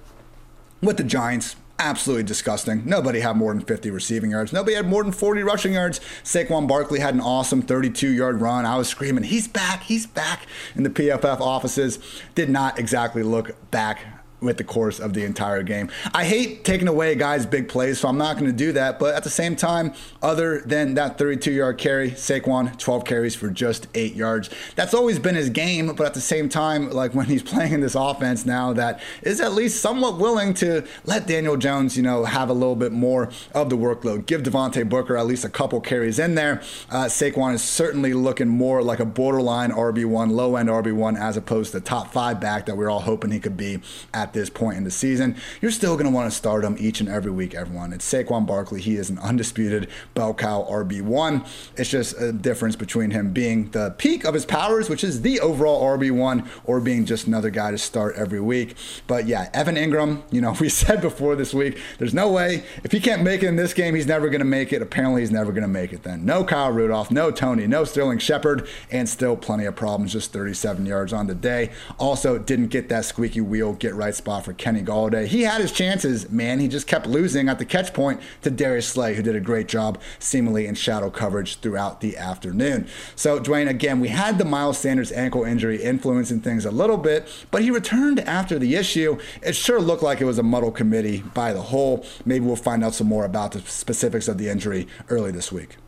With 0.83 0.97
the 0.97 1.05
Giants, 1.05 1.57
absolutely 1.81 2.25
disgusting. 2.25 2.83
Nobody 2.85 3.21
had 3.21 3.37
more 3.37 3.53
than 3.53 3.63
50 3.63 3.91
receiving 3.91 4.31
yards. 4.31 4.53
Nobody 4.53 4.77
had 4.77 4.87
more 4.87 5.03
than 5.03 5.13
40 5.13 5.43
rushing 5.43 5.73
yards. 5.73 6.01
Saquon 6.23 6.69
Barkley 6.69 7.01
had 7.01 7.15
an 7.15 7.21
awesome 7.21 7.63
32 7.63 8.09
yard 8.09 8.41
run. 8.41 8.67
I 8.67 8.77
was 8.77 8.89
screaming, 8.89 9.25
he's 9.25 9.49
back, 9.49 9.83
he's 9.85 10.07
back 10.07 10.47
in 10.75 10.83
the 10.83 10.91
PFF 10.91 11.41
offices. 11.41 11.99
Did 12.35 12.51
not 12.51 12.79
exactly 12.79 13.23
look 13.23 13.71
back 13.71 14.20
with 14.41 14.57
the 14.57 14.65
course 14.65 14.99
of 14.99 15.15
the 15.15 15.25
entire 15.25 15.63
game. 15.63 15.91
I 16.13 16.25
hate 16.25 16.65
taking 16.65 16.89
away 16.89 17.15
guys' 17.15 17.47
big 17.47 17.69
plays, 17.69 18.01
so 18.01 18.09
I'm 18.09 18.19
not 18.19 18.39
going 18.39 18.51
to 18.51 18.57
do 18.57 18.73
that. 18.73 18.99
But 18.99 19.15
at 19.15 19.25
the 19.25 19.31
same 19.31 19.57
time, 19.57 19.93
other 20.23 20.61
than 20.61 20.95
that 20.95 21.19
32 21.19 21.53
yard 21.53 21.79
carry, 21.79 22.13
Saquon, 22.13 22.77
12 22.79 23.05
carries 23.05 23.35
for 23.35 23.51
just 23.51 23.87
eight 23.95 24.15
yards. 24.15 24.51
That's 24.77 24.95
always 24.95 25.19
been 25.19 25.35
his 25.35 25.51
game, 25.51 25.95
but 25.95 26.07
at 26.07 26.15
the 26.15 26.21
same 26.21 26.49
time, 26.49 26.91
like 26.91 27.15
when 27.15 27.27
he's 27.27 27.43
playing 27.51 27.73
in 27.73 27.81
this 27.81 27.95
offense 27.95 28.45
now 28.45 28.73
that 28.73 29.01
is 29.23 29.41
at 29.41 29.53
least 29.53 29.81
somewhat 29.81 30.19
willing 30.19 30.55
to 30.55 30.85
let 31.05 31.27
Daniel 31.27 31.57
Jones, 31.57 31.97
you 31.97 32.03
know, 32.03 32.25
have 32.25 32.49
a 32.49 32.55
little 32.55 32.77
bit 32.77 32.93
more 32.93 33.31
of 33.55 33.71
the 33.71 33.77
workload. 33.77 34.27
Give 34.27 34.43
Devontae 34.43 34.89
Booker 34.89 35.17
at 35.17 35.27
least 35.27 35.45
a 35.45 35.49
couple 35.49 35.81
carries 35.81 36.19
in 36.19 36.35
there. 36.35 36.63
Uh, 36.91 37.05
Saquon 37.05 37.55
is 37.55 37.63
certainly 37.63 38.15
looking 38.15 38.49
more 38.49 38.83
like 38.83 39.01
a 39.01 39.05
borderline 39.05 39.71
RB1, 39.71 40.31
low 40.31 40.57
end 40.57 40.69
RB1, 40.69 41.19
as 41.19 41.37
opposed 41.37 41.73
to 41.73 41.81
top 41.81 42.13
five 42.13 42.41
back 42.41 42.67
that 42.67 42.77
we 42.77 42.81
we're 42.81 42.91
all 42.91 43.01
hoping 43.01 43.31
he 43.31 43.39
could 43.39 43.57
be 43.57 43.81
at 44.15 44.30
this 44.33 44.51
point 44.51 44.77
in 44.77 44.85
the 44.85 44.91
season, 44.91 45.37
you're 45.61 45.71
still 45.71 45.95
going 45.95 46.07
to 46.07 46.13
want 46.13 46.31
to 46.31 46.37
start 46.37 46.65
him 46.65 46.77
each 46.79 47.01
and 47.01 47.09
every 47.09 47.31
week, 47.31 47.55
everyone. 47.55 47.93
It's 47.93 48.11
Saquon 48.11 48.47
Barkley. 48.47 48.81
He 48.81 48.97
is 48.97 49.11
an 49.11 49.19
undisputed 49.19 49.89
bell 50.15 50.35
cow 50.35 50.67
RB1. 50.71 51.47
It's 51.77 51.91
just 51.91 52.21
a 52.21 52.33
difference 52.33 52.77
between 52.77 53.11
him 53.11 53.33
being 53.33 53.71
the 53.71 53.95
peak 53.99 54.25
of 54.25 54.35
his 54.35 54.45
powers, 54.45 54.89
which 54.89 55.05
is 55.05 55.23
the 55.23 55.41
overall 55.41 55.83
RB1, 55.97 56.47
or 56.65 56.81
being 56.81 57.05
just 57.05 57.27
another 57.27 57.51
guy 57.51 57.71
to 57.71 57.79
start 57.79 58.17
every 58.17 58.41
week. 58.41 58.77
But 59.07 59.27
yeah, 59.27 59.51
Evan 59.53 59.77
Engram, 59.77 60.23
you 60.31 60.41
know, 60.41 60.53
we 60.61 60.69
said 60.69 61.01
before 61.01 61.37
this 61.37 61.55
week, 61.55 61.79
there's 61.99 62.15
no 62.15 62.31
way 62.31 62.65
if 62.85 62.93
he 62.93 63.01
can't 63.01 63.23
make 63.23 63.43
it 63.43 63.47
in 63.47 63.57
this 63.57 63.75
game, 63.75 63.95
he's 63.95 64.07
never 64.07 64.29
going 64.29 64.41
to 64.41 64.45
make 64.45 64.73
it. 64.73 64.83
Apparently, 64.83 65.23
he's 65.23 65.31
never 65.31 65.53
going 65.53 65.63
to 65.63 65.69
make 65.69 65.93
it 65.93 66.03
then. 66.03 66.25
No 66.25 66.45
Kyle 66.45 66.71
Rudolph, 66.71 67.11
no 67.11 67.31
Toney, 67.31 67.67
no 67.67 67.85
Sterling 67.85 68.19
Shepard, 68.19 68.69
and 68.91 69.09
still 69.09 69.37
plenty 69.37 69.65
of 69.65 69.77
problems, 69.77 70.13
just 70.13 70.33
37 70.33 70.87
yards 70.87 71.13
on 71.13 71.27
the 71.27 71.35
day. 71.35 71.71
Also, 71.99 72.39
didn't 72.39 72.69
get 72.69 72.89
that 72.89 73.05
squeaky 73.05 73.41
wheel 73.41 73.75
get 73.75 73.95
right 73.95 74.15
spot 74.21 74.45
for 74.45 74.53
Kenny 74.53 74.83
Golladay. 74.83 75.27
He 75.27 75.43
had 75.43 75.63
his 75.63 75.73
chances, 75.73 76.29
man. 76.29 76.61
He 76.61 76.69
just 76.69 76.87
kept 76.87 77.07
losing 77.07 77.49
at 77.49 77.59
the 77.59 77.65
catch 77.65 77.95
point 77.95 78.21
to 78.43 78.51
Darius 78.51 78.87
Slay, 78.87 79.15
who 79.15 79.23
did 79.23 79.35
a 79.35 79.41
great 79.41 79.67
job 79.67 79.99
seemingly 80.19 80.67
in 80.67 80.75
shadow 80.75 81.09
coverage 81.09 81.57
throughout 81.61 82.03
the 82.03 82.19
afternoon. 82.19 82.87
So, 83.17 83.41
Dwain, 83.41 83.67
again, 83.67 83.99
we 83.99 84.09
had 84.09 84.37
the 84.37 84.45
Miles 84.45 84.77
Sanders 84.77 85.11
ankle 85.11 85.45
injury 85.45 85.83
influencing 85.83 86.41
things 86.41 86.67
a 86.67 86.71
little 86.71 86.99
bit, 86.99 87.27
but 87.51 87.63
he 87.63 87.71
returned 87.71 88.21
after 88.21 88.59
the 88.59 88.77
issue. 88.77 89.19
It 89.43 89.57
sure 89.57 89.81
looked 89.81 90.03
like 90.03 90.21
it 90.21 90.27
was 90.27 90.39
a 90.39 90.43
muddle 90.43 90.71
committee 90.71 91.23
by 91.35 91.55
the 91.55 91.63
whole. 91.63 92.05
Maybe 92.27 92.45
we'll 92.45 92.57
find 92.57 92.85
out 92.85 92.95
some 92.95 93.07
more 93.07 93.25
about 93.25 93.53
the 93.53 93.61
specifics 93.61 94.29
of 94.29 94.37
the 94.37 94.51
injury 94.51 94.87
early 95.09 95.31
this 95.31 95.51
week. 95.51 95.79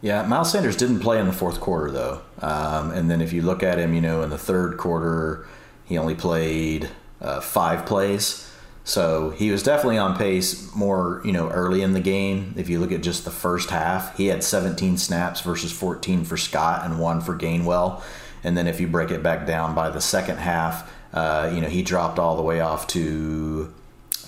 Yeah, 0.00 0.26
Miles 0.26 0.52
Sanders 0.52 0.76
didn't 0.76 1.00
play 1.00 1.18
in 1.18 1.26
the 1.26 1.32
fourth 1.32 1.60
quarter 1.60 1.90
though, 1.90 2.20
um, 2.42 2.90
and 2.90 3.10
then 3.10 3.22
if 3.22 3.32
you 3.32 3.40
look 3.40 3.62
at 3.62 3.78
him, 3.78 3.94
you 3.94 4.02
know, 4.02 4.22
in 4.22 4.28
the 4.28 4.36
third 4.36 4.76
quarter, 4.76 5.46
he 5.84 5.96
only 5.96 6.14
played 6.14 6.90
uh, 7.24 7.40
five 7.40 7.86
plays. 7.86 8.50
So 8.84 9.30
he 9.30 9.50
was 9.50 9.62
definitely 9.62 9.96
on 9.96 10.16
pace 10.16 10.72
more, 10.74 11.22
you 11.24 11.32
know, 11.32 11.48
early 11.48 11.80
in 11.80 11.94
the 11.94 12.00
game. 12.00 12.54
If 12.56 12.68
you 12.68 12.78
look 12.78 12.92
at 12.92 13.02
just 13.02 13.24
the 13.24 13.30
first 13.30 13.70
half, 13.70 14.16
he 14.18 14.26
had 14.26 14.44
17 14.44 14.98
snaps 14.98 15.40
versus 15.40 15.72
14 15.72 16.24
for 16.24 16.36
Scott 16.36 16.84
and 16.84 17.00
one 17.00 17.22
for 17.22 17.34
Gainwell. 17.34 18.02
And 18.44 18.58
then 18.58 18.66
if 18.66 18.80
you 18.80 18.86
break 18.86 19.10
it 19.10 19.22
back 19.22 19.46
down 19.46 19.74
by 19.74 19.88
the 19.88 20.02
second 20.02 20.36
half, 20.36 20.92
uh, 21.14 21.50
you 21.54 21.62
know, 21.62 21.68
he 21.68 21.82
dropped 21.82 22.18
all 22.18 22.36
the 22.36 22.42
way 22.42 22.60
off 22.60 22.86
to 22.88 23.72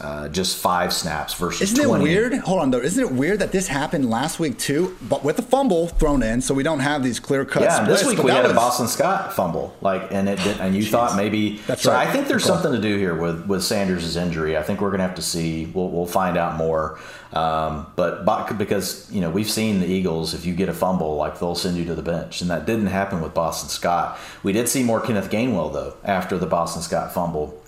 uh, 0.00 0.28
just 0.28 0.56
five 0.56 0.92
snaps 0.92 1.34
versus 1.34 1.72
Isn't 1.72 1.84
20. 1.84 2.00
it 2.00 2.02
weird? 2.02 2.34
Hold 2.34 2.60
on 2.60 2.70
though. 2.70 2.80
Isn't 2.80 3.02
it 3.02 3.12
weird 3.12 3.38
that 3.38 3.52
this 3.52 3.68
happened 3.68 4.10
last 4.10 4.38
week 4.38 4.58
too, 4.58 4.96
but 5.02 5.24
with 5.24 5.38
a 5.38 5.42
fumble 5.42 5.88
thrown 5.88 6.22
in, 6.22 6.40
so 6.40 6.54
we 6.54 6.62
don't 6.62 6.80
have 6.80 7.02
these 7.02 7.20
clear 7.20 7.44
cuts. 7.44 7.64
Yeah, 7.64 7.84
this 7.84 8.06
week 8.06 8.18
we 8.18 8.30
had 8.30 8.42
was... 8.42 8.52
a 8.52 8.54
Boston 8.54 8.88
Scott 8.88 9.32
fumble, 9.32 9.76
like, 9.80 10.12
and 10.12 10.28
it 10.28 10.38
did, 10.40 10.60
and 10.60 10.74
you 10.74 10.84
thought 10.84 11.16
maybe. 11.16 11.58
That's 11.66 11.82
so 11.82 11.92
right. 11.92 12.06
I 12.06 12.12
think 12.12 12.28
there's 12.28 12.44
something 12.44 12.72
to 12.72 12.80
do 12.80 12.96
here 12.96 13.14
with 13.14 13.46
with 13.46 13.62
Sanders' 13.62 14.16
injury. 14.16 14.56
I 14.56 14.62
think 14.62 14.80
we're 14.80 14.90
going 14.90 15.00
to 15.00 15.06
have 15.06 15.16
to 15.16 15.22
see. 15.22 15.66
We'll 15.66 15.90
we'll 15.90 16.06
find 16.06 16.36
out 16.36 16.56
more. 16.56 16.98
Um, 17.32 17.86
but 17.96 18.24
because 18.56 19.10
you 19.10 19.20
know 19.20 19.30
we've 19.30 19.50
seen 19.50 19.80
the 19.80 19.86
Eagles, 19.86 20.34
if 20.34 20.46
you 20.46 20.54
get 20.54 20.68
a 20.68 20.74
fumble, 20.74 21.16
like 21.16 21.38
they'll 21.38 21.54
send 21.54 21.76
you 21.76 21.84
to 21.86 21.94
the 21.94 22.02
bench, 22.02 22.40
and 22.40 22.50
that 22.50 22.66
didn't 22.66 22.86
happen 22.86 23.20
with 23.20 23.34
Boston 23.34 23.68
Scott. 23.68 24.18
We 24.42 24.52
did 24.52 24.68
see 24.68 24.82
more 24.82 25.00
Kenneth 25.00 25.30
Gainwell 25.30 25.72
though 25.72 25.94
after 26.04 26.38
the 26.38 26.46
Boston 26.46 26.82
Scott 26.82 27.12
fumble 27.12 27.60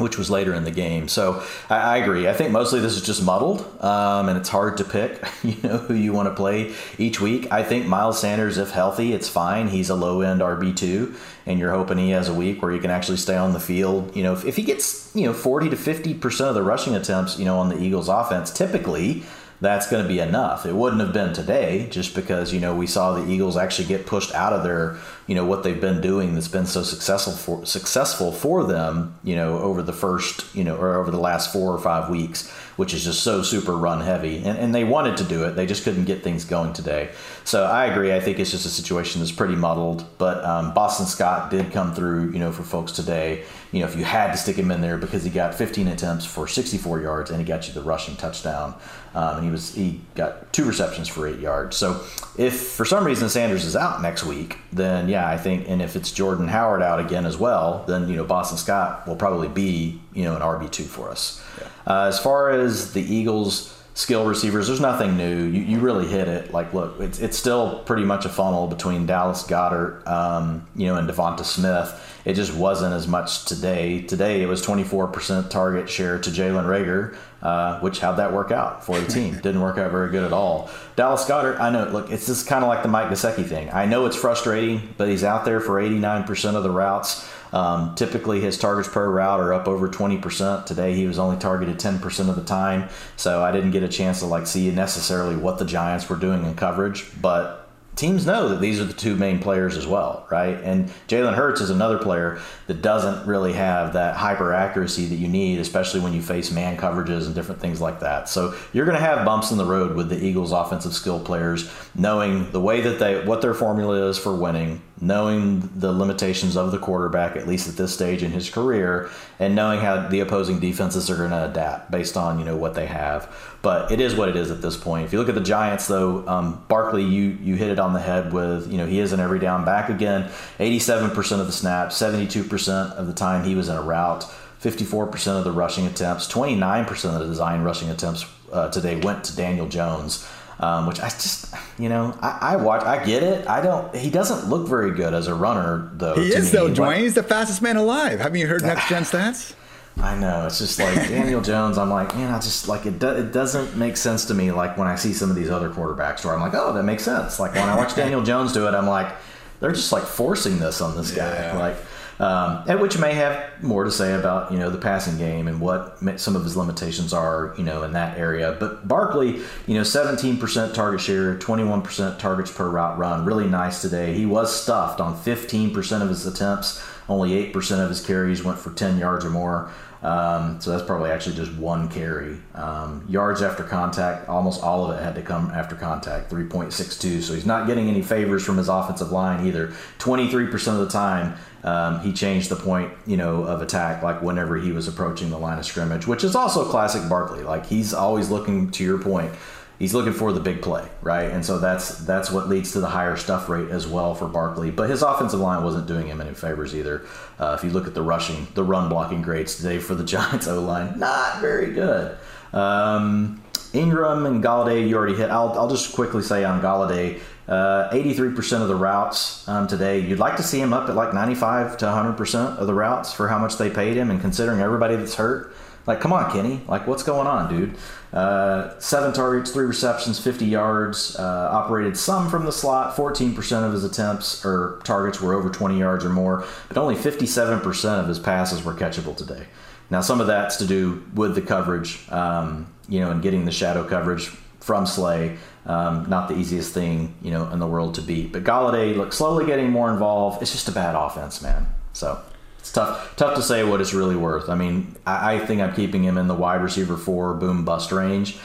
which 0.00 0.18
was 0.18 0.30
later 0.30 0.54
in 0.54 0.64
the 0.64 0.70
game. 0.70 1.08
So 1.08 1.42
I, 1.68 1.76
I, 1.76 1.96
agree. 1.98 2.28
I 2.28 2.32
think 2.32 2.50
mostly 2.50 2.80
this 2.80 2.96
is 2.96 3.02
just 3.02 3.22
muddled, 3.22 3.60
um, 3.82 4.28
and 4.28 4.38
it's 4.38 4.48
hard 4.48 4.78
to 4.78 4.84
pick, 4.84 5.22
you 5.42 5.56
know, 5.62 5.78
who 5.78 5.94
you 5.94 6.12
want 6.12 6.28
to 6.28 6.34
play 6.34 6.74
each 6.98 7.20
week. 7.20 7.50
I 7.52 7.62
think 7.62 7.86
Miles 7.86 8.20
Sanders, 8.20 8.58
if 8.58 8.70
healthy, 8.70 9.12
it's 9.12 9.28
fine. 9.28 9.68
He's 9.68 9.90
a 9.90 9.94
low 9.94 10.22
end 10.22 10.40
RB 10.40 10.74
two, 10.74 11.14
and 11.46 11.58
you're 11.58 11.72
hoping 11.72 11.98
he 11.98 12.10
has 12.10 12.28
a 12.28 12.34
week 12.34 12.62
where 12.62 12.72
he 12.72 12.78
can 12.78 12.90
actually 12.90 13.18
stay 13.18 13.36
on 13.36 13.52
the 13.52 13.60
field. 13.60 14.16
You 14.16 14.22
know, 14.22 14.32
if, 14.32 14.44
if 14.44 14.56
he 14.56 14.62
gets 14.62 15.14
you 15.14 15.26
know 15.26 15.32
40 15.32 15.70
to 15.70 15.76
50 15.76 16.14
percent 16.14 16.48
of 16.48 16.54
the 16.54 16.62
rushing 16.62 16.94
attempts, 16.94 17.38
you 17.38 17.44
know, 17.44 17.58
on 17.58 17.68
the 17.68 17.78
Eagles' 17.78 18.08
offense, 18.08 18.50
typically 18.50 19.24
that's 19.60 19.90
going 19.90 20.02
to 20.02 20.08
be 20.08 20.20
enough. 20.20 20.64
It 20.64 20.74
wouldn't 20.74 21.02
have 21.02 21.12
been 21.12 21.34
today 21.34 21.86
just 21.90 22.14
because, 22.14 22.52
you 22.52 22.60
know, 22.60 22.74
we 22.74 22.86
saw 22.86 23.12
the 23.12 23.30
Eagles 23.30 23.56
actually 23.56 23.88
get 23.88 24.06
pushed 24.06 24.34
out 24.34 24.54
of 24.54 24.62
their, 24.62 24.96
you 25.26 25.34
know, 25.34 25.44
what 25.44 25.62
they've 25.62 25.80
been 25.80 26.00
doing 26.00 26.34
that's 26.34 26.48
been 26.48 26.66
so 26.66 26.82
successful 26.82 27.34
for 27.34 27.66
successful 27.66 28.32
for 28.32 28.64
them, 28.64 29.14
you 29.22 29.36
know, 29.36 29.58
over 29.58 29.82
the 29.82 29.92
first, 29.92 30.54
you 30.54 30.64
know, 30.64 30.76
or 30.76 30.96
over 30.96 31.10
the 31.10 31.20
last 31.20 31.52
4 31.52 31.74
or 31.74 31.78
5 31.78 32.08
weeks, 32.08 32.50
which 32.76 32.94
is 32.94 33.04
just 33.04 33.22
so 33.22 33.42
super 33.42 33.76
run 33.76 34.00
heavy. 34.00 34.38
And 34.38 34.58
and 34.58 34.74
they 34.74 34.84
wanted 34.84 35.18
to 35.18 35.24
do 35.24 35.44
it. 35.44 35.56
They 35.56 35.66
just 35.66 35.84
couldn't 35.84 36.06
get 36.06 36.22
things 36.22 36.44
going 36.44 36.72
today. 36.72 37.10
So 37.44 37.64
I 37.64 37.86
agree. 37.86 38.14
I 38.14 38.20
think 38.20 38.38
it's 38.38 38.50
just 38.50 38.64
a 38.64 38.70
situation 38.70 39.20
that's 39.20 39.32
pretty 39.32 39.56
muddled, 39.56 40.06
but 40.16 40.42
um, 40.44 40.72
Boston 40.72 41.06
Scott 41.06 41.50
did 41.50 41.70
come 41.70 41.94
through, 41.94 42.30
you 42.30 42.38
know, 42.38 42.52
for 42.52 42.62
folks 42.62 42.92
today. 42.92 43.44
You 43.72 43.80
know, 43.80 43.86
if 43.86 43.96
you 43.96 44.04
had 44.04 44.32
to 44.32 44.36
stick 44.36 44.56
him 44.56 44.70
in 44.70 44.80
there 44.80 44.98
because 44.98 45.22
he 45.22 45.30
got 45.30 45.54
15 45.54 45.88
attempts 45.88 46.24
for 46.24 46.48
64 46.48 47.00
yards 47.00 47.30
and 47.30 47.38
he 47.38 47.44
got 47.44 47.68
you 47.68 47.74
the 47.74 47.82
rushing 47.82 48.16
touchdown. 48.16 48.74
Um, 49.14 49.38
and 49.38 49.44
he 49.44 49.50
was 49.50 49.74
he 49.74 50.00
got 50.14 50.52
two 50.52 50.64
receptions 50.64 51.08
for 51.08 51.26
eight 51.26 51.40
yards. 51.40 51.76
So 51.76 52.04
if 52.36 52.60
for 52.60 52.84
some 52.84 53.04
reason 53.04 53.28
Sanders 53.28 53.64
is 53.64 53.74
out 53.76 54.02
next 54.02 54.24
week, 54.24 54.58
then 54.72 55.08
yeah, 55.08 55.28
I 55.28 55.36
think, 55.36 55.68
and 55.68 55.82
if 55.82 55.96
it's 55.96 56.12
Jordan 56.12 56.48
Howard 56.48 56.82
out 56.82 57.00
again 57.00 57.26
as 57.26 57.36
well, 57.36 57.84
then 57.86 58.08
you 58.08 58.16
know 58.16 58.24
Boston 58.24 58.58
Scott 58.58 59.06
will 59.06 59.16
probably 59.16 59.48
be 59.48 60.00
you 60.14 60.24
know 60.24 60.36
an 60.36 60.42
RB 60.42 60.70
two 60.70 60.84
for 60.84 61.10
us. 61.10 61.42
Yeah. 61.58 61.66
Uh, 61.86 62.06
as 62.06 62.18
far 62.18 62.50
as 62.50 62.92
the 62.92 63.02
Eagles 63.02 63.79
skill 64.00 64.24
receivers, 64.24 64.66
there's 64.66 64.80
nothing 64.80 65.18
new. 65.18 65.44
You, 65.44 65.62
you 65.62 65.78
really 65.78 66.06
hit 66.06 66.26
it. 66.26 66.52
Like, 66.52 66.72
look, 66.72 66.98
it's, 67.00 67.18
it's 67.18 67.36
still 67.36 67.80
pretty 67.80 68.04
much 68.04 68.24
a 68.24 68.30
funnel 68.30 68.66
between 68.66 69.04
Dallas 69.04 69.42
Goedert, 69.42 70.06
um, 70.06 70.66
you 70.74 70.86
know, 70.86 70.96
and 70.96 71.06
DeVonta 71.08 71.44
Smith. 71.44 72.18
It 72.24 72.32
just 72.32 72.54
wasn't 72.54 72.94
as 72.94 73.06
much 73.06 73.44
today. 73.44 74.00
Today 74.00 74.42
it 74.42 74.46
was 74.46 74.64
24% 74.64 75.50
target 75.50 75.90
share 75.90 76.18
to 76.18 76.30
Jalen 76.30 76.64
Reagor, 76.64 77.16
uh, 77.42 77.78
which 77.80 78.00
how'd 78.00 78.16
that 78.16 78.32
work 78.32 78.50
out 78.50 78.84
for 78.84 78.98
the 78.98 79.06
team? 79.06 79.34
Didn't 79.42 79.60
work 79.60 79.76
out 79.76 79.90
very 79.90 80.10
good 80.10 80.24
at 80.24 80.32
all. 80.32 80.70
Dallas 80.96 81.26
Goedert, 81.26 81.60
I 81.60 81.68
know, 81.68 81.84
look, 81.84 82.10
it's 82.10 82.26
just 82.26 82.46
kind 82.46 82.64
of 82.64 82.68
like 82.68 82.82
the 82.82 82.88
Mike 82.88 83.08
Gesicki 83.08 83.46
thing. 83.46 83.68
I 83.70 83.84
know 83.84 84.06
it's 84.06 84.16
frustrating, 84.16 84.94
but 84.96 85.08
he's 85.08 85.24
out 85.24 85.44
there 85.44 85.60
for 85.60 85.80
89% 85.80 86.54
of 86.54 86.62
the 86.62 86.70
routes. 86.70 87.30
Um, 87.52 87.94
typically, 87.94 88.40
his 88.40 88.58
targets 88.58 88.88
per 88.88 89.08
route 89.10 89.40
are 89.40 89.52
up 89.52 89.68
over 89.68 89.88
20%. 89.88 90.66
Today, 90.66 90.94
he 90.94 91.06
was 91.06 91.18
only 91.18 91.36
targeted 91.38 91.78
10% 91.78 92.28
of 92.28 92.36
the 92.36 92.44
time, 92.44 92.88
so 93.16 93.42
I 93.42 93.52
didn't 93.52 93.72
get 93.72 93.82
a 93.82 93.88
chance 93.88 94.20
to 94.20 94.26
like 94.26 94.46
see 94.46 94.70
necessarily 94.70 95.36
what 95.36 95.58
the 95.58 95.64
Giants 95.64 96.08
were 96.08 96.16
doing 96.16 96.44
in 96.44 96.54
coverage. 96.54 97.10
But 97.20 97.60
teams 97.96 98.24
know 98.24 98.48
that 98.48 98.60
these 98.60 98.80
are 98.80 98.84
the 98.84 98.94
two 98.94 99.14
main 99.14 99.38
players 99.38 99.76
as 99.76 99.86
well, 99.86 100.26
right? 100.30 100.58
And 100.62 100.88
Jalen 101.08 101.34
Hurts 101.34 101.60
is 101.60 101.70
another 101.70 101.98
player 101.98 102.40
that 102.66 102.82
doesn't 102.82 103.26
really 103.26 103.52
have 103.52 103.92
that 103.92 104.16
hyper 104.16 104.54
accuracy 104.54 105.06
that 105.06 105.16
you 105.16 105.28
need, 105.28 105.58
especially 105.58 106.00
when 106.00 106.12
you 106.14 106.22
face 106.22 106.50
man 106.50 106.76
coverages 106.76 107.26
and 107.26 107.34
different 107.34 107.60
things 107.60 107.80
like 107.80 108.00
that. 108.00 108.28
So 108.28 108.54
you're 108.72 108.86
going 108.86 108.96
to 108.96 109.04
have 109.04 109.26
bumps 109.26 109.50
in 109.50 109.58
the 109.58 109.64
road 109.64 109.96
with 109.96 110.08
the 110.08 110.18
Eagles' 110.24 110.52
offensive 110.52 110.94
skill 110.94 111.20
players, 111.20 111.70
knowing 111.94 112.50
the 112.52 112.60
way 112.60 112.80
that 112.80 112.98
they, 112.98 113.24
what 113.24 113.42
their 113.42 113.54
formula 113.54 114.08
is 114.08 114.16
for 114.16 114.34
winning, 114.34 114.80
knowing 115.00 115.70
the 115.74 115.92
limitations 115.92 116.56
of 116.56 116.72
the 116.72 116.78
quarterback, 116.78 117.36
at 117.36 117.48
least 117.48 117.68
at 117.68 117.76
this 117.76 117.94
stage 117.94 118.22
in 118.22 118.30
his 118.30 118.50
career, 118.50 119.10
and 119.38 119.54
knowing 119.54 119.80
how 119.80 120.08
the 120.08 120.20
opposing 120.20 120.60
defenses 120.60 121.08
are 121.10 121.16
going 121.16 121.30
to 121.30 121.48
adapt 121.48 121.90
based 121.90 122.16
on 122.16 122.38
you 122.38 122.44
know 122.44 122.56
what 122.56 122.74
they 122.74 122.86
have. 122.86 123.34
But 123.62 123.90
it 123.90 124.00
is 124.00 124.14
what 124.14 124.28
it 124.28 124.36
is 124.36 124.50
at 124.50 124.62
this 124.62 124.76
point. 124.76 125.06
If 125.06 125.12
you 125.12 125.18
look 125.18 125.28
at 125.28 125.34
the 125.34 125.40
Giants, 125.40 125.86
though, 125.86 126.26
um, 126.28 126.64
Barkley, 126.68 127.04
you 127.04 127.38
you 127.42 127.54
hit 127.54 127.70
it 127.70 127.78
on 127.78 127.92
the 127.92 128.00
head 128.00 128.32
with 128.32 128.70
you 128.70 128.78
know 128.78 128.86
he 128.86 129.00
is 129.00 129.12
an 129.12 129.20
every 129.20 129.38
down 129.38 129.64
back 129.64 129.88
again. 129.88 130.30
87% 130.58 131.40
of 131.40 131.46
the 131.46 131.52
snaps, 131.52 132.00
72% 132.00 132.92
of 132.92 133.06
the 133.06 133.12
time 133.12 133.44
he 133.44 133.54
was 133.54 133.68
in 133.68 133.76
a 133.76 133.82
route. 133.82 134.26
54% 134.62 135.38
of 135.38 135.44
the 135.44 135.52
rushing 135.52 135.86
attempts, 135.86 136.28
29% 136.28 137.14
of 137.14 137.20
the 137.20 137.26
design 137.26 137.62
rushing 137.62 137.88
attempts 137.88 138.26
uh, 138.52 138.68
today 138.68 139.00
went 139.00 139.24
to 139.24 139.34
Daniel 139.34 139.66
Jones 139.66 140.28
um, 140.60 140.86
which 140.86 141.00
I 141.00 141.08
just, 141.08 141.54
you 141.78 141.88
know, 141.88 142.16
I, 142.20 142.38
I, 142.40 142.56
watch, 142.56 142.84
I 142.84 143.02
get 143.04 143.22
it. 143.22 143.48
I 143.48 143.62
don't. 143.62 143.94
He 143.96 144.10
doesn't 144.10 144.50
look 144.50 144.68
very 144.68 144.90
good 144.92 145.14
as 145.14 145.26
a 145.26 145.34
runner, 145.34 145.90
though. 145.94 146.14
He 146.14 146.28
is, 146.28 146.52
me. 146.52 146.58
though, 146.58 146.68
Dwain. 146.68 146.98
He's 146.98 147.14
the 147.14 147.22
fastest 147.22 147.62
man 147.62 147.76
alive. 147.76 148.20
Haven't 148.20 148.38
you 148.38 148.46
heard 148.46 148.62
next 148.62 148.88
gen 148.88 149.04
stats? 149.04 149.54
I 149.98 150.18
know. 150.18 150.46
It's 150.46 150.58
just 150.58 150.78
like 150.78 150.94
Daniel 151.08 151.40
Jones. 151.40 151.78
I'm 151.78 151.90
like, 151.90 152.14
man, 152.14 152.32
I 152.32 152.38
just 152.38 152.68
like 152.68 152.84
it. 152.84 152.98
Do, 152.98 153.08
it 153.08 153.32
doesn't 153.32 153.76
make 153.76 153.96
sense 153.96 154.26
to 154.26 154.34
me. 154.34 154.52
Like 154.52 154.76
when 154.76 154.86
I 154.86 154.96
see 154.96 155.14
some 155.14 155.30
of 155.30 155.36
these 155.36 155.50
other 155.50 155.70
quarterbacks, 155.70 156.24
where 156.24 156.34
I'm 156.34 156.40
like, 156.40 156.54
oh, 156.54 156.74
that 156.74 156.82
makes 156.82 157.04
sense. 157.04 157.40
Like 157.40 157.54
when 157.54 157.68
I 157.68 157.76
watch 157.76 157.96
Daniel 157.96 158.22
Jones 158.22 158.52
do 158.52 158.68
it, 158.68 158.74
I'm 158.74 158.86
like, 158.86 159.14
they're 159.60 159.72
just 159.72 159.92
like 159.92 160.04
forcing 160.04 160.58
this 160.58 160.80
on 160.82 160.94
this 160.94 161.10
guy. 161.10 161.32
Yeah. 161.32 161.58
Like 161.58 161.76
um, 162.20 162.64
and 162.68 162.80
which 162.80 162.98
may 162.98 163.14
have 163.14 163.62
more 163.62 163.82
to 163.84 163.90
say 163.90 164.12
about 164.12 164.52
you 164.52 164.58
know 164.58 164.68
the 164.68 164.78
passing 164.78 165.16
game 165.16 165.48
and 165.48 165.58
what 165.58 165.98
some 166.20 166.36
of 166.36 166.44
his 166.44 166.56
limitations 166.56 167.14
are 167.14 167.54
you 167.56 167.64
know 167.64 167.82
in 167.82 167.94
that 167.94 168.18
area. 168.18 168.56
But 168.60 168.86
Barkley, 168.86 169.40
you 169.66 169.74
know, 169.74 169.80
17% 169.80 170.74
target 170.74 171.00
share, 171.00 171.38
21% 171.38 172.18
targets 172.18 172.52
per 172.52 172.68
route 172.68 172.98
run, 172.98 173.24
really 173.24 173.48
nice 173.48 173.80
today. 173.80 174.12
He 174.12 174.26
was 174.26 174.54
stuffed 174.54 175.00
on 175.00 175.16
15% 175.16 176.02
of 176.02 176.08
his 176.10 176.26
attempts. 176.26 176.84
Only 177.08 177.30
8% 177.52 177.82
of 177.82 177.88
his 177.88 178.04
carries 178.04 178.44
went 178.44 178.58
for 178.58 178.70
10 178.70 178.98
yards 178.98 179.24
or 179.24 179.30
more. 179.30 179.70
Um, 180.02 180.60
so 180.60 180.70
that's 180.70 180.82
probably 180.82 181.10
actually 181.10 181.36
just 181.36 181.52
one 181.54 181.88
carry. 181.88 182.38
Um, 182.54 183.04
yards 183.08 183.42
after 183.42 183.62
contact, 183.62 184.28
almost 184.28 184.62
all 184.62 184.90
of 184.90 184.98
it 184.98 185.02
had 185.02 185.14
to 185.16 185.22
come 185.22 185.50
after 185.50 185.76
contact, 185.76 186.30
3.62. 186.30 187.20
So 187.22 187.34
he's 187.34 187.44
not 187.44 187.66
getting 187.66 187.88
any 187.88 188.00
favors 188.00 188.42
from 188.42 188.56
his 188.56 188.68
offensive 188.68 189.12
line 189.12 189.46
either. 189.46 189.72
23% 189.98 190.68
of 190.68 190.78
the 190.78 190.88
time, 190.88 191.36
um, 191.64 192.00
he 192.00 192.14
changed 192.14 192.48
the 192.48 192.56
point, 192.56 192.90
you 193.06 193.18
know, 193.18 193.44
of 193.44 193.60
attack 193.60 194.02
like 194.02 194.22
whenever 194.22 194.56
he 194.56 194.72
was 194.72 194.88
approaching 194.88 195.28
the 195.28 195.38
line 195.38 195.58
of 195.58 195.66
scrimmage, 195.66 196.06
which 196.06 196.24
is 196.24 196.34
also 196.34 196.64
classic 196.64 197.06
Barkley. 197.08 197.42
Like 197.42 197.66
he's 197.66 197.92
always 197.92 198.30
looking 198.30 198.70
to 198.70 198.84
your 198.84 198.98
point 198.98 199.32
he's 199.80 199.94
looking 199.94 200.12
for 200.12 200.32
the 200.32 200.38
big 200.38 200.62
play, 200.62 200.86
right? 201.02 201.32
And 201.32 201.44
so 201.44 201.58
that's 201.58 201.98
that's 201.98 202.30
what 202.30 202.48
leads 202.48 202.70
to 202.72 202.80
the 202.80 202.88
higher 202.88 203.16
stuff 203.16 203.48
rate 203.48 203.70
as 203.70 203.88
well 203.88 204.14
for 204.14 204.28
Barkley. 204.28 204.70
But 204.70 204.88
his 204.88 205.02
offensive 205.02 205.40
line 205.40 205.64
wasn't 205.64 205.88
doing 205.88 206.06
him 206.06 206.20
any 206.20 206.34
favors 206.34 206.76
either. 206.76 207.02
Uh, 207.40 207.56
if 207.58 207.64
you 207.64 207.70
look 207.70 207.88
at 207.88 207.94
the 207.94 208.02
rushing, 208.02 208.46
the 208.54 208.62
run 208.62 208.88
blocking 208.88 209.22
grades 209.22 209.56
today 209.56 209.80
for 209.80 209.96
the 209.96 210.04
Giants 210.10 210.46
O 210.46 210.60
line, 210.60 210.96
not 211.00 211.40
very 211.40 211.72
good. 211.72 212.16
Um, 212.52 213.42
Engram 213.72 214.26
and 214.26 214.42
Golladay, 214.42 214.88
you 214.88 214.96
already 214.96 215.14
hit. 215.14 215.30
I'll, 215.30 215.52
I'll 215.52 215.70
just 215.70 215.94
quickly 215.94 216.22
say 216.22 216.42
on 216.44 216.60
Golladay, 216.60 217.20
uh, 217.46 217.88
83% 217.90 218.62
of 218.62 218.68
the 218.68 218.74
routes 218.74 219.46
um, 219.48 219.68
today, 219.68 220.00
you'd 220.00 220.18
like 220.18 220.36
to 220.36 220.42
see 220.42 220.60
him 220.60 220.72
up 220.72 220.88
at 220.88 220.96
like 220.96 221.14
95 221.14 221.76
to 221.78 221.84
100% 221.84 222.56
of 222.58 222.66
the 222.66 222.74
routes 222.74 223.12
for 223.12 223.28
how 223.28 223.38
much 223.38 223.58
they 223.58 223.70
paid 223.70 223.96
him, 223.96 224.10
and 224.10 224.20
considering 224.20 224.60
everybody 224.60 224.96
that's 224.96 225.14
hurt, 225.14 225.54
like, 225.90 226.00
come 226.00 226.12
on, 226.12 226.30
Kenny. 226.30 226.60
Like, 226.68 226.86
what's 226.86 227.02
going 227.02 227.26
on, 227.26 227.52
dude? 227.52 227.76
Uh, 228.12 228.78
seven 228.78 229.12
targets, 229.12 229.50
three 229.50 229.66
receptions, 229.66 230.20
50 230.20 230.46
yards. 230.46 231.16
Uh, 231.16 231.48
operated 231.50 231.96
some 231.96 232.30
from 232.30 232.44
the 232.44 232.52
slot. 232.52 232.96
14% 232.96 233.66
of 233.66 233.72
his 233.72 233.82
attempts 233.82 234.44
or 234.44 234.80
targets 234.84 235.20
were 235.20 235.34
over 235.34 235.50
20 235.50 235.76
yards 235.80 236.04
or 236.04 236.10
more, 236.10 236.46
but 236.68 236.78
only 236.78 236.94
57% 236.94 238.00
of 238.00 238.06
his 238.06 238.20
passes 238.20 238.62
were 238.64 238.72
catchable 238.72 239.16
today. 239.16 239.46
Now, 239.90 240.00
some 240.00 240.20
of 240.20 240.28
that's 240.28 240.58
to 240.58 240.66
do 240.66 241.04
with 241.12 241.34
the 241.34 241.42
coverage, 241.42 242.08
um, 242.10 242.72
you 242.88 243.00
know, 243.00 243.10
and 243.10 243.20
getting 243.20 243.44
the 243.44 243.50
shadow 243.50 243.82
coverage 243.82 244.28
from 244.60 244.86
Slay. 244.86 245.38
Um, 245.66 246.08
not 246.08 246.28
the 246.28 246.36
easiest 246.36 246.72
thing, 246.72 247.16
you 247.20 247.32
know, 247.32 247.50
in 247.50 247.58
the 247.58 247.66
world 247.66 247.96
to 247.96 248.02
beat. 248.02 248.32
But 248.32 248.44
Golladay 248.44 248.96
looks 248.96 249.16
slowly 249.16 249.44
getting 249.44 249.70
more 249.70 249.90
involved. 249.90 250.40
It's 250.40 250.52
just 250.52 250.68
a 250.68 250.72
bad 250.72 250.94
offense, 250.94 251.42
man. 251.42 251.66
So 251.92 252.22
it's 252.60 252.72
tough 252.72 253.16
tough 253.16 253.34
to 253.36 253.42
say 253.42 253.64
what 253.64 253.80
it's 253.80 253.94
really 253.94 254.16
worth. 254.16 254.48
I 254.48 254.54
mean, 254.54 254.96
I, 255.06 255.34
I 255.34 255.38
think 255.46 255.60
I'm 255.60 255.74
keeping 255.74 256.04
him 256.04 256.18
in 256.18 256.28
the 256.28 256.34
wide 256.34 256.62
receiver 256.62 256.96
four 256.96 257.34
boom 257.34 257.64
bust 257.64 257.90
range. 257.90 258.38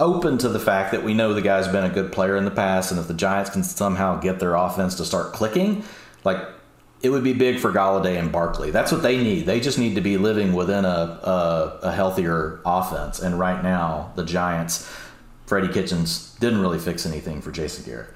Open 0.00 0.38
to 0.38 0.48
the 0.48 0.58
fact 0.58 0.92
that 0.92 1.04
we 1.04 1.14
know 1.14 1.34
the 1.34 1.42
guy's 1.42 1.68
been 1.68 1.84
a 1.84 1.90
good 1.90 2.10
player 2.10 2.36
in 2.36 2.44
the 2.44 2.50
past, 2.50 2.90
and 2.90 2.98
if 2.98 3.06
the 3.06 3.14
Giants 3.14 3.50
can 3.50 3.62
somehow 3.62 4.18
get 4.18 4.40
their 4.40 4.54
offense 4.54 4.96
to 4.96 5.04
start 5.04 5.32
clicking, 5.32 5.84
like 6.24 6.38
it 7.02 7.10
would 7.10 7.22
be 7.22 7.32
big 7.32 7.58
for 7.58 7.70
Golladay 7.70 8.18
and 8.18 8.32
Barkley. 8.32 8.70
That's 8.70 8.92
what 8.92 9.02
they 9.02 9.16
need. 9.16 9.46
They 9.46 9.60
just 9.60 9.78
need 9.78 9.94
to 9.94 10.00
be 10.00 10.16
living 10.18 10.52
within 10.52 10.84
a, 10.84 10.88
a, 10.88 11.78
a 11.84 11.92
healthier 11.92 12.60
offense. 12.64 13.20
And 13.20 13.38
right 13.38 13.62
now, 13.62 14.12
the 14.16 14.24
Giants, 14.24 14.90
Freddie 15.46 15.72
Kitchens 15.72 16.34
didn't 16.40 16.60
really 16.60 16.78
fix 16.78 17.06
anything 17.06 17.40
for 17.40 17.52
Jason 17.52 17.84
Garrett 17.84 18.10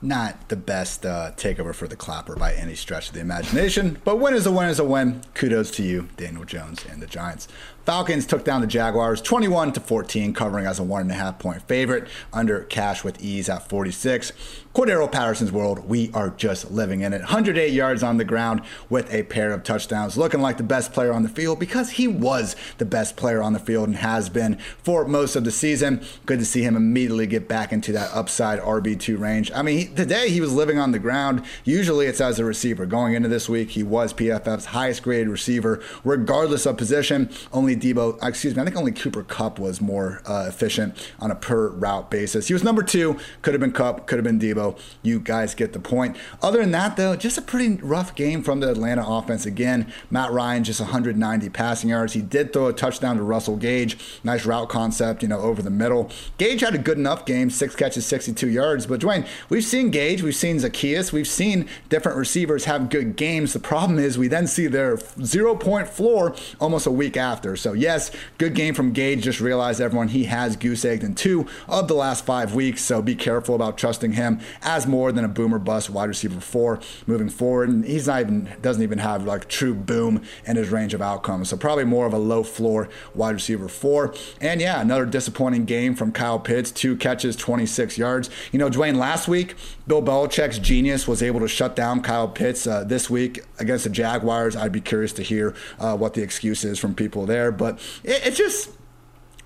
not 0.00 0.48
the 0.48 0.56
best 0.56 1.04
uh, 1.04 1.32
takeover 1.36 1.74
for 1.74 1.88
the 1.88 1.96
Clapper 1.96 2.36
by 2.36 2.54
any 2.54 2.74
stretch 2.74 3.08
of 3.08 3.14
the 3.14 3.20
imagination. 3.20 3.98
But 4.04 4.16
win 4.16 4.34
is 4.34 4.46
a 4.46 4.52
win 4.52 4.68
is 4.68 4.78
a 4.78 4.84
win. 4.84 5.22
Kudos 5.34 5.70
to 5.72 5.82
you, 5.82 6.08
Daniel 6.16 6.44
Jones 6.44 6.84
and 6.88 7.02
the 7.02 7.06
Giants. 7.06 7.48
Falcons 7.88 8.26
took 8.26 8.44
down 8.44 8.60
the 8.60 8.66
Jaguars 8.66 9.22
21 9.22 9.72
to 9.72 9.80
14, 9.80 10.34
covering 10.34 10.66
as 10.66 10.78
a 10.78 10.82
one 10.82 11.00
and 11.00 11.10
a 11.10 11.14
half 11.14 11.38
point 11.38 11.62
favorite 11.62 12.06
under 12.34 12.64
cash 12.64 13.02
with 13.02 13.18
ease 13.24 13.48
at 13.48 13.66
46. 13.66 14.30
Cordarrelle 14.74 15.10
Patterson's 15.10 15.50
world, 15.50 15.88
we 15.88 16.10
are 16.12 16.28
just 16.28 16.70
living 16.70 17.00
in 17.00 17.14
it. 17.14 17.20
108 17.20 17.72
yards 17.72 18.02
on 18.02 18.18
the 18.18 18.24
ground 18.24 18.60
with 18.90 19.12
a 19.12 19.22
pair 19.24 19.52
of 19.52 19.64
touchdowns, 19.64 20.18
looking 20.18 20.40
like 20.40 20.58
the 20.58 20.62
best 20.62 20.92
player 20.92 21.12
on 21.12 21.22
the 21.22 21.28
field 21.30 21.58
because 21.58 21.90
he 21.92 22.06
was 22.06 22.54
the 22.76 22.84
best 22.84 23.16
player 23.16 23.42
on 23.42 23.54
the 23.54 23.58
field 23.58 23.88
and 23.88 23.96
has 23.96 24.28
been 24.28 24.56
for 24.82 25.04
most 25.06 25.34
of 25.34 25.44
the 25.44 25.50
season. 25.50 26.04
Good 26.26 26.38
to 26.38 26.44
see 26.44 26.62
him 26.62 26.76
immediately 26.76 27.26
get 27.26 27.48
back 27.48 27.72
into 27.72 27.90
that 27.92 28.10
upside 28.14 28.60
RB2 28.60 29.18
range. 29.18 29.50
I 29.52 29.62
mean, 29.62 29.94
today 29.94 30.28
he 30.28 30.42
was 30.42 30.52
living 30.52 30.78
on 30.78 30.92
the 30.92 30.98
ground. 30.98 31.42
Usually 31.64 32.06
it's 32.06 32.20
as 32.20 32.38
a 32.38 32.44
receiver. 32.44 32.84
Going 32.84 33.14
into 33.14 33.30
this 33.30 33.48
week, 33.48 33.70
he 33.70 33.82
was 33.82 34.12
PFF's 34.12 34.66
highest 34.66 35.02
graded 35.02 35.28
receiver, 35.28 35.82
regardless 36.04 36.66
of 36.66 36.76
position. 36.76 37.30
Only 37.52 37.74
Deebo, 37.78 38.18
excuse 38.22 38.54
me, 38.54 38.62
I 38.62 38.64
think 38.64 38.76
only 38.76 38.92
Cooper 38.92 39.22
Kupp 39.22 39.58
was 39.58 39.80
more 39.80 40.22
uh, 40.26 40.46
efficient 40.48 40.96
on 41.20 41.30
a 41.30 41.34
per 41.34 41.70
route 41.70 42.10
basis. 42.10 42.48
He 42.48 42.52
was 42.52 42.64
number 42.64 42.82
two, 42.82 43.18
could 43.42 43.54
have 43.54 43.60
been 43.60 43.72
Kupp, 43.72 44.06
could 44.06 44.16
have 44.16 44.24
been 44.24 44.38
Deebo 44.38 44.78
you 45.02 45.20
guys 45.20 45.54
get 45.54 45.72
the 45.72 45.80
point. 45.80 46.16
Other 46.42 46.60
than 46.60 46.70
that, 46.72 46.96
though, 46.96 47.16
just 47.16 47.38
a 47.38 47.42
pretty 47.42 47.76
rough 47.76 48.14
game 48.14 48.42
from 48.42 48.60
the 48.60 48.70
Atlanta 48.70 49.04
offense. 49.06 49.46
Again, 49.46 49.92
Matt 50.10 50.32
Ryan 50.32 50.64
just 50.64 50.80
190 50.80 51.48
passing 51.50 51.90
yards. 51.90 52.12
He 52.12 52.22
did 52.22 52.52
throw 52.52 52.66
a 52.66 52.72
touchdown 52.72 53.16
to 53.16 53.22
Russell 53.22 53.56
Gage. 53.56 53.98
Nice 54.24 54.44
route 54.44 54.68
concept, 54.68 55.22
you 55.22 55.28
know, 55.28 55.40
over 55.40 55.62
the 55.62 55.70
middle. 55.70 56.10
Gage 56.36 56.60
had 56.60 56.74
a 56.74 56.78
good 56.78 56.98
enough 56.98 57.24
game, 57.24 57.50
six 57.50 57.74
catches, 57.74 58.06
62 58.06 58.48
yards. 58.48 58.86
But 58.86 59.00
Dwain, 59.00 59.26
we've 59.48 59.64
seen 59.64 59.90
Gage, 59.90 60.22
we've 60.22 60.34
seen 60.34 60.58
Zaccheaus, 60.58 61.12
we've 61.12 61.28
seen 61.28 61.68
different 61.88 62.18
receivers 62.18 62.64
have 62.64 62.90
good 62.90 63.16
games. 63.16 63.52
The 63.52 63.60
problem 63.60 63.98
is 63.98 64.18
we 64.18 64.28
then 64.28 64.46
see 64.46 64.66
their 64.66 64.98
zero 65.22 65.54
point 65.54 65.88
floor 65.88 66.34
almost 66.60 66.86
a 66.86 66.90
week 66.90 67.16
after. 67.16 67.56
So, 67.60 67.72
yes, 67.72 68.10
good 68.38 68.54
game 68.54 68.74
from 68.74 68.92
Gage. 68.92 69.22
Just 69.22 69.40
realize 69.40 69.80
everyone 69.80 70.08
he 70.08 70.24
has 70.24 70.56
goose 70.56 70.84
egged 70.84 71.02
in 71.02 71.14
two 71.14 71.46
of 71.66 71.88
the 71.88 71.94
last 71.94 72.24
five 72.24 72.54
weeks. 72.54 72.82
So 72.82 73.02
be 73.02 73.14
careful 73.14 73.54
about 73.54 73.78
trusting 73.78 74.12
him 74.12 74.40
as 74.62 74.86
more 74.86 75.12
than 75.12 75.24
a 75.24 75.28
boomer 75.28 75.58
bust 75.58 75.90
wide 75.90 76.08
receiver 76.08 76.40
four 76.40 76.80
moving 77.06 77.28
forward. 77.28 77.68
And 77.68 77.84
he's 77.84 78.06
not 78.06 78.20
even, 78.20 78.48
doesn't 78.62 78.82
even 78.82 78.98
have 78.98 79.24
like 79.24 79.48
true 79.48 79.74
boom 79.74 80.22
in 80.46 80.56
his 80.56 80.70
range 80.70 80.94
of 80.94 81.02
outcomes. 81.02 81.48
So 81.48 81.56
probably 81.56 81.84
more 81.84 82.06
of 82.06 82.12
a 82.12 82.18
low 82.18 82.42
floor 82.42 82.88
wide 83.14 83.34
receiver 83.34 83.68
four. 83.68 84.14
And 84.40 84.60
yeah, 84.60 84.80
another 84.80 85.06
disappointing 85.06 85.64
game 85.64 85.94
from 85.94 86.12
Kyle 86.12 86.38
Pitts. 86.38 86.70
Two 86.70 86.96
catches, 86.96 87.36
26 87.36 87.98
yards. 87.98 88.30
You 88.52 88.58
know, 88.58 88.70
Dwain, 88.70 88.96
last 88.96 89.28
week, 89.28 89.54
Bill 89.86 90.02
Belichick's 90.02 90.58
genius 90.58 91.08
was 91.08 91.22
able 91.22 91.40
to 91.40 91.48
shut 91.48 91.74
down 91.74 92.02
Kyle 92.02 92.28
Pitts. 92.28 92.66
Uh, 92.66 92.84
this 92.84 93.08
week 93.08 93.40
against 93.58 93.84
the 93.84 93.90
Jaguars, 93.90 94.56
I'd 94.56 94.72
be 94.72 94.80
curious 94.80 95.12
to 95.14 95.22
hear 95.22 95.54
uh, 95.78 95.96
what 95.96 96.14
the 96.14 96.22
excuse 96.22 96.64
is 96.64 96.78
from 96.78 96.94
people 96.94 97.26
there. 97.26 97.47
But 97.50 97.78
it, 98.04 98.26
it's 98.26 98.36
just 98.38 98.70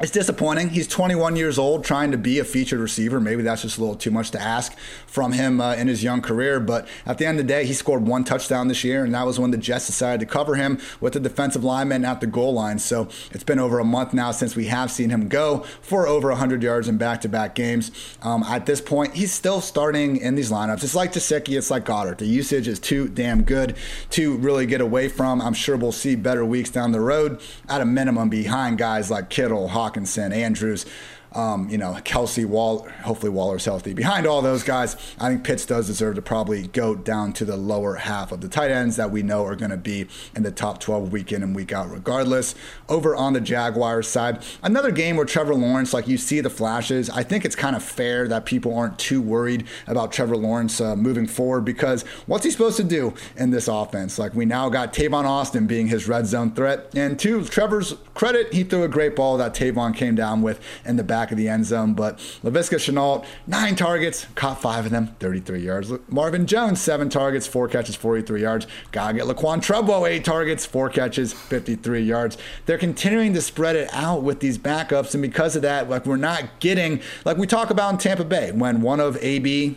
it's 0.00 0.10
disappointing. 0.10 0.70
He's 0.70 0.88
21 0.88 1.36
years 1.36 1.58
old, 1.58 1.84
trying 1.84 2.10
to 2.10 2.18
be 2.18 2.38
a 2.40 2.44
featured 2.44 2.80
receiver. 2.80 3.20
Maybe 3.20 3.42
that's 3.42 3.62
just 3.62 3.78
a 3.78 3.80
little 3.80 3.94
too 3.94 4.10
much 4.10 4.32
to 4.32 4.40
ask 4.40 4.76
from 5.06 5.32
him 5.32 5.60
uh, 5.60 5.74
in 5.74 5.86
his 5.86 6.02
young 6.02 6.20
career. 6.22 6.58
But 6.58 6.88
at 7.06 7.18
the 7.18 7.26
end 7.26 7.38
of 7.38 7.46
the 7.46 7.52
day, 7.52 7.66
he 7.66 7.72
scored 7.72 8.04
one 8.06 8.24
touchdown 8.24 8.66
this 8.66 8.82
year, 8.82 9.04
and 9.04 9.14
that 9.14 9.26
was 9.26 9.38
when 9.38 9.52
the 9.52 9.58
Jets 9.58 9.86
decided 9.86 10.18
to 10.20 10.26
cover 10.26 10.56
him 10.56 10.80
with 11.00 11.12
the 11.12 11.20
defensive 11.20 11.62
lineman 11.62 12.04
at 12.04 12.20
the 12.20 12.26
goal 12.26 12.54
line. 12.54 12.80
So 12.80 13.08
it's 13.30 13.44
been 13.44 13.60
over 13.60 13.78
a 13.78 13.84
month 13.84 14.12
now 14.12 14.32
since 14.32 14.56
we 14.56 14.66
have 14.66 14.90
seen 14.90 15.10
him 15.10 15.28
go 15.28 15.60
for 15.82 16.08
over 16.08 16.30
100 16.30 16.62
yards 16.62 16.88
in 16.88 16.96
back-to-back 16.96 17.54
games. 17.54 17.92
Um, 18.22 18.42
at 18.44 18.66
this 18.66 18.80
point, 18.80 19.14
he's 19.14 19.32
still 19.32 19.60
starting 19.60 20.16
in 20.16 20.34
these 20.34 20.50
lineups. 20.50 20.82
It's 20.82 20.96
like 20.96 21.12
Gesicki, 21.12 21.56
it's 21.56 21.70
like 21.70 21.84
Goedert. 21.84 22.18
The 22.18 22.26
usage 22.26 22.66
is 22.66 22.80
too 22.80 23.08
damn 23.08 23.44
good 23.44 23.76
to 24.10 24.36
really 24.38 24.66
get 24.66 24.80
away 24.80 25.08
from. 25.08 25.40
I'm 25.40 25.54
sure 25.54 25.76
we'll 25.76 25.92
see 25.92 26.16
better 26.16 26.44
weeks 26.44 26.70
down 26.70 26.90
the 26.90 27.00
road, 27.00 27.40
at 27.68 27.80
a 27.80 27.84
minimum, 27.84 28.30
behind 28.30 28.78
guys 28.78 29.10
like 29.10 29.30
Kittle, 29.30 29.68
Hawk. 29.82 29.92
Hockenson, 29.92 30.32
Andrews, 30.32 30.86
um, 31.34 31.68
you 31.68 31.78
know, 31.78 31.92
Kelce, 32.04 32.44
Wall, 32.46 32.86
hopefully 33.02 33.30
Waller's 33.30 33.64
healthy. 33.64 33.94
Behind 33.94 34.26
all 34.26 34.42
those 34.42 34.62
guys, 34.62 34.96
I 35.18 35.28
think 35.28 35.44
Pitts 35.44 35.66
does 35.66 35.86
deserve 35.86 36.16
to 36.16 36.22
probably 36.22 36.66
go 36.68 36.94
down 36.94 37.32
to 37.34 37.44
the 37.44 37.56
lower 37.56 37.96
half 37.96 38.32
of 38.32 38.40
the 38.40 38.48
tight 38.48 38.70
ends 38.70 38.96
that 38.96 39.10
we 39.10 39.22
know 39.22 39.44
are 39.44 39.56
going 39.56 39.70
to 39.70 39.76
be 39.76 40.06
in 40.34 40.42
the 40.42 40.50
top 40.50 40.80
12 40.80 41.12
week 41.12 41.32
in 41.32 41.42
and 41.42 41.54
week 41.54 41.72
out, 41.72 41.90
regardless. 41.90 42.54
Over 42.88 43.16
on 43.16 43.32
the 43.32 43.40
Jaguars 43.40 44.08
side, 44.08 44.42
another 44.62 44.90
game 44.90 45.16
where 45.16 45.24
Trevor 45.24 45.54
Lawrence, 45.54 45.94
like 45.94 46.08
you 46.08 46.18
see 46.18 46.40
the 46.40 46.50
flashes. 46.50 47.08
I 47.10 47.22
think 47.22 47.44
it's 47.44 47.56
kind 47.56 47.76
of 47.76 47.82
fair 47.82 48.28
that 48.28 48.44
people 48.44 48.76
aren't 48.76 48.98
too 48.98 49.22
worried 49.22 49.66
about 49.86 50.12
Trevor 50.12 50.36
Lawrence 50.36 50.80
uh, 50.80 50.96
moving 50.96 51.26
forward 51.26 51.64
because 51.64 52.02
what's 52.26 52.44
he 52.44 52.50
supposed 52.50 52.76
to 52.76 52.84
do 52.84 53.14
in 53.36 53.50
this 53.50 53.68
offense? 53.68 54.18
Like 54.18 54.34
we 54.34 54.44
now 54.44 54.68
got 54.68 54.92
Tavon 54.92 55.24
Austin 55.24 55.66
being 55.66 55.88
his 55.88 56.08
red 56.08 56.26
zone 56.26 56.52
threat, 56.54 56.90
and 56.94 57.18
to 57.20 57.44
Trevor's 57.44 57.94
credit, 58.14 58.52
he 58.52 58.64
threw 58.64 58.82
a 58.82 58.88
great 58.88 59.16
ball 59.16 59.36
that 59.38 59.54
Tavon 59.54 59.94
came 59.94 60.14
down 60.14 60.42
with 60.42 60.60
in 60.84 60.96
the 60.96 61.04
back 61.04 61.21
back 61.22 61.30
of 61.30 61.38
the 61.38 61.48
end 61.48 61.64
zone. 61.64 61.94
But 61.94 62.18
Laviska 62.42 62.78
Shenault, 62.78 63.24
nine 63.46 63.76
targets, 63.76 64.26
caught 64.34 64.60
five 64.60 64.86
of 64.86 64.90
them, 64.90 65.14
33 65.20 65.60
yards. 65.60 65.92
Marvin 66.08 66.46
Jones, 66.46 66.80
seven 66.80 67.08
targets, 67.08 67.46
four 67.46 67.68
catches, 67.68 67.94
43 67.94 68.42
yards. 68.42 68.66
Gotta 68.90 69.14
get 69.14 69.26
Laquan 69.26 69.62
Treadwell, 69.62 70.04
eight 70.04 70.24
targets, 70.24 70.66
four 70.66 70.88
catches, 70.88 71.32
53 71.32 72.02
yards. 72.02 72.38
They're 72.66 72.76
continuing 72.76 73.34
to 73.34 73.40
spread 73.40 73.76
it 73.76 73.88
out 73.92 74.24
with 74.24 74.40
these 74.40 74.58
backups, 74.58 75.14
and 75.14 75.22
because 75.22 75.54
of 75.54 75.62
that, 75.62 75.88
like 75.88 76.06
we're 76.06 76.16
not 76.16 76.58
getting, 76.58 77.00
like 77.24 77.36
we 77.36 77.46
talk 77.46 77.70
about 77.70 77.92
in 77.92 77.98
Tampa 77.98 78.24
Bay, 78.24 78.50
when 78.50 78.82
one 78.82 78.98
of 78.98 79.16
AB 79.22 79.76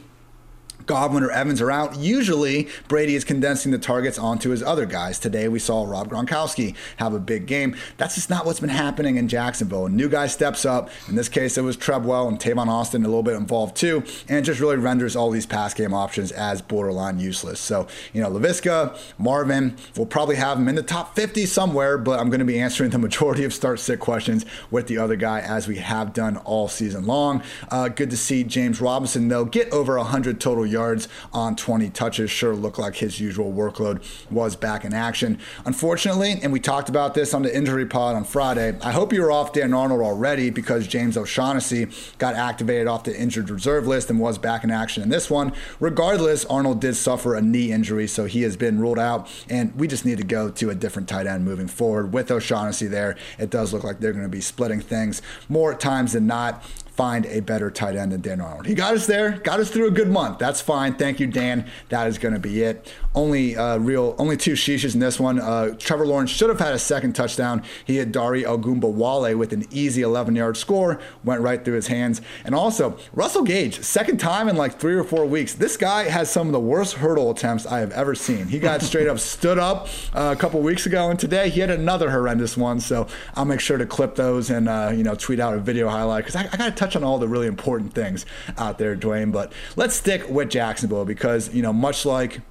Godwin 0.85 1.23
or 1.23 1.31
Evans 1.31 1.61
are 1.61 1.71
out, 1.71 1.97
usually 1.97 2.67
Brady 2.87 3.15
is 3.15 3.23
condensing 3.23 3.71
the 3.71 3.79
targets 3.79 4.19
onto 4.19 4.49
his 4.49 4.61
other 4.61 4.85
guys. 4.85 5.17
Today 5.17 5.47
we 5.47 5.59
saw 5.59 5.85
Rob 5.85 6.09
Gronkowski 6.09 6.75
have 6.97 7.13
a 7.13 7.19
big 7.19 7.47
game. 7.47 7.75
That's 7.97 8.15
just 8.15 8.29
not 8.29 8.45
what's 8.45 8.59
been 8.59 8.69
happening 8.69 9.17
in 9.17 9.27
Jacksonville. 9.27 9.87
A 9.87 9.89
new 9.89 10.09
guy 10.09 10.27
steps 10.27 10.65
up. 10.65 10.89
In 11.07 11.15
this 11.15 11.29
case, 11.29 11.57
it 11.57 11.61
was 11.61 11.75
Treadwell 11.75 12.27
and 12.27 12.39
Tavon 12.39 12.67
Austin 12.67 13.03
a 13.03 13.07
little 13.07 13.23
bit 13.23 13.35
involved 13.35 13.75
too, 13.75 14.03
and 14.27 14.37
it 14.37 14.43
just 14.43 14.59
really 14.59 14.77
renders 14.77 15.15
all 15.15 15.31
these 15.31 15.45
pass 15.45 15.73
game 15.73 15.93
options 15.93 16.31
as 16.31 16.61
borderline 16.61 17.19
useless. 17.19 17.59
So, 17.59 17.87
you 18.13 18.21
know, 18.21 18.29
Laviska, 18.29 18.97
Marvin, 19.17 19.75
we'll 19.95 20.05
probably 20.05 20.35
have 20.35 20.57
him 20.57 20.67
in 20.67 20.75
the 20.75 20.83
top 20.83 21.15
50 21.15 21.45
somewhere, 21.45 21.97
but 21.97 22.19
I'm 22.19 22.29
going 22.29 22.39
to 22.39 22.45
be 22.45 22.59
answering 22.59 22.91
the 22.91 22.97
majority 22.99 23.43
of 23.43 23.53
start 23.53 23.79
sit 23.79 23.99
questions 23.99 24.45
with 24.69 24.87
the 24.87 24.97
other 24.97 25.15
guy 25.15 25.39
as 25.39 25.67
we 25.67 25.77
have 25.77 26.13
done 26.13 26.37
all 26.37 26.67
season 26.67 27.05
long. 27.05 27.41
Uh, 27.69 27.87
good 27.87 28.09
to 28.11 28.17
see 28.17 28.43
James 28.43 28.79
Robinson, 28.81 29.27
though, 29.27 29.45
get 29.45 29.71
over 29.71 29.97
100 29.97 30.39
total 30.39 30.65
yards 30.75 31.07
on 31.33 31.55
20 31.55 31.89
touches. 31.91 32.29
Sure 32.29 32.53
looked 32.53 32.77
like 32.77 32.97
his 32.97 33.19
usual 33.19 33.51
workload 33.51 34.03
was 34.29 34.55
back 34.55 34.83
in 34.83 34.93
action. 34.93 35.39
Unfortunately, 35.65 36.35
and 36.43 36.51
we 36.51 36.59
talked 36.59 36.89
about 36.89 37.13
this 37.13 37.33
on 37.33 37.41
the 37.41 37.55
injury 37.55 37.85
pod 37.85 38.15
on 38.15 38.25
Friday, 38.25 38.77
I 38.81 38.91
hope 38.91 39.13
you 39.13 39.21
were 39.21 39.31
off 39.31 39.53
Dan 39.53 39.73
Arnold 39.73 40.01
already 40.01 40.49
because 40.49 40.85
James 40.85 41.15
O'Shaughnessy 41.15 41.87
got 42.17 42.35
activated 42.35 42.87
off 42.87 43.05
the 43.05 43.17
injured 43.17 43.49
reserve 43.49 43.87
list 43.87 44.09
and 44.09 44.19
was 44.19 44.37
back 44.37 44.63
in 44.63 44.71
action 44.71 45.01
in 45.01 45.09
this 45.09 45.29
one. 45.29 45.53
Regardless, 45.79 46.43
Arnold 46.45 46.81
did 46.81 46.95
suffer 46.95 47.35
a 47.35 47.41
knee 47.41 47.71
injury, 47.71 48.07
so 48.07 48.25
he 48.25 48.41
has 48.41 48.57
been 48.57 48.79
ruled 48.79 48.99
out, 48.99 49.29
and 49.49 49.73
we 49.75 49.87
just 49.87 50.05
need 50.05 50.17
to 50.17 50.25
go 50.25 50.49
to 50.49 50.69
a 50.69 50.75
different 50.75 51.07
tight 51.07 51.27
end 51.27 51.45
moving 51.45 51.67
forward. 51.67 52.11
With 52.11 52.29
O'Shaughnessy 52.29 52.87
there, 52.87 53.15
it 53.39 53.49
does 53.49 53.71
look 53.73 53.83
like 53.83 53.99
they're 53.99 54.13
going 54.13 54.25
to 54.25 54.29
be 54.29 54.41
splitting 54.41 54.81
things 54.81 55.21
more 55.47 55.73
times 55.73 56.13
than 56.13 56.27
not 56.27 56.63
find 56.95 57.25
a 57.25 57.41
better 57.41 57.69
tight 57.69 57.95
end 57.95 58.11
than 58.11 58.21
Dan 58.21 58.41
Arnold. 58.41 58.65
He 58.65 58.73
got 58.73 58.93
us 58.93 59.05
there, 59.05 59.31
got 59.39 59.59
us 59.59 59.69
through 59.69 59.87
a 59.87 59.91
good 59.91 60.09
month. 60.09 60.39
That's 60.39 60.61
fine. 60.61 60.95
Thank 60.95 61.19
you, 61.19 61.27
Dan. 61.27 61.69
That 61.89 62.07
is 62.07 62.17
going 62.17 62.33
to 62.33 62.39
be 62.39 62.63
it. 62.63 62.91
Only 63.15 63.55
uh, 63.55 63.77
real, 63.77 64.15
only 64.17 64.35
two 64.35 64.53
sheeshes 64.53 64.93
in 64.93 64.99
this 64.99 65.19
one. 65.19 65.39
Uh, 65.39 65.75
Trevor 65.79 66.05
Lawrence 66.05 66.31
should 66.31 66.49
have 66.49 66.59
had 66.59 66.73
a 66.73 66.79
second 66.79 67.13
touchdown. 67.13 67.63
He 67.85 67.95
had 67.95 68.11
Dare 68.11 68.43
Ogunbowale 68.43 69.37
with 69.37 69.53
an 69.53 69.65
easy 69.71 70.01
11-yard 70.01 70.57
score, 70.57 70.99
went 71.23 71.41
right 71.41 71.63
through 71.63 71.75
his 71.75 71.87
hands. 71.87 72.21
And 72.43 72.53
also 72.53 72.97
Russell 73.13 73.43
Gage, 73.43 73.81
second 73.81 74.19
time 74.19 74.49
in 74.49 74.57
like 74.57 74.79
three 74.79 74.95
or 74.95 75.03
four 75.03 75.25
weeks. 75.25 75.53
This 75.53 75.77
guy 75.77 76.09
has 76.09 76.29
some 76.29 76.47
of 76.47 76.53
the 76.53 76.59
worst 76.59 76.95
hurdle 76.95 77.31
attempts 77.31 77.65
I 77.65 77.79
have 77.79 77.91
ever 77.91 78.15
seen. 78.15 78.47
He 78.47 78.59
got 78.59 78.81
straight 78.81 79.07
up 79.07 79.19
stood 79.19 79.57
up 79.57 79.87
uh, 80.13 80.33
a 80.35 80.39
couple 80.39 80.61
weeks 80.61 80.85
ago, 80.85 81.09
and 81.09 81.19
today 81.19 81.49
he 81.49 81.61
had 81.61 81.69
another 81.69 82.11
horrendous 82.11 82.57
one. 82.57 82.79
So 82.79 83.07
I'll 83.35 83.45
make 83.45 83.59
sure 83.59 83.77
to 83.77 83.85
clip 83.85 84.15
those 84.15 84.49
and 84.49 84.67
uh, 84.67 84.91
you 84.93 85.03
know 85.03 85.15
tweet 85.15 85.39
out 85.39 85.53
a 85.53 85.59
video 85.59 85.87
highlight 85.89 86.25
because 86.25 86.35
I, 86.35 86.49
I 86.51 86.57
got 86.57 86.65
to 86.65 86.71
touch 86.71 86.95
on 86.95 87.03
all 87.03 87.17
the 87.17 87.27
really 87.27 87.47
important 87.47 87.93
things 87.93 88.25
out 88.57 88.77
there, 88.77 88.95
Dwain. 88.95 89.31
But 89.31 89.53
let's 89.75 89.95
stick 89.95 90.29
with 90.29 90.49
Jacksonville 90.49 91.05
because 91.05 91.53
you 91.53 91.61
know 91.61 91.73
much 91.73 92.05
like 92.05 92.41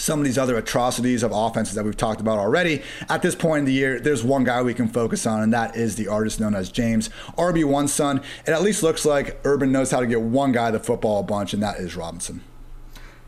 some 0.00 0.18
of 0.18 0.24
these 0.24 0.38
other 0.38 0.56
atrocities 0.56 1.22
of 1.22 1.32
offenses 1.32 1.74
that 1.74 1.84
we've 1.84 1.96
talked 1.96 2.20
about 2.20 2.38
already. 2.38 2.82
At 3.08 3.22
this 3.22 3.34
point 3.34 3.60
in 3.60 3.64
the 3.66 3.72
year, 3.72 4.00
there's 4.00 4.24
one 4.24 4.44
guy 4.44 4.62
we 4.62 4.74
can 4.74 4.88
focus 4.88 5.26
on, 5.26 5.42
and 5.42 5.52
that 5.52 5.76
is 5.76 5.96
the 5.96 6.08
artist 6.08 6.40
known 6.40 6.54
as 6.54 6.70
James, 6.70 7.10
RB1 7.36 7.88
son. 7.88 8.22
It 8.46 8.50
at 8.50 8.62
least 8.62 8.82
looks 8.82 9.04
like 9.04 9.40
Urban 9.44 9.70
knows 9.70 9.90
how 9.90 10.00
to 10.00 10.06
get 10.06 10.20
one 10.20 10.52
guy 10.52 10.70
the 10.70 10.80
football 10.80 11.20
a 11.20 11.22
bunch, 11.22 11.52
and 11.52 11.62
that 11.62 11.76
is 11.76 11.96
Robinson. 11.96 12.42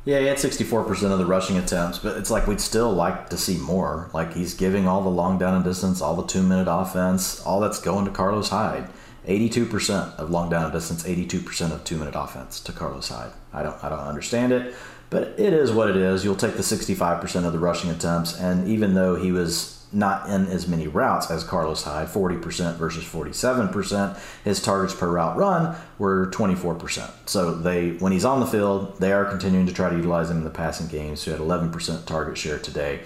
Yeah, 0.04 0.18
he 0.18 0.26
had 0.26 0.38
64% 0.38 1.12
of 1.12 1.18
the 1.18 1.26
rushing 1.26 1.58
attempts, 1.58 1.98
but 1.98 2.16
it's 2.16 2.30
like 2.30 2.48
we'd 2.48 2.60
still 2.60 2.92
like 2.92 3.28
to 3.30 3.36
see 3.36 3.56
more. 3.56 4.10
Like 4.12 4.34
he's 4.34 4.54
giving 4.54 4.88
all 4.88 5.02
the 5.02 5.08
long 5.08 5.38
down 5.38 5.54
and 5.54 5.62
distance, 5.62 6.00
all 6.00 6.16
the 6.16 6.26
two 6.26 6.42
minute 6.42 6.66
offense, 6.68 7.40
all 7.42 7.60
that's 7.60 7.80
going 7.80 8.04
to 8.06 8.10
Carlos 8.10 8.48
Hyde. 8.48 8.88
82% 9.28 10.16
of 10.16 10.30
long 10.30 10.50
down 10.50 10.64
and 10.64 10.72
distance, 10.72 11.04
82% 11.04 11.70
of 11.70 11.84
two 11.84 11.96
minute 11.96 12.14
offense 12.16 12.58
to 12.60 12.72
Carlos 12.72 13.08
Hyde. 13.08 13.30
I 13.52 13.62
don't, 13.62 13.82
I 13.84 13.88
don't 13.88 14.00
understand 14.00 14.52
it. 14.52 14.74
But 15.12 15.34
it 15.38 15.52
is 15.52 15.70
what 15.70 15.90
it 15.90 15.96
is. 15.96 16.24
You'll 16.24 16.36
take 16.36 16.54
the 16.54 16.62
65% 16.62 17.44
of 17.44 17.52
the 17.52 17.58
rushing 17.58 17.90
attempts, 17.90 18.34
and 18.40 18.66
even 18.66 18.94
though 18.94 19.14
he 19.14 19.30
was 19.30 19.78
not 19.92 20.26
in 20.30 20.46
as 20.46 20.66
many 20.66 20.88
routes 20.88 21.30
as 21.30 21.44
Carlos 21.44 21.82
Hyde, 21.82 22.08
40% 22.08 22.76
versus 22.76 23.04
47%, 23.04 24.18
his 24.42 24.62
targets 24.62 24.94
per 24.94 25.10
route 25.10 25.36
run 25.36 25.76
were 25.98 26.30
24%. 26.30 27.10
So 27.26 27.54
they, 27.54 27.90
when 27.90 28.12
he's 28.12 28.24
on 28.24 28.40
the 28.40 28.46
field, 28.46 28.98
they 29.00 29.12
are 29.12 29.26
continuing 29.26 29.66
to 29.66 29.74
try 29.74 29.90
to 29.90 29.96
utilize 29.96 30.30
him 30.30 30.38
in 30.38 30.44
the 30.44 30.50
passing 30.50 30.86
game. 30.86 31.14
So 31.16 31.30
he 31.30 31.36
had 31.36 31.46
11% 31.46 32.06
target 32.06 32.38
share 32.38 32.58
today 32.58 33.00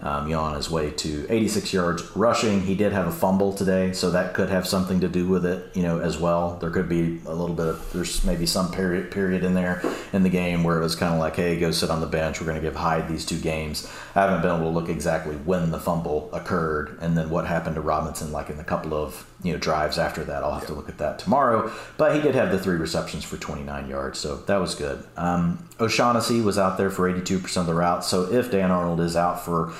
um, 0.00 0.26
you 0.26 0.34
know, 0.34 0.40
on 0.40 0.54
his 0.54 0.70
way 0.70 0.90
to 0.90 1.26
86 1.28 1.72
yards 1.72 2.16
rushing. 2.16 2.62
He 2.62 2.74
did 2.74 2.92
have 2.92 3.06
a 3.06 3.12
fumble 3.12 3.52
today, 3.52 3.92
so 3.92 4.10
that 4.10 4.34
could 4.34 4.48
have 4.48 4.66
something 4.66 5.00
to 5.00 5.08
do 5.08 5.28
with 5.28 5.44
it, 5.44 5.74
you 5.76 5.82
know, 5.82 5.98
as 5.98 6.18
well. 6.18 6.56
There 6.58 6.70
could 6.70 6.88
be 6.88 7.20
a 7.26 7.34
little 7.34 7.54
bit 7.54 7.66
of 7.66 7.92
there's 7.92 8.24
maybe 8.24 8.46
some 8.46 8.72
period 8.72 9.10
period 9.10 9.44
in 9.44 9.54
there 9.54 9.82
in 10.12 10.22
the 10.22 10.30
game 10.30 10.64
where 10.64 10.78
it 10.78 10.82
was 10.82 10.94
kind 10.94 11.12
of 11.12 11.20
like, 11.20 11.36
hey, 11.36 11.58
go 11.58 11.70
sit 11.70 11.90
on 11.90 12.00
the 12.00 12.06
bench. 12.06 12.40
We're 12.40 12.46
going 12.46 12.60
to 12.60 12.62
give 12.62 12.76
Hyde 12.76 13.08
these 13.08 13.26
two 13.26 13.38
games. 13.38 13.90
I 14.14 14.22
haven't 14.22 14.42
been 14.42 14.54
able 14.54 14.70
to 14.72 14.78
look 14.78 14.88
exactly 14.88 15.36
when 15.36 15.70
the 15.70 15.78
fumble 15.78 16.30
occurred 16.32 16.98
and 17.00 17.16
then 17.16 17.30
what 17.30 17.46
happened 17.46 17.74
to 17.76 17.80
Robinson, 17.80 18.32
like 18.32 18.50
in 18.50 18.56
the 18.56 18.64
couple 18.64 18.94
of 18.94 19.26
you 19.42 19.52
know 19.52 19.58
drives 19.58 19.98
after 19.98 20.24
that. 20.24 20.42
I'll 20.42 20.54
have 20.54 20.66
to 20.66 20.74
look 20.74 20.88
at 20.88 20.98
that 20.98 21.18
tomorrow. 21.18 21.72
But 21.96 22.14
he 22.14 22.20
did 22.20 22.34
have 22.34 22.50
the 22.50 22.58
three 22.58 22.76
receptions 22.76 23.24
for 23.24 23.36
29 23.36 23.88
yards, 23.88 24.18
so 24.18 24.36
that 24.36 24.56
was 24.56 24.74
good. 24.74 25.04
Um, 25.16 25.66
O'Shaughnessy 25.80 26.40
was 26.40 26.58
out 26.58 26.78
there 26.78 26.90
for 26.90 27.12
82% 27.12 27.56
of 27.56 27.66
the 27.66 27.74
routes. 27.74 28.08
So 28.08 28.32
if 28.32 28.50
Dan 28.50 28.70
Arnold 28.70 29.00
is 29.00 29.16
out 29.16 29.44
for 29.44 29.72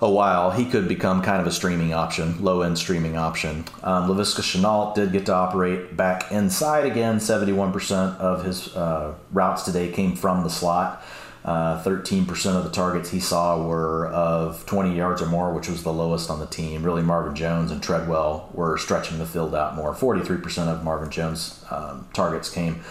a 0.00 0.10
while, 0.10 0.50
he 0.50 0.64
could 0.64 0.88
become 0.88 1.22
kind 1.22 1.40
of 1.40 1.46
a 1.46 1.52
streaming 1.52 1.94
option, 1.94 2.42
low 2.42 2.62
end 2.62 2.78
streaming 2.78 3.16
option. 3.16 3.64
Um, 3.82 4.10
Laviska 4.10 4.42
Shenault 4.42 4.94
did 4.94 5.12
get 5.12 5.26
to 5.26 5.34
operate 5.34 5.96
back 5.96 6.30
inside 6.30 6.84
again. 6.84 7.16
71% 7.16 8.18
of 8.18 8.44
his 8.44 8.76
uh, 8.76 9.14
routes 9.32 9.62
today 9.62 9.90
came 9.90 10.14
from 10.14 10.42
the 10.42 10.50
slot. 10.50 11.02
Uh, 11.46 11.80
13% 11.84 12.56
of 12.56 12.64
the 12.64 12.70
targets 12.70 13.10
he 13.10 13.20
saw 13.20 13.64
were 13.64 14.08
of 14.08 14.66
20 14.66 14.96
yards 14.96 15.22
or 15.22 15.26
more, 15.26 15.52
which 15.52 15.68
was 15.68 15.84
the 15.84 15.92
lowest 15.92 16.28
on 16.28 16.40
the 16.40 16.46
team. 16.46 16.82
Really, 16.82 17.02
Marvin 17.02 17.36
Jones 17.36 17.70
and 17.70 17.80
Treadwell 17.80 18.50
were 18.52 18.76
stretching 18.76 19.18
the 19.18 19.26
field 19.26 19.54
out 19.54 19.76
more. 19.76 19.94
43% 19.94 20.66
of 20.66 20.82
Marvin 20.82 21.08
Jones' 21.08 21.64
um, 21.70 22.08
targets 22.12 22.50
came 22.50 22.82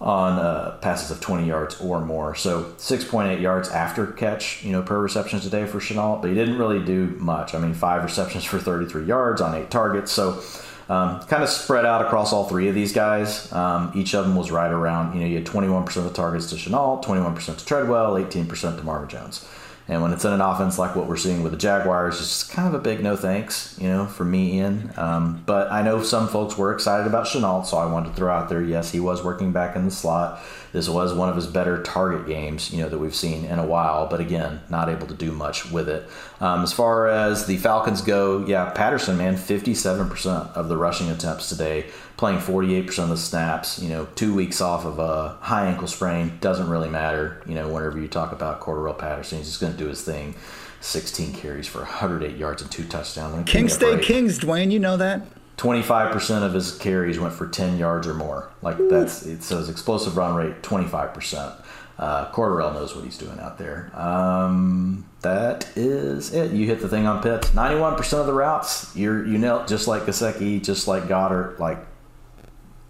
on 0.00 0.38
uh, 0.38 0.76
passes 0.82 1.10
of 1.10 1.20
20 1.22 1.46
yards 1.46 1.80
or 1.80 1.98
more. 1.98 2.34
So 2.34 2.64
6.8 2.76 3.40
yards 3.40 3.70
after 3.70 4.08
catch, 4.08 4.62
you 4.62 4.72
know, 4.72 4.82
per 4.82 4.98
reception 4.98 5.40
today 5.40 5.64
for 5.64 5.78
Shenault, 5.78 6.20
but 6.20 6.28
he 6.28 6.34
didn't 6.34 6.58
really 6.58 6.84
do 6.84 7.06
much. 7.18 7.54
I 7.54 7.58
mean, 7.58 7.72
five 7.72 8.04
receptions 8.04 8.44
for 8.44 8.58
33 8.58 9.06
yards 9.06 9.40
on 9.40 9.54
eight 9.54 9.70
targets. 9.70 10.12
So 10.12 10.42
um, 10.88 11.20
kind 11.22 11.42
of 11.42 11.48
spread 11.48 11.86
out 11.86 12.04
across 12.04 12.32
all 12.32 12.48
three 12.48 12.68
of 12.68 12.74
these 12.74 12.92
guys. 12.92 13.50
Um, 13.52 13.92
each 13.94 14.14
of 14.14 14.26
them 14.26 14.36
was 14.36 14.50
right 14.50 14.70
around, 14.70 15.14
you 15.14 15.20
know, 15.20 15.26
you 15.26 15.36
had 15.36 15.46
21% 15.46 15.96
of 15.96 16.04
the 16.04 16.10
targets 16.10 16.50
to 16.50 16.56
Shenault, 16.56 17.04
21% 17.04 17.58
to 17.58 17.64
Treadwell, 17.64 18.14
18% 18.14 18.78
to 18.78 18.84
Marvin 18.84 19.08
Jones. 19.08 19.48
And 19.86 20.00
when 20.00 20.12
it's 20.12 20.24
in 20.24 20.32
an 20.32 20.40
offense 20.40 20.78
like 20.78 20.96
what 20.96 21.06
we're 21.06 21.18
seeing 21.18 21.42
with 21.42 21.52
the 21.52 21.58
Jaguars, 21.58 22.18
it's 22.18 22.28
just 22.28 22.50
kind 22.50 22.66
of 22.66 22.74
a 22.74 22.82
big 22.82 23.02
no 23.02 23.16
thanks, 23.16 23.76
you 23.78 23.88
know, 23.88 24.06
for 24.06 24.24
me, 24.24 24.54
Ian. 24.54 24.92
Um, 24.96 25.42
but 25.44 25.70
I 25.70 25.82
know 25.82 26.02
some 26.02 26.26
folks 26.26 26.56
were 26.56 26.72
excited 26.72 27.06
about 27.06 27.26
Shenault, 27.26 27.66
so 27.66 27.76
I 27.76 27.84
wanted 27.84 28.10
to 28.10 28.14
throw 28.14 28.34
out 28.34 28.48
there, 28.48 28.62
yes, 28.62 28.92
he 28.92 29.00
was 29.00 29.22
working 29.22 29.52
back 29.52 29.76
in 29.76 29.84
the 29.84 29.90
slot. 29.90 30.40
This 30.74 30.88
was 30.88 31.14
one 31.14 31.28
of 31.28 31.36
his 31.36 31.46
better 31.46 31.80
target 31.84 32.26
games, 32.26 32.72
you 32.72 32.82
know, 32.82 32.88
that 32.88 32.98
we've 32.98 33.14
seen 33.14 33.44
in 33.44 33.60
a 33.60 33.64
while. 33.64 34.08
But 34.08 34.18
again, 34.18 34.60
not 34.68 34.88
able 34.88 35.06
to 35.06 35.14
do 35.14 35.30
much 35.30 35.70
with 35.70 35.88
it. 35.88 36.08
Um, 36.40 36.64
as 36.64 36.72
far 36.72 37.06
as 37.06 37.46
the 37.46 37.58
Falcons 37.58 38.02
go, 38.02 38.44
yeah, 38.44 38.70
Patterson, 38.70 39.16
man, 39.16 39.36
57% 39.36 40.52
of 40.54 40.68
the 40.68 40.76
rushing 40.76 41.10
attempts 41.10 41.48
today 41.48 41.86
playing 42.16 42.38
48% 42.38 42.98
of 43.04 43.08
the 43.10 43.16
snaps, 43.16 43.80
you 43.80 43.88
know, 43.88 44.08
two 44.16 44.34
weeks 44.34 44.60
off 44.60 44.84
of 44.84 44.98
a 44.98 45.38
high 45.40 45.66
ankle 45.66 45.86
sprain 45.86 46.38
doesn't 46.40 46.68
really 46.68 46.88
matter. 46.88 47.40
You 47.46 47.54
know, 47.54 47.68
whenever 47.68 48.00
you 48.00 48.08
talk 48.08 48.32
about 48.32 48.60
Cordarrelle 48.60 48.98
Patterson, 48.98 49.38
he's 49.38 49.46
just 49.46 49.60
going 49.60 49.72
to 49.72 49.78
do 49.78 49.88
his 49.88 50.02
thing. 50.02 50.34
16 50.80 51.34
carries 51.34 51.68
for 51.68 51.78
108 51.78 52.36
yards 52.36 52.62
and 52.62 52.70
two 52.70 52.84
touchdowns. 52.84 53.48
Kings 53.48 53.74
stay 53.74 53.98
kings, 54.00 54.40
Dwain. 54.40 54.72
You 54.72 54.80
know 54.80 54.96
that. 54.96 55.22
25% 55.56 56.42
of 56.42 56.52
his 56.52 56.76
carries 56.78 57.18
went 57.18 57.32
for 57.34 57.46
10 57.46 57.78
yards 57.78 58.06
or 58.06 58.14
more. 58.14 58.50
Like 58.62 58.76
that's 58.88 59.24
it 59.24 59.42
says 59.42 59.68
explosive 59.68 60.16
run 60.16 60.34
rate 60.34 60.62
25%. 60.62 61.62
Uh, 61.96 62.30
Cordarrelle 62.32 62.74
knows 62.74 62.94
what 62.96 63.04
he's 63.04 63.16
doing 63.16 63.38
out 63.38 63.56
there. 63.56 63.92
Um, 63.94 65.08
that 65.20 65.68
is 65.76 66.34
it. 66.34 66.50
You 66.50 66.66
hit 66.66 66.80
the 66.80 66.88
thing 66.88 67.06
on 67.06 67.22
Pitts. 67.22 67.50
91% 67.50 68.18
of 68.18 68.26
the 68.26 68.32
routes, 68.32 68.94
you're 68.96 69.24
you 69.24 69.38
know 69.38 69.64
just 69.66 69.86
like 69.86 70.02
Gesicki, 70.02 70.62
just 70.62 70.88
like 70.88 71.04
Goedert. 71.04 71.60
like 71.60 71.78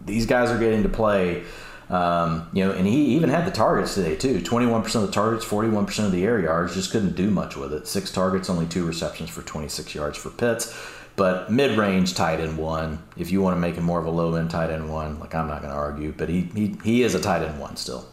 these 0.05 0.27
guys 0.27 0.51
are 0.51 0.59
getting 0.59 0.83
to 0.85 0.89
play. 0.89 1.45
Um, 1.91 2.49
you 2.55 2.65
know, 2.65 2.73
and 2.73 2.87
he 2.87 3.15
even 3.15 3.29
had 3.29 3.47
the 3.47 3.51
targets 3.51 3.95
today 3.95 4.17
too. 4.17 4.41
Twenty-one 4.41 4.83
percent 4.83 5.05
of 5.05 5.11
the 5.11 5.15
targets, 5.15 5.45
forty-one 5.45 5.85
percent 5.85 6.07
of 6.07 6.13
the 6.13 6.25
air 6.25 6.41
yards. 6.41 6.75
Just 6.75 6.91
couldn't 6.91 7.15
do 7.15 7.31
much 7.31 7.57
with 7.57 7.75
it. 7.75 7.87
Six 7.87 8.11
targets, 8.11 8.49
only 8.49 8.65
two 8.65 8.87
receptions 8.87 9.29
for 9.29 9.43
twenty-six 9.43 9.95
yards 9.95 10.17
for 10.17 10.31
Pitts. 10.31 10.75
But 11.17 11.51
mid-range 11.51 12.15
tight 12.15 12.41
end 12.41 12.59
one. 12.59 13.03
If 13.17 13.31
you 13.31 13.41
want 13.41 13.57
to 13.57 13.61
make 13.61 13.77
him 13.77 13.85
more 13.85 14.01
of 14.01 14.07
a 14.07 14.11
low-end 14.11 14.51
tight 14.51 14.71
end 14.71 14.91
one, 14.91 15.21
like 15.21 15.35
I'm 15.35 15.47
not 15.47 15.61
going 15.61 15.73
to 15.73 15.79
argue, 15.79 16.13
but 16.17 16.29
he, 16.29 16.43
he 16.55 16.77
he 16.83 17.03
is 17.03 17.15
a 17.15 17.21
tight 17.21 17.43
end 17.43 17.61
one 17.61 17.77
still. 17.77 18.09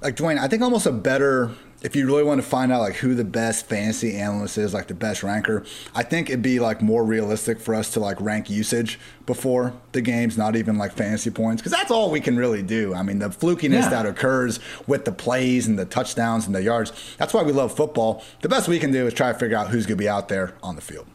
Like 0.00 0.14
Dwain, 0.14 0.38
I 0.38 0.46
think 0.46 0.62
almost 0.62 0.86
a 0.86 0.92
better 0.92 1.50
if 1.80 1.94
you 1.94 2.06
really 2.06 2.24
want 2.24 2.40
to 2.40 2.46
find 2.46 2.72
out 2.72 2.80
like 2.80 2.96
who 2.96 3.14
the 3.14 3.24
best 3.24 3.66
fantasy 3.66 4.16
analyst 4.16 4.58
is, 4.58 4.74
like 4.74 4.88
the 4.88 4.94
best 4.94 5.22
ranker, 5.22 5.64
I 5.94 6.02
think 6.02 6.28
it'd 6.28 6.42
be 6.42 6.58
like 6.58 6.82
more 6.82 7.04
realistic 7.04 7.60
for 7.60 7.74
us 7.74 7.90
to 7.92 8.00
like 8.00 8.20
rank 8.20 8.50
usage 8.50 8.98
before 9.26 9.74
the 9.92 10.00
games, 10.00 10.36
not 10.36 10.56
even 10.56 10.76
like 10.76 10.92
fantasy 10.92 11.30
points, 11.30 11.62
because 11.62 11.72
that's 11.72 11.90
all 11.90 12.10
we 12.10 12.20
can 12.20 12.36
really 12.36 12.62
do. 12.62 12.94
I 12.94 13.02
mean, 13.02 13.20
the 13.20 13.28
flukiness 13.28 13.82
yeah. 13.82 13.90
that 13.90 14.06
occurs 14.06 14.58
with 14.86 15.04
the 15.04 15.12
plays 15.12 15.66
and 15.66 15.78
the 15.78 15.84
touchdowns 15.84 16.46
and 16.46 16.54
the 16.54 16.62
yards, 16.62 16.92
that's 17.16 17.32
why 17.32 17.42
we 17.42 17.52
love 17.52 17.74
football. 17.74 18.24
The 18.42 18.48
best 18.48 18.68
we 18.68 18.78
can 18.78 18.90
do 18.90 19.06
is 19.06 19.14
try 19.14 19.32
to 19.32 19.38
figure 19.38 19.56
out 19.56 19.68
who's 19.68 19.86
going 19.86 19.98
to 19.98 20.02
be 20.02 20.08
out 20.08 20.28
there 20.28 20.54
on 20.62 20.74
the 20.74 20.82
field. 20.82 21.06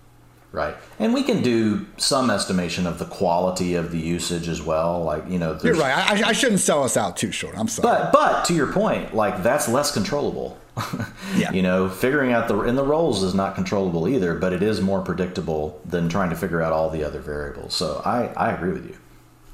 Right. 0.53 0.75
And 0.99 1.15
we 1.15 1.23
can 1.23 1.41
do 1.41 1.87
some 1.97 2.29
estimation 2.29 2.85
of 2.85 2.99
the 2.99 3.05
quality 3.05 3.73
of 3.73 3.91
the 3.91 3.97
usage 3.97 4.47
as 4.47 4.61
well. 4.61 5.03
Like, 5.03 5.27
you 5.27 5.39
know, 5.39 5.57
you're 5.63 5.73
right. 5.73 6.11
I, 6.11 6.29
I, 6.29 6.31
shouldn't 6.33 6.59
sell 6.59 6.83
us 6.83 6.95
out 6.95 7.17
too 7.17 7.31
short. 7.31 7.57
I'm 7.57 7.67
sorry. 7.67 7.87
But, 7.87 8.11
but 8.13 8.45
to 8.45 8.53
your 8.53 8.71
point, 8.71 9.15
like 9.15 9.41
that's 9.41 9.67
less 9.67 9.91
controllable. 9.91 10.59
yeah. 11.35 11.51
You 11.51 11.63
know, 11.63 11.89
figuring 11.89 12.33
out 12.33 12.47
the, 12.47 12.59
and 12.61 12.77
the 12.77 12.83
roles 12.83 13.23
is 13.23 13.33
not 13.33 13.55
controllable 13.55 14.07
either, 14.07 14.35
but 14.35 14.53
it 14.53 14.61
is 14.61 14.79
more 14.79 15.01
predictable 15.01 15.81
than 15.85 16.07
trying 16.07 16.29
to 16.29 16.35
figure 16.35 16.61
out 16.61 16.71
all 16.71 16.91
the 16.91 17.03
other 17.03 17.19
variables. 17.19 17.73
So 17.73 18.03
I, 18.05 18.27
I 18.37 18.51
agree 18.51 18.73
with 18.73 18.87
you. 18.87 18.95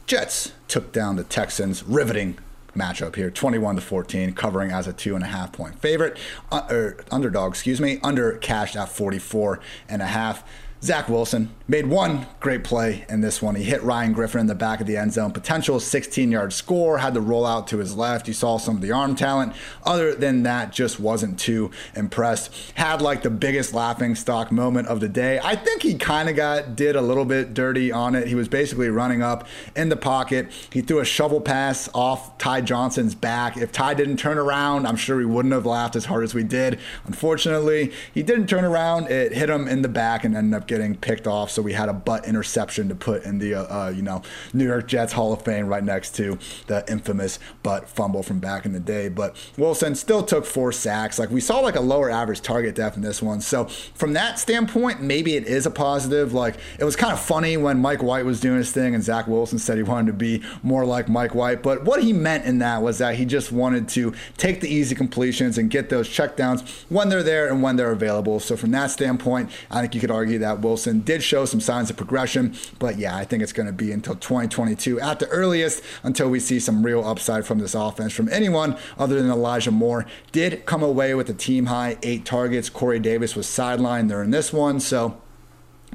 Jets 0.06 0.52
took 0.68 0.92
down 0.92 1.16
the 1.16 1.24
Texans, 1.24 1.82
riveting 1.82 2.40
matchup 2.76 3.16
here 3.16 3.32
21 3.32 3.76
to 3.76 3.82
14 3.82 4.32
covering 4.34 4.72
as 4.72 4.86
a 4.86 4.94
two 4.94 5.16
and 5.16 5.24
a 5.24 5.28
half 5.28 5.52
point 5.52 5.82
favorite 5.82 6.16
uh, 6.52 6.62
or 6.70 6.98
underdog 7.10 7.52
excuse 7.52 7.82
me 7.82 8.00
under 8.04 8.34
cashed 8.34 8.76
at 8.76 8.88
44 8.88 9.60
and 9.90 10.04
a 10.04 10.06
half 10.06 10.44
Zach 10.82 11.10
Wilson 11.10 11.50
made 11.70 11.86
one 11.86 12.26
great 12.40 12.64
play 12.64 13.06
in 13.10 13.22
this 13.22 13.44
one. 13.44 13.54
He 13.54 13.64
hit 13.64 13.84
Ryan 13.84 14.12
Griffin 14.12 14.42
in 14.42 14.48
the 14.48 14.56
back 14.56 14.82
of 14.82 14.88
the 14.88 14.98
end 14.98 15.14
zone. 15.14 15.32
Potential 15.32 15.80
16 15.80 16.32
yard 16.32 16.52
score, 16.52 16.98
had 16.98 17.14
to 17.14 17.22
roll 17.22 17.46
out 17.46 17.68
to 17.68 17.78
his 17.78 17.96
left. 17.96 18.28
You 18.28 18.34
saw 18.34 18.58
some 18.58 18.78
of 18.78 18.82
the 18.82 18.92
arm 18.92 19.16
talent. 19.16 19.54
Other 19.86 20.16
than 20.16 20.42
that, 20.44 20.74
just 20.74 21.00
wasn't 21.00 21.40
too 21.40 21.70
impressed. 21.96 22.52
Had 22.74 23.04
like 23.04 23.22
the 23.22 23.30
biggest 23.30 23.74
laughing 23.74 24.16
stock 24.16 24.52
moment 24.52 24.88
of 24.88 25.00
the 25.00 25.08
day. 25.08 25.40
I 25.44 25.56
think 25.56 25.84
he 25.84 25.94
kind 25.94 26.28
of 26.28 26.36
got, 26.36 26.76
did 26.76 26.96
a 26.96 27.02
little 27.02 27.26
bit 27.26 27.54
dirty 27.54 27.92
on 27.92 28.16
it. 28.16 28.28
He 28.28 28.36
was 28.36 28.48
basically 28.48 28.90
running 28.90 29.22
up 29.22 29.48
in 29.76 29.90
the 29.90 29.96
pocket. 29.96 30.52
He 30.74 30.82
threw 30.82 31.00
a 31.00 31.06
shovel 31.06 31.40
pass 31.40 31.88
off 31.94 32.36
Ty 32.40 32.62
Johnson's 32.62 33.14
back. 33.14 33.58
If 33.58 33.72
Ty 33.72 33.94
didn't 33.94 34.18
turn 34.18 34.40
around, 34.40 34.88
I'm 34.88 34.96
sure 34.96 35.18
we 35.18 35.26
wouldn't 35.26 35.54
have 35.54 35.68
laughed 35.68 35.96
as 35.96 36.06
hard 36.06 36.24
as 36.24 36.34
we 36.34 36.44
did. 36.44 36.80
Unfortunately, 37.06 37.92
he 38.12 38.24
didn't 38.24 38.48
turn 38.48 38.66
around. 38.66 39.12
It 39.12 39.34
hit 39.34 39.52
him 39.52 39.68
in 39.68 39.84
the 39.84 39.88
back 39.88 40.24
and 40.24 40.36
ended 40.36 40.60
up 40.60 40.68
getting 40.68 40.96
picked 40.96 41.28
off. 41.28 41.52
So 41.52 41.59
we 41.62 41.74
had 41.74 41.90
a 41.90 41.94
butt 41.94 42.26
interception 42.26 42.90
to 42.90 42.96
put 42.96 43.24
in 43.24 43.40
the 43.40 43.56
uh, 43.56 43.64
uh, 43.64 43.90
you 43.90 44.02
know 44.02 44.22
New 44.54 44.66
York 44.66 44.88
Jets 44.88 45.14
Hall 45.14 45.34
of 45.34 45.44
Fame 45.44 45.68
right 45.68 45.84
next 45.84 46.16
to 46.16 46.38
the 46.68 46.84
infamous 46.90 47.40
butt 47.64 47.90
fumble 47.90 48.24
from 48.24 48.40
back 48.40 48.66
in 48.66 48.74
the 48.74 48.80
day. 48.80 49.10
But 49.10 49.36
Wilson 49.58 49.96
still 49.96 50.24
took 50.24 50.46
four 50.46 50.72
sacks. 50.72 51.20
Like 51.20 51.30
we 51.30 51.42
saw 51.42 51.60
like 51.60 51.76
a 51.76 51.82
lower 51.82 52.10
average 52.10 52.42
target 52.42 52.76
depth 52.76 52.96
in 52.96 53.02
this 53.02 53.22
one. 53.22 53.42
So 53.42 53.66
from 53.66 54.14
that 54.14 54.40
standpoint, 54.40 55.02
maybe 55.02 55.36
it 55.36 55.46
is 55.46 55.66
a 55.66 55.72
positive. 55.72 56.34
Like 56.34 56.56
it 56.80 56.84
was 56.84 56.96
kind 56.96 57.14
of 57.14 57.20
funny 57.20 57.58
when 57.58 57.80
Mike 57.80 58.04
White 58.04 58.26
was 58.26 58.40
doing 58.40 58.58
his 58.58 58.72
thing 58.72 58.96
and 58.96 59.04
Zach 59.04 59.28
Wilson 59.28 59.60
said 59.60 59.78
he 59.78 59.84
wanted 59.84 60.08
to 60.08 60.14
be 60.14 60.44
more 60.64 60.86
like 60.86 61.10
Mike 61.10 61.36
White. 61.36 61.64
But 61.64 61.84
what 61.84 62.04
he 62.04 62.14
meant 62.14 62.46
in 62.46 62.60
that 62.60 62.82
was 62.82 62.98
that 63.00 63.16
he 63.16 63.26
just 63.26 63.52
wanted 63.52 63.88
to 63.90 64.14
take 64.38 64.62
the 64.62 64.70
easy 64.70 64.96
completions 64.96 65.58
and 65.58 65.70
get 65.70 65.90
those 65.90 66.08
checkdowns 66.10 66.68
when 66.90 67.10
they're 67.10 67.24
there 67.24 67.48
and 67.48 67.62
when 67.62 67.76
they're 67.76 67.92
available. 67.92 68.40
So 68.40 68.56
from 68.56 68.72
that 68.72 68.92
standpoint, 68.92 69.50
I 69.72 69.82
think 69.82 69.96
you 69.96 70.02
could 70.02 70.12
argue 70.12 70.40
that 70.40 70.60
Wilson 70.62 71.02
did 71.02 71.24
show 71.24 71.46
some 71.50 71.60
signs 71.60 71.90
of 71.90 71.98
progression. 71.98 72.56
But 72.80 72.98
yeah, 72.98 73.16
I 73.16 73.26
think 73.26 73.44
it's 73.44 73.54
going 73.54 73.68
to 73.68 73.74
be 73.74 73.92
until 73.92 74.16
2022 74.16 75.00
at 75.00 75.20
the 75.20 75.28
earliest 75.28 75.84
until 76.04 76.30
we 76.30 76.40
see 76.40 76.60
some 76.60 76.86
real 76.86 77.04
upside 77.04 77.46
from 77.46 77.60
this 77.60 77.76
offense 77.76 78.14
from 78.14 78.30
anyone 78.30 78.78
other 78.98 79.22
than 79.22 79.30
Elijah 79.30 79.72
Moore. 79.72 80.06
Did 80.32 80.66
come 80.66 80.84
away 80.84 81.14
with 81.16 81.30
a 81.30 81.34
team 81.34 81.68
high 81.68 81.98
eight 82.04 82.26
targets. 82.26 82.70
Corey 82.70 83.00
Davis 83.00 83.36
was 83.36 83.48
sidelined 83.48 84.10
in 84.24 84.32
this 84.32 84.54
one. 84.54 84.80
So 84.80 85.22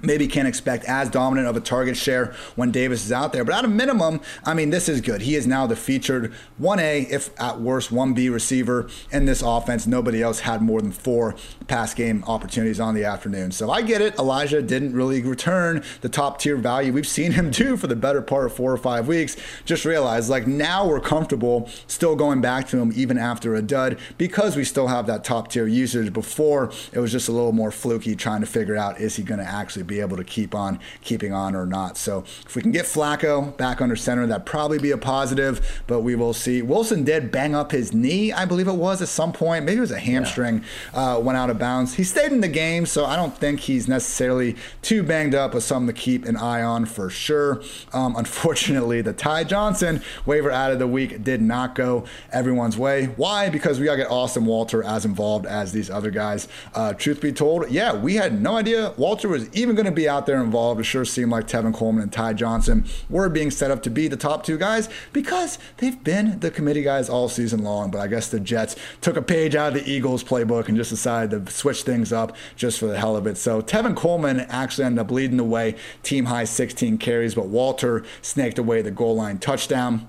maybe 0.04 0.26
can't 0.26 0.48
expect 0.48 0.84
as 0.84 1.08
dominant 1.10 1.48
of 1.48 1.56
a 1.56 1.60
target 1.60 1.96
share 1.96 2.34
when 2.56 2.70
Davis 2.70 3.04
is 3.04 3.12
out 3.12 3.32
there. 3.32 3.44
But 3.44 3.54
at 3.54 3.64
a 3.64 3.68
minimum, 3.68 4.20
I 4.44 4.54
mean, 4.54 4.70
this 4.70 4.88
is 4.88 5.00
good. 5.00 5.22
He 5.22 5.34
is 5.34 5.46
now 5.46 5.66
the 5.66 5.76
featured 5.76 6.32
1A, 6.60 7.10
if 7.10 7.30
at 7.40 7.60
worst 7.60 7.90
1B 7.90 8.32
receiver 8.32 8.88
in 9.10 9.24
this 9.24 9.42
offense. 9.42 9.86
Nobody 9.86 10.22
else 10.22 10.40
had 10.40 10.62
more 10.62 10.80
than 10.80 10.92
four 10.92 11.36
pass 11.66 11.94
game 11.94 12.24
opportunities 12.26 12.80
on 12.80 12.94
the 12.94 13.04
afternoon. 13.04 13.52
So 13.52 13.70
I 13.70 13.82
get 13.82 14.00
it. 14.00 14.18
Elijah 14.18 14.62
didn't 14.62 14.94
really 14.94 15.22
return 15.22 15.82
the 16.00 16.08
top 16.08 16.38
tier 16.38 16.56
value 16.56 16.92
we've 16.92 17.06
seen 17.06 17.32
him 17.32 17.50
do 17.50 17.76
for 17.76 17.86
the 17.86 17.96
better 17.96 18.22
part 18.22 18.46
of 18.46 18.54
four 18.54 18.72
or 18.72 18.76
five 18.76 19.08
weeks. 19.08 19.36
Just 19.64 19.84
realize, 19.84 20.28
like, 20.30 20.46
now 20.46 20.86
we're 20.86 21.00
comfortable 21.00 21.68
still 21.86 22.16
going 22.16 22.40
back 22.40 22.68
to 22.68 22.78
him 22.78 22.92
even 22.94 23.18
after 23.18 23.54
a 23.54 23.62
dud 23.62 23.98
because 24.18 24.56
we 24.56 24.64
still 24.64 24.88
have 24.88 25.06
that 25.06 25.24
top 25.24 25.48
tier 25.48 25.66
usage. 25.66 26.12
Before, 26.12 26.70
it 26.92 26.98
was 26.98 27.12
just 27.12 27.28
a 27.28 27.32
little 27.32 27.52
more 27.52 27.70
fluky 27.70 28.16
trying 28.16 28.40
to 28.40 28.46
figure 28.46 28.76
out 28.76 29.00
is 29.00 29.16
he 29.16 29.22
going 29.22 29.40
to 29.40 29.46
actually 29.46 29.82
be 29.84 29.93
be 29.94 30.00
able 30.00 30.16
to 30.16 30.24
keep 30.24 30.54
on 30.54 30.80
keeping 31.02 31.32
on 31.32 31.54
or 31.54 31.66
not. 31.66 31.96
So 31.96 32.24
if 32.46 32.56
we 32.56 32.62
can 32.62 32.72
get 32.72 32.84
Flacco 32.84 33.56
back 33.56 33.80
under 33.80 33.96
center, 33.96 34.26
that'd 34.26 34.46
probably 34.46 34.78
be 34.78 34.90
a 34.90 34.98
positive, 34.98 35.82
but 35.86 36.00
we 36.00 36.14
will 36.16 36.32
see. 36.32 36.62
Wilson 36.62 37.04
did 37.04 37.30
bang 37.30 37.54
up 37.54 37.70
his 37.70 37.92
knee, 37.92 38.32
I 38.32 38.44
believe 38.44 38.66
it 38.66 38.74
was 38.74 39.00
at 39.02 39.08
some 39.08 39.32
point. 39.32 39.64
Maybe 39.64 39.78
it 39.78 39.80
was 39.80 39.90
a 39.92 39.98
hamstring, 39.98 40.64
yeah. 40.92 41.14
uh, 41.14 41.18
went 41.20 41.38
out 41.38 41.50
of 41.50 41.58
bounds. 41.58 41.94
He 41.94 42.04
stayed 42.04 42.32
in 42.32 42.40
the 42.40 42.48
game, 42.48 42.86
so 42.86 43.04
I 43.04 43.14
don't 43.16 43.36
think 43.36 43.60
he's 43.60 43.86
necessarily 43.86 44.56
too 44.82 45.02
banged 45.02 45.34
up, 45.34 45.52
but 45.52 45.62
something 45.62 45.94
to 45.94 46.00
keep 46.00 46.24
an 46.24 46.36
eye 46.36 46.62
on 46.62 46.86
for 46.86 47.08
sure. 47.08 47.62
Um, 47.92 48.16
unfortunately, 48.24 49.00
the 49.00 49.12
Ty 49.12 49.44
Johnson 49.44 50.02
waiver 50.26 50.50
out 50.50 50.72
of 50.72 50.78
the 50.78 50.88
week 50.88 51.22
did 51.22 51.40
not 51.40 51.74
go 51.74 52.04
everyone's 52.32 52.76
way. 52.76 53.06
Why? 53.06 53.48
Because 53.48 53.78
we 53.78 53.86
got 53.86 53.92
to 53.92 53.98
get 53.98 54.10
Austin 54.10 54.44
Walter 54.44 54.82
as 54.82 55.04
involved 55.04 55.46
as 55.46 55.72
these 55.72 55.90
other 55.90 56.10
guys. 56.10 56.48
Uh, 56.74 56.92
truth 56.94 57.20
be 57.20 57.32
told, 57.32 57.70
yeah, 57.70 57.94
we 57.94 58.16
had 58.16 58.40
no 58.40 58.56
idea 58.56 58.92
Walter 58.96 59.28
was 59.28 59.54
even 59.54 59.73
going 59.74 59.86
to 59.86 59.92
be 59.92 60.08
out 60.08 60.26
there 60.26 60.42
involved. 60.42 60.80
It 60.80 60.84
sure 60.84 61.04
seemed 61.04 61.30
like 61.30 61.46
Tevin 61.46 61.74
Coleman 61.74 62.02
and 62.02 62.12
Ty 62.12 62.34
Johnson 62.34 62.84
were 63.08 63.28
being 63.28 63.50
set 63.50 63.70
up 63.70 63.82
to 63.84 63.90
be 63.90 64.08
the 64.08 64.16
top 64.16 64.44
two 64.44 64.58
guys 64.58 64.88
because 65.12 65.58
they've 65.78 66.02
been 66.02 66.40
the 66.40 66.50
committee 66.50 66.82
guys 66.82 67.08
all 67.08 67.28
season 67.28 67.62
long. 67.62 67.90
But 67.90 68.00
I 68.00 68.06
guess 68.06 68.28
the 68.28 68.40
Jets 68.40 68.76
took 69.00 69.16
a 69.16 69.22
page 69.22 69.54
out 69.54 69.68
of 69.68 69.84
the 69.84 69.90
Eagles 69.90 70.24
playbook 70.24 70.68
and 70.68 70.76
just 70.76 70.90
decided 70.90 71.46
to 71.46 71.52
switch 71.52 71.82
things 71.82 72.12
up 72.12 72.36
just 72.56 72.78
for 72.78 72.86
the 72.86 72.98
hell 72.98 73.16
of 73.16 73.26
it. 73.26 73.36
So 73.36 73.62
Tevin 73.62 73.96
Coleman 73.96 74.40
actually 74.40 74.84
ended 74.84 75.00
up 75.00 75.10
leading 75.10 75.36
the 75.36 75.44
way, 75.44 75.76
team 76.02 76.26
high 76.26 76.44
16 76.44 76.98
carries, 76.98 77.34
but 77.34 77.46
Walter 77.46 78.04
snaked 78.22 78.58
away 78.58 78.82
the 78.82 78.90
goal 78.90 79.16
line 79.16 79.38
touchdown. 79.38 80.08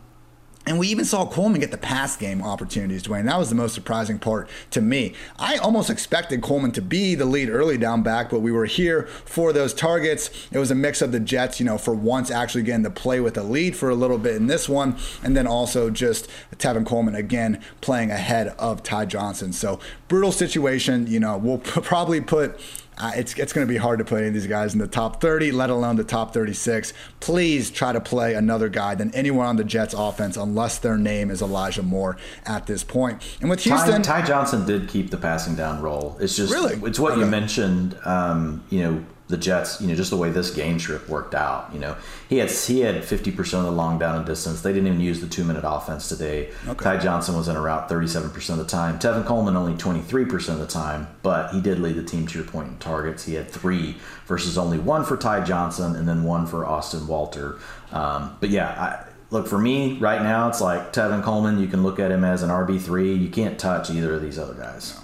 And 0.68 0.80
we 0.80 0.88
even 0.88 1.06
saw 1.06 1.28
Coleman 1.28 1.62
get 1.62 1.70
the 1.70 1.78
pass 1.78 2.18
game 2.18 2.42
opportunities, 2.42 3.04
Dwain. 3.04 3.26
That 3.26 3.38
was 3.38 3.50
the 3.50 3.56
most 3.56 3.76
surprising 3.76 4.18
part 4.18 4.50
to 4.72 4.82
me. 4.82 5.14
I 5.38 5.58
almost 5.58 5.92
expected 5.92 6.42
Coleman 6.42 6.72
to 6.72 6.82
be 6.82 7.14
the 7.14 7.26
lead 7.26 7.50
early 7.50 7.78
down 7.78 8.02
back, 8.02 8.32
but 8.32 8.40
we 8.40 8.52
were 8.52 8.66
here 8.66 9.04
for 9.26 9.54
those 9.54 9.76
targets. 9.76 10.32
It 10.52 10.58
was 10.58 10.72
a 10.72 10.76
mix 10.76 11.04
of 11.04 11.12
the 11.12 11.20
Jets, 11.20 11.60
you 11.60 11.66
know, 11.68 11.78
for 11.78 11.94
once 11.94 12.32
actually 12.32 12.64
getting 12.64 12.84
to 12.84 12.90
play 12.90 13.20
with 13.20 13.38
a 13.38 13.44
lead 13.44 13.76
for 13.76 13.90
a 13.90 13.96
little 13.96 14.18
bit 14.18 14.36
in 14.36 14.48
this 14.48 14.68
one, 14.68 14.98
and 15.24 15.38
then 15.38 15.46
also 15.46 15.92
just 15.92 16.28
Tevin 16.58 16.86
Coleman 16.86 17.14
again 17.14 17.62
playing 17.82 18.10
ahead 18.10 18.48
of 18.58 18.82
Ty 18.82 19.06
Johnson. 19.06 19.54
So 19.54 19.80
brutal 20.08 20.32
situation. 20.32 21.06
You 21.08 21.20
know, 21.20 21.38
we'll 21.38 21.58
probably 21.60 22.22
put 22.22 22.60
uh, 22.98 23.12
it's 23.16 23.34
it's 23.38 23.54
going 23.54 23.68
to 23.68 23.72
be 23.72 23.78
hard 23.78 24.00
to 24.00 24.06
put 24.06 24.20
any 24.20 24.28
of 24.28 24.34
these 24.34 24.48
guys 24.48 24.74
in 24.74 24.80
the 24.80 24.88
top 24.88 25.22
30, 25.22 25.52
let 25.52 25.70
alone 25.70 25.96
the 25.96 26.04
top 26.04 26.34
36. 26.34 26.94
Please 27.20 27.70
try 27.70 27.92
to 27.92 28.02
play 28.02 28.34
another 28.34 28.70
guy 28.70 28.96
than 28.96 29.14
anyone 29.14 29.46
on 29.46 29.58
the 29.58 29.64
Jets 29.64 29.94
offense, 29.94 30.38
unless 30.38 30.80
their 30.80 30.98
name 30.98 31.30
is 31.30 31.42
Elijah 31.42 31.84
Moore 31.84 32.18
at 32.46 32.68
this 32.68 32.84
point. 32.84 33.22
And 33.42 33.50
with 33.50 33.64
Houston, 33.64 34.02
Ty, 34.02 34.22
Ty 34.22 34.28
Johnson 34.28 34.66
did 34.66 34.88
keep 34.88 35.10
the 35.12 35.18
passing 35.18 35.56
down 35.56 35.82
role. 35.82 36.18
It's 36.20 36.36
just 36.36 36.54
really 36.54 36.76
it's 36.88 37.00
what 37.00 37.14
okay. 37.14 37.22
you 37.22 37.28
mentioned. 37.28 37.98
Um, 38.06 38.64
you 38.70 38.84
know, 38.84 39.06
the 39.28 39.38
Jets, 39.38 39.82
you 39.82 39.88
know, 39.88 39.96
just 39.96 40.12
the 40.12 40.18
way 40.18 40.30
this 40.30 40.52
game 40.52 40.78
trip 40.78 41.10
worked 41.10 41.34
out. 41.34 41.72
You 41.74 41.80
know, 41.80 41.96
he 42.30 42.38
had 42.38 42.52
he 42.52 42.82
had 42.82 42.96
50% 42.96 43.54
of 43.56 43.64
the 43.64 43.72
long 43.72 43.98
down 43.98 44.18
and 44.18 44.26
distance. 44.26 44.62
They 44.62 44.72
didn't 44.72 44.88
even 44.88 45.02
use 45.02 45.20
the 45.20 45.28
two 45.28 45.44
minute 45.44 45.64
offense 45.66 46.08
today. 46.08 46.52
Okay. 46.68 46.84
Ty 46.84 46.98
Johnson 46.98 47.36
was 47.36 47.48
in 47.48 47.56
a 47.56 47.62
route 47.62 47.90
37% 47.90 48.50
of 48.50 48.58
the 48.58 48.66
time. 48.66 49.00
Tevin 49.00 49.26
Coleman 49.26 49.56
only 49.56 49.74
23% 49.74 50.50
of 50.50 50.60
the 50.60 50.68
time, 50.68 51.08
but 51.24 51.52
he 51.54 51.60
did 51.62 51.80
lead 51.80 51.96
the 51.96 52.04
team 52.04 52.28
to 52.28 52.38
your 52.38 52.48
point 52.48 52.68
in 52.68 52.78
targets. 52.78 53.26
He 53.26 53.34
had 53.34 53.50
three 53.50 53.96
versus 54.28 54.60
only 54.60 54.78
one 54.78 55.04
for 55.04 55.18
Ty 55.18 55.44
Johnson 55.44 55.96
and 55.96 56.08
then 56.08 56.24
one 56.24 56.46
for 56.46 56.66
Austin 56.66 57.08
Walter. 57.08 57.58
Um, 57.92 58.38
but 58.40 58.50
yeah, 58.50 58.70
I, 58.70 59.10
look 59.32 59.48
for 59.48 59.58
me 59.58 59.98
right 59.98 60.22
now. 60.22 60.50
It's 60.50 60.62
like 60.62 60.94
Tevin 60.94 61.24
Coleman. 61.24 61.60
You 61.60 61.68
can 61.68 61.82
look 61.82 62.00
at 62.00 62.12
him 62.12 62.24
as 62.24 62.44
an 62.44 62.50
RB 62.50 62.80
three. 62.80 63.14
You 63.16 63.30
can't 63.30 63.58
touch 63.58 63.90
either 63.90 64.14
of 64.14 64.22
these 64.22 64.38
other 64.38 64.54
guys. 64.54 65.00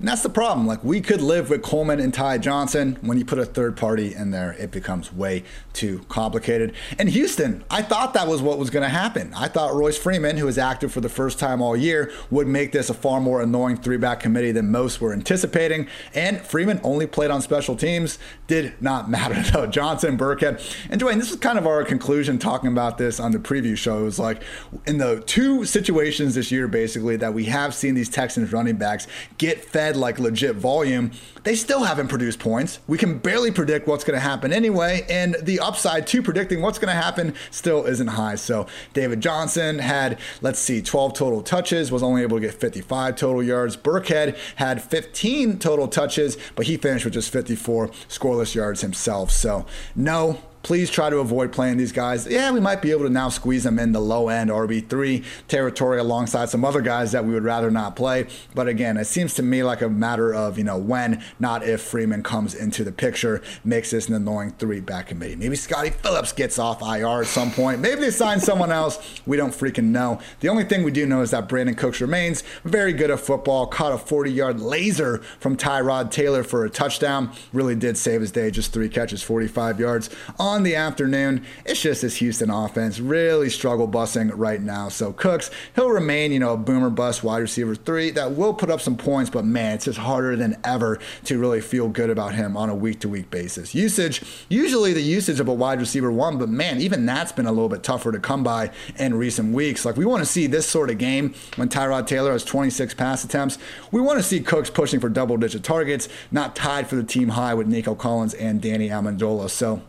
And 0.00 0.08
that's 0.08 0.22
the 0.22 0.30
problem. 0.30 0.66
Like 0.66 0.82
we 0.82 1.00
could 1.00 1.20
live 1.20 1.50
with 1.50 1.62
Coleman 1.62 2.00
and 2.00 2.12
Ty 2.12 2.38
Johnson. 2.38 2.98
When 3.02 3.18
you 3.18 3.24
put 3.24 3.38
a 3.38 3.44
third 3.44 3.76
party 3.76 4.14
in 4.14 4.30
there, 4.30 4.52
it 4.54 4.70
becomes 4.70 5.12
way 5.12 5.44
too 5.72 6.04
complicated. 6.08 6.74
And 6.98 7.08
Houston, 7.10 7.62
I 7.70 7.82
thought 7.82 8.14
that 8.14 8.26
was 8.26 8.40
what 8.40 8.58
was 8.58 8.70
going 8.70 8.82
to 8.82 8.88
happen. 8.88 9.32
I 9.34 9.48
thought 9.48 9.74
Royce 9.74 9.98
Freeman, 9.98 10.38
who 10.38 10.46
was 10.46 10.58
active 10.58 10.92
for 10.92 11.00
the 11.00 11.08
first 11.08 11.38
time 11.38 11.60
all 11.60 11.76
year, 11.76 12.10
would 12.30 12.46
make 12.46 12.72
this 12.72 12.88
a 12.90 12.94
far 12.94 13.20
more 13.20 13.42
annoying 13.42 13.76
three 13.76 13.98
back 13.98 14.20
committee 14.20 14.52
than 14.52 14.70
most 14.70 15.00
were 15.00 15.12
anticipating. 15.12 15.86
And 16.14 16.40
Freeman 16.40 16.80
only 16.82 17.06
played 17.06 17.30
on 17.30 17.42
special 17.42 17.76
teams. 17.76 18.18
Did 18.46 18.80
not 18.80 19.10
matter 19.10 19.42
though. 19.52 19.66
Johnson, 19.66 20.16
Burkhead, 20.16 20.60
and 20.90 21.00
Dwain. 21.00 21.18
This 21.18 21.30
is 21.30 21.36
kind 21.36 21.58
of 21.58 21.66
our 21.66 21.84
conclusion 21.84 22.38
talking 22.38 22.72
about 22.72 22.96
this 22.96 23.20
on 23.20 23.32
the 23.32 23.38
preview 23.38 23.76
show, 23.76 23.90
shows. 23.90 24.18
Like 24.18 24.42
in 24.86 24.98
the 24.98 25.22
two 25.26 25.64
situations 25.64 26.34
this 26.34 26.52
year, 26.52 26.68
basically 26.68 27.16
that 27.16 27.34
we 27.34 27.44
have 27.46 27.74
seen 27.74 27.94
these 27.94 28.08
Texans 28.08 28.52
running 28.52 28.76
backs 28.76 29.06
get 29.38 29.64
fed 29.64 29.89
like 29.96 30.18
legit 30.18 30.56
volume, 30.56 31.12
they 31.44 31.54
still 31.54 31.84
haven't 31.84 32.08
produced 32.08 32.38
points. 32.38 32.80
We 32.86 32.98
can 32.98 33.18
barely 33.18 33.50
predict 33.50 33.86
what's 33.86 34.04
going 34.04 34.16
to 34.16 34.20
happen 34.20 34.52
anyway, 34.52 35.06
and 35.08 35.36
the 35.42 35.60
upside 35.60 36.06
to 36.08 36.22
predicting 36.22 36.60
what's 36.62 36.78
going 36.78 36.94
to 36.94 37.00
happen 37.00 37.34
still 37.50 37.84
isn't 37.86 38.08
high. 38.08 38.34
So 38.34 38.66
David 38.92 39.20
Johnson 39.20 39.78
had, 39.78 40.18
let's 40.40 40.58
see, 40.58 40.82
12 40.82 41.14
total 41.14 41.42
touches, 41.42 41.90
was 41.90 42.02
only 42.02 42.22
able 42.22 42.36
to 42.36 42.40
get 42.40 42.54
55 42.54 43.16
total 43.16 43.42
yards. 43.42 43.76
Burkhead 43.76 44.36
had 44.56 44.82
15 44.82 45.58
total 45.58 45.88
touches, 45.88 46.36
but 46.54 46.66
he 46.66 46.76
finished 46.76 47.04
with 47.04 47.14
just 47.14 47.32
54 47.32 47.88
scoreless 48.08 48.54
yards 48.54 48.80
himself. 48.80 49.30
So 49.30 49.66
no, 49.94 50.40
please 50.62 50.90
try 50.90 51.08
to 51.08 51.18
avoid 51.18 51.52
playing 51.52 51.76
these 51.76 51.92
guys. 51.92 52.26
Yeah, 52.26 52.50
we 52.52 52.60
might 52.60 52.82
be 52.82 52.90
able 52.90 53.04
to 53.04 53.10
now 53.10 53.28
squeeze 53.28 53.64
them 53.64 53.78
in 53.78 53.92
the 53.92 54.00
low 54.00 54.28
end 54.28 54.50
RB3 54.50 55.24
territory 55.48 55.98
alongside 55.98 56.48
some 56.50 56.64
other 56.64 56.80
guys 56.80 57.12
that 57.12 57.24
we 57.24 57.32
would 57.32 57.44
rather 57.44 57.70
not 57.70 57.96
play. 57.96 58.26
But 58.54 58.68
again, 58.68 58.96
it 58.96 59.06
seems 59.06 59.34
to 59.34 59.42
me 59.42 59.62
like 59.62 59.80
a 59.80 59.88
matter 59.88 60.34
of, 60.34 60.58
you 60.58 60.64
know, 60.64 60.76
when, 60.76 61.22
not 61.38 61.62
if 61.62 61.80
Freeman 61.80 62.22
comes 62.22 62.54
into 62.54 62.84
the 62.84 62.92
picture, 62.92 63.42
makes 63.64 63.90
this 63.90 64.08
an 64.08 64.14
annoying 64.14 64.52
three 64.58 64.80
back 64.80 65.08
committee. 65.08 65.36
Maybe 65.36 65.56
Scottie 65.56 65.90
Phillips 65.90 66.32
gets 66.32 66.58
off 66.58 66.82
IR 66.82 67.22
at 67.22 67.26
some 67.26 67.50
point. 67.50 67.80
Maybe 67.80 68.02
they 68.02 68.10
sign 68.10 68.40
someone 68.40 68.70
else. 68.70 69.20
We 69.26 69.36
don't 69.36 69.52
freaking 69.52 69.84
know. 69.84 70.20
The 70.40 70.48
only 70.48 70.64
thing 70.64 70.82
we 70.82 70.90
do 70.90 71.06
know 71.06 71.22
is 71.22 71.30
that 71.30 71.48
Brandin 71.48 71.76
Cooks 71.76 72.00
remains 72.00 72.42
very 72.64 72.92
good 72.92 73.10
at 73.10 73.20
football, 73.20 73.66
caught 73.66 73.92
a 73.92 73.98
40 73.98 74.30
yard 74.30 74.60
laser 74.60 75.18
from 75.38 75.56
Tyrod 75.56 76.10
Taylor 76.10 76.42
for 76.42 76.64
a 76.64 76.70
touchdown. 76.70 77.32
Really 77.52 77.74
did 77.74 77.96
save 77.96 78.20
his 78.20 78.30
day, 78.30 78.50
just 78.50 78.72
three 78.72 78.88
catches, 78.88 79.22
45 79.22 79.80
yards 79.80 80.10
the 80.58 80.74
afternoon. 80.74 81.44
It's 81.64 81.80
just 81.80 82.02
this 82.02 82.16
Houston 82.16 82.50
offense 82.50 82.98
really 82.98 83.48
struggle 83.48 83.86
busing 83.86 84.32
right 84.34 84.60
now. 84.60 84.88
So 84.88 85.12
Cooks, 85.12 85.50
he'll 85.76 85.90
remain, 85.90 86.32
you 86.32 86.40
know, 86.40 86.54
a 86.54 86.56
boomer 86.56 86.90
bust 86.90 87.22
wide 87.22 87.38
receiver 87.38 87.74
three 87.74 88.10
that 88.10 88.32
will 88.32 88.52
put 88.52 88.68
up 88.68 88.80
some 88.80 88.96
points, 88.96 89.30
but 89.30 89.44
man, 89.44 89.76
it's 89.76 89.84
just 89.84 89.98
harder 89.98 90.34
than 90.34 90.58
ever 90.64 90.98
to 91.24 91.38
really 91.38 91.60
feel 91.60 91.88
good 91.88 92.10
about 92.10 92.34
him 92.34 92.56
on 92.56 92.68
a 92.68 92.74
week 92.74 93.00
to 93.00 93.08
week 93.08 93.30
basis. 93.30 93.74
Usage, 93.74 94.22
usually 94.48 94.92
the 94.92 95.00
usage 95.00 95.38
of 95.38 95.48
a 95.48 95.54
wide 95.54 95.78
receiver 95.78 96.10
one, 96.10 96.36
but 96.36 96.48
man, 96.48 96.80
even 96.80 97.06
that's 97.06 97.32
been 97.32 97.46
a 97.46 97.52
little 97.52 97.68
bit 97.68 97.82
tougher 97.82 98.10
to 98.10 98.18
come 98.18 98.42
by 98.42 98.70
in 98.98 99.14
recent 99.14 99.54
weeks. 99.54 99.84
Like 99.84 99.96
we 99.96 100.04
want 100.04 100.20
to 100.20 100.26
see 100.26 100.48
this 100.48 100.66
sort 100.66 100.90
of 100.90 100.98
game 100.98 101.34
when 101.56 101.68
Tyrod 101.68 102.06
Taylor 102.06 102.32
has 102.32 102.44
26 102.44 102.94
pass 102.94 103.22
attempts. 103.22 103.58
We 103.92 104.00
want 104.00 104.18
to 104.18 104.22
see 104.22 104.40
Cooks 104.40 104.70
pushing 104.70 104.98
for 104.98 105.08
double 105.08 105.36
digit 105.36 105.62
targets, 105.62 106.08
not 106.32 106.56
tied 106.56 106.88
for 106.88 106.96
the 106.96 107.04
team 107.04 107.30
high 107.30 107.54
with 107.54 107.68
Nico 107.68 107.94
Collins 107.94 108.34
and 108.34 108.60
Danny 108.60 108.88
Amendola. 108.88 109.48
So 109.48 109.82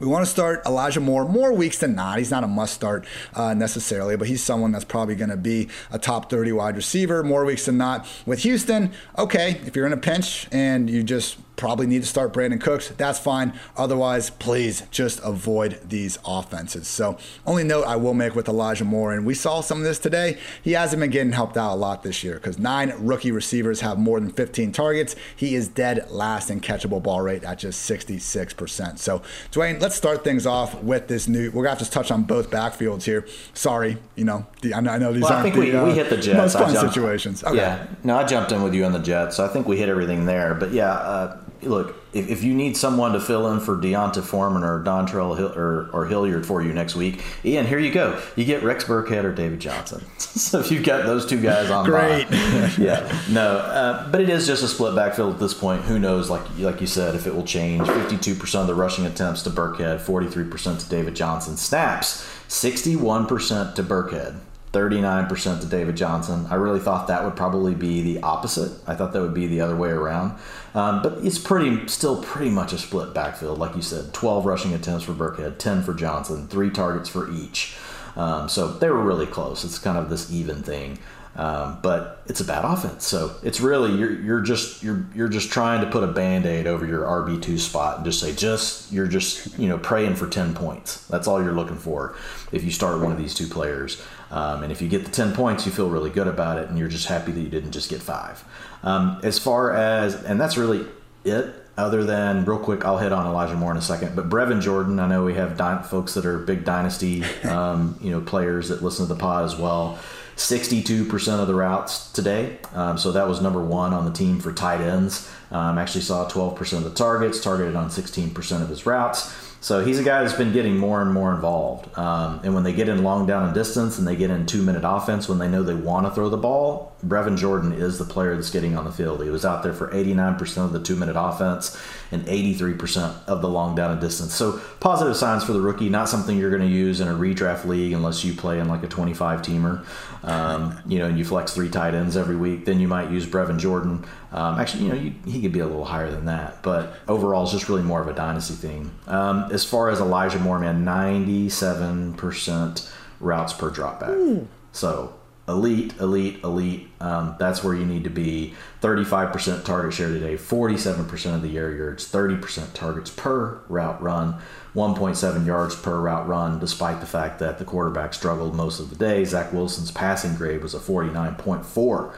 we 0.00 0.06
want 0.06 0.24
to 0.24 0.30
start 0.30 0.62
Elijah 0.66 1.00
Moore 1.00 1.24
more 1.24 1.52
weeks 1.52 1.78
than 1.78 1.94
not. 1.94 2.18
He's 2.18 2.30
not 2.30 2.42
a 2.44 2.48
must 2.48 2.74
start 2.74 3.04
uh, 3.34 3.54
necessarily, 3.54 4.16
but 4.16 4.26
he's 4.26 4.42
someone 4.42 4.72
that's 4.72 4.84
probably 4.84 5.14
going 5.14 5.30
to 5.30 5.36
be 5.36 5.68
a 5.90 5.98
top 5.98 6.30
30 6.30 6.52
wide 6.52 6.76
receiver 6.76 7.22
more 7.22 7.44
weeks 7.44 7.66
than 7.66 7.78
not. 7.78 8.06
With 8.26 8.40
Houston, 8.40 8.92
okay, 9.16 9.60
if 9.66 9.76
you're 9.76 9.86
in 9.86 9.92
a 9.92 9.98
pinch 9.98 10.48
and 10.50 10.90
you 10.90 11.02
just 11.02 11.36
probably 11.56 11.86
need 11.86 12.02
to 12.02 12.08
start 12.08 12.32
Brandin 12.32 12.60
Cooks. 12.60 12.88
That's 12.88 13.18
fine. 13.18 13.52
Otherwise, 13.76 14.30
please 14.30 14.82
just 14.90 15.20
avoid 15.22 15.80
these 15.88 16.18
offenses. 16.24 16.88
So, 16.88 17.18
only 17.46 17.64
note 17.64 17.84
I 17.84 17.96
will 17.96 18.14
make 18.14 18.34
with 18.34 18.48
Elijah 18.48 18.84
Moore, 18.84 19.12
and 19.12 19.24
we 19.24 19.34
saw 19.34 19.60
some 19.60 19.78
of 19.78 19.84
this 19.84 19.98
today. 19.98 20.38
He 20.62 20.72
hasn't 20.72 21.00
been 21.00 21.10
getting 21.10 21.32
helped 21.32 21.56
out 21.56 21.74
a 21.74 21.76
lot 21.76 22.02
this 22.02 22.24
year 22.24 22.34
because 22.34 22.58
nine 22.58 22.92
rookie 22.98 23.30
receivers 23.30 23.80
have 23.80 23.98
more 23.98 24.20
than 24.20 24.30
15 24.30 24.72
targets. 24.72 25.16
He 25.36 25.54
is 25.54 25.68
dead 25.68 26.10
last 26.10 26.50
in 26.50 26.60
catchable 26.60 27.02
ball 27.02 27.20
rate 27.22 27.44
at 27.44 27.58
just 27.58 27.88
66%. 27.88 28.98
So, 28.98 29.22
Dwain, 29.52 29.80
let's 29.80 29.96
start 29.96 30.24
things 30.24 30.46
off 30.46 30.82
with 30.82 31.08
this 31.08 31.28
new. 31.28 31.50
We're 31.50 31.64
gonna 31.64 31.76
have 31.76 31.86
to 31.86 31.90
touch 31.90 32.10
on 32.10 32.24
both 32.24 32.50
backfields 32.50 33.04
here. 33.04 33.26
Sorry, 33.52 33.96
you 34.16 34.24
know, 34.24 34.46
the, 34.62 34.74
I 34.74 34.80
know 34.80 35.12
these 35.12 35.22
well, 35.22 35.32
aren't 35.32 35.40
I 35.40 35.42
think 35.42 35.54
the, 35.54 35.60
we, 35.60 35.76
uh, 35.76 35.86
we 35.86 35.92
hit 35.92 36.10
the 36.10 36.16
Jets. 36.16 36.36
most 36.36 36.58
fun 36.58 36.74
situations. 36.90 37.44
Okay. 37.44 37.56
Yeah, 37.56 37.86
no, 38.02 38.16
I 38.16 38.24
jumped 38.24 38.52
in 38.52 38.62
with 38.62 38.74
you 38.74 38.84
on 38.84 38.92
the 38.92 38.98
Jets, 38.98 39.36
so 39.36 39.44
I 39.44 39.48
think 39.48 39.66
we 39.68 39.76
hit 39.78 39.88
everything 39.88 40.26
there. 40.26 40.54
But 40.54 40.72
yeah. 40.72 40.92
Uh, 40.92 41.40
look, 41.66 41.96
if, 42.12 42.28
if 42.28 42.42
you 42.42 42.54
need 42.54 42.76
someone 42.76 43.12
to 43.12 43.20
fill 43.20 43.52
in 43.52 43.60
for 43.60 43.76
D'Onta 43.76 44.22
Foreman 44.22 44.62
or 44.62 44.82
Dontrell 44.82 45.36
Hill, 45.36 45.52
or, 45.56 45.90
or 45.92 46.06
Hilliard 46.06 46.46
for 46.46 46.62
you 46.62 46.72
next 46.72 46.94
week, 46.94 47.22
Ian, 47.44 47.66
here 47.66 47.78
you 47.78 47.92
go. 47.92 48.20
You 48.36 48.44
get 48.44 48.62
Rex 48.62 48.84
Burkhead 48.84 49.24
or 49.24 49.32
David 49.32 49.60
Johnson. 49.60 50.04
so 50.18 50.60
if 50.60 50.70
you've 50.70 50.84
got 50.84 51.04
those 51.04 51.26
two 51.26 51.40
guys 51.40 51.70
on, 51.70 51.84
great. 51.84 52.26
yeah, 52.78 53.22
no, 53.30 53.56
uh, 53.58 54.10
but 54.10 54.20
it 54.20 54.28
is 54.28 54.46
just 54.46 54.62
a 54.62 54.68
split 54.68 54.94
backfield 54.94 55.34
at 55.34 55.40
this 55.40 55.54
point. 55.54 55.82
Who 55.82 55.98
knows? 55.98 56.30
Like 56.30 56.58
like 56.58 56.80
you 56.80 56.86
said, 56.86 57.14
if 57.14 57.26
it 57.26 57.34
will 57.34 57.44
change. 57.44 57.86
Fifty-two 57.86 58.34
percent 58.34 58.62
of 58.62 58.68
the 58.68 58.74
rushing 58.74 59.06
attempts 59.06 59.42
to 59.42 59.50
Burkhead, 59.50 60.00
forty-three 60.00 60.44
percent 60.44 60.80
to 60.80 60.88
David 60.88 61.16
Johnson. 61.16 61.56
Snaps, 61.56 62.26
sixty-one 62.48 63.26
percent 63.26 63.76
to 63.76 63.82
Burkhead. 63.82 64.38
39% 64.74 65.60
to 65.60 65.66
David 65.66 65.96
Johnson. 65.96 66.46
I 66.50 66.56
really 66.56 66.80
thought 66.80 67.06
that 67.06 67.24
would 67.24 67.36
probably 67.36 67.74
be 67.74 68.02
the 68.02 68.20
opposite. 68.22 68.72
I 68.86 68.94
thought 68.94 69.12
that 69.12 69.22
would 69.22 69.32
be 69.32 69.46
the 69.46 69.60
other 69.60 69.76
way 69.76 69.90
around. 69.90 70.38
Um, 70.74 71.00
but 71.02 71.24
it's 71.24 71.38
pretty, 71.38 71.86
still 71.86 72.22
pretty 72.22 72.50
much 72.50 72.72
a 72.72 72.78
split 72.78 73.14
backfield. 73.14 73.58
Like 73.58 73.76
you 73.76 73.82
said, 73.82 74.12
12 74.12 74.44
rushing 74.44 74.74
attempts 74.74 75.04
for 75.04 75.12
Burkhead, 75.12 75.58
10 75.58 75.82
for 75.84 75.94
Johnson, 75.94 76.48
three 76.48 76.70
targets 76.70 77.08
for 77.08 77.30
each. 77.30 77.76
Um, 78.16 78.48
so 78.48 78.68
they 78.68 78.90
were 78.90 79.02
really 79.02 79.26
close. 79.26 79.64
It's 79.64 79.78
kind 79.78 79.96
of 79.96 80.10
this 80.10 80.32
even 80.32 80.62
thing. 80.62 80.98
Um, 81.36 81.78
but 81.82 82.22
it's 82.26 82.40
a 82.40 82.44
bad 82.44 82.64
offense, 82.64 83.04
so 83.04 83.34
it's 83.42 83.60
really 83.60 83.98
you're 83.98 84.12
you're 84.20 84.40
just 84.40 84.84
you're 84.84 85.04
you're 85.16 85.28
just 85.28 85.50
trying 85.50 85.84
to 85.84 85.90
put 85.90 86.04
a 86.04 86.06
band 86.06 86.46
aid 86.46 86.68
over 86.68 86.86
your 86.86 87.02
RB 87.02 87.42
two 87.42 87.58
spot 87.58 87.96
and 87.96 88.04
just 88.04 88.20
say 88.20 88.32
just 88.32 88.92
you're 88.92 89.08
just 89.08 89.58
you 89.58 89.68
know 89.68 89.76
praying 89.76 90.14
for 90.14 90.28
ten 90.28 90.54
points. 90.54 91.04
That's 91.08 91.26
all 91.26 91.42
you're 91.42 91.52
looking 91.52 91.76
for 91.76 92.14
if 92.52 92.62
you 92.62 92.70
start 92.70 93.00
one 93.00 93.10
of 93.10 93.18
these 93.18 93.34
two 93.34 93.48
players. 93.48 94.00
Um, 94.30 94.62
and 94.62 94.72
if 94.72 94.82
you 94.82 94.88
get 94.88 95.04
the 95.04 95.10
ten 95.10 95.34
points, 95.34 95.66
you 95.66 95.72
feel 95.72 95.88
really 95.88 96.10
good 96.10 96.26
about 96.26 96.58
it, 96.58 96.68
and 96.68 96.78
you're 96.78 96.88
just 96.88 97.06
happy 97.06 97.32
that 97.32 97.40
you 97.40 97.48
didn't 97.48 97.72
just 97.72 97.90
get 97.90 98.02
five. 98.02 98.44
Um, 98.82 99.20
as 99.22 99.38
far 99.38 99.72
as 99.72 100.14
and 100.24 100.40
that's 100.40 100.56
really 100.56 100.86
it 101.24 101.64
other 101.76 102.04
than 102.04 102.44
real 102.44 102.58
quick, 102.58 102.84
I'll 102.84 102.98
hit 102.98 103.12
on 103.12 103.26
Elijah 103.26 103.56
Moore 103.56 103.72
in 103.72 103.76
a 103.76 103.82
second. 103.82 104.14
But 104.14 104.28
Brevin 104.28 104.60
Jordan, 104.62 105.00
I 105.00 105.08
know 105.08 105.24
we 105.24 105.34
have 105.34 105.56
di- 105.56 105.82
folks 105.82 106.14
that 106.14 106.24
are 106.24 106.38
big 106.38 106.64
dynasty, 106.64 107.24
um, 107.44 107.98
you 108.00 108.10
know, 108.10 108.20
players 108.20 108.68
that 108.68 108.82
listen 108.82 109.06
to 109.06 109.12
the 109.12 109.18
pod 109.18 109.44
as 109.44 109.56
well. 109.56 109.98
62% 110.36 111.40
of 111.40 111.46
the 111.46 111.54
routes 111.54 112.10
today. 112.12 112.58
Um, 112.74 112.98
so 112.98 113.12
that 113.12 113.28
was 113.28 113.40
number 113.40 113.62
one 113.62 113.92
on 113.92 114.04
the 114.04 114.10
team 114.10 114.40
for 114.40 114.52
tight 114.52 114.80
ends. 114.80 115.30
Um, 115.52 115.78
actually 115.78 116.00
saw 116.00 116.28
12% 116.28 116.78
of 116.78 116.84
the 116.84 116.90
targets, 116.90 117.40
targeted 117.40 117.76
on 117.76 117.88
16% 117.88 118.62
of 118.62 118.68
his 118.68 118.84
routes. 118.84 119.32
So 119.64 119.82
he's 119.82 119.98
a 119.98 120.02
guy 120.02 120.22
that's 120.22 120.36
been 120.36 120.52
getting 120.52 120.76
more 120.76 121.00
and 121.00 121.10
more 121.10 121.32
involved. 121.32 121.96
Um, 121.96 122.42
and 122.44 122.54
when 122.54 122.64
they 122.64 122.74
get 122.74 122.86
in 122.90 123.02
long 123.02 123.26
down 123.26 123.46
and 123.46 123.54
distance 123.54 123.96
and 123.96 124.06
they 124.06 124.14
get 124.14 124.28
in 124.28 124.44
two 124.44 124.60
minute 124.60 124.82
offense, 124.84 125.26
when 125.26 125.38
they 125.38 125.48
know 125.48 125.62
they 125.62 125.72
want 125.72 126.04
to 126.04 126.12
throw 126.12 126.28
the 126.28 126.36
ball, 126.36 126.94
Brevin 127.02 127.38
Jordan 127.38 127.72
is 127.72 127.96
the 127.96 128.04
player 128.04 128.34
that's 128.34 128.50
getting 128.50 128.76
on 128.76 128.84
the 128.84 128.92
field. 128.92 129.24
He 129.24 129.30
was 129.30 129.46
out 129.46 129.62
there 129.62 129.72
for 129.72 129.88
89% 129.88 130.66
of 130.66 130.74
the 130.74 130.82
two 130.82 130.96
minute 130.96 131.16
offense 131.18 131.80
and 132.12 132.26
83% 132.26 133.26
of 133.26 133.40
the 133.40 133.48
long 133.48 133.74
down 133.74 133.90
and 133.90 134.00
distance. 134.02 134.34
So 134.34 134.60
positive 134.80 135.16
signs 135.16 135.44
for 135.44 135.54
the 135.54 135.62
rookie, 135.62 135.88
not 135.88 136.10
something 136.10 136.36
you're 136.36 136.54
going 136.54 136.68
to 136.68 136.68
use 136.68 137.00
in 137.00 137.08
a 137.08 137.14
redraft 137.14 137.64
league 137.64 137.94
unless 137.94 138.22
you 138.22 138.34
play 138.34 138.58
in 138.58 138.68
like 138.68 138.82
a 138.82 138.88
25 138.88 139.40
teamer, 139.40 139.86
um, 140.24 140.78
you 140.86 140.98
know, 140.98 141.06
and 141.06 141.18
you 141.18 141.24
flex 141.24 141.54
three 141.54 141.70
tight 141.70 141.94
ends 141.94 142.18
every 142.18 142.36
week. 142.36 142.66
Then 142.66 142.80
you 142.80 142.88
might 142.88 143.10
use 143.10 143.24
Brevin 143.24 143.58
Jordan. 143.58 144.04
Um, 144.34 144.58
actually, 144.58 144.86
you 144.86 144.88
know, 144.88 144.96
you, 144.96 145.14
he 145.26 145.40
could 145.40 145.52
be 145.52 145.60
a 145.60 145.66
little 145.66 145.84
higher 145.84 146.10
than 146.10 146.24
that, 146.24 146.60
but 146.62 146.96
overall, 147.06 147.44
it's 147.44 147.52
just 147.52 147.68
really 147.68 147.84
more 147.84 148.00
of 148.00 148.08
a 148.08 148.12
dynasty 148.12 148.54
thing. 148.54 148.90
Um, 149.06 149.46
as 149.52 149.64
far 149.64 149.90
as 149.90 150.00
Elijah 150.00 150.40
Moore, 150.40 150.58
man, 150.58 150.84
97% 150.84 152.90
routes 153.20 153.52
per 153.52 153.70
dropback. 153.70 154.08
Mm. 154.08 154.46
So 154.72 155.14
elite, 155.46 155.94
elite, 156.00 156.42
elite. 156.42 156.88
Um, 157.00 157.36
that's 157.38 157.62
where 157.62 157.74
you 157.74 157.86
need 157.86 158.02
to 158.04 158.10
be. 158.10 158.54
35% 158.80 159.64
target 159.64 159.94
share 159.94 160.08
today, 160.08 160.34
47% 160.34 161.34
of 161.34 161.42
the 161.42 161.56
air 161.56 161.70
yards, 161.70 162.10
30% 162.10 162.74
targets 162.74 163.10
per 163.10 163.60
route 163.68 164.02
run, 164.02 164.40
1.7 164.74 165.46
yards 165.46 165.76
per 165.76 166.00
route 166.00 166.26
run, 166.26 166.58
despite 166.58 166.98
the 166.98 167.06
fact 167.06 167.38
that 167.38 167.60
the 167.60 167.64
quarterback 167.64 168.14
struggled 168.14 168.56
most 168.56 168.80
of 168.80 168.90
the 168.90 168.96
day. 168.96 169.24
Zach 169.24 169.52
Wilson's 169.52 169.92
passing 169.92 170.34
grade 170.34 170.60
was 170.60 170.74
a 170.74 170.80
49.4 170.80 172.14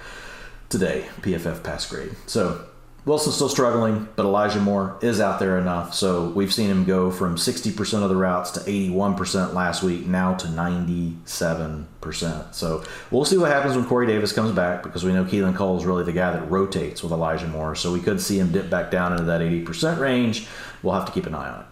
today, 0.68 1.06
PFF 1.20 1.62
pass 1.62 1.88
grade. 1.88 2.16
So 2.26 2.66
Wilson's 3.06 3.36
still 3.36 3.48
struggling, 3.48 4.08
but 4.16 4.24
Elijah 4.24 4.58
Moore 4.58 4.98
is 5.00 5.20
out 5.20 5.38
there 5.38 5.58
enough. 5.58 5.94
So 5.94 6.30
we've 6.30 6.52
seen 6.52 6.68
him 6.68 6.84
go 6.84 7.12
from 7.12 7.36
60% 7.36 8.02
of 8.02 8.08
the 8.08 8.16
routes 8.16 8.50
to 8.52 8.60
81% 8.60 9.54
last 9.54 9.84
week, 9.84 10.06
now 10.06 10.34
to 10.34 10.48
97%. 10.48 12.52
So 12.52 12.84
we'll 13.12 13.24
see 13.24 13.38
what 13.38 13.52
happens 13.52 13.76
when 13.76 13.86
Corey 13.86 14.08
Davis 14.08 14.32
comes 14.32 14.50
back 14.50 14.82
because 14.82 15.04
we 15.04 15.12
know 15.12 15.24
Keelan 15.24 15.54
Cole 15.54 15.78
is 15.78 15.84
really 15.84 16.02
the 16.02 16.12
guy 16.12 16.32
that 16.32 16.50
rotates 16.50 17.00
with 17.00 17.12
Elijah 17.12 17.46
Moore. 17.46 17.76
So 17.76 17.92
we 17.92 18.00
could 18.00 18.20
see 18.20 18.40
him 18.40 18.50
dip 18.50 18.68
back 18.68 18.90
down 18.90 19.12
into 19.12 19.22
that 19.24 19.40
80% 19.40 20.00
range. 20.00 20.48
We'll 20.82 20.94
have 20.94 21.06
to 21.06 21.12
keep 21.12 21.26
an 21.26 21.36
eye 21.36 21.48
on 21.48 21.60
it. 21.60 21.66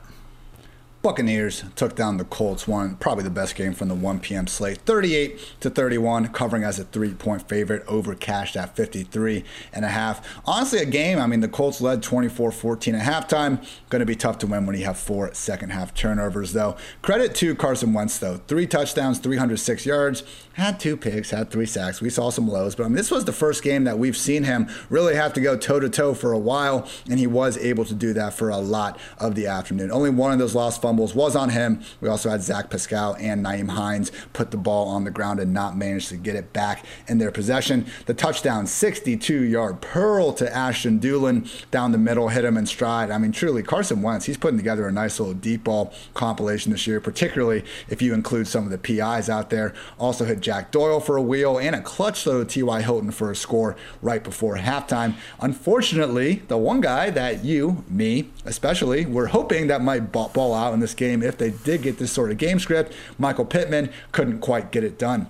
Buccaneers 1.04 1.64
took 1.76 1.94
down 1.94 2.16
the 2.16 2.24
Colts, 2.24 2.66
one 2.66 2.96
probably 2.96 3.24
the 3.24 3.28
best 3.28 3.56
game 3.56 3.74
from 3.74 3.88
the 3.88 3.94
1 3.94 4.20
p.m. 4.20 4.46
slate, 4.46 4.78
38 4.86 5.38
to 5.60 5.68
31, 5.68 6.28
covering 6.28 6.64
as 6.64 6.78
a 6.78 6.84
three-point 6.84 7.46
favorite, 7.46 7.84
over 7.86 8.14
cashed 8.14 8.56
at 8.56 8.74
53 8.74 9.44
and 9.74 9.84
a 9.84 9.88
half. 9.88 10.26
Honestly, 10.46 10.78
a 10.78 10.86
game. 10.86 11.18
I 11.18 11.26
mean, 11.26 11.40
the 11.40 11.48
Colts 11.48 11.82
led 11.82 12.02
24-14 12.02 12.98
at 12.98 13.28
halftime. 13.28 13.62
Going 13.90 14.00
to 14.00 14.06
be 14.06 14.16
tough 14.16 14.38
to 14.38 14.46
win 14.46 14.64
when 14.64 14.78
you 14.78 14.86
have 14.86 14.98
four 14.98 15.34
second 15.34 15.72
half 15.72 15.92
turnovers, 15.92 16.54
though. 16.54 16.74
Credit 17.02 17.34
to 17.34 17.54
Carson 17.54 17.92
Wentz, 17.92 18.18
though, 18.18 18.38
three 18.48 18.66
touchdowns, 18.66 19.18
306 19.18 19.84
yards, 19.84 20.22
had 20.54 20.78
two 20.80 20.96
picks, 20.96 21.30
had 21.30 21.50
three 21.50 21.66
sacks. 21.66 22.00
We 22.00 22.10
saw 22.10 22.30
some 22.30 22.48
lows, 22.48 22.74
but 22.74 22.84
I 22.84 22.88
mean, 22.88 22.96
this 22.96 23.10
was 23.10 23.24
the 23.24 23.32
first 23.32 23.62
game 23.62 23.84
that 23.84 23.98
we've 23.98 24.16
seen 24.16 24.44
him 24.44 24.68
really 24.88 25.14
have 25.14 25.32
to 25.34 25.40
go 25.40 25.56
toe 25.56 25.80
to 25.80 25.88
toe 25.88 26.14
for 26.14 26.32
a 26.32 26.38
while, 26.38 26.88
and 27.10 27.18
he 27.18 27.26
was 27.26 27.58
able 27.58 27.84
to 27.84 27.94
do 27.94 28.12
that 28.14 28.34
for 28.34 28.50
a 28.50 28.58
lot 28.58 28.98
of 29.18 29.34
the 29.34 29.46
afternoon. 29.46 29.90
Only 29.90 30.10
one 30.10 30.32
of 30.32 30.38
those 30.38 30.54
lost 30.54 30.80
fumbles 30.80 31.14
was 31.14 31.34
on 31.34 31.50
him. 31.50 31.82
We 32.00 32.08
also 32.08 32.30
had 32.30 32.42
Zach 32.42 32.70
Pascal 32.70 33.16
and 33.18 33.44
Nyheim 33.44 33.70
Hines 33.70 34.12
put 34.32 34.52
the 34.52 34.56
ball 34.56 34.88
on 34.88 35.04
the 35.04 35.10
ground 35.10 35.40
and 35.40 35.52
not 35.52 35.76
manage 35.76 36.08
to 36.08 36.16
get 36.16 36.36
it 36.36 36.52
back 36.52 36.84
in 37.08 37.18
their 37.18 37.32
possession. 37.32 37.86
The 38.06 38.14
touchdown, 38.14 38.66
62 38.66 39.42
yard 39.42 39.80
pearl 39.80 40.32
to 40.34 40.54
Ashton 40.54 41.00
Dulin 41.00 41.50
down 41.70 41.92
the 41.92 41.98
middle, 41.98 42.28
hit 42.28 42.44
him 42.44 42.56
in 42.56 42.66
stride. 42.66 43.10
I 43.10 43.18
mean, 43.18 43.32
truly, 43.32 43.62
Carson 43.62 44.02
Wentz, 44.02 44.26
he's 44.26 44.36
putting 44.36 44.58
together 44.58 44.86
a 44.86 44.92
nice 44.92 45.18
little 45.18 45.34
deep 45.34 45.64
ball 45.64 45.92
compilation 46.14 46.70
this 46.70 46.86
year, 46.86 47.00
particularly 47.00 47.64
if 47.88 48.00
you 48.00 48.14
include 48.14 48.46
some 48.46 48.64
of 48.64 48.70
the 48.70 48.78
PIs 48.78 49.28
out 49.28 49.50
there. 49.50 49.74
Also 49.98 50.24
hit 50.24 50.43
Jack 50.44 50.70
Doyle 50.70 51.00
for 51.00 51.16
a 51.16 51.22
wheel 51.22 51.58
and 51.58 51.74
a 51.74 51.80
clutch 51.80 52.24
to 52.24 52.44
T.Y. 52.44 52.82
Hilton 52.82 53.10
for 53.10 53.30
a 53.30 53.36
score 53.36 53.76
right 54.02 54.22
before 54.22 54.58
halftime. 54.58 55.14
Unfortunately, 55.40 56.42
the 56.48 56.58
one 56.58 56.82
guy 56.82 57.08
that 57.08 57.42
you, 57.42 57.82
me 57.88 58.28
especially, 58.44 59.06
were 59.06 59.28
hoping 59.28 59.68
that 59.68 59.80
might 59.80 60.12
ball 60.12 60.52
out 60.52 60.74
in 60.74 60.80
this 60.80 60.92
game 60.92 61.22
if 61.22 61.38
they 61.38 61.50
did 61.50 61.80
get 61.80 61.96
this 61.96 62.12
sort 62.12 62.30
of 62.30 62.36
game 62.36 62.58
script, 62.58 62.92
Michael 63.16 63.46
Pittman 63.46 63.90
couldn't 64.12 64.40
quite 64.40 64.70
get 64.70 64.84
it 64.84 64.98
done. 64.98 65.28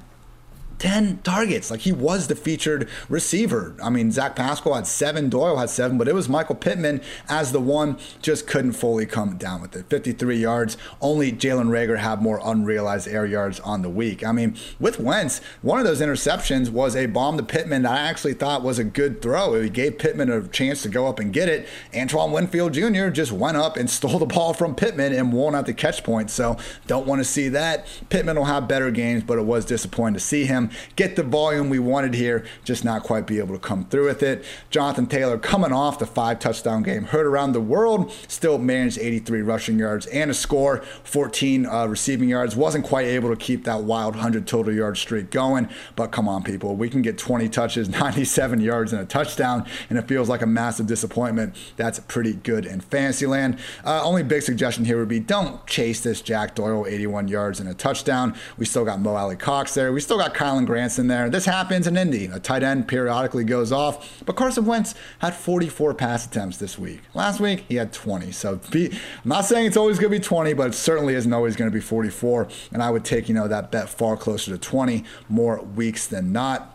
10 0.79 1.21
targets. 1.23 1.71
Like 1.71 1.81
he 1.81 1.93
was 1.93 2.29
the 2.29 2.37
featured 2.37 2.89
receiver. 3.09 3.75
I 3.83 3.91
mean, 3.91 4.11
Zach 4.13 4.37
Pascal 4.37 4.75
had 4.75 4.87
seven, 4.87 5.29
Doyle 5.29 5.57
had 5.57 5.71
seven, 5.71 5.99
but 5.99 6.09
it 6.09 6.15
was 6.15 6.29
Michael 6.29 6.55
Pittman 6.55 7.01
as 7.29 7.53
the 7.53 7.61
one 7.61 7.99
just 8.23 8.47
couldn't 8.47 8.73
fully 8.73 9.07
come 9.07 9.37
down 9.37 9.63
with 9.63 9.75
it. 9.77 9.87
53 9.89 10.37
yards. 10.37 10.77
Only 11.01 11.33
Jalen 11.33 11.69
Reagor 11.69 11.99
had 11.99 12.23
more 12.23 12.41
unrealized 12.45 13.09
air 13.09 13.27
yards 13.27 13.61
on 13.61 13.83
the 13.83 13.89
week. 13.89 14.25
I 14.25 14.33
mean, 14.33 14.57
with 14.79 14.99
Wentz, 14.99 15.41
one 15.63 15.79
of 15.79 15.85
those 15.85 16.01
interceptions 16.01 16.71
was 16.71 16.97
a 16.97 17.07
bomb 17.07 17.37
to 17.37 17.43
Pittman 17.43 17.83
that 17.83 17.93
I 17.93 18.09
actually 18.09 18.35
thought 18.35 18.63
was 18.63 18.79
a 18.79 18.85
good 18.85 19.23
throw. 19.23 19.55
It 19.55 19.73
gave 19.73 19.99
Pittman 19.99 20.31
a 20.31 20.47
chance 20.49 20.83
to 20.83 20.89
go 20.89 21.07
up 21.07 21.19
and 21.19 21.33
get 21.33 21.49
it. 21.49 21.69
Antoine 21.95 22.33
Winfield 22.33 22.73
Jr. 22.75 23.09
just 23.09 23.33
went 23.33 23.57
up 23.57 23.77
and 23.77 23.89
stole 23.95 24.19
the 24.19 24.27
ball 24.27 24.53
from 24.55 24.75
Pittman 24.75 25.13
and 25.13 25.33
won 25.33 25.55
at 25.55 25.67
the 25.67 25.75
catch 25.75 26.03
point. 26.03 26.31
So 26.31 26.57
don't 26.87 27.07
want 27.07 27.21
to 27.21 27.25
see 27.25 27.49
that. 27.51 27.87
Pittman 28.09 28.37
will 28.37 28.45
have 28.45 28.69
better 28.69 28.91
games, 28.91 29.23
but 29.23 29.39
it 29.39 29.45
was 29.45 29.65
disappointing 29.65 30.15
to 30.15 30.21
see 30.21 30.45
him 30.45 30.64
get 30.97 31.17
the 31.17 31.23
volume 31.23 31.69
we 31.69 31.79
wanted 31.79 32.15
here, 32.15 32.45
just 32.65 32.85
not 32.85 33.03
quite 33.03 33.27
be 33.27 33.39
able 33.39 33.55
to 33.55 33.61
come 33.61 33.85
through 33.87 34.07
with 34.07 34.23
it. 34.23 34.45
Jonathan 34.71 35.07
Taylor 35.07 35.39
coming 35.39 35.73
off 35.73 35.99
the 35.99 36.07
five 36.07 36.39
touchdown 36.39 36.83
game, 36.83 37.05
heard 37.05 37.27
around 37.27 37.53
the 37.53 37.61
world, 37.61 38.13
still 38.29 38.59
managed 38.59 38.99
83 38.99 39.43
rushing 39.43 39.79
yards 39.79 40.07
and 40.07 40.31
a 40.31 40.35
score, 40.35 40.79
14 41.05 41.67
uh, 41.67 41.87
receiving 41.87 42.29
yards. 42.29 42.57
Wasn't 42.57 42.85
quite 42.85 43.07
able 43.07 43.31
to 43.31 43.37
keep 43.37 43.65
that 43.65 43.83
wild 43.83 44.15
100 44.15 44.47
total 44.47 44.73
yard 44.73 44.97
streak 44.97 45.31
going, 45.31 45.69
but 45.97 46.09
come 46.09 46.29
on, 46.29 46.43
people. 46.43 46.77
We 46.77 46.89
can 46.89 47.03
get 47.03 47.19
20 47.19 47.49
touches, 47.49 47.89
97 47.89 48.61
yards, 48.61 48.93
and 48.93 49.03
a 49.03 49.05
touchdown, 49.05 49.67
and 49.89 49.99
it 49.99 50.09
feels 50.09 50.29
like 50.29 50.43
a 50.43 50.47
massive 50.47 50.87
disappointment. 50.87 51.55
That's 51.77 51.99
pretty 52.01 52.35
good 52.35 52.67
in 52.67 52.81
fantasy 52.81 53.27
land. 53.27 53.59
Uh, 53.85 54.03
only 54.03 54.23
big 54.23 54.43
suggestion 54.43 54.85
here 54.85 54.99
would 54.99 55.09
be 55.09 55.21
don't 55.21 55.67
chase 55.67 56.01
this 56.01 56.21
Jack 56.21 56.55
Doyle 56.55 56.87
81 56.87 57.29
yards 57.29 57.61
and 57.61 57.69
a 57.69 57.75
touchdown. 57.75 58.35
We 58.57 58.67
still 58.67 58.85
got 58.85 59.01
Mo 59.01 59.15
Alie-Cox 59.15 59.75
there. 59.75 59.93
We 59.93 60.01
still 60.01 60.19
got 60.19 60.35
Kylen 60.55 60.67
Granson's 60.67 60.99
in 60.99 61.09
there. 61.09 61.29
This 61.29 61.45
happens 61.45 61.87
in 61.87 61.97
Indy. 61.97 62.27
A 62.27 62.39
tight 62.39 62.63
end 62.63 62.87
periodically 62.87 63.45
goes 63.45 63.73
off, 63.73 64.23
but 64.25 64.37
Carson 64.37 64.65
Wentz 64.65 64.95
had 65.19 65.35
44 65.35 65.95
pass 65.95 66.27
attempts 66.27 66.59
this 66.59 66.79
week. 66.79 67.01
Last 67.13 67.41
week 67.41 67.65
he 67.69 67.75
had 67.75 67.93
20. 67.93 68.31
So 68.31 68.61
be, 68.71 68.91
I'm 68.93 68.99
not 69.25 69.45
saying 69.45 69.67
it's 69.67 69.77
always 69.77 69.99
going 69.99 70.13
to 70.13 70.19
be 70.19 70.25
20, 70.25 70.53
but 70.53 70.69
it 70.69 70.75
certainly 70.75 71.15
isn't 71.15 71.33
always 71.33 71.57
going 71.57 71.71
to 71.71 71.75
be 71.75 71.81
44. 71.81 72.49
And 72.73 72.83
I 72.83 72.91
would 72.91 73.05
take 73.05 73.29
you 73.29 73.35
know 73.35 73.49
that 73.49 73.73
bet 73.73 73.89
far 73.89 74.17
closer 74.17 74.53
to 74.53 74.59
20 74.59 75.05
more 75.29 75.61
weeks 75.61 76.07
than 76.07 76.33
not. 76.33 76.74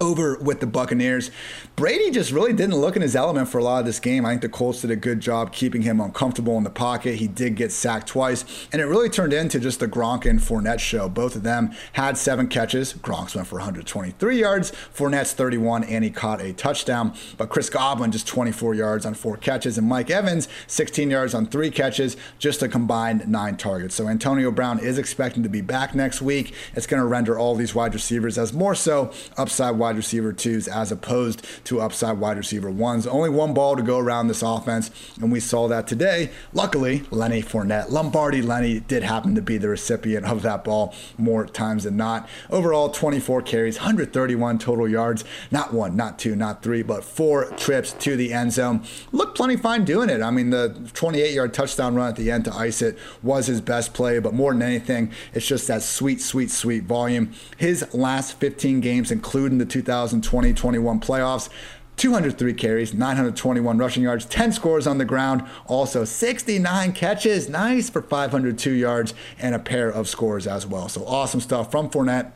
Over 0.00 0.38
with 0.38 0.60
the 0.60 0.66
Buccaneers. 0.66 1.30
Brady 1.76 2.10
just 2.10 2.32
really 2.32 2.52
didn't 2.52 2.76
look 2.76 2.96
in 2.96 3.02
his 3.02 3.14
element 3.14 3.48
for 3.48 3.58
a 3.58 3.64
lot 3.64 3.80
of 3.80 3.86
this 3.86 4.00
game. 4.00 4.24
I 4.24 4.30
think 4.30 4.42
the 4.42 4.48
Colts 4.48 4.80
did 4.80 4.90
a 4.90 4.96
good 4.96 5.20
job 5.20 5.52
keeping 5.52 5.82
him 5.82 6.00
uncomfortable 6.00 6.56
in 6.56 6.64
the 6.64 6.70
pocket. 6.70 7.16
He 7.16 7.28
did 7.28 7.54
get 7.54 7.70
sacked 7.70 8.06
twice, 8.06 8.44
and 8.72 8.80
it 8.80 8.86
really 8.86 9.08
turned 9.08 9.32
into 9.32 9.60
just 9.60 9.80
the 9.80 9.88
Gronk 9.88 10.24
and 10.24 10.40
Fournette 10.40 10.80
show. 10.80 11.08
Both 11.08 11.36
of 11.36 11.42
them 11.42 11.72
had 11.92 12.16
seven 12.16 12.48
catches. 12.48 12.94
Gronk's 12.94 13.34
went 13.34 13.46
for 13.46 13.56
123 13.56 14.38
yards, 14.38 14.72
Fournette's 14.94 15.32
31, 15.32 15.84
and 15.84 16.02
he 16.02 16.10
caught 16.10 16.40
a 16.40 16.52
touchdown. 16.52 17.14
But 17.36 17.50
Chris 17.50 17.68
Godwin 17.68 18.10
just 18.10 18.26
24 18.26 18.74
yards 18.74 19.04
on 19.04 19.14
four 19.14 19.36
catches, 19.36 19.76
and 19.76 19.86
Mike 19.86 20.10
Evans 20.10 20.48
16 20.66 21.10
yards 21.10 21.34
on 21.34 21.46
three 21.46 21.70
catches, 21.70 22.16
just 22.38 22.62
a 22.62 22.68
combined 22.68 23.28
nine 23.28 23.56
targets. 23.56 23.94
So 23.94 24.08
Antonio 24.08 24.50
Brown 24.50 24.78
is 24.78 24.98
expecting 24.98 25.42
to 25.42 25.48
be 25.48 25.60
back 25.60 25.94
next 25.94 26.22
week. 26.22 26.54
It's 26.74 26.86
going 26.86 27.00
to 27.00 27.06
render 27.06 27.38
all 27.38 27.54
these 27.54 27.74
wide 27.74 27.94
receivers 27.94 28.38
as 28.38 28.52
more 28.52 28.74
so 28.74 29.12
upside 29.36 29.76
wide 29.76 29.89
wide 29.90 29.96
receiver 29.96 30.32
twos 30.32 30.68
as 30.68 30.92
opposed 30.92 31.44
to 31.64 31.80
upside 31.80 32.16
wide 32.16 32.36
receiver 32.36 32.70
ones. 32.70 33.08
Only 33.08 33.28
one 33.28 33.52
ball 33.52 33.74
to 33.74 33.82
go 33.82 33.98
around 33.98 34.28
this 34.28 34.40
offense, 34.40 34.88
and 35.20 35.32
we 35.32 35.40
saw 35.40 35.66
that 35.66 35.88
today. 35.88 36.30
Luckily, 36.52 37.02
Lenny 37.10 37.42
Fournette, 37.42 37.90
Lombardi 37.90 38.40
Lenny 38.40 38.78
did 38.78 39.02
happen 39.02 39.34
to 39.34 39.42
be 39.42 39.58
the 39.58 39.68
recipient 39.68 40.26
of 40.26 40.42
that 40.42 40.62
ball 40.62 40.94
more 41.18 41.44
times 41.44 41.82
than 41.82 41.96
not. 41.96 42.28
Overall, 42.50 42.90
24 42.90 43.42
carries, 43.42 43.78
131 43.78 44.60
total 44.60 44.88
yards. 44.88 45.24
Not 45.50 45.74
one, 45.74 45.96
not 45.96 46.20
two, 46.20 46.36
not 46.36 46.62
three, 46.62 46.82
but 46.82 47.02
four 47.02 47.46
trips 47.56 47.92
to 47.94 48.14
the 48.14 48.32
end 48.32 48.52
zone. 48.52 48.84
Looked 49.10 49.36
plenty 49.36 49.56
fine 49.56 49.84
doing 49.84 50.08
it. 50.08 50.22
I 50.22 50.30
mean, 50.30 50.50
the 50.50 50.88
28 50.94 51.34
yard 51.34 51.52
touchdown 51.52 51.96
run 51.96 52.10
at 52.10 52.16
the 52.16 52.30
end 52.30 52.44
to 52.44 52.54
ice 52.54 52.80
it 52.80 52.96
was 53.24 53.48
his 53.48 53.60
best 53.60 53.92
play, 53.92 54.20
but 54.20 54.34
more 54.34 54.52
than 54.52 54.62
anything, 54.62 55.10
it's 55.34 55.48
just 55.48 55.66
that 55.66 55.82
sweet, 55.82 56.20
sweet, 56.20 56.52
sweet 56.52 56.84
volume. 56.84 57.32
His 57.56 57.92
last 57.92 58.38
15 58.38 58.80
games, 58.80 59.10
including 59.10 59.58
the 59.58 59.66
2020 59.80 60.52
21 60.52 61.00
playoffs. 61.00 61.48
203 61.96 62.54
carries, 62.54 62.94
921 62.94 63.76
rushing 63.76 64.02
yards, 64.02 64.24
10 64.24 64.52
scores 64.52 64.86
on 64.86 64.96
the 64.96 65.04
ground, 65.04 65.44
also 65.66 66.04
69 66.04 66.92
catches, 66.92 67.48
nice 67.50 67.90
for 67.90 68.00
502 68.00 68.70
yards, 68.70 69.12
and 69.38 69.54
a 69.54 69.58
pair 69.58 69.90
of 69.90 70.08
scores 70.08 70.46
as 70.46 70.66
well. 70.66 70.88
So 70.88 71.04
awesome 71.04 71.40
stuff 71.40 71.70
from 71.70 71.90
Fournette. 71.90 72.32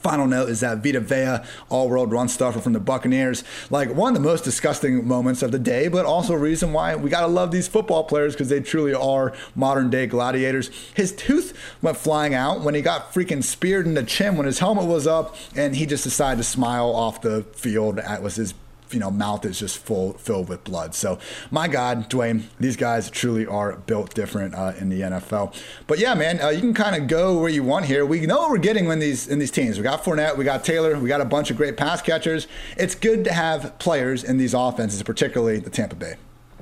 Final 0.00 0.28
note 0.28 0.48
is 0.48 0.60
that 0.60 0.78
Vita 0.78 1.00
Vea, 1.00 1.38
all 1.68 1.88
world 1.88 2.12
run 2.12 2.28
stuffer 2.28 2.60
from 2.60 2.72
the 2.72 2.80
Buccaneers, 2.80 3.42
like 3.68 3.92
one 3.92 4.14
of 4.14 4.22
the 4.22 4.28
most 4.28 4.44
disgusting 4.44 5.06
moments 5.06 5.42
of 5.42 5.50
the 5.50 5.58
day, 5.58 5.88
but 5.88 6.06
also 6.06 6.34
a 6.34 6.38
reason 6.38 6.72
why 6.72 6.94
we 6.94 7.10
got 7.10 7.22
to 7.22 7.26
love 7.26 7.50
these 7.50 7.66
football 7.66 8.04
players 8.04 8.34
because 8.34 8.48
they 8.48 8.60
truly 8.60 8.94
are 8.94 9.34
modern 9.56 9.90
day 9.90 10.06
gladiators. 10.06 10.70
His 10.94 11.12
tooth 11.12 11.58
went 11.82 11.96
flying 11.96 12.32
out 12.32 12.60
when 12.60 12.76
he 12.76 12.82
got 12.82 13.12
freaking 13.12 13.42
speared 13.42 13.86
in 13.86 13.94
the 13.94 14.04
chin 14.04 14.36
when 14.36 14.46
his 14.46 14.60
helmet 14.60 14.86
was 14.86 15.06
up, 15.06 15.34
and 15.56 15.74
he 15.74 15.84
just 15.84 16.04
decided 16.04 16.38
to 16.38 16.44
smile 16.44 16.94
off 16.94 17.20
the 17.20 17.42
field. 17.54 17.96
That 17.96 18.22
was 18.22 18.36
his 18.36 18.54
you 18.90 18.98
know 18.98 19.10
mouth 19.10 19.44
is 19.44 19.58
just 19.58 19.78
full 19.78 20.14
filled 20.14 20.48
with 20.48 20.64
blood. 20.64 20.94
So 20.94 21.18
my 21.50 21.68
God, 21.68 22.08
Dwain, 22.10 22.44
these 22.58 22.76
guys 22.76 23.10
truly 23.10 23.46
are 23.46 23.76
built 23.76 24.14
different 24.14 24.54
uh, 24.54 24.72
in 24.78 24.88
the 24.88 25.00
NFL. 25.00 25.54
But 25.86 25.98
yeah, 25.98 26.14
man, 26.14 26.40
uh, 26.40 26.48
you 26.48 26.60
can 26.60 26.74
kind 26.74 27.00
of 27.00 27.08
go 27.08 27.38
where 27.38 27.50
you 27.50 27.62
want 27.62 27.86
here. 27.86 28.04
We 28.04 28.26
know 28.26 28.38
what 28.38 28.50
we're 28.50 28.58
getting 28.58 28.86
in 28.86 28.98
these 28.98 29.28
in 29.28 29.38
these 29.38 29.50
teams. 29.50 29.78
We 29.78 29.82
got 29.82 30.02
Fournette, 30.04 30.36
we 30.36 30.44
got 30.44 30.64
Taylor, 30.64 30.98
we 30.98 31.08
got 31.08 31.20
a 31.20 31.26
bunch 31.26 31.50
of 31.50 31.56
great 31.56 31.76
pass 31.76 32.02
catchers. 32.02 32.46
It's 32.76 32.94
good 32.94 33.24
to 33.24 33.32
have 33.32 33.78
players 33.78 34.24
in 34.24 34.38
these 34.38 34.54
offenses, 34.54 35.02
particularly 35.02 35.58
the 35.58 35.70
Tampa 35.70 35.96
Bay. 35.96 36.16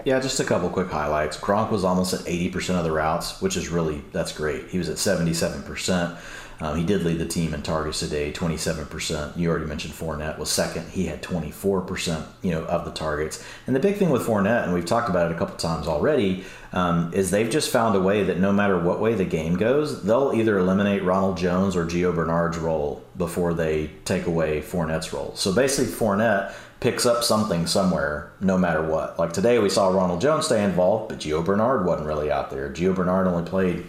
Yeah, 0.05 0.21
just 0.21 0.39
a 0.39 0.45
couple 0.45 0.69
quick 0.69 0.89
highlights. 0.89 1.37
Gronk 1.37 1.73
was 1.73 1.83
almost 1.83 2.15
at 2.15 2.21
80% 2.21 2.79
of 2.79 2.85
the 2.85 2.93
routes, 2.93 3.43
which 3.43 3.57
is 3.57 3.69
really 3.69 4.03
that's 4.13 4.33
great. 4.33 4.69
He 4.69 4.79
was 4.79 4.89
at 4.89 4.97
77%. 4.99 6.17
Um, 6.61 6.77
he 6.77 6.85
did 6.85 7.03
lead 7.03 7.19
the 7.19 7.27
team 7.27 7.53
in 7.53 7.63
targets 7.63 8.01
today, 8.01 8.33
27%. 8.33 9.37
You 9.37 9.51
already 9.51 9.67
mentioned 9.67 9.93
Fournette 9.93 10.39
was 10.39 10.51
second. 10.51 10.89
He 10.89 11.07
had 11.07 11.23
24%, 11.23 12.27
you 12.43 12.53
know, 12.53 12.65
of 12.65 12.85
the 12.87 12.93
targets. 12.93 13.45
And 13.67 13.77
the 13.77 13.81
big 13.81 13.97
thing 13.97 14.09
with 14.09 14.27
Fournette, 14.27 14.65
and 14.65 14.73
we've 14.73 14.87
talked 14.87 15.11
about 15.11 15.31
it 15.31 15.35
a 15.35 15.39
couple 15.39 15.57
times 15.57 15.87
already, 15.87 16.45
um, 16.73 17.13
is 17.13 17.31
they've 17.31 17.51
just 17.51 17.71
found 17.71 17.95
a 17.95 18.01
way 18.01 18.23
that 18.25 18.39
no 18.39 18.53
matter 18.53 18.79
what 18.79 19.01
way 19.01 19.15
the 19.15 19.25
game 19.25 19.57
goes, 19.57 20.03
they'll 20.03 20.33
either 20.35 20.59
eliminate 20.59 21.05
Ronald 21.05 21.37
Jones 21.37 21.77
or 21.77 21.85
Gio 21.85 22.15
Bernard's 22.15 22.59
role 22.59 23.05
before 23.19 23.53
they 23.53 23.91
take 24.05 24.27
away 24.27 24.63
Fournette's 24.63 25.13
role. 25.13 25.33
So 25.37 25.55
basically, 25.55 25.93
Fournette 25.93 26.55
picks 26.81 27.05
up 27.05 27.25
something 27.25 27.67
somewhere, 27.67 28.31
no 28.41 28.57
matter 28.57 28.83
what. 28.83 29.19
Like 29.19 29.33
today, 29.33 29.59
we 29.59 29.69
saw 29.69 29.89
Ronald 29.89 30.21
Jones 30.21 30.47
stay 30.47 30.65
involved, 30.65 31.09
but 31.11 31.19
Gio 31.19 31.45
Bernard 31.45 31.85
wasn't 31.85 32.07
really 32.07 32.31
out 32.31 32.51
there. 32.51 32.71
Gio 32.71 32.95
Bernard 32.95 33.27
only 33.27 33.49
played. 33.49 33.87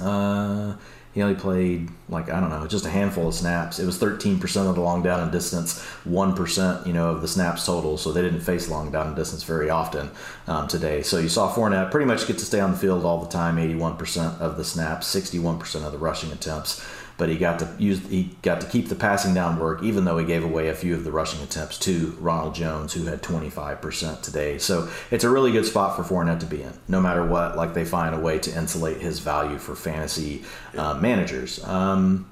Uh, 0.00 0.74
he 1.14 1.22
only 1.22 1.34
played 1.34 1.88
like 2.08 2.30
I 2.30 2.40
don't 2.40 2.50
know, 2.50 2.66
just 2.66 2.86
a 2.86 2.90
handful 2.90 3.28
of 3.28 3.34
snaps. 3.34 3.78
It 3.78 3.86
was 3.86 3.98
13% 3.98 4.68
of 4.68 4.74
the 4.74 4.80
long 4.80 5.02
down 5.02 5.20
and 5.20 5.32
distance, 5.32 5.84
1% 6.06 6.86
you 6.86 6.92
know 6.92 7.10
of 7.10 7.22
the 7.22 7.28
snaps 7.28 7.66
total. 7.66 7.98
So 7.98 8.12
they 8.12 8.22
didn't 8.22 8.40
face 8.40 8.68
long 8.68 8.90
down 8.90 9.08
and 9.08 9.16
distance 9.16 9.42
very 9.42 9.70
often 9.70 10.10
um, 10.46 10.68
today. 10.68 11.02
So 11.02 11.18
you 11.18 11.28
saw 11.28 11.52
Fournette 11.52 11.90
pretty 11.90 12.06
much 12.06 12.26
get 12.26 12.38
to 12.38 12.44
stay 12.44 12.60
on 12.60 12.72
the 12.72 12.78
field 12.78 13.04
all 13.04 13.22
the 13.22 13.30
time, 13.30 13.56
81% 13.56 14.40
of 14.40 14.56
the 14.56 14.64
snaps, 14.64 15.14
61% 15.14 15.84
of 15.84 15.92
the 15.92 15.98
rushing 15.98 16.32
attempts 16.32 16.84
but 17.18 17.28
he 17.28 17.36
got 17.36 17.58
to 17.58 17.68
use 17.78 18.00
he 18.08 18.30
got 18.42 18.60
to 18.60 18.66
keep 18.66 18.88
the 18.88 18.94
passing 18.94 19.34
down 19.34 19.58
work, 19.58 19.82
even 19.82 20.04
though 20.04 20.16
he 20.16 20.24
gave 20.24 20.44
away 20.44 20.68
a 20.68 20.74
few 20.74 20.94
of 20.94 21.04
the 21.04 21.10
rushing 21.10 21.42
attempts 21.42 21.76
to 21.80 22.16
Ronald 22.20 22.54
Jones, 22.54 22.94
who 22.94 23.04
had 23.04 23.22
25% 23.22 24.22
today. 24.22 24.56
So 24.58 24.88
it's 25.10 25.24
a 25.24 25.28
really 25.28 25.52
good 25.52 25.66
spot 25.66 25.96
for 25.96 26.04
Fournette 26.04 26.40
to 26.40 26.46
be 26.46 26.62
in, 26.62 26.72
no 26.86 27.00
matter 27.00 27.26
what. 27.26 27.56
Like 27.56 27.74
they 27.74 27.84
find 27.84 28.14
a 28.14 28.20
way 28.20 28.38
to 28.38 28.56
insulate 28.56 29.02
his 29.02 29.18
value 29.18 29.58
for 29.58 29.74
fantasy 29.74 30.44
uh, 30.76 30.94
managers. 30.94 31.62
Um, 31.64 32.26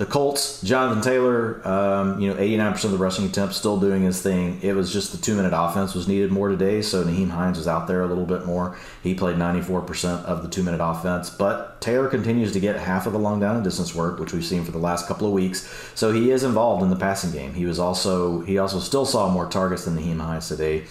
the 0.00 0.06
Colts, 0.06 0.62
Jonathan 0.62 1.02
Taylor, 1.02 1.60
um, 1.68 2.18
you 2.18 2.32
know, 2.32 2.40
89% 2.40 2.84
of 2.84 2.92
the 2.92 2.96
rushing 2.96 3.26
attempts, 3.26 3.58
still 3.58 3.78
doing 3.78 4.02
his 4.02 4.22
thing. 4.22 4.58
It 4.62 4.72
was 4.72 4.90
just 4.90 5.12
the 5.12 5.18
two 5.18 5.34
minute 5.36 5.52
offense 5.54 5.94
was 5.94 6.08
needed 6.08 6.32
more 6.32 6.48
today, 6.48 6.80
so 6.80 7.04
Nyheim 7.04 7.28
Hines 7.28 7.58
was 7.58 7.68
out 7.68 7.86
there 7.86 8.00
a 8.00 8.06
little 8.06 8.24
bit 8.24 8.46
more. 8.46 8.78
He 9.02 9.12
played 9.12 9.36
94% 9.36 10.24
of 10.24 10.42
the 10.42 10.48
two 10.48 10.62
minute 10.62 10.80
offense, 10.82 11.28
but 11.28 11.82
Taylor 11.82 12.08
continues 12.08 12.52
to 12.52 12.60
get 12.60 12.76
half 12.76 13.06
of 13.06 13.12
the 13.12 13.18
long 13.18 13.40
down 13.40 13.56
and 13.56 13.62
distance 13.62 13.94
work, 13.94 14.18
which 14.18 14.32
we've 14.32 14.42
seen 14.42 14.64
for 14.64 14.70
the 14.72 14.78
last 14.78 15.06
couple 15.06 15.26
of 15.26 15.34
weeks. 15.34 15.70
So 15.94 16.12
he 16.12 16.30
is 16.30 16.44
involved 16.44 16.82
in 16.82 16.88
the 16.88 16.96
passing 16.96 17.30
game. 17.30 17.52
He 17.52 17.66
was 17.66 17.78
also 17.78 18.40
he 18.40 18.56
also 18.56 18.80
still 18.80 19.04
saw 19.04 19.28
more 19.28 19.50
targets 19.50 19.84
than 19.84 19.98
Nyheim 19.98 20.20
Hines 20.20 20.48
today. 20.48 20.86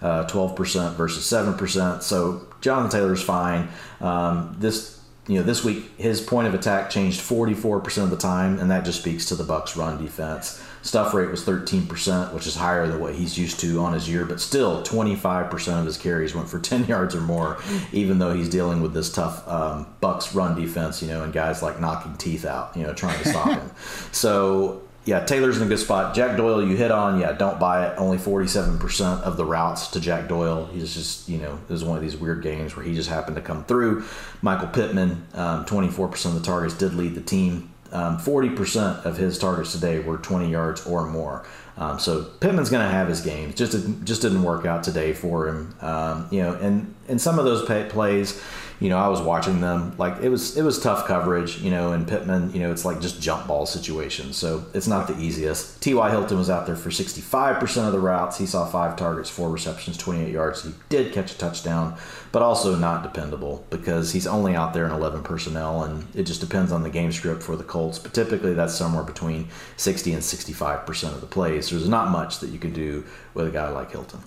Uh, 0.00 0.24
12% 0.26 0.94
versus 0.94 1.24
7%. 1.24 2.02
So 2.02 2.46
Jonathan 2.60 2.90
Taylor's 2.90 3.22
fine. 3.22 3.68
Um, 4.00 4.54
this 4.58 5.01
you 5.28 5.36
know, 5.36 5.42
this 5.42 5.62
week 5.64 5.96
his 5.96 6.20
point 6.20 6.48
of 6.48 6.54
attack 6.54 6.90
changed 6.90 7.20
44% 7.20 8.02
of 8.02 8.10
the 8.10 8.16
time, 8.16 8.58
and 8.58 8.70
that 8.70 8.84
just 8.84 9.00
speaks 9.00 9.26
to 9.26 9.34
the 9.34 9.44
Bucks' 9.44 9.76
run 9.76 10.02
defense. 10.02 10.62
Stuff 10.82 11.14
rate 11.14 11.30
was 11.30 11.44
13%, 11.44 12.34
which 12.34 12.46
is 12.48 12.56
higher 12.56 12.88
than 12.88 12.98
what 12.98 13.14
he's 13.14 13.38
used 13.38 13.60
to 13.60 13.78
on 13.78 13.92
his 13.92 14.08
year, 14.08 14.24
but 14.24 14.40
still 14.40 14.82
25% 14.82 15.78
of 15.78 15.86
his 15.86 15.96
carries 15.96 16.34
went 16.34 16.48
for 16.48 16.58
10 16.60 16.86
yards 16.86 17.14
or 17.14 17.20
more, 17.20 17.58
even 17.92 18.18
though 18.18 18.34
he's 18.34 18.48
dealing 18.48 18.82
with 18.82 18.92
this 18.92 19.12
tough 19.12 19.46
um, 19.48 19.86
Bucks 20.00 20.34
run 20.34 20.60
defense, 20.60 21.00
you 21.00 21.08
know, 21.08 21.22
and 21.22 21.32
guys 21.32 21.62
like 21.62 21.80
knocking 21.80 22.16
teeth 22.16 22.44
out, 22.44 22.76
you 22.76 22.82
know, 22.82 22.92
trying 22.92 23.22
to 23.22 23.28
stop 23.28 23.48
him. 23.48 23.70
So 24.12 24.82
yeah, 25.04 25.24
Taylor's 25.24 25.56
in 25.56 25.64
a 25.64 25.66
good 25.66 25.80
spot. 25.80 26.14
Jack 26.14 26.36
Doyle, 26.36 26.66
you 26.66 26.76
hit 26.76 26.92
on. 26.92 27.18
Yeah, 27.18 27.32
don't 27.32 27.58
buy 27.58 27.86
it. 27.86 27.94
Only 27.98 28.18
47% 28.18 29.22
of 29.22 29.36
the 29.36 29.44
routes 29.44 29.88
to 29.88 30.00
Jack 30.00 30.28
Doyle. 30.28 30.66
He's 30.66 30.94
just, 30.94 31.28
you 31.28 31.38
know, 31.38 31.58
it 31.68 31.72
was 31.72 31.82
one 31.82 31.96
of 31.96 32.02
these 32.02 32.16
weird 32.16 32.42
games 32.42 32.76
where 32.76 32.84
he 32.84 32.94
just 32.94 33.08
happened 33.08 33.34
to 33.34 33.42
come 33.42 33.64
through. 33.64 34.04
Michael 34.42 34.68
Pittman, 34.68 35.26
um, 35.34 35.64
24% 35.64 36.26
of 36.26 36.34
the 36.34 36.40
targets 36.40 36.74
did 36.74 36.94
lead 36.94 37.16
the 37.16 37.20
team. 37.20 37.72
Um, 37.90 38.18
40% 38.18 39.04
of 39.04 39.16
his 39.16 39.38
targets 39.38 39.72
today 39.72 39.98
were 39.98 40.18
20 40.18 40.50
yards 40.50 40.86
or 40.86 41.06
more. 41.06 41.44
Um, 41.76 41.98
so 41.98 42.24
Pittman's 42.40 42.70
going 42.70 42.86
to 42.86 42.92
have 42.92 43.08
his 43.08 43.20
games. 43.22 43.54
Just 43.54 43.72
just 44.04 44.22
didn't 44.22 44.42
work 44.42 44.66
out 44.66 44.84
today 44.84 45.12
for 45.12 45.48
him. 45.48 45.74
Um, 45.80 46.28
you 46.30 46.42
know, 46.42 46.54
and 46.54 46.94
and 47.08 47.20
some 47.20 47.38
of 47.38 47.44
those 47.44 47.66
pay, 47.66 47.88
plays, 47.88 48.42
you 48.82 48.88
know, 48.88 48.98
I 48.98 49.06
was 49.06 49.20
watching 49.20 49.60
them 49.60 49.94
like 49.96 50.20
it 50.22 50.28
was 50.28 50.56
it 50.56 50.62
was 50.62 50.80
tough 50.80 51.06
coverage, 51.06 51.60
you 51.60 51.70
know, 51.70 51.92
and 51.92 52.06
Pittman, 52.06 52.52
you 52.52 52.58
know, 52.58 52.72
it's 52.72 52.84
like 52.84 53.00
just 53.00 53.22
jump 53.22 53.46
ball 53.46 53.64
situations. 53.64 54.36
So 54.36 54.66
it's 54.74 54.88
not 54.88 55.06
the 55.06 55.16
easiest. 55.20 55.80
T.Y. 55.80 56.10
Hilton 56.10 56.36
was 56.36 56.50
out 56.50 56.66
there 56.66 56.74
for 56.74 56.90
65% 56.90 57.86
of 57.86 57.92
the 57.92 58.00
routes. 58.00 58.38
He 58.38 58.46
saw 58.46 58.66
five 58.66 58.96
targets, 58.96 59.30
four 59.30 59.50
receptions, 59.50 59.96
28 59.96 60.32
yards. 60.32 60.64
He 60.64 60.72
did 60.88 61.12
catch 61.12 61.32
a 61.32 61.38
touchdown, 61.38 61.96
but 62.32 62.42
also 62.42 62.74
not 62.74 63.04
dependable 63.04 63.64
because 63.70 64.10
he's 64.10 64.26
only 64.26 64.56
out 64.56 64.74
there 64.74 64.84
in 64.84 64.90
11 64.90 65.22
personnel, 65.22 65.84
and 65.84 66.04
it 66.16 66.24
just 66.24 66.40
depends 66.40 66.72
on 66.72 66.82
the 66.82 66.90
game 66.90 67.12
script 67.12 67.44
for 67.44 67.54
the 67.54 67.62
Colts. 67.62 68.00
But 68.00 68.14
typically 68.14 68.52
that's 68.52 68.74
somewhere 68.74 69.04
between 69.04 69.46
60 69.76 70.12
and 70.12 70.22
65% 70.22 71.14
of 71.14 71.20
the 71.20 71.28
plays. 71.28 71.70
There's 71.70 71.88
not 71.88 72.10
much 72.10 72.40
that 72.40 72.50
you 72.50 72.58
can 72.58 72.72
do 72.72 73.04
with 73.32 73.46
a 73.46 73.50
guy 73.52 73.68
like 73.68 73.92
Hilton. 73.92 74.24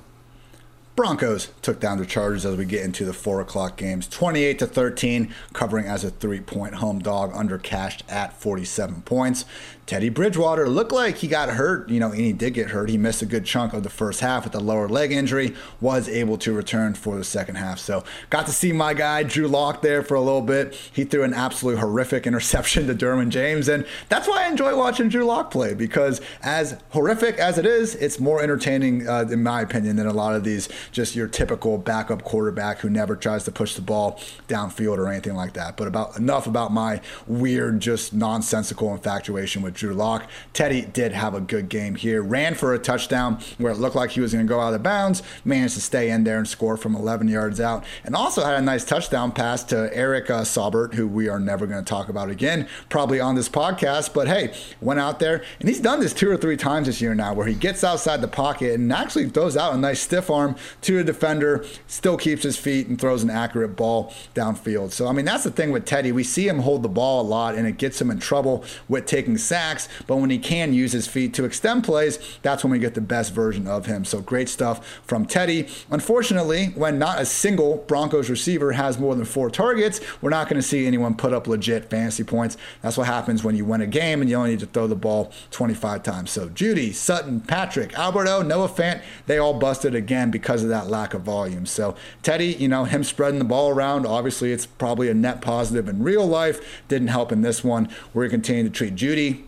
Broncos 0.96 1.50
took 1.62 1.82
down 1.82 1.98
the 1.98 2.06
Chargers 2.06 2.46
as 2.46 2.56
we 2.56 2.64
get 2.64 2.82
into 2.82 3.04
the 3.04 3.12
four 3.12 3.42
o'clock 3.42 3.76
games, 3.76 4.08
28 4.08 4.58
to 4.60 4.66
13, 4.66 5.34
covering 5.52 5.88
as 5.88 6.06
a 6.06 6.10
three-point 6.10 6.76
home 6.76 7.00
dog, 7.00 7.32
under 7.36 7.58
cashed 7.58 8.04
at 8.08 8.40
47 8.40 9.02
points. 9.02 9.44
Teddy 9.86 10.10
Bridgewater 10.10 10.68
looked 10.68 10.92
like 10.92 11.18
he 11.18 11.28
got 11.28 11.50
hurt, 11.50 11.90
you 11.90 12.00
know, 12.00 12.10
and 12.10 12.20
he 12.20 12.34
did 12.34 12.56
get 12.56 12.72
hurt. 12.72 12.90
He 12.90 12.98
missed 12.98 13.22
a 13.22 13.26
good 13.28 13.46
chunk 13.46 13.72
of 13.72 13.84
the 13.84 13.90
first 13.90 14.20
half 14.20 14.44
with 14.44 14.56
a 14.56 14.60
lower 14.60 14.90
leg 14.90 15.12
injury, 15.12 15.54
was 15.80 16.10
able 16.10 16.40
to 16.40 16.54
return 16.54 16.96
for 16.96 17.18
the 17.18 17.24
second 17.24 17.56
half. 17.56 17.78
So 17.78 18.04
got 18.32 18.48
to 18.48 18.52
see 18.52 18.72
my 18.72 18.96
guy 18.96 19.22
Drew 19.22 19.48
Lock 19.48 19.84
there 19.84 20.02
for 20.02 20.16
a 20.16 20.22
little 20.22 20.42
bit. 20.42 20.74
He 20.92 21.04
threw 21.04 21.22
an 21.22 21.36
absolute 21.36 21.78
horrific 21.78 22.26
interception 22.28 22.88
to 22.88 22.96
Derwin 22.96 23.30
James, 23.30 23.68
and 23.68 23.86
that's 24.10 24.28
why 24.28 24.46
I 24.46 24.48
enjoy 24.48 24.76
watching 24.76 25.08
Drew 25.08 25.24
Lock 25.24 25.52
play 25.52 25.76
because 25.76 26.20
as 26.42 26.82
horrific 26.90 27.38
as 27.38 27.60
it 27.60 27.68
is, 27.68 27.94
it's 27.94 28.20
more 28.20 28.42
entertaining, 28.42 29.08
uh, 29.08 29.28
in 29.30 29.44
my 29.44 29.62
opinion, 29.62 29.98
than 29.98 30.08
a 30.08 30.14
lot 30.14 30.34
of 30.34 30.44
these 30.44 30.68
just 30.92 31.16
your 31.16 31.28
typical 31.28 31.78
backup 31.78 32.24
quarterback 32.24 32.80
who 32.80 32.90
never 32.90 33.16
tries 33.16 33.44
to 33.44 33.52
push 33.52 33.76
the 33.76 33.82
ball 33.82 34.20
downfield 34.48 34.98
or 34.98 35.08
anything 35.08 35.36
like 35.36 35.54
that. 35.54 35.78
But 35.78 35.88
about 35.88 36.18
enough 36.18 36.48
about 36.48 36.74
my 36.74 37.02
weird, 37.28 37.82
just 37.82 38.14
nonsensical 38.14 38.92
infatuation 38.92 39.62
with 39.62 39.75
Drew 39.76 39.94
Lock. 39.94 40.30
Teddy 40.54 40.82
did 40.82 41.12
have 41.12 41.34
a 41.34 41.42
good 41.42 41.70
game 41.70 41.96
here. 41.96 42.22
Ran 42.22 42.56
for 42.56 42.74
a 42.74 42.80
touchdown 42.80 43.40
where 43.58 43.72
it 43.72 43.78
looked 43.78 43.96
like 43.96 44.12
he 44.12 44.22
was 44.22 44.34
going 44.34 44.46
to 44.46 44.50
go 44.50 44.60
out 44.60 44.74
of 44.74 44.84
bounds. 44.84 45.22
Managed 45.44 45.76
to 45.76 45.82
stay 45.82 46.10
in 46.10 46.24
there 46.24 46.38
and 46.38 46.48
score 46.48 46.78
from 46.78 46.96
11 46.96 47.28
yards 47.28 47.60
out. 47.60 47.84
And 48.04 48.16
also 48.16 48.44
had 48.44 48.56
a 48.56 48.62
nice 48.62 48.86
touchdown 48.86 49.32
pass 49.32 49.64
to 49.66 49.96
Eric 49.96 50.30
uh, 50.30 50.42
Saubert, 50.42 50.94
who 50.94 51.08
we 51.08 51.28
are 51.28 51.40
never 51.40 51.68
going 51.68 51.84
to 51.84 51.88
talk 51.88 52.10
about 52.10 52.30
again, 52.30 52.68
probably 52.90 53.20
on 53.20 53.36
this 53.36 53.50
podcast. 53.50 54.14
But 54.14 54.28
hey, 54.28 54.54
went 54.82 55.00
out 55.00 55.20
there 55.20 55.44
and 55.60 55.70
he's 55.70 55.80
done 55.80 56.00
this 56.00 56.14
two 56.14 56.30
or 56.30 56.38
three 56.38 56.58
times 56.58 56.88
this 56.88 57.02
year 57.02 57.14
now 57.14 57.34
where 57.34 57.48
he 57.48 57.54
gets 57.54 57.84
outside 57.84 58.22
the 58.22 58.28
pocket 58.28 58.74
and 58.74 58.92
actually 58.92 59.30
throws 59.30 59.58
out 59.58 59.74
a 59.74 59.78
nice 59.78 60.00
stiff 60.00 60.30
arm 60.30 60.56
to 60.82 61.00
a 61.00 61.04
defender, 61.04 61.66
still 61.88 62.18
keeps 62.18 62.44
his 62.44 62.58
feet 62.58 62.88
and 62.88 63.00
throws 63.00 63.24
an 63.24 63.30
accurate 63.30 63.76
ball 63.76 64.14
downfield. 64.34 64.92
So, 64.92 65.08
I 65.08 65.12
mean, 65.12 65.26
that's 65.26 65.44
the 65.44 65.52
thing 65.52 65.72
with 65.72 65.86
Teddy. 65.86 66.12
We 66.12 66.24
see 66.24 66.48
him 66.48 66.60
hold 66.60 66.84
the 66.84 66.90
ball 66.90 67.22
a 67.22 67.28
lot 67.28 67.56
and 67.56 67.68
it 67.68 67.78
gets 67.78 68.00
him 68.00 68.10
in 68.10 68.20
trouble 68.20 68.64
with 68.88 69.06
taking 69.06 69.38
sacks. 69.38 69.65
But 70.08 70.18
when 70.18 70.30
he 70.30 70.38
can 70.38 70.74
use 70.74 70.92
his 70.92 71.08
feet 71.08 71.34
to 71.36 71.46
extend 71.46 71.84
plays, 71.84 72.20
that's 72.42 72.64
when 72.64 72.72
we 72.72 72.80
get 72.80 72.94
the 72.94 73.02
best 73.02 73.34
version 73.34 73.68
of 73.68 73.86
him. 73.86 74.06
So, 74.06 74.22
great 74.22 74.50
stuff 74.50 74.86
from 75.04 75.26
Teddy. 75.26 75.68
Unfortunately, 75.90 76.68
when 76.76 77.00
not 77.00 77.20
a 77.20 77.26
single 77.26 77.78
Broncos 77.88 78.30
receiver 78.30 78.74
has 78.74 79.00
more 79.00 79.16
than 79.16 79.26
four 79.26 79.50
targets, 79.50 80.00
we're 80.22 80.30
not 80.30 80.48
going 80.48 80.62
to 80.62 80.68
see 80.68 80.86
anyone 80.86 81.16
put 81.16 81.34
up 81.34 81.48
legit 81.48 81.90
fantasy 81.90 82.24
points. 82.24 82.58
That's 82.82 82.98
what 82.98 83.08
happens 83.08 83.44
when 83.44 83.56
you 83.56 83.66
win 83.66 83.82
a 83.82 83.88
game 83.88 84.22
and 84.22 84.30
you 84.30 84.36
only 84.36 84.52
need 84.52 84.60
to 84.60 84.68
throw 84.68 84.88
the 84.88 84.96
ball 84.96 85.32
25 85.52 86.04
times. 86.04 86.32
So, 86.32 86.50
Jeudy, 86.50 86.94
Sutton, 86.94 87.42
Patrick, 87.42 87.94
Albert 87.98 88.28
O, 88.28 88.42
Noah 88.42 88.70
Fant, 88.70 89.02
they 89.26 89.38
all 89.38 89.54
busted 89.54 89.96
again 89.96 90.32
because 90.32 90.64
of 90.64 90.70
that 90.70 90.88
lack 90.88 91.14
of 91.14 91.22
volume. 91.22 91.66
So, 91.66 91.96
Teddy, 92.22 92.54
you 92.54 92.68
know, 92.68 92.86
him 92.86 93.04
spreading 93.04 93.40
the 93.40 93.46
ball 93.46 93.70
around, 93.70 94.06
obviously 94.06 94.52
it's 94.52 94.66
probably 94.66 95.10
a 95.10 95.14
net 95.14 95.42
positive 95.42 95.90
in 95.90 96.04
real 96.04 96.26
life. 96.26 96.84
Didn't 96.88 97.08
help 97.08 97.32
in 97.32 97.42
this 97.42 97.64
one. 97.64 97.90
We're 98.14 98.28
going 98.28 98.42
to 98.42 98.46
continue 98.46 98.64
to 98.64 98.70
treat 98.70 98.96
Jeudy 98.96 99.46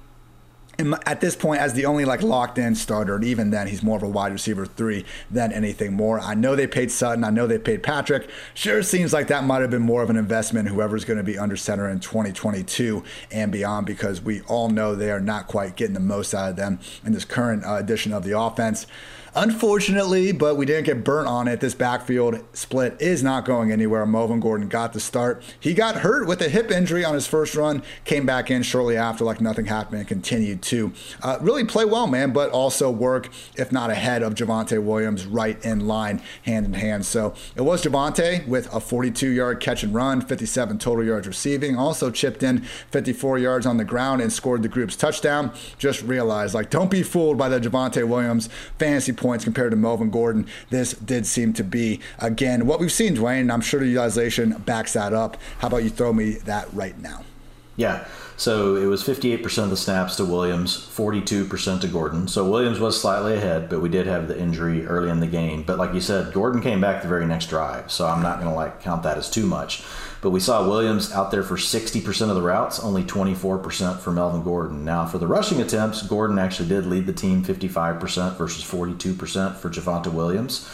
at 1.05 1.21
this 1.21 1.35
point 1.35 1.59
as 1.59 1.73
the 1.73 1.85
only 1.85 2.05
like 2.05 2.21
locked 2.21 2.57
in 2.57 2.75
starter 2.75 3.15
and 3.15 3.23
even 3.23 3.49
then 3.49 3.67
he's 3.67 3.81
more 3.81 3.97
of 3.97 4.03
a 4.03 4.07
wide 4.07 4.31
receiver 4.31 4.65
three 4.65 5.05
than 5.31 5.51
anything 5.51 5.93
more. 5.93 6.19
I 6.19 6.35
know 6.35 6.55
they 6.55 6.67
paid 6.67 6.91
sutton. 6.91 7.23
I 7.23 7.31
know 7.31 7.47
they 7.47 7.57
paid 7.57 7.81
patrick. 7.81 8.29
Sure 8.53 8.83
seems 8.83 9.11
like 9.11 9.27
that 9.27 9.43
might 9.43 9.61
have 9.61 9.71
been 9.71 9.81
more 9.81 10.03
of 10.03 10.09
an 10.09 10.17
investment 10.17 10.69
whoever's 10.69 11.03
going 11.03 11.17
to 11.17 11.23
be 11.23 11.37
under 11.37 11.57
center 11.57 11.89
in 11.89 11.99
2022 11.99 13.03
and 13.31 13.51
beyond 13.51 13.87
because 13.87 14.21
we 14.21 14.41
all 14.41 14.69
know 14.69 14.95
they 14.95 15.09
are 15.09 15.19
not 15.19 15.47
quite 15.47 15.75
getting 15.75 15.95
the 15.95 15.99
most 15.99 16.33
out 16.33 16.51
of 16.51 16.55
them 16.55 16.79
in 17.03 17.13
this 17.13 17.25
current 17.25 17.65
uh, 17.65 17.75
edition 17.75 18.13
of 18.13 18.23
the 18.23 18.37
offense 18.39 18.85
Unfortunately, 19.35 20.31
but 20.31 20.55
we 20.55 20.65
didn't 20.65 20.85
get 20.85 21.03
burnt 21.03 21.27
on 21.27 21.47
it. 21.47 21.59
This 21.59 21.73
backfield 21.73 22.43
split 22.53 22.99
is 23.01 23.23
not 23.23 23.45
going 23.45 23.71
anywhere. 23.71 24.05
Melvin 24.05 24.39
Gordon 24.39 24.67
got 24.67 24.93
the 24.93 24.99
start. 24.99 25.43
He 25.59 25.73
got 25.73 25.97
hurt 25.97 26.27
with 26.27 26.41
a 26.41 26.49
hip 26.49 26.71
injury 26.71 27.03
on 27.03 27.13
his 27.13 27.27
first 27.27 27.55
run, 27.55 27.83
came 28.05 28.25
back 28.25 28.49
in 28.49 28.63
shortly 28.63 28.97
after 28.97 29.23
like 29.23 29.41
nothing 29.41 29.65
happened, 29.65 29.99
and 29.99 30.07
continued 30.07 30.61
to 30.63 30.91
uh, 31.21 31.37
really 31.41 31.65
play 31.65 31.85
well, 31.85 32.07
man, 32.07 32.31
but 32.31 32.49
also 32.51 32.89
work, 32.89 33.29
if 33.55 33.71
not 33.71 33.89
ahead 33.89 34.23
of 34.23 34.33
Javonte 34.33 34.81
Williams, 34.83 35.25
right 35.25 35.63
in 35.63 35.87
line, 35.87 36.21
hand 36.43 36.65
in 36.65 36.73
hand. 36.73 37.05
So 37.05 37.33
it 37.55 37.61
was 37.61 37.83
Javonte 37.83 38.47
with 38.47 38.73
a 38.73 38.79
42 38.79 39.29
yard 39.29 39.59
catch 39.59 39.83
and 39.83 39.93
run, 39.93 40.21
57 40.21 40.79
total 40.79 41.03
yards 41.03 41.27
receiving, 41.27 41.77
also 41.77 42.09
chipped 42.11 42.43
in 42.43 42.61
54 42.61 43.39
yards 43.39 43.65
on 43.65 43.77
the 43.77 43.85
ground 43.85 44.21
and 44.21 44.31
scored 44.31 44.63
the 44.63 44.69
group's 44.69 44.95
touchdown. 44.95 45.51
Just 45.77 46.01
realize, 46.03 46.53
like, 46.53 46.69
don't 46.69 46.89
be 46.89 47.03
fooled 47.03 47.37
by 47.37 47.49
the 47.49 47.59
Javonte 47.59 48.07
Williams 48.07 48.49
fantasy 48.79 49.11
points 49.17 49.43
compared 49.43 49.71
to 49.71 49.77
Melvin 49.77 50.09
Gordon. 50.09 50.47
This 50.69 50.93
did 50.93 51.25
seem 51.25 51.53
to 51.53 51.63
be, 51.63 51.99
again, 52.19 52.65
what 52.65 52.79
we've 52.79 52.91
seen, 52.91 53.15
Dwain, 53.15 53.41
and 53.41 53.51
I'm 53.51 53.61
sure 53.61 53.79
the 53.79 53.87
utilization 53.87 54.51
backs 54.65 54.93
that 54.93 55.13
up. 55.13 55.37
How 55.59 55.67
about 55.67 55.83
you 55.83 55.89
throw 55.89 56.13
me 56.13 56.33
that 56.45 56.71
right 56.73 56.97
now? 56.99 57.23
Yeah. 57.75 58.07
So 58.37 58.75
it 58.75 58.85
was 58.85 59.03
58% 59.03 59.63
of 59.63 59.69
the 59.71 59.77
snaps 59.77 60.15
to 60.17 60.25
Williams, 60.25 60.77
42% 60.77 61.81
to 61.81 61.87
Gordon. 61.87 62.27
So 62.27 62.47
Williams 62.47 62.79
was 62.79 62.99
slightly 62.99 63.33
ahead, 63.33 63.67
but 63.67 63.81
we 63.81 63.89
did 63.89 64.05
have 64.05 64.27
the 64.27 64.39
injury 64.39 64.85
early 64.85 65.09
in 65.09 65.19
the 65.19 65.27
game. 65.27 65.63
But 65.63 65.79
like 65.79 65.93
you 65.95 66.01
said, 66.01 66.33
Gordon 66.33 66.61
came 66.61 66.79
back 66.79 67.01
the 67.01 67.07
very 67.07 67.25
next 67.25 67.49
drive. 67.49 67.91
So 67.91 68.05
I'm 68.07 68.21
not 68.21 68.39
going 68.39 68.49
to 68.49 68.55
like 68.55 68.81
count 68.81 69.01
that 69.03 69.17
as 69.17 69.29
too 69.29 69.47
much. 69.47 69.83
But 70.21 70.31
we 70.31 70.39
saw 70.39 70.67
Williams 70.67 71.11
out 71.11 71.31
there 71.31 71.43
for 71.43 71.57
60% 71.57 72.29
of 72.29 72.35
the 72.35 72.41
routes, 72.41 72.79
only 72.79 73.03
24% 73.03 73.99
for 73.99 74.11
Melvin 74.11 74.43
Gordon. 74.43 74.83
Now, 74.83 75.05
for 75.05 75.17
the 75.17 75.27
rushing 75.27 75.61
attempts, 75.61 76.01
Gordon 76.01 76.39
actually 76.39 76.69
did 76.69 76.85
lead 76.85 77.05
the 77.05 77.13
team 77.13 77.43
55% 77.43 78.37
versus 78.37 78.63
42% 78.63 79.55
for 79.55 79.69
Javonte 79.69 80.11
Williams. 80.11 80.67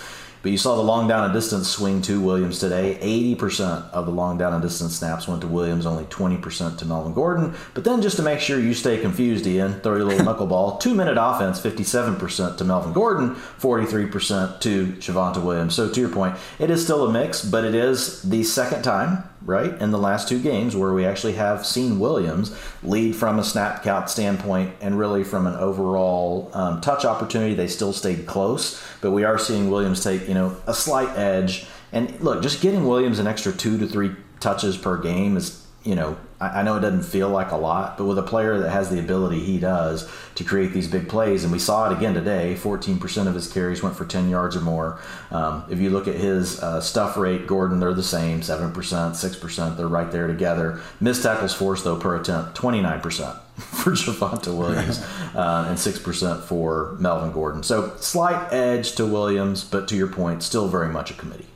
But 0.44 0.52
you 0.52 0.58
saw 0.58 0.76
the 0.76 0.82
long 0.82 1.08
down 1.08 1.24
and 1.24 1.34
distance 1.34 1.70
swing 1.70 2.02
to 2.02 2.20
Williams 2.20 2.60
today. 2.60 3.00
80% 3.02 3.92
of 3.92 4.06
the 4.06 4.12
long 4.12 4.38
down 4.38 4.52
and 4.54 4.62
distance 4.62 4.94
snaps 4.94 5.26
went 5.26 5.40
to 5.40 5.48
Williams, 5.48 5.86
only 5.86 6.04
20% 6.04 6.78
to 6.80 6.86
Melvin 6.86 7.14
Gordon. 7.14 7.56
But 7.74 7.86
then 7.86 8.02
just 8.02 8.18
to 8.18 8.24
make 8.24 8.42
sure 8.42 8.60
you 8.60 8.74
stay 8.74 9.00
confused, 9.00 9.48
Ian, 9.48 9.80
throw 9.80 9.96
your 9.96 10.04
little 10.04 10.26
knuckleball. 10.34 10.82
Two 10.82 10.94
minute 10.94 11.18
offense, 11.18 11.62
57% 11.62 12.58
to 12.58 12.64
Melvin 12.66 12.92
Gordon, 12.92 13.36
43% 13.36 14.60
to 14.60 14.88
Javonte 14.88 15.42
Williams. 15.42 15.76
So 15.76 15.90
to 15.90 16.00
your 16.00 16.10
point, 16.10 16.36
it 16.60 16.70
is 16.70 16.84
still 16.84 17.08
a 17.08 17.12
mix, 17.12 17.44
but 17.44 17.64
it 17.64 17.74
is 17.74 18.22
the 18.24 18.44
second 18.44 18.84
time 18.84 19.24
right, 19.46 19.74
in 19.82 19.92
the 19.92 19.98
last 19.98 20.28
two 20.28 20.42
games 20.42 20.76
where 20.76 20.94
we 20.94 21.06
actually 21.06 21.34
have 21.34 21.66
seen 21.66 22.00
Williams 22.00 22.56
lead 22.82 23.16
from 23.16 23.40
a 23.40 23.44
snap 23.44 23.84
count 23.84 24.10
standpoint 24.10 24.74
and 24.82 24.98
really 24.98 25.24
from 25.24 25.48
an 25.48 25.56
overall 25.56 26.50
um, 26.54 26.82
touch 26.82 27.06
opportunity. 27.06 27.54
They 27.54 27.68
still 27.68 27.94
stayed 27.94 28.26
close, 28.26 28.82
but 29.02 29.12
we 29.12 29.24
are 29.24 29.38
seeing 29.38 29.70
Williams 29.70 30.04
take, 30.04 30.28
you 30.28 30.34
know, 30.34 30.56
a 30.68 30.74
slight 30.74 31.10
edge. 31.18 31.66
And 31.92 32.20
look, 32.22 32.42
just 32.42 32.62
getting 32.62 32.88
Williams 32.88 33.20
an 33.20 33.28
extra 33.28 33.52
two 33.52 33.78
to 33.78 33.88
three 33.88 34.16
touches 34.40 34.78
per 34.78 34.98
game 34.98 35.38
is 35.38 35.64
you 35.84 35.96
know, 35.96 36.18
I, 36.44 36.60
I 36.60 36.64
know 36.64 36.78
it 36.78 36.82
doesn't 36.82 37.04
feel 37.04 37.30
like 37.30 37.52
a 37.52 37.58
lot, 37.58 37.98
but 37.98 38.06
with 38.06 38.18
a 38.18 38.24
player 38.24 38.60
that 38.60 38.70
has 38.70 38.90
the 38.90 39.00
ability 39.00 39.40
he 39.40 39.60
does 39.60 40.10
to 40.36 40.44
create 40.44 40.74
these 40.74 40.88
big 40.88 41.08
plays, 41.08 41.44
and 41.44 41.54
we 41.54 41.60
saw 41.60 41.90
it 41.90 41.98
again 41.98 42.14
today 42.14 42.56
14% 42.60 43.28
of 43.28 43.34
his 43.34 43.52
carries 43.52 43.82
went 43.82 43.96
for 43.96 44.06
10 44.06 44.30
yards 44.30 44.56
or 44.56 44.62
more. 44.62 45.00
Um, 45.32 45.64
if 45.70 45.80
you 45.80 45.90
look 45.90 46.08
at 46.08 46.16
his 46.16 46.62
uh, 46.62 46.82
stuff 46.82 47.16
rate, 47.18 47.48
Gordon, 47.48 47.80
they're 47.80 47.94
the 47.94 48.04
same 48.04 48.42
7%, 48.42 48.74
6%, 48.74 49.78
they're 49.78 49.88
right 49.88 50.12
there 50.12 50.28
together. 50.28 50.82
Missed 51.00 51.24
tackles 51.24 51.54
forced, 51.54 51.84
though, 51.84 51.98
per 51.98 52.20
attempt, 52.20 52.58
29% 52.58 53.40
for 53.58 53.92
Javonte 53.92 54.58
Williams 54.58 55.00
uh, 55.36 55.66
and 55.70 55.78
6% 55.78 56.42
for 56.44 56.98
Melvin 57.00 57.32
Gordon. 57.32 57.64
So 57.64 57.96
slight 57.98 58.52
edge 58.52 58.96
to 58.96 59.06
Williams, 59.06 59.64
but 59.64 59.88
to 59.88 59.96
your 59.96 60.08
point, 60.08 60.44
still 60.44 60.68
very 60.68 60.90
much 60.90 61.12
a 61.12 61.14
committee 61.14 61.48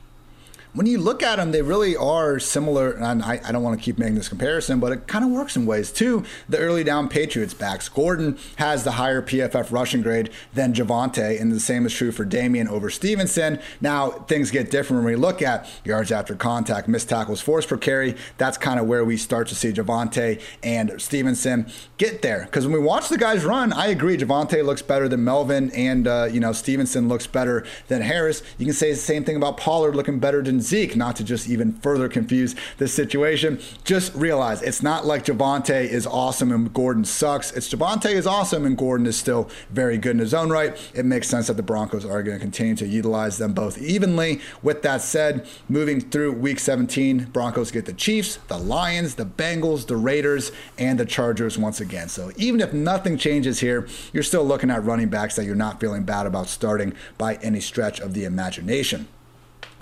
when 0.78 0.86
you 0.86 0.98
look 0.98 1.24
at 1.24 1.36
them, 1.36 1.50
they 1.50 1.60
really 1.60 1.96
are 1.96 2.38
similar. 2.38 2.92
And 2.92 3.20
I, 3.20 3.40
I 3.44 3.50
don't 3.50 3.64
want 3.64 3.76
to 3.76 3.84
keep 3.84 3.98
making 3.98 4.14
this 4.14 4.28
comparison, 4.28 4.78
but 4.78 4.92
it 4.92 5.08
kind 5.08 5.24
of 5.24 5.32
works 5.32 5.56
in 5.56 5.66
ways 5.66 5.90
too. 5.90 6.22
The 6.48 6.58
early 6.58 6.84
down 6.84 7.08
Patriots 7.08 7.52
backs. 7.52 7.88
Gordon 7.88 8.38
has 8.56 8.84
the 8.84 8.92
higher 8.92 9.20
PFF 9.20 9.72
rushing 9.72 10.02
grade 10.02 10.30
than 10.54 10.72
Javonte, 10.72 11.40
and 11.40 11.50
the 11.50 11.58
same 11.58 11.84
is 11.84 11.92
true 11.92 12.12
for 12.12 12.24
Damien 12.24 12.68
over 12.68 12.90
Stevenson. 12.90 13.58
Now, 13.80 14.10
things 14.10 14.52
get 14.52 14.70
different 14.70 15.02
when 15.02 15.14
we 15.14 15.16
look 15.16 15.42
at 15.42 15.68
yards 15.84 16.12
after 16.12 16.36
contact, 16.36 16.86
missed 16.86 17.08
tackles 17.08 17.40
forced 17.40 17.68
per 17.68 17.76
carry. 17.76 18.14
That's 18.36 18.56
kind 18.56 18.78
of 18.78 18.86
where 18.86 19.04
we 19.04 19.16
start 19.16 19.48
to 19.48 19.56
see 19.56 19.72
Javonte 19.72 20.40
and 20.62 21.02
Stevenson 21.02 21.72
get 21.96 22.22
there. 22.22 22.44
Because 22.44 22.68
when 22.68 22.74
we 22.74 22.86
watch 22.86 23.08
the 23.08 23.18
guys 23.18 23.44
run, 23.44 23.72
I 23.72 23.88
agree, 23.88 24.16
Javonte 24.16 24.64
looks 24.64 24.82
better 24.82 25.08
than 25.08 25.24
Melvin, 25.24 25.72
and, 25.72 26.06
uh, 26.06 26.28
you 26.30 26.38
know, 26.38 26.52
Stevenson 26.52 27.08
looks 27.08 27.26
better 27.26 27.66
than 27.88 28.00
Harris. 28.00 28.44
You 28.58 28.66
can 28.66 28.74
say 28.74 28.92
the 28.92 28.96
same 28.96 29.24
thing 29.24 29.34
about 29.34 29.56
Pollard 29.56 29.96
looking 29.96 30.20
better 30.20 30.40
than 30.40 30.67
Zeke, 30.68 30.96
not 30.96 31.16
to 31.16 31.24
just 31.24 31.48
even 31.48 31.72
further 31.80 32.08
confuse 32.08 32.54
the 32.76 32.86
situation. 32.86 33.58
Just 33.84 34.14
realize 34.14 34.62
it's 34.62 34.82
not 34.82 35.06
like 35.06 35.24
Javonte 35.24 35.88
is 35.88 36.06
awesome 36.06 36.52
and 36.52 36.72
Gordon 36.72 37.04
sucks. 37.04 37.52
It's 37.52 37.68
Javonte 37.72 38.12
is 38.12 38.26
awesome 38.26 38.66
and 38.66 38.76
Gordon 38.76 39.06
is 39.06 39.16
still 39.16 39.48
very 39.70 39.98
good 39.98 40.12
in 40.12 40.18
his 40.18 40.34
own 40.34 40.50
right. 40.50 40.76
It 40.94 41.04
makes 41.04 41.28
sense 41.28 41.46
that 41.46 41.56
the 41.56 41.62
Broncos 41.62 42.04
are 42.04 42.22
going 42.22 42.38
to 42.38 42.42
continue 42.42 42.76
to 42.76 42.86
utilize 42.86 43.38
them 43.38 43.52
both 43.52 43.78
evenly. 43.78 44.40
With 44.62 44.82
that 44.82 45.00
said, 45.00 45.46
moving 45.68 46.00
through 46.00 46.32
week 46.32 46.58
17, 46.58 47.24
Broncos 47.32 47.70
get 47.70 47.86
the 47.86 47.92
Chiefs, 47.92 48.38
the 48.48 48.58
Lions, 48.58 49.14
the 49.14 49.26
Bengals, 49.26 49.86
the 49.86 49.96
Raiders, 49.96 50.52
and 50.76 50.98
the 50.98 51.06
Chargers 51.06 51.58
once 51.58 51.80
again. 51.80 52.08
So 52.08 52.30
even 52.36 52.60
if 52.60 52.72
nothing 52.72 53.16
changes 53.16 53.60
here, 53.60 53.88
you're 54.12 54.22
still 54.22 54.44
looking 54.44 54.70
at 54.70 54.84
running 54.84 55.08
backs 55.08 55.36
that 55.36 55.44
you're 55.44 55.54
not 55.54 55.80
feeling 55.80 56.04
bad 56.04 56.26
about 56.26 56.48
starting 56.48 56.92
by 57.16 57.36
any 57.36 57.60
stretch 57.60 58.00
of 58.00 58.14
the 58.14 58.24
imagination. 58.24 59.08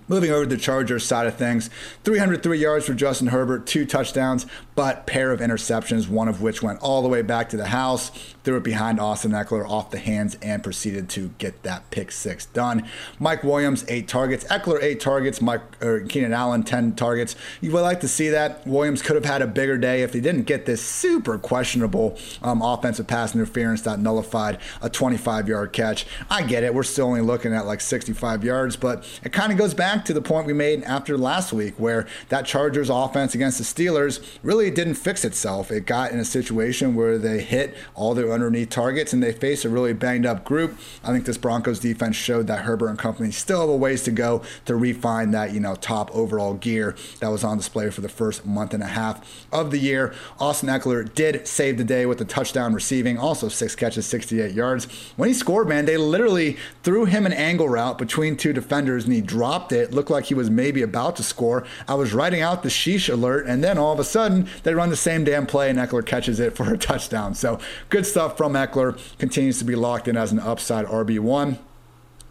Moving 0.08 0.30
over 0.30 0.44
to 0.44 0.54
the 0.54 0.60
Chargers 0.60 1.04
side 1.04 1.26
of 1.26 1.34
things, 1.34 1.68
303 2.04 2.58
yards 2.58 2.86
for 2.86 2.94
Justin 2.94 3.28
Herbert, 3.28 3.66
two 3.66 3.84
touchdowns, 3.84 4.46
but 4.76 5.04
pair 5.04 5.32
of 5.32 5.40
interceptions, 5.40 6.08
one 6.08 6.28
of 6.28 6.40
which 6.40 6.62
went 6.62 6.80
all 6.80 7.02
the 7.02 7.08
way 7.08 7.22
back 7.22 7.48
to 7.48 7.56
the 7.56 7.66
house, 7.66 8.12
threw 8.46 8.56
it 8.56 8.62
behind 8.62 9.00
Austin 9.00 9.32
Ekeler 9.32 9.68
off 9.68 9.90
the 9.90 9.98
hands 9.98 10.38
and 10.40 10.62
proceeded 10.62 11.08
to 11.08 11.30
get 11.38 11.64
that 11.64 11.90
pick 11.90 12.12
six 12.12 12.46
done. 12.46 12.88
Mike 13.18 13.42
Williams, 13.42 13.84
eight 13.88 14.06
targets, 14.06 14.44
Ekeler, 14.44 14.80
eight 14.80 15.00
targets, 15.00 15.42
Mike 15.42 15.82
or 15.82 16.02
Keenan 16.02 16.32
Allen, 16.32 16.62
10 16.62 16.94
targets. 16.94 17.34
You 17.60 17.72
would 17.72 17.80
like 17.80 17.98
to 18.02 18.08
see 18.08 18.28
that. 18.28 18.64
Williams 18.64 19.02
could 19.02 19.16
have 19.16 19.24
had 19.24 19.42
a 19.42 19.48
bigger 19.48 19.76
day 19.76 20.02
if 20.02 20.12
he 20.12 20.20
didn't 20.20 20.44
get 20.44 20.64
this 20.64 20.80
super 20.80 21.38
questionable 21.38 22.16
um, 22.40 22.62
offensive 22.62 23.08
pass 23.08 23.34
interference 23.34 23.82
that 23.82 23.98
nullified 23.98 24.60
a 24.80 24.88
25 24.88 25.48
yard 25.48 25.72
catch. 25.72 26.06
I 26.30 26.42
get 26.42 26.62
it. 26.62 26.72
We're 26.72 26.84
still 26.84 27.08
only 27.08 27.22
looking 27.22 27.52
at 27.52 27.66
like 27.66 27.80
65 27.80 28.44
yards, 28.44 28.76
but 28.76 29.04
it 29.24 29.32
kind 29.32 29.50
of 29.50 29.58
goes 29.58 29.74
back 29.74 30.04
to 30.04 30.12
the 30.12 30.22
point 30.22 30.46
we 30.46 30.52
made 30.52 30.84
after 30.84 31.18
last 31.18 31.52
week, 31.52 31.74
where 31.78 32.06
that 32.28 32.46
Chargers 32.46 32.90
offense 32.90 33.34
against 33.34 33.58
the 33.58 33.64
Steelers 33.64 34.24
really 34.44 34.70
didn't 34.70 34.94
fix 34.94 35.24
itself. 35.24 35.72
It 35.72 35.84
got 35.84 36.12
in 36.12 36.20
a 36.20 36.24
situation 36.24 36.94
where 36.94 37.18
they 37.18 37.42
hit 37.42 37.76
all 37.96 38.14
their 38.14 38.35
underneath 38.36 38.70
targets 38.70 39.12
and 39.12 39.22
they 39.22 39.32
face 39.32 39.64
a 39.64 39.68
really 39.68 39.92
banged 39.92 40.26
up 40.26 40.44
group. 40.44 40.78
I 41.02 41.12
think 41.12 41.24
this 41.24 41.38
Broncos 41.38 41.80
defense 41.80 42.16
showed 42.16 42.46
that 42.46 42.60
Herbert 42.60 42.88
and 42.88 42.98
company 42.98 43.30
still 43.30 43.60
have 43.60 43.68
a 43.68 43.76
ways 43.76 44.04
to 44.04 44.10
go 44.10 44.42
to 44.66 44.76
refine 44.76 45.32
that, 45.32 45.52
you 45.52 45.60
know, 45.60 45.74
top 45.74 46.14
overall 46.14 46.54
gear 46.54 46.94
that 47.20 47.28
was 47.28 47.42
on 47.42 47.56
display 47.56 47.90
for 47.90 48.00
the 48.00 48.08
first 48.08 48.46
month 48.46 48.74
and 48.74 48.82
a 48.82 48.86
half 48.86 49.46
of 49.52 49.70
the 49.70 49.78
year. 49.78 50.14
Austin 50.38 50.68
Ekeler 50.68 51.12
did 51.14 51.46
save 51.46 51.78
the 51.78 51.84
day 51.84 52.06
with 52.06 52.20
a 52.20 52.24
touchdown 52.24 52.72
receiving, 52.72 53.18
also 53.18 53.48
six 53.48 53.74
catches, 53.74 54.06
68 54.06 54.52
yards. 54.52 54.84
When 55.16 55.28
he 55.28 55.34
scored, 55.34 55.68
man, 55.68 55.86
they 55.86 55.96
literally 55.96 56.56
threw 56.82 57.04
him 57.04 57.26
an 57.26 57.32
angle 57.32 57.68
route 57.68 57.98
between 57.98 58.36
two 58.36 58.52
defenders 58.52 59.04
and 59.04 59.12
he 59.12 59.20
dropped 59.20 59.72
it 59.72 59.92
looked 59.92 60.10
like 60.10 60.26
he 60.26 60.34
was 60.34 60.50
maybe 60.50 60.82
about 60.82 61.16
to 61.16 61.22
score. 61.22 61.64
I 61.88 61.94
was 61.94 62.12
writing 62.12 62.40
out 62.40 62.62
the 62.62 62.68
sheesh 62.68 63.12
alert, 63.12 63.46
and 63.46 63.62
then 63.62 63.78
all 63.78 63.92
of 63.92 64.00
a 64.00 64.04
sudden 64.04 64.48
they 64.62 64.74
run 64.74 64.90
the 64.90 64.96
same 64.96 65.24
damn 65.24 65.46
play, 65.46 65.70
and 65.70 65.78
Ekeler 65.78 66.04
catches 66.04 66.40
it 66.40 66.56
for 66.56 66.72
a 66.72 66.78
touchdown. 66.78 67.34
So 67.34 67.58
good 67.90 68.06
stuff 68.06 68.25
from 68.28 68.54
Ekeler 68.54 68.98
Continues 69.18 69.58
to 69.58 69.64
be 69.64 69.74
locked 69.74 70.08
in 70.08 70.16
as 70.16 70.32
an 70.32 70.38
upside 70.38 70.86
RB1. 70.86 71.58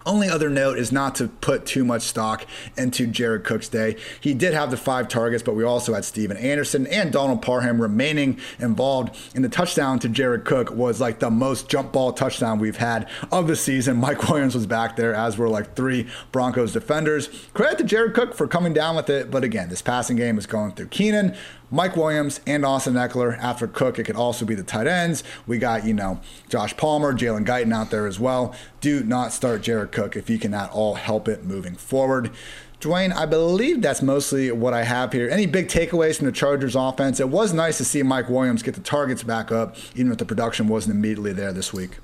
Only 0.05 0.29
other 0.29 0.51
note 0.51 0.77
is 0.77 0.91
not 0.91 1.15
to 1.15 1.27
put 1.27 1.65
too 1.65 1.83
much 1.83 2.03
stock 2.03 2.45
into 2.77 3.07
Jared 3.07 3.43
Cook's 3.43 3.67
day. 3.67 3.95
He 4.21 4.35
did 4.35 4.53
have 4.53 4.69
the 4.69 4.77
five 4.77 5.07
targets, 5.07 5.41
but 5.41 5.55
we 5.55 5.63
also 5.63 5.95
had 5.95 6.05
Stephen 6.05 6.37
Anderson 6.37 6.85
and 6.87 7.11
Donald 7.11 7.41
Parham 7.41 7.81
remaining 7.81 8.39
involved. 8.59 9.17
And 9.33 9.43
the 9.43 9.49
touchdown 9.49 9.97
to 9.99 10.09
Jared 10.09 10.45
Cook 10.45 10.69
was 10.69 11.01
like 11.01 11.17
the 11.19 11.31
most 11.31 11.69
jump 11.69 11.91
ball 11.91 12.13
touchdown 12.13 12.59
we've 12.59 12.77
had 12.77 13.09
of 13.31 13.47
the 13.47 13.55
season. 13.55 13.97
Mike 14.05 14.29
Williams 14.29 14.53
was 14.53 14.67
back 14.67 14.95
there, 14.95 15.15
as 15.15 15.39
were 15.39 15.49
like 15.49 15.75
three 15.75 16.07
Broncos 16.31 16.73
defenders. 16.73 17.27
Credit 17.55 17.79
to 17.79 17.83
Jared 17.83 18.13
Cook 18.13 18.35
for 18.35 18.47
coming 18.47 18.73
down 18.73 18.95
with 18.95 19.09
it. 19.09 19.31
But 19.31 19.43
again, 19.43 19.69
this 19.69 19.81
passing 19.81 20.17
game 20.17 20.37
is 20.37 20.45
going 20.45 20.73
through 20.73 20.89
Keenan. 20.89 21.35
Mike 21.71 21.95
Williams 21.95 22.39
and 22.45 22.65
Austin 22.65 22.93
Ekeler. 22.93 23.37
After 23.39 23.67
Cook, 23.67 23.99
it 23.99 24.03
could 24.03 24.15
also 24.15 24.45
be 24.45 24.55
the 24.55 24.63
tight 24.63 24.87
ends. 24.87 25.23
We 25.47 25.57
got, 25.57 25.85
you 25.85 25.93
know, 25.93 26.19
Josh 26.49 26.75
Palmer, 26.77 27.13
Jalen 27.13 27.45
Guyton 27.45 27.73
out 27.73 27.91
there 27.91 28.07
as 28.07 28.19
well. 28.19 28.55
Do 28.81 29.03
not 29.03 29.33
start 29.33 29.61
Jared 29.61 29.91
Cook 29.91 30.15
if 30.15 30.29
you 30.29 30.37
can 30.37 30.53
at 30.53 30.69
all 30.71 30.95
help 30.95 31.27
it 31.27 31.43
moving 31.43 31.75
forward. 31.75 32.31
Dwain, 32.79 33.13
I 33.15 33.25
believe 33.25 33.81
that's 33.81 34.01
mostly 34.01 34.51
what 34.51 34.73
I 34.73 34.83
have 34.83 35.11
here. 35.11 35.29
Any 35.29 35.45
big 35.45 35.67
takeaways 35.67 36.17
from 36.17 36.27
the 36.27 36.31
Chargers 36.31 36.75
offense? 36.75 37.19
It 37.19 37.29
was 37.29 37.53
nice 37.53 37.77
to 37.77 37.85
see 37.85 38.03
Mike 38.03 38.29
Williams 38.29 38.61
get 38.61 38.75
the 38.75 38.81
targets 38.81 39.23
back 39.23 39.51
up, 39.51 39.75
even 39.95 40.11
if 40.11 40.17
the 40.17 40.25
production 40.25 40.67
wasn't 40.67 40.95
immediately 40.95 41.33
there 41.33 41.53
this 41.53 41.73
week. 41.73 41.97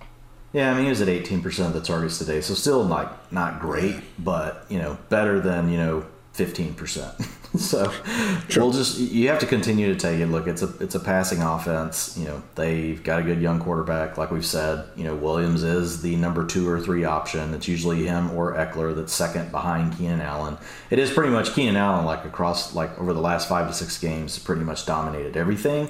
Yeah, 0.53 0.71
I 0.71 0.73
mean 0.73 0.83
he 0.83 0.89
was 0.89 1.01
at 1.01 1.07
18% 1.07 1.67
of 1.67 1.73
the 1.73 1.81
targets 1.81 2.17
today, 2.17 2.41
so 2.41 2.53
still 2.53 2.83
like 2.83 3.31
not 3.31 3.59
great, 3.59 4.01
but 4.19 4.65
you 4.69 4.79
know 4.79 4.97
better 5.09 5.39
than 5.39 5.69
you 5.69 5.77
know 5.77 6.05
15%. 6.35 7.27
so 7.59 7.91
True. 8.47 8.63
we'll 8.63 8.71
just 8.71 8.97
you 8.97 9.27
have 9.27 9.39
to 9.39 9.45
continue 9.45 9.93
to 9.93 9.99
take 9.99 10.21
it. 10.21 10.27
Look, 10.27 10.47
it's 10.47 10.61
a 10.61 10.73
it's 10.79 10.95
a 10.95 10.99
passing 10.99 11.41
offense. 11.41 12.17
You 12.17 12.25
know 12.25 12.43
they've 12.55 13.03
got 13.03 13.19
a 13.19 13.23
good 13.23 13.41
young 13.41 13.59
quarterback, 13.59 14.17
like 14.17 14.31
we've 14.31 14.45
said. 14.45 14.85
You 14.95 15.03
know 15.03 15.15
Williams 15.15 15.63
is 15.63 16.01
the 16.01 16.15
number 16.15 16.45
two 16.45 16.69
or 16.69 16.79
three 16.79 17.03
option. 17.03 17.53
It's 17.53 17.67
usually 17.67 18.05
him 18.05 18.31
or 18.31 18.53
Ekeler 18.53 18.95
that's 18.95 19.11
second 19.11 19.51
behind 19.51 19.97
Keenan 19.97 20.21
Allen. 20.21 20.57
It 20.89 20.99
is 20.99 21.11
pretty 21.11 21.31
much 21.31 21.53
Keenan 21.53 21.75
Allen, 21.75 22.05
like 22.05 22.23
across 22.23 22.73
like 22.73 22.97
over 22.97 23.13
the 23.13 23.21
last 23.21 23.49
five 23.49 23.67
to 23.67 23.73
six 23.73 23.97
games, 23.97 24.39
pretty 24.39 24.63
much 24.63 24.85
dominated 24.85 25.35
everything. 25.35 25.89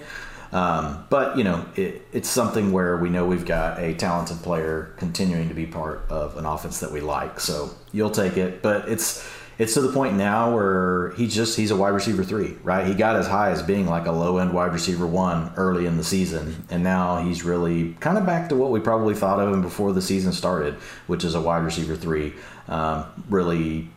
Um, 0.52 1.06
but 1.10 1.38
you 1.38 1.44
know, 1.44 1.66
it, 1.76 2.02
it's 2.12 2.30
something 2.30 2.72
where 2.72 2.98
we 2.98 3.10
know 3.10 3.26
we've 3.26 3.46
got 3.46 3.80
a 3.80 3.94
talented 3.94 4.38
player 4.38 4.94
continuing 4.98 5.48
to 5.48 5.54
be 5.54 5.66
part 5.66 6.06
of 6.10 6.38
an 6.38 6.46
offense 6.46 6.80
that 6.80 6.92
we 6.92 7.02
like. 7.02 7.40
So 7.40 7.70
you'll 7.94 8.10
take 8.10 8.36
it, 8.38 8.62
but 8.62 8.90
it's 8.90 9.26
it's 9.62 9.76
to 9.76 9.82
the 9.82 9.94
point 9.94 10.16
now 10.16 10.56
where 10.56 11.12
he's 11.12 11.36
just 11.36 11.56
he's 11.56 11.70
a 11.70 11.76
wide 11.76 11.90
receiver 11.90 12.24
three, 12.24 12.56
right? 12.64 12.88
He 12.88 12.96
got 12.96 13.16
as 13.16 13.28
high 13.28 13.52
as 13.52 13.62
being 13.62 13.86
like 13.86 14.08
a 14.08 14.12
low 14.12 14.40
end 14.40 14.54
wide 14.54 14.74
receiver 14.74 15.06
one 15.06 15.54
early 15.56 15.86
in 15.86 15.98
the 15.98 16.04
season, 16.04 16.66
and 16.72 16.84
now 16.84 17.22
he's 17.24 17.44
really 17.44 17.94
kind 18.00 18.18
of 18.18 18.26
back 18.26 18.50
to 18.50 18.56
what 18.56 18.72
we 18.72 18.80
probably 18.80 19.14
thought 19.14 19.40
of 19.40 19.54
him 19.54 19.62
before 19.62 19.94
the 19.94 20.02
season 20.02 20.34
started, 20.34 20.74
which 21.06 21.24
is 21.24 21.36
a 21.36 21.42
wide 21.42 21.64
receiver 21.64 21.96
three. 21.96 22.34
Um, 22.68 23.06
really, 23.30 23.88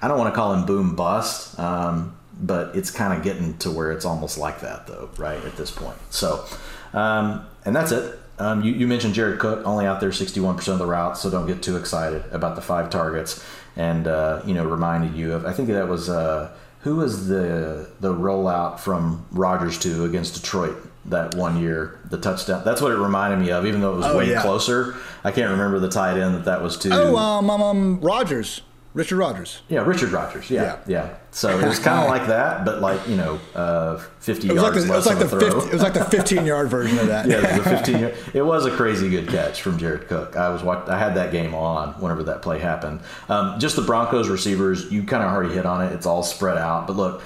I 0.00 0.06
don't 0.06 0.16
want 0.16 0.32
to 0.32 0.36
call 0.36 0.54
him 0.54 0.64
boom 0.64 0.94
bust, 0.94 1.58
um, 1.58 2.16
but 2.40 2.76
it's 2.76 2.92
kind 2.92 3.12
of 3.12 3.24
getting 3.24 3.58
to 3.58 3.70
where 3.72 3.90
it's 3.90 4.04
almost 4.04 4.38
like 4.38 4.60
that 4.60 4.86
though, 4.86 5.10
right 5.16 5.44
at 5.44 5.56
this 5.56 5.72
point. 5.72 5.98
So, 6.10 6.44
um, 6.92 7.44
and 7.64 7.74
that's 7.74 7.90
it. 7.90 8.16
Um, 8.38 8.62
you, 8.64 8.72
you, 8.72 8.86
mentioned 8.86 9.12
Jared 9.12 9.38
Cook 9.38 9.66
only 9.66 9.84
out 9.84 10.00
there 10.00 10.08
61% 10.08 10.68
of 10.68 10.78
the 10.78 10.86
routes, 10.86 11.20
so 11.20 11.28
don't 11.28 11.46
get 11.46 11.62
too 11.62 11.76
excited 11.76 12.24
about 12.30 12.56
the 12.56 12.62
five 12.62 12.88
targets 12.88 13.44
and 13.80 14.06
uh, 14.06 14.42
you 14.44 14.52
know 14.52 14.64
reminded 14.64 15.14
you 15.14 15.32
of. 15.32 15.46
I 15.46 15.52
think 15.52 15.68
that 15.68 15.88
was 15.88 16.10
uh, 16.10 16.52
who 16.80 16.96
was 16.96 17.28
the 17.28 17.88
the 18.00 18.12
rollout 18.12 18.78
from 18.78 19.26
Rodgers 19.32 19.78
to 19.80 20.04
against 20.04 20.34
Detroit 20.34 20.76
that 21.06 21.34
one 21.34 21.58
year, 21.58 21.98
the 22.10 22.18
touchdown. 22.18 22.62
That's 22.62 22.82
what 22.82 22.92
it 22.92 22.96
reminded 22.96 23.38
me 23.38 23.50
of, 23.50 23.64
even 23.64 23.80
though 23.80 23.94
it 23.94 23.96
was 23.96 24.06
oh, 24.06 24.18
way 24.18 24.30
yeah. 24.30 24.42
closer. 24.42 24.96
I 25.24 25.30
can't 25.30 25.50
remember 25.50 25.78
the 25.78 25.88
tight 25.88 26.18
end 26.18 26.34
that 26.34 26.44
that 26.44 26.62
was 26.62 26.76
to. 26.78 26.90
Oh, 26.92 27.16
um, 27.16 27.48
um, 27.48 27.62
um 27.62 28.00
Rodgers. 28.00 28.60
Richard 28.92 29.18
Rodgers. 29.18 29.62
Yeah, 29.68 29.80
Richard 29.86 30.10
Rodgers. 30.10 30.50
Yeah, 30.50 30.62
yeah. 30.62 30.78
yeah. 30.86 31.14
So 31.30 31.60
it 31.60 31.66
was 31.66 31.78
kind 31.78 32.00
of 32.00 32.08
like 32.08 32.26
that, 32.26 32.64
but 32.64 32.80
like 32.80 33.06
you 33.06 33.16
know, 33.16 33.38
uh, 33.54 33.98
fifty 34.18 34.48
it 34.48 34.52
was 34.54 34.62
yards 34.62 34.76
like 34.76 34.86
the, 34.86 34.92
less 34.92 35.06
it 35.06 35.14
was 35.14 35.20
like 35.20 35.30
the 35.30 35.40
50, 35.40 35.68
It 35.68 35.72
was 35.72 35.82
like 35.82 35.92
the 35.94 36.04
fifteen 36.04 36.44
yard 36.44 36.68
version 36.70 36.98
of 36.98 37.06
that. 37.06 37.28
yeah, 37.28 37.56
a 37.56 37.62
fifteen. 37.62 38.00
Yard, 38.00 38.16
it 38.34 38.42
was 38.42 38.66
a 38.66 38.70
crazy 38.72 39.08
good 39.08 39.28
catch 39.28 39.62
from 39.62 39.78
Jared 39.78 40.08
Cook. 40.08 40.36
I 40.36 40.48
was 40.48 40.62
I 40.88 40.98
had 40.98 41.14
that 41.14 41.30
game 41.30 41.54
on 41.54 41.92
whenever 42.00 42.24
that 42.24 42.42
play 42.42 42.58
happened. 42.58 43.00
Um, 43.28 43.60
just 43.60 43.76
the 43.76 43.82
Broncos 43.82 44.28
receivers, 44.28 44.90
you 44.90 45.04
kind 45.04 45.22
of 45.22 45.30
already 45.30 45.54
hit 45.54 45.66
on 45.66 45.82
it. 45.82 45.92
It's 45.92 46.06
all 46.06 46.24
spread 46.24 46.58
out, 46.58 46.88
but 46.88 46.96
look, 46.96 47.22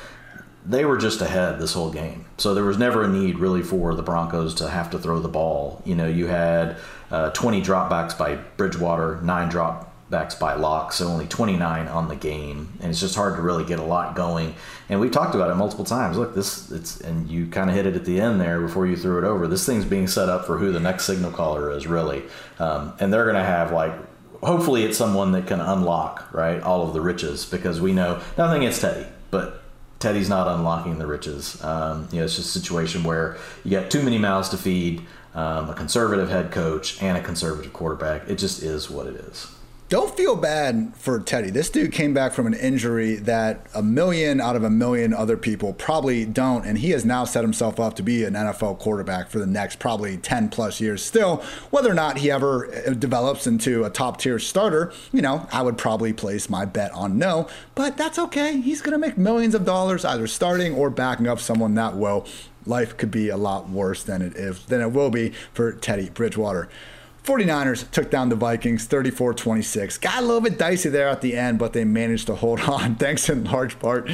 they 0.67 0.85
were 0.85 0.99
just 0.99 1.23
ahead 1.23 1.59
this 1.59 1.73
whole 1.73 1.91
game, 1.91 2.27
so 2.37 2.55
there 2.55 2.65
was 2.65 2.77
never 2.77 3.05
a 3.05 3.09
need 3.09 3.39
really 3.39 3.63
for 3.63 3.95
the 3.95 4.03
Broncos 4.03 4.55
to 4.57 4.69
have 4.69 4.91
to 4.91 4.99
throw 4.99 5.19
the 5.19 5.29
ball. 5.29 5.81
You 5.87 5.95
know, 5.95 6.07
you 6.07 6.27
had 6.27 6.77
uh, 7.11 7.31
twenty 7.31 7.63
dropbacks 7.63 8.17
by 8.19 8.37
Bridgewater, 8.59 9.23
nine 9.23 9.49
drop 9.49 9.84
backs 10.11 10.35
by 10.35 10.55
Lock, 10.55 10.93
so 10.93 11.07
only 11.07 11.27
29 11.27 11.89
on 11.89 12.09
the 12.09 12.17
game, 12.17 12.73
and 12.81 12.91
it's 12.91 13.01
just 13.01 13.15
hard 13.15 13.37
to 13.37 13.43
really 13.43 13.65
get 13.65 13.79
a 13.79 13.85
lot 13.85 14.15
going. 14.15 14.55
And 14.89 15.01
we've 15.01 15.11
talked 15.11 15.35
about 15.35 15.51
it 15.51 15.55
multiple 15.55 15.85
times. 15.85 16.17
Look, 16.17 16.35
this 16.35 16.71
it's 16.71 17.01
and 17.01 17.29
you 17.29 17.47
kind 17.47 17.71
of 17.71 17.77
hit 17.77 17.87
it 17.87 17.97
at 17.97 18.05
the 18.05 18.21
end 18.21 18.41
there 18.41 18.61
before 18.61 18.87
you 18.87 18.97
threw 18.97 19.19
it 19.19 19.25
over. 19.25 19.47
This 19.47 19.65
thing's 19.65 19.85
being 19.85 20.07
set 20.07 20.29
up 20.29 20.47
for 20.47 20.59
who 20.59 20.73
the 20.73 20.81
next 20.81 21.07
signal 21.07 21.31
caller 21.31 21.71
is 21.71 21.87
really, 21.87 22.23
um, 22.59 22.93
and 23.01 23.13
they're 23.13 23.25
going 23.25 23.37
to 23.37 23.45
have 23.45 23.73
like. 23.73 23.93
Hopefully, 24.43 24.85
it's 24.85 24.99
someone 24.99 25.33
that 25.33 25.47
can 25.47 25.59
unlock 25.59 26.29
right 26.35 26.63
all 26.63 26.87
of 26.87 26.93
the 26.93 27.01
riches 27.01 27.47
because 27.47 27.81
we 27.81 27.95
know 27.95 28.21
nothing 28.37 28.61
against 28.61 28.83
Teddy, 28.83 29.07
but 29.31 29.63
Teddy's 30.01 30.29
not 30.29 30.47
unlocking 30.49 30.99
the 30.99 31.07
riches. 31.07 31.65
Um, 31.65 32.09
you 32.13 32.19
know, 32.19 32.27
it's 32.27 32.37
just 32.37 32.55
a 32.55 32.59
situation 32.61 33.05
where 33.05 33.39
you 33.65 33.71
got 33.71 33.91
too 33.91 34.03
many 34.03 34.19
mouths 34.19 34.51
to 34.51 34.59
feed, 34.59 35.07
um, 35.35 35.71
a 35.71 35.73
conservative 35.73 36.29
head 36.29 36.51
coach, 36.51 37.03
and 37.03 37.17
a 37.17 37.23
conservative 37.23 37.73
quarterback. 37.73 38.29
It 38.29 38.37
just 38.37 38.63
is 38.63 38.91
what 38.91 39.07
it 39.07 39.15
is 39.15 39.54
don't 39.95 40.17
feel 40.17 40.35
bad 40.35 40.93
for 40.97 41.21
Teddy. 41.21 41.51
This 41.51 41.71
dude 41.71 41.93
came 41.93 42.13
back 42.13 42.33
from 42.33 42.49
an 42.49 42.55
injury 42.55 43.15
that 43.15 43.65
a 43.77 43.81
million 43.81 44.41
out 44.41 44.57
of 44.57 44.65
a 44.65 44.69
million 44.69 45.15
other 45.15 45.37
people 45.37 45.73
probably 45.73 46.25
don't, 46.25 46.67
and 46.67 46.79
he 46.79 46.91
has 46.91 47.05
now 47.05 47.23
set 47.25 47.45
himself 47.45 47.79
up 47.79 47.95
to 47.95 48.03
be 48.03 48.25
an 48.25 48.35
NFL 48.35 48.81
quarterback 48.81 49.31
for 49.31 49.39
the 49.39 49.47
next 49.47 49.79
probably 49.79 50.17
10 50.17 50.49
plus 50.49 50.81
years. 50.81 51.05
Still, 51.05 51.45
whether 51.71 51.89
or 51.89 51.95
not 51.95 52.19
he 52.19 52.29
ever 52.29 52.75
uh, 52.75 52.91
develops 52.95 53.47
into 53.47 53.85
a 53.85 53.91
top 53.91 54.19
tier 54.19 54.41
starter, 54.41 54.93
you 55.13 55.23
know, 55.23 55.47
I 55.53 55.63
would 55.63 55.79
probably 55.79 56.13
place 56.13 56.51
my 56.51 56.65
bet 56.65 56.91
on 56.91 57.17
no, 57.17 57.47
but 57.77 57.97
that's 57.97 58.19
okay. 58.19 58.61
He's 58.61 58.83
going 58.83 58.95
to 58.95 58.99
make 58.99 59.17
millions 59.17 59.55
of 59.55 59.65
dollars 59.65 60.05
either 60.05 60.27
starting 60.27 60.75
or 60.75 60.91
backing 60.91 61.29
up 61.29 61.39
someone 61.39 61.77
that 61.77 61.95
well. 61.95 62.27
Life 62.67 62.97
could 62.97 63.13
be 63.13 63.29
a 63.29 63.37
lot 63.37 63.69
worse 63.69 64.03
than 64.03 64.23
it 64.23 64.35
is 64.35 64.65
than 64.65 64.81
it 64.81 64.91
will 64.91 65.11
be 65.11 65.35
for 65.53 65.71
Teddy 65.71 66.11
Bridgewater. 66.11 66.69
49ers 67.25 67.91
took 67.91 68.11
down 68.11 68.29
the 68.29 68.37
Vikings 68.37 68.85
34 68.85 69.35
26. 69.35 69.99
Got 69.99 70.23
a 70.23 70.27
little 70.27 70.43
bit 70.43 70.59
dicey 70.59 70.91
there 70.91 71.09
at 71.09 71.23
the 71.23 71.35
end, 71.35 71.59
but 71.59 71.73
they 71.73 71.85
managed 71.85 72.27
to 72.27 72.35
hold 72.35 72.61
on, 72.69 72.97
thanks 72.97 73.29
in 73.29 73.45
large 73.45 73.79
part 73.79 74.09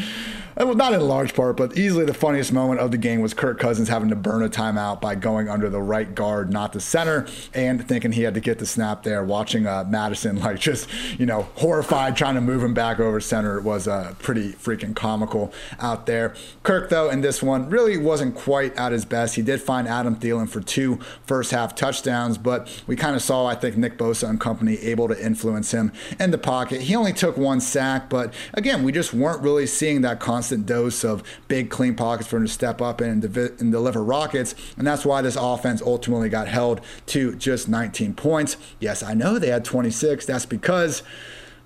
uh, 0.61 0.67
well, 0.67 0.75
not 0.75 0.93
in 0.93 1.01
large 1.01 1.35
part, 1.35 1.57
but 1.57 1.79
easily 1.79 2.05
the 2.05 2.15
funniest 2.15 2.53
moment 2.53 2.81
of 2.81 2.91
the 2.91 2.99
game 2.99 3.21
was 3.21 3.33
Kirk 3.33 3.59
Cousins 3.59 3.89
having 3.89 4.11
to 4.11 4.17
burn 4.17 4.43
a 4.43 4.49
timeout 4.49 5.01
by 5.01 5.15
going 5.15 5.49
under 5.49 5.71
the 5.71 5.81
right 5.81 6.15
guard, 6.15 6.53
not 6.53 6.73
the 6.73 6.81
center, 6.81 7.27
and 7.55 7.87
thinking 7.87 8.13
he 8.13 8.23
had 8.23 8.35
to 8.35 8.41
get 8.41 8.59
the 8.59 8.67
snap 8.67 9.03
there. 9.03 9.25
Watching 9.25 9.67
uh, 9.67 9.85
Mattison 9.89 10.39
like 10.41 10.59
just 10.59 10.89
you 11.19 11.27
know 11.27 11.43
horrified 11.57 12.17
trying 12.17 12.35
to 12.35 12.41
move 12.41 12.63
him 12.63 12.75
back 12.75 13.01
over 13.01 13.21
center 13.21 13.61
was 13.61 13.87
uh, 13.89 14.15
pretty 14.19 14.53
freaking 14.53 14.95
comical 14.95 15.53
out 15.79 16.07
there. 16.07 16.35
Kirk 16.63 16.91
though 16.91 17.09
in 17.09 17.21
this 17.21 17.43
one 17.43 17.71
really 17.71 17.97
wasn't 17.97 18.35
quite 18.35 18.77
at 18.77 18.93
his 18.93 19.05
best. 19.05 19.37
He 19.37 19.43
did 19.43 19.63
find 19.63 19.87
Adam 19.89 20.17
Thielen 20.17 20.49
for 20.49 20.61
two 20.61 20.99
first 21.25 21.53
half 21.53 21.75
touchdowns, 21.75 22.39
but 22.39 22.83
we 22.87 22.97
kind 23.01 23.17
of 23.17 23.23
saw 23.23 23.47
I 23.47 23.55
think 23.55 23.77
Nick 23.77 23.99
Bosa 23.99 24.29
and 24.29 24.39
company 24.39 24.77
able 24.79 25.09
to 25.09 25.25
influence 25.25 25.73
him 25.73 25.93
in 26.19 26.31
the 26.31 26.39
pocket. 26.39 26.83
He 26.83 26.95
only 26.95 27.13
took 27.13 27.37
one 27.37 27.61
sack, 27.61 28.09
but 28.09 28.33
again 28.55 28.83
we 28.83 28.93
just 28.93 29.13
weren't 29.13 29.43
really 29.43 29.67
seeing 29.67 30.03
that 30.03 30.21
constant 30.21 30.67
dose 30.67 31.05
of 31.05 31.23
big, 31.49 31.71
clean 31.71 31.95
pockets 31.95 32.29
for 32.29 32.37
him 32.37 32.47
to 32.47 32.53
step 32.53 32.81
up 32.81 33.01
and, 33.01 33.25
and 33.25 33.73
deliver 33.73 34.05
rockets. 34.05 34.55
And 34.77 34.87
that's 34.87 35.05
why 35.05 35.23
this 35.23 35.37
offense 35.37 35.83
ultimately 35.83 36.29
got 36.29 36.47
held 36.47 36.81
to 37.07 37.35
just 37.37 37.69
19 37.69 38.15
points. 38.15 38.57
Yes, 38.79 39.03
I 39.03 39.15
know 39.15 39.39
they 39.39 39.49
had 39.49 39.65
26. 39.65 40.27
That's 40.27 40.47
because 40.47 41.03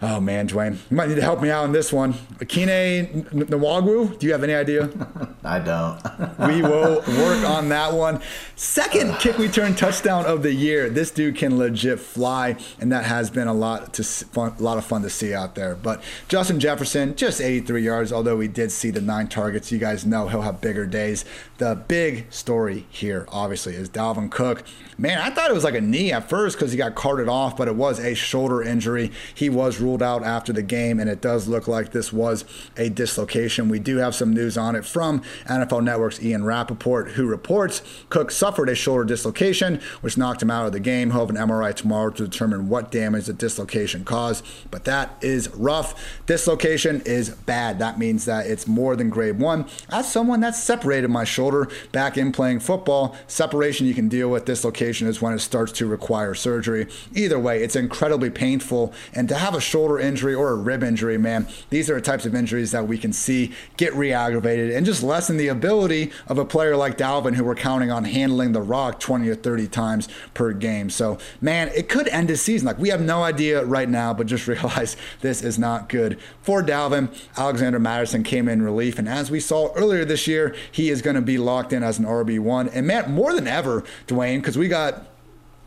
Oh 0.02 0.20
man, 0.20 0.48
Dwain, 0.48 0.78
you 0.90 0.96
might 0.96 1.08
need 1.08 1.14
to 1.14 1.22
help 1.22 1.40
me 1.40 1.50
out 1.50 1.64
on 1.64 1.72
this 1.72 1.92
one. 1.92 2.14
Akine 2.38 3.24
Nwangwu, 3.30 4.18
do 4.18 4.26
you 4.26 4.32
have 4.32 4.42
any 4.42 4.52
idea? 4.52 4.90
I 5.44 5.58
don't. 5.60 5.98
we 6.48 6.62
will 6.62 6.96
work 6.96 7.48
on 7.48 7.68
that 7.68 7.92
one. 7.92 8.20
Second 8.56 9.14
kick 9.18 9.38
return 9.38 9.74
touchdown 9.74 10.26
of 10.26 10.42
the 10.42 10.52
year. 10.52 10.90
This 10.90 11.10
dude 11.10 11.36
can 11.36 11.58
legit 11.58 12.00
fly, 12.00 12.56
and 12.80 12.90
that 12.92 13.04
has 13.04 13.30
been 13.30 13.48
a 13.48 13.54
lot 13.54 13.94
to 13.94 14.04
fun, 14.04 14.54
a 14.58 14.62
lot 14.62 14.78
of 14.78 14.84
fun 14.84 15.02
to 15.02 15.10
see 15.10 15.32
out 15.32 15.54
there. 15.54 15.74
But 15.74 16.02
Justin 16.28 16.60
Jefferson, 16.60 17.14
just 17.14 17.40
83 17.40 17.82
yards. 17.82 18.12
Although 18.12 18.36
we 18.36 18.48
did 18.48 18.72
see 18.72 18.90
the 18.90 19.00
nine 19.00 19.28
targets, 19.28 19.70
you 19.70 19.78
guys 19.78 20.04
know 20.04 20.28
he'll 20.28 20.42
have 20.42 20.60
bigger 20.60 20.86
days. 20.86 21.24
The 21.58 21.76
big 21.76 22.32
story 22.32 22.86
here, 22.90 23.26
obviously, 23.30 23.74
is 23.74 23.88
Dalvin 23.88 24.30
Cook. 24.30 24.64
Man, 24.96 25.18
I 25.18 25.30
thought 25.30 25.50
it 25.50 25.54
was 25.54 25.64
like 25.64 25.74
a 25.74 25.80
knee 25.80 26.12
at 26.12 26.28
first 26.28 26.56
because 26.56 26.70
he 26.70 26.78
got 26.78 26.94
carted 26.94 27.28
off, 27.28 27.56
but 27.56 27.66
it 27.66 27.74
was 27.74 27.98
a 27.98 28.14
shoulder 28.14 28.62
injury. 28.62 29.10
He 29.34 29.50
was 29.50 29.80
ruled 29.80 30.04
out 30.04 30.22
after 30.22 30.52
the 30.52 30.62
game, 30.62 31.00
and 31.00 31.10
it 31.10 31.20
does 31.20 31.48
look 31.48 31.66
like 31.66 31.90
this 31.90 32.12
was 32.12 32.44
a 32.76 32.90
dislocation. 32.90 33.68
We 33.68 33.80
do 33.80 33.96
have 33.96 34.14
some 34.14 34.32
news 34.32 34.56
on 34.56 34.76
it 34.76 34.84
from 34.84 35.22
NFL 35.46 35.82
Network's 35.82 36.22
Ian 36.22 36.44
Rapoport, 36.44 37.12
who 37.12 37.26
reports 37.26 37.82
Cook 38.08 38.30
suffered 38.30 38.68
a 38.68 38.76
shoulder 38.76 39.04
dislocation, 39.04 39.80
which 40.00 40.16
knocked 40.16 40.42
him 40.42 40.50
out 40.50 40.66
of 40.66 40.72
the 40.72 40.78
game. 40.78 41.10
He'll 41.10 41.26
have 41.26 41.30
an 41.30 41.36
MRI 41.36 41.74
tomorrow 41.74 42.10
to 42.10 42.28
determine 42.28 42.68
what 42.68 42.92
damage 42.92 43.26
the 43.26 43.32
dislocation 43.32 44.04
caused, 44.04 44.44
but 44.70 44.84
that 44.84 45.16
is 45.20 45.48
rough. 45.56 46.22
Dislocation 46.26 47.00
is 47.04 47.30
bad. 47.30 47.80
That 47.80 47.98
means 47.98 48.26
that 48.26 48.46
it's 48.46 48.68
more 48.68 48.94
than 48.94 49.10
grade 49.10 49.40
one. 49.40 49.66
As 49.90 50.10
someone 50.10 50.38
that's 50.38 50.62
separated 50.62 51.08
my 51.08 51.24
shoulder 51.24 51.68
back 51.90 52.16
in 52.16 52.30
playing 52.30 52.60
football, 52.60 53.16
separation 53.26 53.88
you 53.88 53.94
can 53.94 54.08
deal 54.08 54.28
with. 54.28 54.44
Dislocation 54.44 54.83
is 54.84 55.22
when 55.22 55.32
it 55.32 55.40
starts 55.40 55.72
to 55.72 55.86
require 55.86 56.34
surgery. 56.34 56.86
Either 57.14 57.38
way, 57.38 57.62
it's 57.62 57.76
incredibly 57.76 58.30
painful, 58.30 58.92
and 59.12 59.28
to 59.28 59.34
have 59.34 59.54
a 59.54 59.60
shoulder 59.60 59.98
injury 59.98 60.34
or 60.34 60.50
a 60.50 60.56
rib 60.56 60.82
injury, 60.82 61.18
man, 61.18 61.46
these 61.70 61.90
are 61.90 61.94
the 61.94 62.00
types 62.00 62.26
of 62.26 62.34
injuries 62.34 62.72
that 62.72 62.86
we 62.86 62.98
can 62.98 63.12
see 63.12 63.52
get 63.76 63.94
re-aggravated 63.94 64.70
and 64.70 64.84
just 64.84 65.02
lessen 65.02 65.36
the 65.36 65.48
ability 65.48 66.12
of 66.28 66.38
a 66.38 66.44
player 66.44 66.76
like 66.76 66.98
Dalvin, 66.98 67.34
who 67.34 67.44
we're 67.44 67.54
counting 67.54 67.90
on 67.90 68.04
handling 68.04 68.52
the 68.52 68.62
rock 68.62 69.00
20 69.00 69.28
or 69.28 69.34
30 69.34 69.68
times 69.68 70.08
per 70.34 70.52
game. 70.52 70.90
So, 70.90 71.18
man, 71.40 71.70
it 71.74 71.88
could 71.88 72.08
end 72.08 72.28
his 72.28 72.42
season. 72.42 72.66
Like 72.66 72.78
we 72.78 72.90
have 72.90 73.00
no 73.00 73.22
idea 73.22 73.64
right 73.64 73.88
now, 73.88 74.12
but 74.14 74.26
just 74.26 74.46
realize 74.48 74.96
this 75.20 75.42
is 75.42 75.58
not 75.58 75.88
good 75.88 76.18
for 76.42 76.62
Dalvin. 76.62 77.08
Alexander 77.36 77.78
Mattison 77.78 78.22
came 78.22 78.48
in 78.48 78.62
relief, 78.62 78.98
and 78.98 79.08
as 79.08 79.30
we 79.30 79.40
saw 79.40 79.72
earlier 79.74 80.04
this 80.04 80.26
year, 80.26 80.54
he 80.70 80.90
is 80.90 81.02
going 81.02 81.16
to 81.16 81.22
be 81.22 81.38
locked 81.38 81.72
in 81.72 81.82
as 81.82 81.98
an 81.98 82.04
RB 82.04 82.38
one. 82.38 82.68
And 82.68 82.86
man, 82.86 83.12
more 83.12 83.34
than 83.34 83.46
ever, 83.46 83.84
Dwain, 84.06 84.38
because 84.38 84.58
we 84.58 84.68
got 84.68 84.73
got 84.74 85.13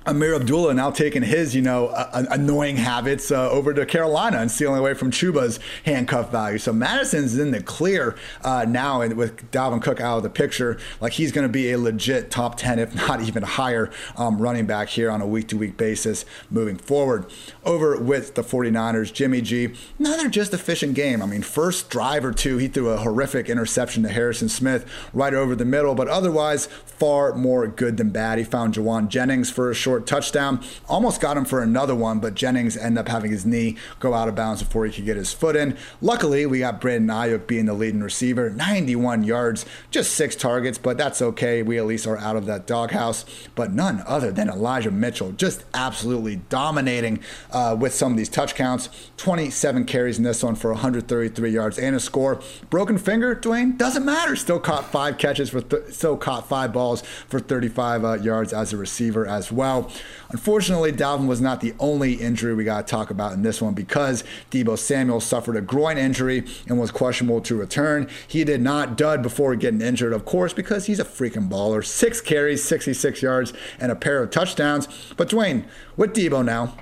Ameer 0.08 0.36
Abdullah 0.36 0.74
now 0.74 0.90
taking 0.90 1.22
his, 1.22 1.54
you 1.54 1.62
know, 1.62 1.88
uh, 1.88 2.24
annoying 2.32 2.78
habits 2.78 3.30
uh, 3.30 3.50
over 3.50 3.74
to 3.74 3.86
Carolina 3.86 4.38
and 4.38 4.50
stealing 4.50 4.80
away 4.80 4.94
from 4.94 5.12
Chuba's 5.12 5.60
handcuff 5.84 6.32
value. 6.32 6.58
So 6.58 6.72
Mattison's 6.72 7.38
in 7.38 7.52
the 7.52 7.62
clear 7.62 8.16
uh, 8.42 8.66
now, 8.68 9.02
and 9.02 9.18
with 9.18 9.52
Dalvin 9.52 9.82
Cook 9.82 10.00
out 10.00 10.18
of 10.18 10.24
the 10.24 10.30
picture, 10.30 10.80
like 11.02 11.14
he's 11.14 11.34
going 11.34 11.46
to 11.46 11.52
be 11.52 11.74
a 11.74 11.78
legit 11.78 12.32
top 12.32 12.56
10, 12.56 12.80
if 12.80 12.96
not 12.96 13.22
even 13.22 13.44
higher, 13.44 13.92
um, 14.16 14.42
running 14.42 14.66
back 14.66 14.88
here 14.88 15.12
on 15.12 15.22
a 15.22 15.28
week 15.28 15.50
to 15.50 15.58
week 15.58 15.76
basis 15.76 16.24
moving 16.50 16.78
forward. 16.78 17.26
Over 17.66 18.00
with 18.00 18.36
the 18.36 18.44
49ers, 18.44 19.12
Jimmy 19.12 19.42
G, 19.42 19.74
another 20.00 20.30
just 20.30 20.54
efficient 20.54 20.94
game. 20.94 21.22
I 21.22 21.26
mean, 21.26 21.42
first 21.42 21.90
drive 21.90 22.24
or 22.24 22.32
two, 22.32 22.58
he 22.58 22.70
threw 22.70 22.90
a 22.90 22.98
horrific 22.98 23.50
interception 23.50 24.04
to 24.04 24.10
Harrison 24.10 24.48
Smith 24.48 24.90
right 25.12 25.34
over 25.34 25.54
the 25.54 25.66
middle, 25.66 25.96
but 25.96 26.08
otherwise, 26.08 26.68
far 26.86 27.34
more 27.36 27.68
good 27.68 27.98
than 27.98 28.10
bad. 28.10 28.38
He 28.38 28.44
found 28.44 28.74
Jauan 28.74 29.10
Jennings 29.10 29.52
for 29.52 29.70
a 29.70 29.76
short 29.76 29.97
short 29.98 30.06
touchdown. 30.08 30.64
Almost 30.88 31.22
got 31.22 31.38
him 31.38 31.46
for 31.46 31.64
another 31.64 31.96
one, 31.96 32.20
but 32.20 32.36
Jennings 32.36 32.78
ended 32.78 33.00
up 33.00 33.08
having 33.08 33.32
his 33.32 33.46
knee 33.46 33.78
go 34.00 34.14
out 34.14 34.28
of 34.28 34.36
bounds 34.36 34.62
before 34.62 34.86
he 34.86 34.92
could 34.92 35.06
get 35.06 35.18
his 35.18 35.34
foot 35.34 35.56
in. 35.56 35.76
Luckily, 36.02 36.46
we 36.46 36.60
got 36.60 36.80
Brandon 36.80 37.16
Aiyuk 37.16 37.48
being 37.48 37.66
the 37.66 37.74
leading 37.74 38.02
receiver, 38.02 38.50
91 38.52 39.24
yards, 39.24 39.66
just 39.90 40.12
six 40.14 40.36
targets, 40.36 40.78
but 40.78 40.98
that's 40.98 41.22
okay. 41.22 41.64
We 41.64 41.80
at 41.80 41.86
least 41.88 42.06
are 42.06 42.18
out 42.18 42.36
of 42.36 42.46
that 42.46 42.68
doghouse. 42.68 43.26
But 43.56 43.74
none 43.74 44.04
other 44.06 44.32
than 44.32 44.50
Elijah 44.50 44.92
Mitchell, 44.92 45.32
just 45.32 45.64
absolutely 45.74 46.38
dominating 46.50 47.20
uh, 47.52 47.76
with 47.80 47.94
some 47.94 48.12
of 48.12 48.18
these 48.18 48.30
touch 48.30 48.54
counts. 48.54 48.90
27 49.18 49.86
carries 49.86 50.20
in 50.20 50.24
this 50.24 50.44
one 50.44 50.56
for 50.56 50.72
133 50.74 51.50
yards 51.50 51.80
and 51.80 51.96
a 51.96 52.00
score. 52.00 52.40
Broken 52.70 53.00
finger, 53.00 53.36
Dwain, 53.36 53.78
doesn't 53.78 54.06
matter. 54.06 54.36
Still 54.36 54.60
caught 54.60 54.86
five 54.92 55.18
catches 55.18 55.50
for, 55.50 55.62
th- 55.62 55.94
still 55.94 56.18
caught 56.18 56.48
five 56.48 56.72
balls 56.72 57.02
for 57.28 57.40
35 57.40 58.06
uh, 58.06 58.14
yards 58.16 58.54
as 58.54 58.74
a 58.74 58.78
receiver 58.78 59.26
as 59.26 59.52
well. 59.52 59.87
Unfortunately, 60.30 60.92
Dalvin 60.92 61.28
was 61.28 61.42
not 61.42 61.62
the 61.62 61.74
only 61.80 62.14
injury 62.14 62.54
we 62.54 62.64
got 62.64 62.86
to 62.86 62.92
talk 62.92 63.10
about 63.10 63.34
in 63.34 63.42
this 63.42 63.62
one 63.62 63.74
because 63.74 64.24
Deebo 64.52 64.78
Samuel 64.78 65.20
suffered 65.20 65.56
a 65.56 65.62
groin 65.62 65.98
injury 65.98 66.44
and 66.68 66.80
was 66.80 66.92
questionable 66.92 67.42
to 67.42 67.56
return. 67.56 68.10
He 68.28 68.44
did 68.44 68.62
not 68.62 68.98
dud 68.98 69.22
before 69.22 69.56
getting 69.56 69.82
injured, 69.82 70.14
of 70.14 70.26
course, 70.26 70.54
because 70.54 70.86
he's 70.86 71.00
a 71.00 71.06
freaking 71.06 71.50
baller. 71.50 71.86
Six 71.86 72.22
carries, 72.22 72.64
66 72.64 73.22
yards, 73.22 73.54
and 73.80 73.92
a 73.92 73.96
pair 73.96 74.22
of 74.22 74.32
touchdowns. 74.32 74.88
But 75.16 75.30
Dwain, 75.30 75.66
with 75.96 76.14
Deebo 76.14 76.44
now, 76.44 76.76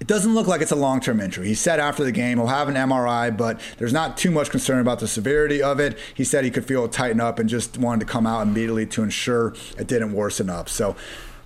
it 0.00 0.08
doesn't 0.08 0.34
look 0.34 0.46
like 0.46 0.60
it's 0.60 0.70
a 0.70 0.76
long 0.76 1.00
term 1.00 1.18
injury. 1.20 1.46
He 1.46 1.54
said 1.54 1.80
after 1.80 2.04
the 2.04 2.12
game 2.12 2.36
he'll 2.38 2.48
have 2.48 2.68
an 2.68 2.74
MRI, 2.74 3.34
but 3.34 3.60
there's 3.78 3.92
not 3.92 4.16
too 4.16 4.30
much 4.30 4.50
concern 4.50 4.80
about 4.80 4.98
the 4.98 5.08
severity 5.08 5.62
of 5.62 5.80
it. 5.80 5.98
He 6.14 6.24
said 6.24 6.44
he 6.44 6.50
could 6.50 6.66
feel 6.66 6.84
it 6.84 6.92
tighten 6.92 7.20
up 7.20 7.38
and 7.38 7.48
just 7.48 7.78
wanted 7.78 8.00
to 8.00 8.12
come 8.12 8.26
out 8.26 8.42
immediately 8.42 8.86
to 8.86 9.02
ensure 9.02 9.54
it 9.78 9.86
didn't 9.86 10.12
worsen 10.12 10.50
up. 10.50 10.68
So 10.68 10.96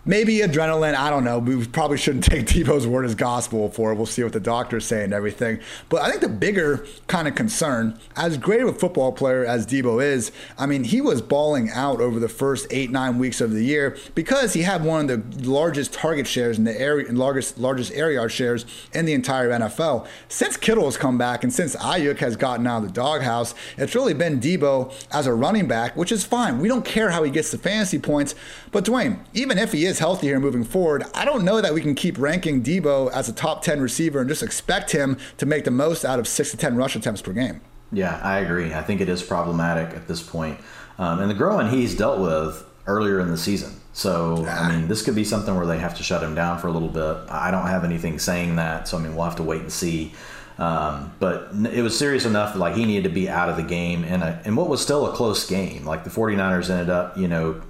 maybe 0.04 0.38
adrenaline. 0.38 0.94
I 0.94 1.10
don't 1.10 1.24
know. 1.24 1.38
We 1.38 1.66
probably 1.66 1.98
shouldn't 1.98 2.24
take 2.30 2.46
Deebo's 2.46 2.86
word 2.86 3.04
as 3.04 3.14
gospel 3.14 3.70
for 3.70 3.92
it. 3.92 3.96
We'll 3.96 4.06
see 4.06 4.22
what 4.22 4.32
the 4.32 4.40
doctors 4.40 4.84
say 4.84 5.04
and 5.04 5.12
everything. 5.12 5.60
But 5.88 6.02
I 6.02 6.10
think 6.10 6.22
the 6.22 6.28
bigger 6.28 6.86
kind 7.06 7.28
of 7.28 7.34
concern, 7.34 7.98
as 8.16 8.36
great 8.38 8.60
of 8.60 8.68
a 8.68 8.72
football 8.72 9.12
player 9.12 9.44
as 9.44 9.66
Deebo 9.66 10.02
is, 10.02 10.32
I 10.58 10.66
mean, 10.66 10.84
he 10.84 11.00
was 11.00 11.22
balling 11.22 11.70
out 11.70 12.00
over 12.00 12.18
the 12.18 12.28
first 12.28 12.66
eight, 12.70 12.90
nine 12.90 13.18
weeks 13.18 13.40
of 13.40 13.52
the 13.52 13.64
year 13.64 13.96
because 14.14 14.52
he 14.54 14.62
had 14.62 14.84
one 14.84 15.10
of 15.10 15.42
the 15.42 15.48
largest 15.50 15.92
target 15.92 16.26
shares 16.26 16.58
in 16.58 16.64
the 16.64 16.78
area, 16.78 17.10
largest 17.12 17.58
largest 17.58 17.92
air 17.92 18.10
yard 18.10 18.32
shares 18.32 18.64
in 18.92 19.04
the 19.04 19.12
entire 19.12 19.50
NFL. 19.50 20.06
Since 20.28 20.56
Kittle 20.56 20.84
has 20.84 20.96
come 20.96 21.18
back 21.18 21.44
and 21.44 21.52
since 21.52 21.76
Aiyuk 21.76 22.18
has 22.18 22.36
gotten 22.36 22.66
out 22.66 22.78
of 22.78 22.84
the 22.84 22.92
doghouse, 22.92 23.54
it's 23.76 23.94
really 23.94 24.14
been 24.14 24.40
Deebo 24.40 24.92
as 25.12 25.26
a 25.26 25.34
running 25.34 25.66
back, 25.66 25.96
which 25.96 26.12
is 26.12 26.24
fine. 26.24 26.58
We 26.58 26.68
don't 26.68 26.84
care 26.84 27.10
how 27.10 27.22
he 27.22 27.30
gets 27.30 27.50
the 27.50 27.58
fantasy 27.58 27.98
points. 27.98 28.34
But 28.70 28.84
Dwain, 28.84 29.18
even 29.34 29.58
if 29.58 29.72
he 29.72 29.84
is 29.84 29.97
healthy 29.98 30.28
here 30.28 30.40
moving 30.40 30.64
forward, 30.64 31.04
I 31.14 31.24
don't 31.24 31.44
know 31.44 31.60
that 31.60 31.74
we 31.74 31.80
can 31.80 31.94
keep 31.94 32.18
ranking 32.18 32.62
Deebo 32.62 33.10
as 33.12 33.28
a 33.28 33.32
top 33.32 33.62
10 33.62 33.80
receiver 33.80 34.20
and 34.20 34.28
just 34.28 34.42
expect 34.42 34.92
him 34.92 35.16
to 35.38 35.46
make 35.46 35.64
the 35.64 35.70
most 35.70 36.04
out 36.04 36.18
of 36.18 36.26
six 36.28 36.50
to 36.50 36.56
10 36.56 36.76
rush 36.76 36.96
attempts 36.96 37.22
per 37.22 37.32
game. 37.32 37.60
Yeah, 37.92 38.20
I 38.22 38.40
agree. 38.40 38.74
I 38.74 38.82
think 38.82 39.00
it 39.00 39.08
is 39.08 39.22
problematic 39.22 39.96
at 39.96 40.08
this 40.08 40.22
point. 40.22 40.58
Um, 40.98 41.20
and 41.20 41.30
the 41.30 41.34
growing 41.34 41.68
he's 41.68 41.96
dealt 41.96 42.20
with 42.20 42.64
earlier 42.86 43.20
in 43.20 43.28
the 43.28 43.38
season. 43.38 43.74
So, 43.92 44.46
I 44.46 44.76
mean, 44.76 44.88
this 44.88 45.02
could 45.02 45.14
be 45.14 45.24
something 45.24 45.54
where 45.56 45.66
they 45.66 45.78
have 45.78 45.96
to 45.96 46.02
shut 46.02 46.22
him 46.22 46.34
down 46.34 46.58
for 46.58 46.68
a 46.68 46.70
little 46.70 46.88
bit. 46.88 47.30
I 47.30 47.50
don't 47.50 47.66
have 47.66 47.84
anything 47.84 48.18
saying 48.18 48.56
that. 48.56 48.88
So, 48.88 48.96
I 48.96 49.00
mean, 49.00 49.14
we'll 49.14 49.24
have 49.24 49.36
to 49.36 49.42
wait 49.42 49.62
and 49.62 49.72
see. 49.72 50.12
Um, 50.58 51.12
but 51.20 51.50
it 51.72 51.82
was 51.82 51.96
serious 51.96 52.24
enough 52.24 52.54
that 52.54 52.58
like 52.58 52.74
he 52.74 52.84
needed 52.84 53.04
to 53.04 53.14
be 53.14 53.28
out 53.28 53.48
of 53.48 53.56
the 53.56 53.62
game 53.62 54.02
in 54.04 54.22
a, 54.22 54.42
in 54.44 54.56
what 54.56 54.68
was 54.68 54.80
still 54.82 55.06
a 55.06 55.12
close 55.14 55.48
game. 55.48 55.84
Like 55.84 56.04
the 56.04 56.10
49ers 56.10 56.68
ended 56.68 56.90
up, 56.90 57.16
you 57.16 57.28
know, 57.28 57.60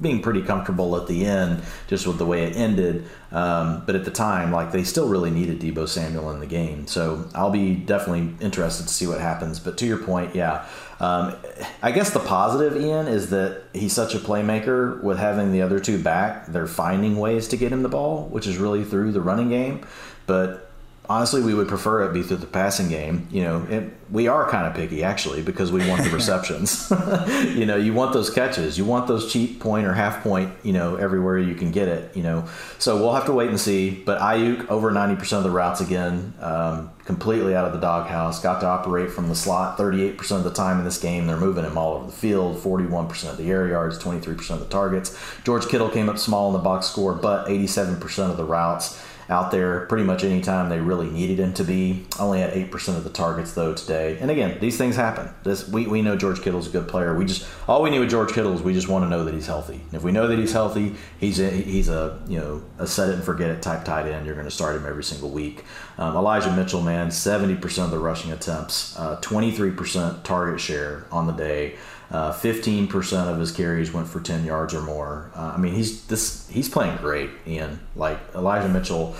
being 0.00 0.22
pretty 0.22 0.42
comfortable 0.42 0.96
at 0.96 1.06
the 1.06 1.26
end, 1.26 1.62
just 1.86 2.06
with 2.06 2.18
the 2.18 2.26
way 2.26 2.44
it 2.44 2.56
ended. 2.56 3.06
Um, 3.32 3.84
but 3.86 3.94
at 3.94 4.04
the 4.04 4.10
time, 4.10 4.50
like 4.50 4.72
they 4.72 4.82
still 4.82 5.08
really 5.08 5.30
needed 5.30 5.60
Deebo 5.60 5.88
Samuel 5.88 6.30
in 6.30 6.40
the 6.40 6.46
game. 6.46 6.86
So 6.86 7.28
I'll 7.34 7.50
be 7.50 7.74
definitely 7.74 8.34
interested 8.40 8.88
to 8.88 8.92
see 8.92 9.06
what 9.06 9.20
happens. 9.20 9.60
But 9.60 9.78
to 9.78 9.86
your 9.86 9.98
point, 9.98 10.34
yeah. 10.34 10.66
Um, 11.00 11.34
I 11.82 11.92
guess 11.92 12.10
the 12.10 12.20
positive, 12.20 12.80
Ian, 12.80 13.08
is 13.08 13.30
that 13.30 13.62
he's 13.72 13.92
such 13.92 14.14
a 14.14 14.18
playmaker 14.18 15.02
with 15.02 15.18
having 15.18 15.52
the 15.52 15.62
other 15.62 15.80
two 15.80 16.02
back. 16.02 16.46
They're 16.46 16.66
finding 16.66 17.18
ways 17.18 17.48
to 17.48 17.56
get 17.56 17.72
him 17.72 17.82
the 17.82 17.88
ball, 17.88 18.26
which 18.28 18.46
is 18.46 18.58
really 18.58 18.84
through 18.84 19.12
the 19.12 19.20
running 19.20 19.48
game. 19.48 19.86
But 20.26 20.69
honestly, 21.08 21.42
we 21.42 21.54
would 21.54 21.66
prefer 21.66 22.08
it 22.08 22.12
be 22.12 22.22
through 22.22 22.36
the 22.36 22.46
passing 22.46 22.88
game. 22.88 23.26
You 23.32 23.42
know, 23.42 23.66
it, 23.68 23.92
we 24.10 24.28
are 24.28 24.48
kind 24.48 24.66
of 24.66 24.74
picky 24.74 25.02
actually 25.02 25.42
because 25.42 25.72
we 25.72 25.86
want 25.88 26.04
the 26.04 26.10
receptions. 26.14 26.90
you 27.56 27.66
know, 27.66 27.76
you 27.76 27.92
want 27.92 28.12
those 28.12 28.30
catches, 28.30 28.78
you 28.78 28.84
want 28.84 29.08
those 29.08 29.32
cheap 29.32 29.60
point 29.60 29.86
or 29.86 29.92
half 29.92 30.22
point. 30.22 30.52
You 30.62 30.72
know, 30.72 30.96
everywhere 30.96 31.38
you 31.38 31.54
can 31.54 31.72
get 31.72 31.88
it. 31.88 32.16
You 32.16 32.22
know, 32.22 32.48
so 32.78 32.96
we'll 32.96 33.12
have 33.12 33.26
to 33.26 33.32
wait 33.32 33.48
and 33.48 33.60
see. 33.60 33.90
But 33.90 34.20
Aiyuk 34.20 34.68
over 34.68 34.90
ninety 34.90 35.16
percent 35.16 35.38
of 35.38 35.44
the 35.44 35.56
routes 35.56 35.80
again, 35.80 36.32
um, 36.40 36.90
completely 37.04 37.56
out 37.56 37.66
of 37.66 37.72
the 37.72 37.80
doghouse. 37.80 38.40
Got 38.40 38.60
to 38.60 38.66
operate 38.66 39.10
from 39.10 39.28
the 39.28 39.34
slot 39.34 39.76
thirty 39.76 40.02
eight 40.02 40.16
percent 40.16 40.38
of 40.38 40.44
the 40.44 40.56
time 40.56 40.78
in 40.78 40.84
this 40.84 40.98
game. 40.98 41.26
They're 41.26 41.36
moving 41.36 41.64
him 41.64 41.76
all 41.76 41.94
over 41.94 42.06
the 42.06 42.12
field. 42.12 42.60
Forty 42.60 42.86
one 42.86 43.08
percent 43.08 43.32
of 43.32 43.38
the 43.38 43.50
air 43.50 43.66
yards, 43.66 43.98
twenty 43.98 44.20
three 44.20 44.34
percent 44.34 44.60
of 44.60 44.68
the 44.68 44.72
targets. 44.72 45.18
George 45.44 45.66
Kittle 45.66 45.90
came 45.90 46.08
up 46.08 46.18
small 46.18 46.48
in 46.48 46.52
the 46.52 46.60
box 46.60 46.86
score, 46.86 47.14
but 47.14 47.48
eighty 47.48 47.66
seven 47.66 47.98
percent 47.98 48.30
of 48.30 48.36
the 48.36 48.44
routes 48.44 49.02
out 49.30 49.52
there 49.52 49.86
pretty 49.86 50.02
much 50.02 50.24
anytime 50.24 50.68
they 50.68 50.80
really 50.80 51.08
needed 51.08 51.38
him 51.38 51.54
to 51.54 51.64
be. 51.64 52.04
Only 52.18 52.40
had 52.40 52.52
8% 52.52 52.96
of 52.96 53.04
the 53.04 53.10
targets, 53.10 53.52
though, 53.52 53.72
today. 53.72 54.18
And 54.20 54.28
again, 54.30 54.58
these 54.60 54.76
things 54.76 54.96
happen. 54.96 55.30
This 55.44 55.68
We, 55.68 55.86
we 55.86 56.02
know 56.02 56.16
George 56.16 56.42
Kittle's 56.42 56.66
a 56.66 56.70
good 56.70 56.88
player. 56.88 57.14
We 57.14 57.24
just 57.24 57.46
All 57.68 57.80
we 57.80 57.90
need 57.90 58.00
with 58.00 58.10
George 58.10 58.32
Kittle 58.32 58.52
is 58.54 58.60
we 58.60 58.74
just 58.74 58.88
want 58.88 59.04
to 59.04 59.08
know 59.08 59.24
that 59.24 59.32
he's 59.32 59.46
healthy. 59.46 59.74
And 59.74 59.94
if 59.94 60.02
we 60.02 60.10
know 60.10 60.26
that 60.26 60.38
he's 60.38 60.52
healthy, 60.52 60.96
he's 61.18 61.38
a, 61.38 61.48
he's 61.48 61.88
a, 61.88 62.20
you 62.26 62.38
know, 62.38 62.62
a 62.78 62.86
set 62.88 63.08
it 63.08 63.14
and 63.14 63.24
forget 63.24 63.50
it 63.50 63.62
type 63.62 63.84
tight 63.84 64.06
end. 64.06 64.26
You're 64.26 64.34
going 64.34 64.48
to 64.48 64.50
start 64.50 64.74
him 64.74 64.84
every 64.84 65.04
single 65.04 65.30
week. 65.30 65.64
Um, 65.96 66.16
Elijah 66.16 66.54
Mitchell, 66.54 66.82
man, 66.82 67.08
70% 67.08 67.84
of 67.84 67.90
the 67.92 67.98
rushing 67.98 68.32
attempts, 68.32 68.98
uh, 68.98 69.20
23% 69.20 70.24
target 70.24 70.60
share 70.60 71.04
on 71.12 71.28
the 71.28 71.32
day. 71.32 71.76
Uh, 72.10 72.32
15% 72.32 73.32
of 73.32 73.38
his 73.38 73.52
carries 73.52 73.92
went 73.92 74.08
for 74.08 74.20
10 74.20 74.44
yards 74.44 74.74
or 74.74 74.82
more. 74.82 75.30
Uh, 75.34 75.52
I 75.54 75.56
mean, 75.58 75.74
he's 75.74 76.06
this 76.06 76.48
he's 76.48 76.68
playing 76.68 76.96
great, 76.96 77.30
Ian. 77.46 77.78
Like 77.94 78.18
Elijah 78.34 78.68
Mitchell, 78.68 79.14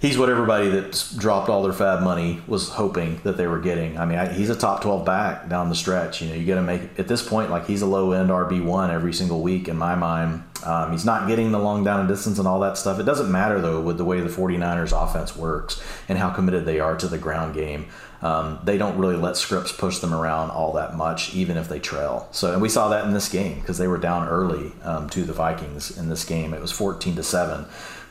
he's 0.00 0.16
what 0.16 0.28
everybody 0.28 0.68
that 0.68 1.12
dropped 1.16 1.48
all 1.48 1.64
their 1.64 1.72
fab 1.72 2.02
money 2.02 2.40
was 2.46 2.68
hoping 2.68 3.20
that 3.24 3.36
they 3.36 3.48
were 3.48 3.58
getting. 3.58 3.98
I 3.98 4.06
mean, 4.06 4.18
I, 4.18 4.32
he's 4.32 4.48
a 4.48 4.54
top 4.54 4.82
12 4.82 5.04
back 5.04 5.48
down 5.48 5.68
the 5.68 5.74
stretch. 5.74 6.22
You 6.22 6.28
know, 6.28 6.36
you 6.36 6.46
got 6.46 6.54
to 6.54 6.62
make 6.62 6.82
at 6.98 7.08
this 7.08 7.26
point 7.26 7.50
like 7.50 7.66
he's 7.66 7.82
a 7.82 7.86
low 7.86 8.12
end 8.12 8.30
RB 8.30 8.64
one 8.64 8.92
every 8.92 9.12
single 9.12 9.42
week 9.42 9.66
in 9.66 9.76
my 9.76 9.96
mind. 9.96 10.44
Um, 10.64 10.92
he's 10.92 11.04
not 11.04 11.26
getting 11.26 11.52
the 11.52 11.58
long 11.58 11.84
down 11.84 12.00
and 12.00 12.08
distance 12.08 12.38
and 12.38 12.46
all 12.46 12.60
that 12.60 12.76
stuff. 12.76 13.00
It 13.00 13.04
doesn't 13.04 13.32
matter 13.32 13.60
though 13.60 13.80
with 13.80 13.98
the 13.98 14.04
way 14.04 14.20
the 14.20 14.28
49ers 14.28 14.92
offense 14.92 15.36
works 15.36 15.82
and 16.08 16.16
how 16.16 16.30
committed 16.30 16.64
they 16.64 16.80
are 16.80 16.96
to 16.96 17.08
the 17.08 17.18
ground 17.18 17.54
game 17.54 17.86
um, 18.22 18.58
they 18.64 18.76
don't 18.76 18.98
really 18.98 19.16
let 19.16 19.36
scripts 19.36 19.72
push 19.72 19.98
them 19.98 20.12
around 20.12 20.50
all 20.50 20.72
that 20.74 20.96
much, 20.96 21.34
even 21.34 21.56
if 21.56 21.68
they 21.68 21.78
trail. 21.78 22.28
So, 22.32 22.52
and 22.52 22.60
we 22.60 22.68
saw 22.68 22.88
that 22.88 23.04
in 23.04 23.12
this 23.12 23.28
game 23.28 23.60
because 23.60 23.78
they 23.78 23.88
were 23.88 23.98
down 23.98 24.28
early 24.28 24.72
um, 24.82 25.08
to 25.10 25.24
the 25.24 25.32
Vikings 25.32 25.96
in 25.96 26.08
this 26.08 26.24
game. 26.24 26.52
It 26.52 26.60
was 26.60 26.72
14 26.72 27.16
to 27.16 27.22
seven, 27.22 27.64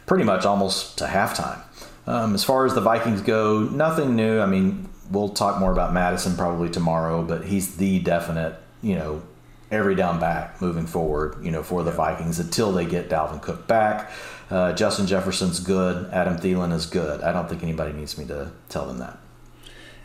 pretty 0.07 0.23
much 0.23 0.45
almost 0.45 0.97
to 0.97 1.05
halftime. 1.05 1.61
Um, 2.07 2.33
as 2.33 2.43
far 2.43 2.65
as 2.65 2.73
the 2.73 2.81
Vikings 2.81 3.21
go, 3.21 3.59
nothing 3.59 4.15
new. 4.15 4.39
I 4.39 4.47
mean, 4.47 4.89
we'll 5.11 5.29
talk 5.29 5.59
more 5.59 5.71
about 5.71 5.93
Mattison 5.93 6.35
probably 6.35 6.69
tomorrow, 6.69 7.21
but 7.21 7.45
he's 7.45 7.77
the 7.77 7.99
definite, 7.99 8.55
you 8.81 8.95
know, 8.95 9.21
every 9.69 9.93
down 9.93 10.19
back 10.19 10.59
moving 10.59 10.87
forward, 10.87 11.35
you 11.43 11.51
know, 11.51 11.61
for 11.61 11.83
the 11.83 11.91
Vikings 11.91 12.39
until 12.39 12.71
they 12.71 12.85
get 12.85 13.09
Dalvin 13.09 13.41
Cook 13.43 13.67
back. 13.67 14.09
Uh, 14.49 14.73
Justin 14.73 15.05
Jefferson's 15.05 15.59
good. 15.59 16.11
Adam 16.11 16.37
Thielen 16.37 16.73
is 16.73 16.87
good. 16.87 17.21
I 17.21 17.31
don't 17.31 17.47
think 17.47 17.61
anybody 17.61 17.93
needs 17.93 18.17
me 18.17 18.25
to 18.25 18.51
tell 18.69 18.87
them 18.87 18.97
that. 18.97 19.19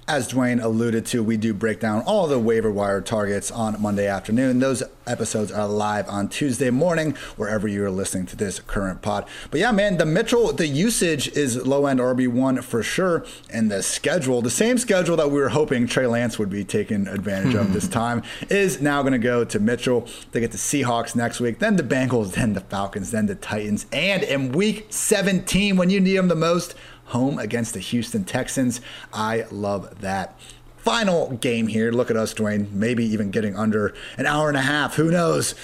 As 0.07 0.29
Dwain 0.29 0.63
alluded 0.63 1.07
to, 1.07 1.23
we 1.23 1.39
do 1.39 1.55
break 1.55 1.81
down 1.81 2.03
all 2.03 2.27
the 2.27 2.39
waiver 2.39 2.71
wire 2.71 3.01
targets 3.01 3.51
on 3.51 3.81
Monday 3.81 4.07
afternoon. 4.07 4.59
Those 4.59 4.83
episodes 5.07 5.51
are 5.51 5.67
live 5.67 6.11
on 6.11 6.29
Tuesday 6.29 6.69
morning, 6.69 7.13
wherever 7.39 7.67
you're 7.67 7.91
listening 7.91 8.27
to 8.27 8.37
this 8.37 8.61
current 8.61 9.01
pod. 9.01 9.27
But 9.51 9.61
yeah, 9.61 9.73
man, 9.73 9.97
the 9.97 10.05
Mitchell, 10.05 10.53
the 10.53 10.67
usage 10.67 11.29
is 11.29 11.67
low 11.67 11.87
end 11.87 12.01
RB1 12.01 12.63
for 12.63 12.83
sure. 12.83 13.25
And 13.49 13.71
the 13.71 13.83
schedule, 13.83 14.43
the 14.43 14.51
same 14.51 14.77
schedule 14.77 15.17
that 15.17 15.31
we 15.31 15.41
were 15.41 15.49
hoping 15.49 15.87
Trey 15.87 16.07
Lance 16.07 16.39
would 16.39 16.51
be 16.51 16.65
taking 16.65 17.07
advantage 17.07 17.55
of 17.55 17.69
hmm. 17.69 17.73
this 17.73 17.89
time, 17.89 18.23
is 18.51 18.83
now 18.83 19.01
going 19.01 19.13
to 19.13 19.19
go 19.19 19.43
to 19.43 19.59
Mitchell. 19.59 20.07
They 20.33 20.41
get 20.41 20.53
the 20.53 20.59
Seahawks 20.59 21.17
next 21.17 21.41
week, 21.41 21.61
then 21.61 21.77
the 21.77 21.83
Bengals, 21.83 22.33
then 22.33 22.53
the 22.53 22.61
Falcons, 22.61 23.11
then 23.11 23.25
the 23.25 23.37
Titans. 23.37 23.87
And 23.91 24.23
in 24.23 24.53
week 24.53 24.89
17, 24.91 25.79
when 25.79 25.89
you 25.89 25.99
need 25.99 26.17
them 26.17 26.29
the 26.29 26.35
most, 26.35 26.75
home 27.07 27.39
against 27.39 27.75
the 27.75 27.81
Houston 27.81 28.25
Texans. 28.25 28.81
I 29.13 29.47
love 29.51 30.01
that. 30.01 30.39
Final 30.79 31.31
game 31.37 31.69
here. 31.69 31.91
Look 31.91 32.11
at 32.11 32.17
us, 32.17 32.35
Dwain. 32.35 32.71
Maybe 32.71 33.07
even 33.07 33.31
getting 33.31 33.57
under 33.57 33.95
an 34.19 34.27
hour 34.27 34.49
and 34.49 34.57
a 34.57 34.63
half. 34.63 34.97
Who 34.97 35.11
knows? 35.11 35.55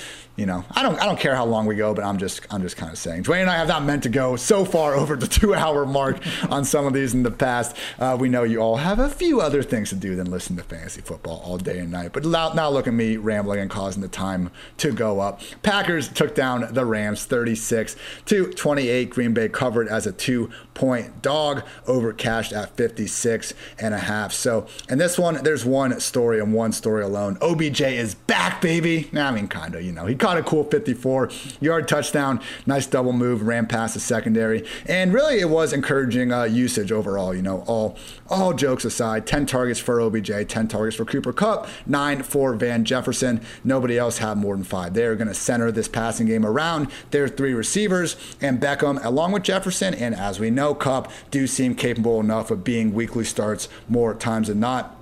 You 0.41 0.47
know, 0.47 0.65
I 0.71 0.83
don't 0.83 0.99
I 0.99 1.05
don't 1.05 1.21
care 1.21 1.37
how 1.37 1.45
long 1.45 1.67
we 1.67 1.77
go, 1.77 1.93
but 1.93 2.03
I'm 2.03 2.17
just 2.17 2.47
I'm 2.51 2.63
just 2.63 2.79
kind 2.79 2.91
of 2.91 2.97
saying. 2.97 3.25
Dwain 3.25 3.43
and 3.43 3.51
I 3.51 3.59
have 3.59 3.69
not 3.69 3.85
meant 3.85 4.05
to 4.05 4.09
go 4.09 4.37
so 4.37 4.65
far 4.65 4.95
over 5.01 5.15
the 5.15 5.27
two 5.27 5.55
hour 5.55 5.85
mark 5.85 6.17
on 6.49 6.65
some 6.65 6.87
of 6.87 6.95
these 6.95 7.13
in 7.13 7.25
the 7.25 7.31
past. 7.31 7.77
Uh, 7.99 8.17
we 8.19 8.31
know 8.31 8.45
you 8.45 8.59
all 8.59 8.79
have 8.79 8.99
a 8.99 9.11
few 9.11 9.43
other 9.43 9.63
things 9.63 9.91
to 9.91 9.97
do 9.97 10.17
than 10.17 10.31
listen 10.31 10.57
to 10.57 10.63
fantasy 10.63 11.03
football 11.03 11.43
all 11.45 11.59
day 11.59 11.79
and 11.79 11.91
night. 11.91 12.15
But 12.15 12.25
now, 12.25 12.55
now 12.55 12.71
look 12.71 12.87
at 12.87 12.95
me 12.95 13.19
rambling 13.19 13.61
and 13.61 13.71
causing 13.71 14.01
the 14.01 14.09
time 14.09 14.51
to 14.79 14.93
go 14.93 15.21
up. 15.21 15.43
Packers 15.63 16.09
took 16.09 16.35
down 16.35 16.73
the 16.73 16.87
Rams 16.87 17.27
36 17.27 17.97
to 18.25 18.51
28. 18.51 19.11
Green 19.11 19.35
Bay 19.35 19.51
covered 19.51 19.89
as 19.89 20.07
a 20.07 20.13
two 20.13 20.51
point 20.73 21.21
dog 21.21 21.63
over 21.87 22.15
cashed 22.15 22.55
at 22.55 22.75
56 22.79 23.53
and 23.79 23.93
a 23.93 23.99
half. 23.99 24.33
So 24.33 24.67
in 24.89 24.97
this 24.97 25.19
one, 25.19 25.43
there's 25.43 25.67
one 25.67 26.01
story 26.01 26.41
and 26.41 26.55
one 26.55 26.73
story 26.73 27.03
alone. 27.03 27.37
OBJ 27.43 27.83
is 27.83 28.15
back, 28.15 28.63
baby. 28.63 29.11
I 29.15 29.31
mean, 29.33 29.47
kind 29.47 29.75
of, 29.75 29.83
you 29.83 29.93
know, 29.93 30.07
he 30.07 30.15
caught 30.15 30.30
a 30.39 30.43
cool 30.43 30.65
54 30.65 31.31
yard 31.61 31.89
touchdown, 31.89 32.41
nice 32.67 32.87
double 32.87 33.13
move, 33.13 33.43
ran 33.43 33.67
past 33.67 33.95
the 33.95 34.01
secondary, 34.01 34.67
and 34.87 35.13
really 35.13 35.41
it 35.41 35.49
was 35.49 35.73
encouraging 35.73 36.33
uh, 36.33 36.45
usage 36.45 36.93
overall. 36.93 37.35
You 37.35 37.43
know, 37.43 37.65
all 37.67 37.97
all 38.29 38.53
jokes 38.53 38.85
aside, 38.85 39.27
10 39.27 39.47
targets 39.47 39.81
for 39.81 40.01
OBJ, 40.01 40.47
10 40.49 40.69
targets 40.69 40.97
for 40.97 41.05
Cooper 41.05 41.33
Kupp, 41.33 41.69
nine 41.85 42.23
for 42.23 42.55
Van 42.55 42.85
Jefferson. 42.85 43.41
Nobody 43.65 43.99
else 43.99 44.19
had 44.19 44.39
more 44.39 44.55
than 44.55 44.65
five. 44.65 44.95
They're 44.95 45.17
going 45.17 45.29
to 45.29 45.35
center 45.35 45.73
this 45.73 45.89
passing 45.89 46.27
game 46.27 46.47
around 46.47 46.89
their 47.11 47.27
three 47.29 47.55
receivers 47.55 48.17
and 48.41 48.61
Beckham, 48.61 49.05
along 49.05 49.33
with 49.33 49.43
Jefferson, 49.43 49.95
and 49.95 50.15
as 50.15 50.39
we 50.39 50.51
know, 50.51 50.75
Kupp 50.75 51.11
do 51.31 51.47
seem 51.47 51.75
capable 51.75 52.21
enough 52.21 52.51
of 52.51 52.63
being 52.63 52.95
weekly 52.95 53.25
starts 53.25 53.69
more 53.89 54.15
times 54.15 54.49
than 54.49 54.61
not. 54.61 55.00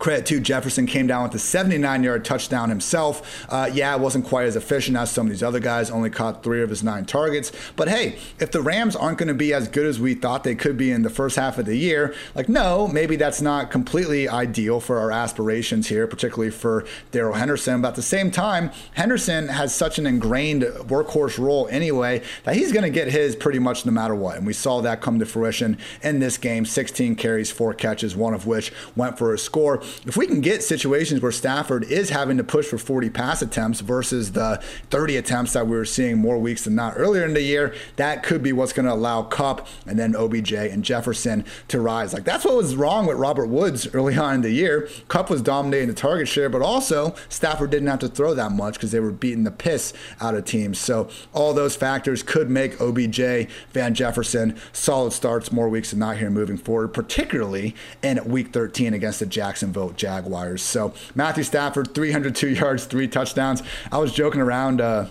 Credit 0.00 0.24
to 0.26 0.40
Jefferson 0.40 0.86
came 0.86 1.06
down 1.06 1.24
with 1.24 1.34
a 1.34 1.38
79 1.38 2.02
yard 2.02 2.24
touchdown 2.24 2.70
himself. 2.70 3.44
Uh, 3.50 3.70
yeah, 3.72 3.94
it 3.94 4.00
wasn't 4.00 4.24
quite 4.24 4.46
as 4.46 4.56
efficient 4.56 4.96
as 4.96 5.10
some 5.10 5.26
of 5.26 5.30
these 5.30 5.42
other 5.42 5.60
guys, 5.60 5.90
only 5.90 6.08
caught 6.08 6.42
three 6.42 6.62
of 6.62 6.70
his 6.70 6.82
nine 6.82 7.04
targets. 7.04 7.52
But 7.76 7.88
hey, 7.88 8.18
if 8.38 8.50
the 8.50 8.62
Rams 8.62 8.96
aren't 8.96 9.18
going 9.18 9.28
to 9.28 9.34
be 9.34 9.52
as 9.52 9.68
good 9.68 9.86
as 9.86 10.00
we 10.00 10.14
thought 10.14 10.42
they 10.42 10.54
could 10.54 10.78
be 10.78 10.90
in 10.90 11.02
the 11.02 11.10
first 11.10 11.36
half 11.36 11.58
of 11.58 11.66
the 11.66 11.76
year, 11.76 12.14
like, 12.34 12.48
no, 12.48 12.88
maybe 12.88 13.16
that's 13.16 13.42
not 13.42 13.70
completely 13.70 14.26
ideal 14.26 14.80
for 14.80 14.98
our 14.98 15.12
aspirations 15.12 15.88
here, 15.88 16.06
particularly 16.06 16.50
for 16.50 16.86
Darrell 17.10 17.34
Henderson. 17.34 17.82
But 17.82 17.88
at 17.88 17.94
the 17.96 18.02
same 18.02 18.30
time, 18.30 18.70
Henderson 18.94 19.48
has 19.48 19.74
such 19.74 19.98
an 19.98 20.06
ingrained 20.06 20.62
workhorse 20.62 21.38
role 21.38 21.68
anyway 21.70 22.22
that 22.44 22.56
he's 22.56 22.72
going 22.72 22.84
to 22.84 22.90
get 22.90 23.08
his 23.08 23.36
pretty 23.36 23.58
much 23.58 23.84
no 23.84 23.92
matter 23.92 24.14
what. 24.14 24.38
And 24.38 24.46
we 24.46 24.54
saw 24.54 24.80
that 24.80 25.02
come 25.02 25.18
to 25.18 25.26
fruition 25.26 25.76
in 26.02 26.20
this 26.20 26.38
game 26.38 26.64
16 26.64 27.16
carries, 27.16 27.50
four 27.50 27.74
catches, 27.74 28.16
one 28.16 28.32
of 28.32 28.46
which 28.46 28.72
went 28.96 29.18
for 29.18 29.34
a 29.34 29.38
score 29.38 29.82
if 30.06 30.16
we 30.16 30.26
can 30.26 30.40
get 30.40 30.62
situations 30.62 31.20
where 31.20 31.32
Stafford 31.32 31.84
is 31.84 32.10
having 32.10 32.36
to 32.36 32.44
push 32.44 32.66
for 32.66 32.78
40 32.78 33.10
pass 33.10 33.42
attempts 33.42 33.80
versus 33.80 34.32
the 34.32 34.62
30 34.90 35.16
attempts 35.16 35.52
that 35.52 35.66
we 35.66 35.76
were 35.76 35.84
seeing 35.84 36.18
more 36.18 36.38
weeks 36.38 36.64
than 36.64 36.74
not 36.74 36.94
earlier 36.96 37.24
in 37.24 37.34
the 37.34 37.42
year, 37.42 37.74
that 37.96 38.22
could 38.22 38.42
be 38.42 38.52
what's 38.52 38.72
going 38.72 38.86
to 38.86 38.92
allow 38.92 39.22
Kupp 39.22 39.66
and 39.86 39.98
then 39.98 40.14
OBJ 40.14 40.52
and 40.52 40.84
Jefferson 40.84 41.44
to 41.68 41.80
rise. 41.80 42.12
Like 42.12 42.24
that's 42.24 42.44
what 42.44 42.56
was 42.56 42.76
wrong 42.76 43.06
with 43.06 43.16
Robert 43.16 43.46
Woods 43.46 43.92
early 43.94 44.16
on 44.16 44.36
in 44.36 44.40
the 44.42 44.50
year. 44.50 44.88
Kupp 45.08 45.30
was 45.30 45.42
dominating 45.42 45.88
the 45.88 45.94
target 45.94 46.28
share, 46.28 46.48
but 46.48 46.62
also 46.62 47.14
Stafford 47.28 47.70
didn't 47.70 47.88
have 47.88 47.98
to 48.00 48.08
throw 48.08 48.34
that 48.34 48.52
much 48.52 48.74
because 48.74 48.92
they 48.92 49.00
were 49.00 49.12
beating 49.12 49.44
the 49.44 49.50
piss 49.50 49.92
out 50.20 50.34
of 50.34 50.44
teams. 50.44 50.78
So 50.78 51.08
all 51.32 51.54
those 51.54 51.76
factors 51.76 52.22
could 52.22 52.50
make 52.50 52.80
OBJ, 52.80 53.48
Van 53.72 53.94
Jefferson 53.94 54.58
solid 54.72 55.12
starts 55.12 55.52
more 55.52 55.68
weeks 55.68 55.90
than 55.90 56.00
not 56.00 56.18
here 56.18 56.30
moving 56.30 56.56
forward, 56.56 56.88
particularly 56.88 57.74
in 58.02 58.22
week 58.24 58.52
13 58.52 58.94
against 58.94 59.20
the 59.20 59.26
Jacksonville 59.26 59.79
Jaguars. 59.88 60.62
So 60.62 60.92
Matthew 61.14 61.44
Stafford, 61.44 61.94
302 61.94 62.50
yards, 62.50 62.84
three 62.84 63.08
touchdowns. 63.08 63.62
I 63.90 63.98
was 63.98 64.12
joking 64.12 64.40
around. 64.40 64.80
Uh, 64.80 65.06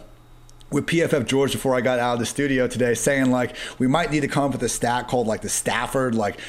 with 0.72 0.86
PFF 0.86 1.26
George 1.26 1.52
before 1.52 1.74
I 1.74 1.82
got 1.82 1.98
out 1.98 2.14
of 2.14 2.20
the 2.20 2.28
studio 2.28 2.68
today, 2.68 2.94
saying 2.94 3.32
like 3.32 3.56
we 3.80 3.88
might 3.88 4.12
need 4.12 4.20
to 4.20 4.28
come 4.28 4.44
up 4.44 4.52
with 4.52 4.62
a 4.62 4.70
stat 4.70 5.08
called 5.08 5.26
like 5.26 5.42
the 5.42 5.50
Stafford 5.50 6.14
like 6.14 6.40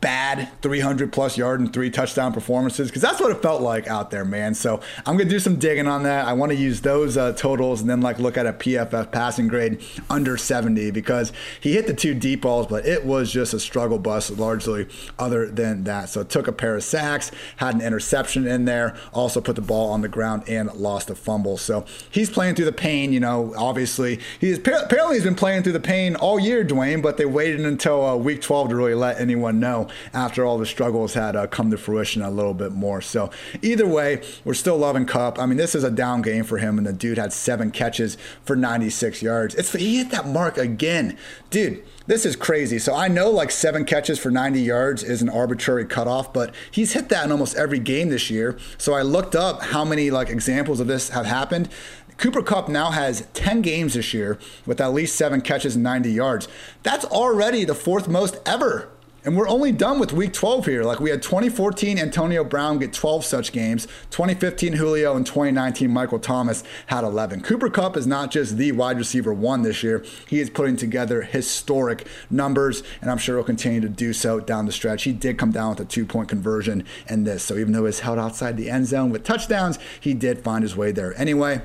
bad 0.00 0.48
300 0.62 1.12
plus 1.12 1.36
yard 1.36 1.60
and 1.60 1.72
three 1.72 1.90
touchdown 1.90 2.32
performances 2.32 2.88
because 2.88 3.02
that's 3.02 3.20
what 3.20 3.32
it 3.32 3.42
felt 3.42 3.62
like 3.62 3.88
out 3.88 4.10
there, 4.10 4.24
man. 4.24 4.54
So 4.54 4.80
I'm 5.04 5.16
gonna 5.16 5.28
do 5.28 5.40
some 5.40 5.56
digging 5.56 5.88
on 5.88 6.04
that. 6.04 6.26
I 6.26 6.34
want 6.34 6.52
to 6.52 6.56
use 6.56 6.80
those 6.80 7.16
uh, 7.16 7.32
totals 7.32 7.80
and 7.80 7.90
then 7.90 8.00
like 8.00 8.18
look 8.18 8.36
at 8.36 8.46
a 8.46 8.52
PFF 8.52 9.10
passing 9.10 9.48
grade 9.48 9.82
under 10.08 10.36
70 10.36 10.92
because 10.92 11.32
he 11.60 11.72
hit 11.72 11.86
the 11.86 11.94
two 11.94 12.14
deep 12.14 12.42
balls, 12.42 12.66
but 12.68 12.86
it 12.86 13.04
was 13.04 13.32
just 13.32 13.54
a 13.54 13.60
struggle 13.60 13.98
bus 13.98 14.30
largely. 14.30 14.86
Other 15.18 15.50
than 15.50 15.84
that, 15.84 16.08
so 16.08 16.22
took 16.22 16.46
a 16.46 16.52
pair 16.52 16.76
of 16.76 16.84
sacks, 16.84 17.32
had 17.56 17.74
an 17.74 17.80
interception 17.80 18.46
in 18.46 18.66
there, 18.66 18.96
also 19.12 19.40
put 19.40 19.56
the 19.56 19.62
ball 19.62 19.90
on 19.90 20.00
the 20.00 20.08
ground 20.08 20.44
and 20.46 20.72
lost 20.74 21.10
a 21.10 21.14
fumble. 21.14 21.56
So 21.56 21.84
he's 22.10 22.30
playing 22.30 22.54
through 22.54 22.66
the 22.66 22.72
pain. 22.72 23.12
You 23.12 23.20
know, 23.20 23.52
obviously 23.56 24.20
he's 24.40 24.58
apparently 24.58 25.16
he's 25.16 25.24
been 25.24 25.34
playing 25.34 25.64
through 25.64 25.72
the 25.72 25.80
pain 25.80 26.14
all 26.16 26.38
year, 26.38 26.64
Dwain. 26.64 27.02
But 27.02 27.16
they 27.16 27.26
waited 27.26 27.60
until 27.60 28.04
uh, 28.04 28.16
week 28.16 28.40
12 28.40 28.68
to 28.68 28.76
really 28.76 28.94
let 28.94 29.20
anyone 29.20 29.58
know 29.58 29.87
after 30.12 30.44
all 30.44 30.58
the 30.58 30.66
struggles 30.66 31.14
had 31.14 31.36
uh, 31.36 31.46
come 31.46 31.70
to 31.70 31.78
fruition 31.78 32.22
a 32.22 32.30
little 32.30 32.54
bit 32.54 32.72
more. 32.72 33.00
So 33.00 33.30
either 33.62 33.86
way, 33.86 34.22
we're 34.44 34.54
still 34.54 34.78
loving 34.78 35.06
Kupp. 35.06 35.38
I 35.38 35.46
mean, 35.46 35.58
this 35.58 35.74
is 35.74 35.84
a 35.84 35.90
down 35.90 36.22
game 36.22 36.44
for 36.44 36.58
him, 36.58 36.78
and 36.78 36.86
the 36.86 36.92
dude 36.92 37.18
had 37.18 37.32
seven 37.32 37.70
catches 37.70 38.16
for 38.44 38.56
96 38.56 39.22
yards. 39.22 39.54
It's 39.54 39.72
he 39.72 39.98
hit 39.98 40.10
that 40.10 40.26
mark 40.26 40.58
again, 40.58 41.16
dude. 41.50 41.84
This 42.08 42.24
is 42.24 42.36
crazy. 42.36 42.78
So 42.78 42.94
I 42.94 43.08
know 43.08 43.30
like 43.30 43.50
seven 43.50 43.84
catches 43.84 44.18
for 44.18 44.30
90 44.30 44.62
yards 44.62 45.02
is 45.02 45.20
an 45.20 45.28
arbitrary 45.28 45.84
cutoff, 45.84 46.32
but 46.32 46.54
he's 46.70 46.94
hit 46.94 47.10
that 47.10 47.26
in 47.26 47.32
almost 47.32 47.54
every 47.54 47.78
game 47.78 48.08
this 48.08 48.30
year. 48.30 48.58
So 48.78 48.94
I 48.94 49.02
looked 49.02 49.36
up 49.36 49.62
how 49.62 49.84
many 49.84 50.10
like 50.10 50.30
examples 50.30 50.80
of 50.80 50.86
this 50.86 51.10
have 51.10 51.26
happened. 51.26 51.68
Cooper 52.16 52.42
Kupp 52.42 52.68
now 52.68 52.90
has 52.90 53.28
10 53.34 53.60
games 53.60 53.92
this 53.92 54.14
year 54.14 54.38
with 54.64 54.80
at 54.80 54.92
least 54.92 55.16
seven 55.16 55.42
catches 55.42 55.76
and 55.76 55.84
90 55.84 56.10
yards. 56.10 56.48
That's 56.82 57.04
already 57.04 57.64
the 57.64 57.74
fourth 57.74 58.08
most 58.08 58.38
ever 58.46 58.88
and 59.28 59.36
we're 59.36 59.46
only 59.46 59.72
done 59.72 59.98
with 59.98 60.10
week 60.10 60.32
12 60.32 60.64
here. 60.64 60.84
Like 60.84 61.00
we 61.00 61.10
had 61.10 61.20
2014 61.20 61.98
Antonio 61.98 62.42
Brown 62.42 62.78
get 62.78 62.94
12 62.94 63.26
such 63.26 63.52
games, 63.52 63.84
2015 64.08 64.72
Julio, 64.72 65.14
and 65.14 65.26
2019 65.26 65.90
Michael 65.90 66.18
Thomas 66.18 66.64
had 66.86 67.04
11. 67.04 67.42
Cooper 67.42 67.68
Kupp 67.68 67.94
is 67.98 68.06
not 68.06 68.30
just 68.30 68.56
the 68.56 68.72
wide 68.72 68.96
receiver 68.96 69.34
one 69.34 69.60
this 69.60 69.82
year, 69.82 70.02
he 70.26 70.40
is 70.40 70.48
putting 70.48 70.78
together 70.78 71.20
historic 71.20 72.06
numbers, 72.30 72.82
and 73.02 73.10
I'm 73.10 73.18
sure 73.18 73.36
he'll 73.36 73.44
continue 73.44 73.82
to 73.82 73.88
do 73.90 74.14
so 74.14 74.40
down 74.40 74.64
the 74.64 74.72
stretch. 74.72 75.02
He 75.02 75.12
did 75.12 75.36
come 75.36 75.50
down 75.50 75.68
with 75.72 75.80
a 75.80 75.84
two 75.84 76.06
point 76.06 76.30
conversion 76.30 76.84
in 77.06 77.24
this. 77.24 77.42
So 77.42 77.58
even 77.58 77.74
though 77.74 77.84
he's 77.84 78.00
held 78.00 78.18
outside 78.18 78.56
the 78.56 78.70
end 78.70 78.86
zone 78.86 79.10
with 79.10 79.24
touchdowns, 79.24 79.78
he 80.00 80.14
did 80.14 80.42
find 80.42 80.62
his 80.62 80.74
way 80.74 80.90
there 80.90 81.14
anyway 81.20 81.60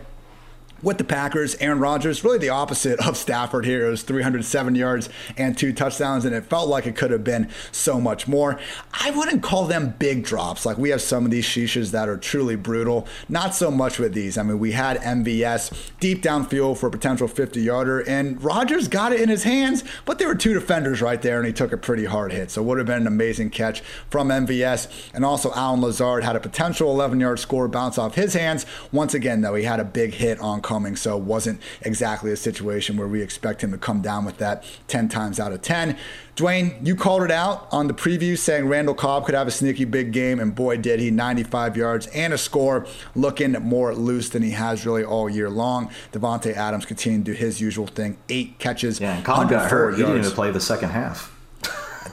with 0.83 0.97
the 0.97 1.03
Packers. 1.03 1.55
Aaron 1.55 1.79
Rodgers, 1.79 2.23
really 2.23 2.37
the 2.37 2.49
opposite 2.49 2.99
of 2.99 3.17
Stafford 3.17 3.65
here. 3.65 3.87
It 3.87 3.89
was 3.89 4.03
307 4.03 4.75
yards 4.75 5.09
and 5.37 5.57
two 5.57 5.73
touchdowns, 5.73 6.25
and 6.25 6.35
it 6.35 6.45
felt 6.45 6.67
like 6.67 6.85
it 6.85 6.95
could 6.95 7.11
have 7.11 7.23
been 7.23 7.49
so 7.71 7.99
much 7.99 8.27
more. 8.27 8.59
I 8.93 9.11
wouldn't 9.11 9.41
call 9.41 9.65
them 9.65 9.95
big 9.97 10.23
drops. 10.23 10.65
Like 10.65 10.77
we 10.77 10.89
have 10.89 11.01
some 11.01 11.25
of 11.25 11.31
these 11.31 11.45
sheeshes 11.45 11.91
that 11.91 12.09
are 12.09 12.17
truly 12.17 12.55
brutal. 12.55 13.07
Not 13.29 13.55
so 13.55 13.71
much 13.71 13.97
with 13.97 14.13
these. 14.13 14.37
I 14.37 14.43
mean, 14.43 14.59
we 14.59 14.73
had 14.73 14.97
MVS 14.97 15.91
deep 15.99 16.21
downfield 16.21 16.77
for 16.77 16.87
a 16.87 16.91
potential 16.91 17.27
50 17.27 17.61
yarder, 17.61 18.01
and 18.01 18.41
Rodgers 18.43 18.87
got 18.87 19.13
it 19.13 19.21
in 19.21 19.29
his 19.29 19.43
hands, 19.43 19.83
but 20.05 20.19
there 20.19 20.27
were 20.27 20.35
two 20.35 20.53
defenders 20.53 21.01
right 21.01 21.21
there, 21.21 21.37
and 21.37 21.47
he 21.47 21.53
took 21.53 21.71
a 21.71 21.77
pretty 21.77 22.05
hard 22.05 22.33
hit. 22.33 22.51
So 22.51 22.61
it 22.61 22.65
would 22.65 22.77
have 22.77 22.87
been 22.87 23.01
an 23.01 23.07
amazing 23.07 23.49
catch 23.49 23.81
from 24.09 24.29
MVS. 24.29 25.11
And 25.13 25.23
also, 25.23 25.53
Allen 25.53 25.81
Lazard 25.81 26.23
had 26.23 26.35
a 26.35 26.39
potential 26.39 26.89
11 26.91 27.19
yard 27.19 27.39
score 27.39 27.67
bounce 27.67 27.97
off 27.97 28.15
his 28.15 28.33
hands. 28.33 28.65
Once 28.91 29.13
again, 29.13 29.41
though, 29.41 29.55
he 29.55 29.63
had 29.63 29.79
a 29.79 29.85
big 29.85 30.13
hit 30.15 30.39
on 30.39 30.61
coming, 30.73 30.95
so 30.95 31.15
it 31.15 31.23
wasn't 31.23 31.61
exactly 31.83 32.31
a 32.31 32.35
situation 32.35 32.97
where 32.97 33.07
we 33.07 33.21
expect 33.21 33.63
him 33.63 33.71
to 33.71 33.77
come 33.77 34.01
down 34.01 34.25
with 34.25 34.39
that 34.39 34.63
10 34.87 35.07
times 35.07 35.39
out 35.39 35.51
of 35.51 35.61
10. 35.61 35.95
Dwain, 36.35 36.83
you 36.83 36.95
called 36.95 37.21
it 37.21 37.29
out 37.29 37.67
on 37.71 37.85
the 37.85 37.93
preview 37.93 38.35
saying 38.35 38.67
Randall 38.67 38.95
Cobb 38.95 39.27
could 39.27 39.35
have 39.35 39.45
a 39.45 39.51
sneaky 39.51 39.85
big 39.85 40.11
game, 40.11 40.39
and 40.39 40.55
boy, 40.55 40.77
did 40.77 40.99
he 40.99 41.11
95 41.11 41.77
yards 41.77 42.07
and 42.07 42.33
a 42.33 42.39
score, 42.39 42.87
looking 43.13 43.51
more 43.51 43.93
loose 43.93 44.29
than 44.29 44.41
he 44.41 44.49
has 44.49 44.83
really 44.83 45.03
all 45.03 45.29
year 45.29 45.47
long. 45.47 45.91
Davante 46.11 46.55
Adams 46.55 46.87
continued 46.87 47.25
to 47.25 47.33
do 47.33 47.37
his 47.37 47.61
usual 47.61 47.85
thing, 47.85 48.17
eight 48.29 48.57
catches. 48.57 48.99
Yeah, 48.99 49.17
and 49.17 49.23
Cobb 49.23 49.47
got 49.47 49.69
hurt. 49.69 49.89
Yards. 49.89 49.97
He 49.97 50.03
didn't 50.05 50.19
even 50.21 50.31
play 50.31 50.49
the 50.49 50.59
second 50.59 50.89
half. 50.89 51.29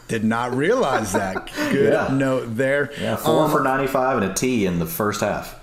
Did 0.07 0.25
not 0.25 0.55
realize 0.55 1.15
that. 1.15 1.51
Good 1.57 1.95
yeah. 1.95 2.09
note 2.13 2.57
there. 2.57 2.93
Yeah, 3.01 3.17
four 3.17 3.45
um, 3.45 3.51
for 3.51 3.63
95 3.63 4.23
and 4.23 4.31
a 4.31 4.35
T 4.35 4.67
in 4.67 4.79
the 4.79 4.87
first 4.87 5.23
half 5.23 5.60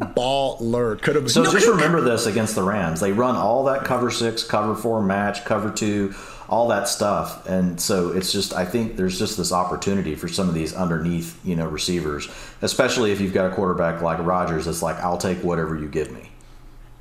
baller. 0.00 1.00
Could 1.00 1.16
have. 1.16 1.30
So 1.30 1.42
no, 1.42 1.52
just 1.52 1.66
remember 1.66 2.00
this 2.00 2.26
against 2.26 2.54
the 2.54 2.62
Rams. 2.62 3.00
They 3.00 3.12
run 3.12 3.36
all 3.36 3.64
that 3.64 3.84
cover 3.84 4.10
six, 4.10 4.42
cover 4.42 4.74
four 4.74 5.02
match, 5.02 5.44
cover 5.44 5.70
two, 5.70 6.14
all 6.48 6.68
that 6.68 6.88
stuff, 6.88 7.46
and 7.46 7.80
so 7.80 8.10
it's 8.10 8.32
just. 8.32 8.54
I 8.54 8.64
think 8.64 8.96
there's 8.96 9.18
just 9.18 9.36
this 9.36 9.52
opportunity 9.52 10.14
for 10.14 10.28
some 10.28 10.48
of 10.48 10.54
these 10.54 10.74
underneath, 10.74 11.38
you 11.44 11.56
know, 11.56 11.66
receivers, 11.66 12.28
especially 12.62 13.12
if 13.12 13.20
you've 13.20 13.34
got 13.34 13.50
a 13.50 13.54
quarterback 13.54 14.02
like 14.02 14.18
Rodgers. 14.24 14.66
That's 14.66 14.82
like, 14.82 14.96
I'll 14.96 15.18
take 15.18 15.38
whatever 15.38 15.78
you 15.78 15.88
give 15.88 16.10
me 16.10 16.30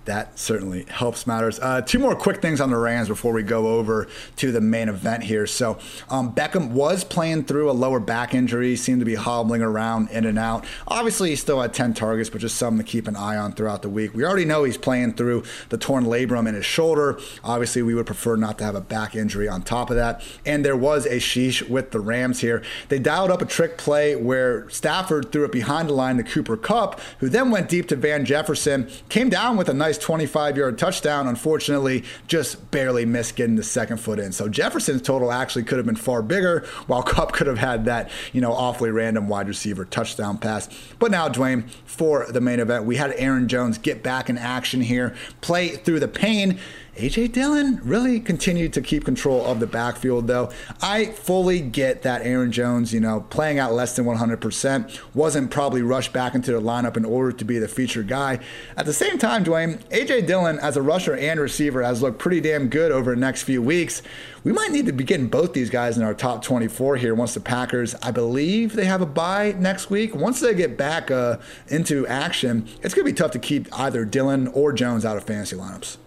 that 0.06 0.38
certainly 0.40 0.84
helps 0.84 1.28
matters. 1.28 1.60
Uh, 1.60 1.82
two 1.82 2.00
more 2.00 2.16
quick 2.16 2.42
things 2.42 2.62
on 2.62 2.70
the 2.70 2.78
Rams 2.78 3.08
before 3.08 3.34
we 3.34 3.44
go 3.44 3.68
over 3.68 4.08
to 4.38 4.52
the 4.52 4.62
main 4.62 4.88
event 4.88 5.24
here. 5.24 5.48
So 5.48 5.78
um, 6.10 6.34
Beckham 6.34 6.70
was 6.70 7.04
playing 7.04 7.46
through 7.46 7.70
a 7.70 7.74
lower 7.74 8.00
back 8.00 8.34
injury, 8.34 8.76
seemed 8.76 9.00
to 9.02 9.06
be 9.06 9.16
hobbling 9.16 9.62
around 9.62 10.10
in 10.12 10.26
and 10.26 10.38
out. 10.38 10.66
Obviously, 10.88 11.32
he 11.32 11.36
still 11.36 11.62
had 11.62 11.74
10 11.74 11.94
targets, 11.94 12.30
but 12.30 12.42
just 12.42 12.56
something 12.56 12.84
to 12.86 12.90
keep 12.90 13.08
an 13.08 13.16
eye 13.16 13.36
on 13.36 13.54
throughout 13.54 13.82
the 13.82 13.90
week. 13.90 14.14
We 14.14 14.24
already 14.24 14.46
know 14.46 14.64
he's 14.64 14.78
playing 14.78 15.14
through 15.14 15.44
the 15.70 15.78
torn 15.78 16.06
labrum 16.06 16.48
in 16.48 16.56
his 16.56 16.66
shoulder. 16.66 17.20
Obviously, 17.44 17.82
we 17.82 17.96
would 17.96 18.06
prefer 18.06 18.36
not 18.36 18.58
to 18.60 18.64
have 18.64 18.76
a 18.76 18.82
back 18.82 19.16
injury 19.16 19.48
on 19.48 19.64
top 19.64 19.90
of 19.90 19.96
that. 19.96 20.22
And 20.46 20.64
there 20.64 20.78
was 20.78 21.06
a 21.06 21.18
sheesh 21.18 21.68
with 21.68 21.92
the 21.92 22.00
Rams 22.00 22.42
here. 22.42 22.62
They 22.90 23.00
dialed 23.00 23.32
up 23.32 23.42
a 23.42 23.46
trick 23.46 23.78
play 23.78 24.16
where 24.16 24.70
Stafford 24.70 25.32
threw 25.32 25.46
it 25.46 25.52
behind 25.52 25.90
the 25.90 25.94
line 25.94 26.18
to 26.18 26.24
Cooper 26.24 26.58
Kupp, 26.58 27.00
who 27.20 27.30
then 27.30 27.50
went 27.52 27.70
deep 27.70 27.88
to 27.90 27.96
Van 27.96 28.26
Jefferson, 28.26 28.90
came 29.10 29.30
down 29.30 29.58
with 29.58 29.70
a 29.70 29.74
nice 29.74 29.95
nice 29.96 30.06
25 30.06 30.58
yard 30.58 30.78
touchdown. 30.78 31.28
Unfortunately, 31.28 32.04
just 32.28 32.72
barely 32.72 33.06
missed 33.06 33.36
getting 33.36 33.56
the 33.56 33.64
second 33.64 33.98
foot 33.98 34.20
in. 34.20 34.32
So 34.32 34.50
Jefferson's 34.50 35.02
total 35.02 35.32
actually 35.32 35.64
could 35.64 35.78
have 35.78 35.86
been 35.86 35.96
far 35.96 36.22
bigger, 36.22 36.66
while 36.88 37.04
Kupp 37.16 37.32
could 37.32 37.48
have 37.48 37.58
had 37.58 37.86
that, 37.86 38.10
you 38.34 38.42
know, 38.42 38.52
awfully 38.52 38.92
random 38.92 39.28
wide 39.28 39.48
receiver 39.48 39.86
touchdown 39.86 40.38
pass. 40.38 40.70
But 41.00 41.12
now, 41.12 41.30
Dwain, 41.30 41.70
for 41.86 42.26
the 42.30 42.42
main 42.42 42.60
event, 42.60 42.86
we 42.86 42.98
had 42.98 43.14
Aaron 43.18 43.48
Jones 43.48 43.78
get 43.78 44.04
back 44.04 44.30
in 44.30 44.38
action 44.38 44.82
here, 44.82 45.16
play 45.42 45.70
through 45.70 46.00
the 46.00 46.08
pain. 46.08 46.60
AJ 46.96 47.34
Dillon 47.34 47.82
really 47.84 48.22
continued 48.22 48.72
to 48.72 48.82
keep 48.82 49.04
control 49.04 49.46
of 49.46 49.60
the 49.60 49.68
backfield, 49.68 50.28
though. 50.28 50.50
I 50.82 51.08
fully 51.08 51.60
get 51.60 52.04
that 52.04 52.22
Aaron 52.22 52.54
Jones, 52.54 52.94
you 52.94 53.02
know, 53.02 53.20
playing 53.30 53.60
out 53.60 53.74
less 53.74 53.98
than 53.98 54.06
100%, 54.06 55.00
wasn't 55.14 55.52
probably 55.52 55.82
rushed 55.82 56.14
back 56.14 56.36
into 56.36 56.54
the 56.54 56.62
lineup 56.62 56.96
in 56.96 57.04
order 57.04 57.34
to 57.34 57.44
be 57.44 57.60
the 57.60 57.68
featured 57.68 58.08
guy. 58.08 58.40
At 58.78 58.86
the 58.86 58.94
same 58.94 59.18
time, 59.18 59.44
Dwain, 59.44 59.84
AJ 59.90 60.26
Dillon, 60.26 60.58
as 60.60 60.78
a 60.78 60.82
rusher 60.82 61.18
and 61.18 61.38
receiver, 61.38 61.84
has 61.84 62.02
looked 62.02 62.18
pretty 62.18 62.40
damn 62.40 62.70
good 62.70 62.94
over 62.94 63.14
the 63.14 63.20
next 63.20 63.44
few 63.44 63.62
weeks. 63.62 64.02
We 64.46 64.54
might 64.54 64.72
need 64.72 64.86
to 64.86 64.94
be 64.94 65.04
getting 65.04 65.28
both 65.28 65.52
these 65.52 65.70
guys 65.70 65.98
in 65.98 66.04
our 66.04 66.14
top 66.14 66.44
24 66.44 66.96
here 66.96 67.14
once 67.14 67.34
the 67.34 67.42
Packers, 67.42 67.94
I 67.96 68.12
believe 68.12 68.72
they 68.72 68.86
have 68.86 69.02
a 69.02 69.06
bye 69.06 69.54
next 69.60 69.90
week. 69.90 70.16
Once 70.16 70.40
they 70.40 70.54
get 70.54 70.78
back 70.78 71.12
uh, 71.12 71.40
into 71.68 72.08
action, 72.08 72.70
it's 72.82 72.94
going 72.94 73.06
to 73.06 73.12
be 73.12 73.18
tough 73.18 73.32
to 73.32 73.40
keep 73.40 73.68
either 73.78 74.06
Dillon 74.06 74.48
or 74.48 74.72
Jones 74.72 75.04
out 75.04 75.18
of 75.18 75.26
fantasy 75.26 75.58
lineups. 75.58 75.98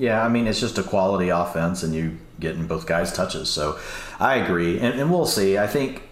Yeah, 0.00 0.24
I 0.24 0.28
mean 0.28 0.46
it's 0.46 0.60
just 0.60 0.78
a 0.78 0.82
quality 0.82 1.28
offense, 1.28 1.82
and 1.82 1.94
you 1.94 2.18
getting 2.40 2.66
both 2.66 2.86
guys 2.86 3.12
touches. 3.12 3.50
So 3.50 3.78
I 4.18 4.36
agree, 4.36 4.78
and, 4.78 4.98
and 4.98 5.10
we'll 5.10 5.26
see. 5.26 5.58
I 5.58 5.66
think 5.66 6.02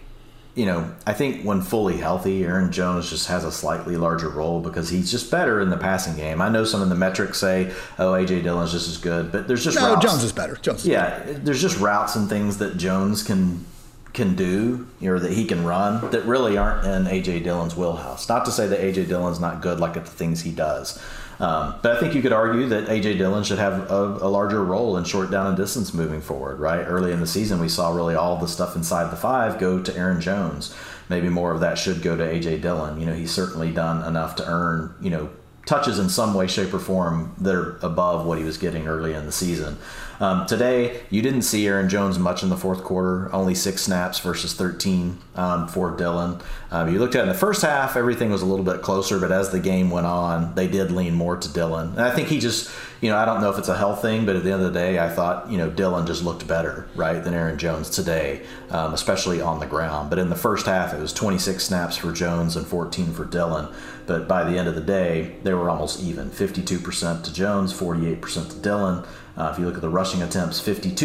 you 0.55 0.65
know, 0.65 0.91
I 1.07 1.13
think 1.13 1.43
when 1.43 1.61
fully 1.61 1.97
healthy, 1.97 2.43
Aaron 2.43 2.71
Jones 2.71 3.09
just 3.09 3.27
has 3.27 3.45
a 3.45 3.51
slightly 3.51 3.95
larger 3.95 4.29
role 4.29 4.59
because 4.59 4.89
he's 4.89 5.09
just 5.09 5.31
better 5.31 5.61
in 5.61 5.69
the 5.69 5.77
passing 5.77 6.15
game. 6.17 6.41
I 6.41 6.49
know 6.49 6.65
some 6.65 6.81
of 6.81 6.89
the 6.89 6.95
metrics 6.95 7.39
say, 7.39 7.71
"Oh, 7.97 8.11
AJ 8.11 8.43
Dillon's 8.43 8.71
just 8.71 8.89
as 8.89 8.97
good," 8.97 9.31
but 9.31 9.47
there's 9.47 9.63
just 9.63 9.79
no. 9.79 9.93
Routes. 9.93 10.05
Jones 10.05 10.23
is 10.23 10.33
better. 10.33 10.55
Jones. 10.55 10.81
Is 10.81 10.87
yeah, 10.87 11.19
better. 11.19 11.33
there's 11.33 11.61
just 11.61 11.79
routes 11.79 12.15
and 12.15 12.29
things 12.29 12.57
that 12.57 12.77
Jones 12.77 13.23
can 13.23 13.65
can 14.13 14.35
do 14.35 14.87
or 15.03 15.19
that 15.19 15.31
he 15.31 15.45
can 15.45 15.63
run 15.63 16.09
that 16.11 16.25
really 16.25 16.57
aren't 16.57 16.85
in 16.85 17.05
AJ 17.05 17.43
Dillon's 17.43 17.75
wheelhouse. 17.75 18.27
Not 18.27 18.43
to 18.45 18.51
say 18.51 18.67
that 18.67 18.79
AJ 18.79 19.07
Dillon's 19.07 19.39
not 19.39 19.61
good 19.61 19.79
like 19.79 19.95
at 19.95 20.05
the 20.05 20.11
things 20.11 20.41
he 20.41 20.51
does. 20.51 21.01
Um, 21.39 21.75
but 21.81 21.95
I 21.95 21.99
think 22.01 22.15
you 22.15 22.21
could 22.21 22.33
argue 22.33 22.67
that 22.67 22.87
AJ 22.87 23.17
Dillon 23.17 23.45
should 23.45 23.59
have 23.59 23.89
a, 23.89 24.17
a, 24.21 24.27
larger 24.27 24.61
role 24.63 24.97
in 24.97 25.05
short 25.05 25.31
down 25.31 25.47
and 25.47 25.55
distance 25.55 25.93
moving 25.93 26.19
forward, 26.19 26.59
right? 26.59 26.83
Early 26.83 27.13
in 27.13 27.21
the 27.21 27.27
season, 27.27 27.61
we 27.61 27.69
saw 27.69 27.95
really 27.95 28.13
all 28.13 28.35
the 28.35 28.47
stuff 28.47 28.75
inside 28.75 29.09
the 29.09 29.15
five 29.15 29.57
go 29.57 29.81
to 29.81 29.97
Aaron 29.97 30.19
Jones. 30.19 30.75
Maybe 31.07 31.29
more 31.29 31.53
of 31.53 31.61
that 31.61 31.77
should 31.77 32.01
go 32.01 32.17
to 32.17 32.23
AJ 32.23 32.61
Dillon. 32.61 32.99
You 32.99 33.05
know, 33.05 33.13
he's 33.13 33.31
certainly 33.31 33.71
done 33.71 34.05
enough 34.05 34.35
to 34.35 34.45
earn, 34.45 34.93
you 34.99 35.09
know, 35.09 35.29
touches 35.65 35.97
in 35.97 36.09
some 36.09 36.33
way, 36.33 36.47
shape, 36.47 36.73
or 36.73 36.79
form 36.79 37.33
that 37.39 37.55
are 37.55 37.77
above 37.83 38.25
what 38.25 38.37
he 38.37 38.43
was 38.43 38.57
getting 38.57 38.87
early 38.87 39.13
in 39.13 39.25
the 39.25 39.31
season. 39.31 39.77
Um, 40.19 40.45
today, 40.45 41.01
you 41.09 41.21
didn't 41.21 41.43
see 41.43 41.65
Aaron 41.65 41.87
Jones 41.87 42.19
much 42.19 42.43
in 42.43 42.49
the 42.49 42.57
fourth 42.57 42.83
quarter, 42.83 43.33
only 43.33 43.55
six 43.55 43.83
snaps 43.83 44.19
versus 44.19 44.53
13 44.53 45.17
um, 45.35 45.67
for 45.69 45.95
Dillon. 45.95 46.41
Um, 46.71 46.91
you 46.91 46.99
looked 46.99 47.15
at 47.15 47.23
in 47.23 47.29
the 47.29 47.33
first 47.33 47.61
half, 47.61 47.95
everything 47.95 48.29
was 48.29 48.41
a 48.41 48.45
little 48.45 48.65
bit 48.65 48.81
closer, 48.81 49.17
but 49.17 49.31
as 49.31 49.49
the 49.51 49.59
game 49.59 49.89
went 49.89 50.05
on, 50.05 50.53
they 50.55 50.67
did 50.67 50.91
lean 50.91 51.13
more 51.13 51.37
to 51.37 51.53
Dillon. 51.53 51.89
And 51.91 52.01
I 52.01 52.11
think 52.11 52.27
he 52.27 52.39
just, 52.39 52.69
you 52.99 53.09
know, 53.09 53.17
I 53.17 53.23
don't 53.23 53.39
know 53.39 53.49
if 53.49 53.57
it's 53.57 53.69
a 53.69 53.77
health 53.77 54.01
thing, 54.01 54.25
but 54.25 54.35
at 54.35 54.43
the 54.43 54.51
end 54.51 54.61
of 54.61 54.73
the 54.73 54.77
day, 54.77 54.99
I 54.99 55.09
thought, 55.09 55.49
you 55.49 55.57
know, 55.57 55.69
Dillon 55.69 56.05
just 56.05 56.23
looked 56.23 56.45
better, 56.45 56.89
right, 56.95 57.23
than 57.23 57.33
Aaron 57.33 57.57
Jones 57.57 57.89
today, 57.89 58.45
um, 58.71 58.93
especially 58.93 59.39
on 59.39 59.61
the 59.61 59.65
ground. 59.65 60.09
But 60.09 60.19
in 60.19 60.29
the 60.29 60.35
first 60.35 60.65
half, 60.65 60.93
it 60.93 60.99
was 60.99 61.13
26 61.13 61.63
snaps 61.63 61.95
for 61.95 62.11
Jones 62.11 62.57
and 62.57 62.67
14 62.67 63.13
for 63.13 63.23
Dillon. 63.23 63.73
But 64.05 64.27
by 64.27 64.43
the 64.43 64.57
end 64.57 64.67
of 64.67 64.75
the 64.75 64.81
day, 64.81 65.35
they 65.43 65.53
were 65.53 65.69
almost 65.69 66.01
even 66.01 66.29
52% 66.29 67.23
to 67.23 67.33
Jones, 67.33 67.71
48% 67.71 68.49
to 68.49 68.57
Dillon. 68.57 69.05
Uh, 69.39 69.49
if 69.53 69.57
you 69.57 69.65
look 69.65 69.75
at 69.75 69.81
the 69.81 69.89
rushing 69.89 70.21
attempts, 70.21 70.59
52% 70.59 70.97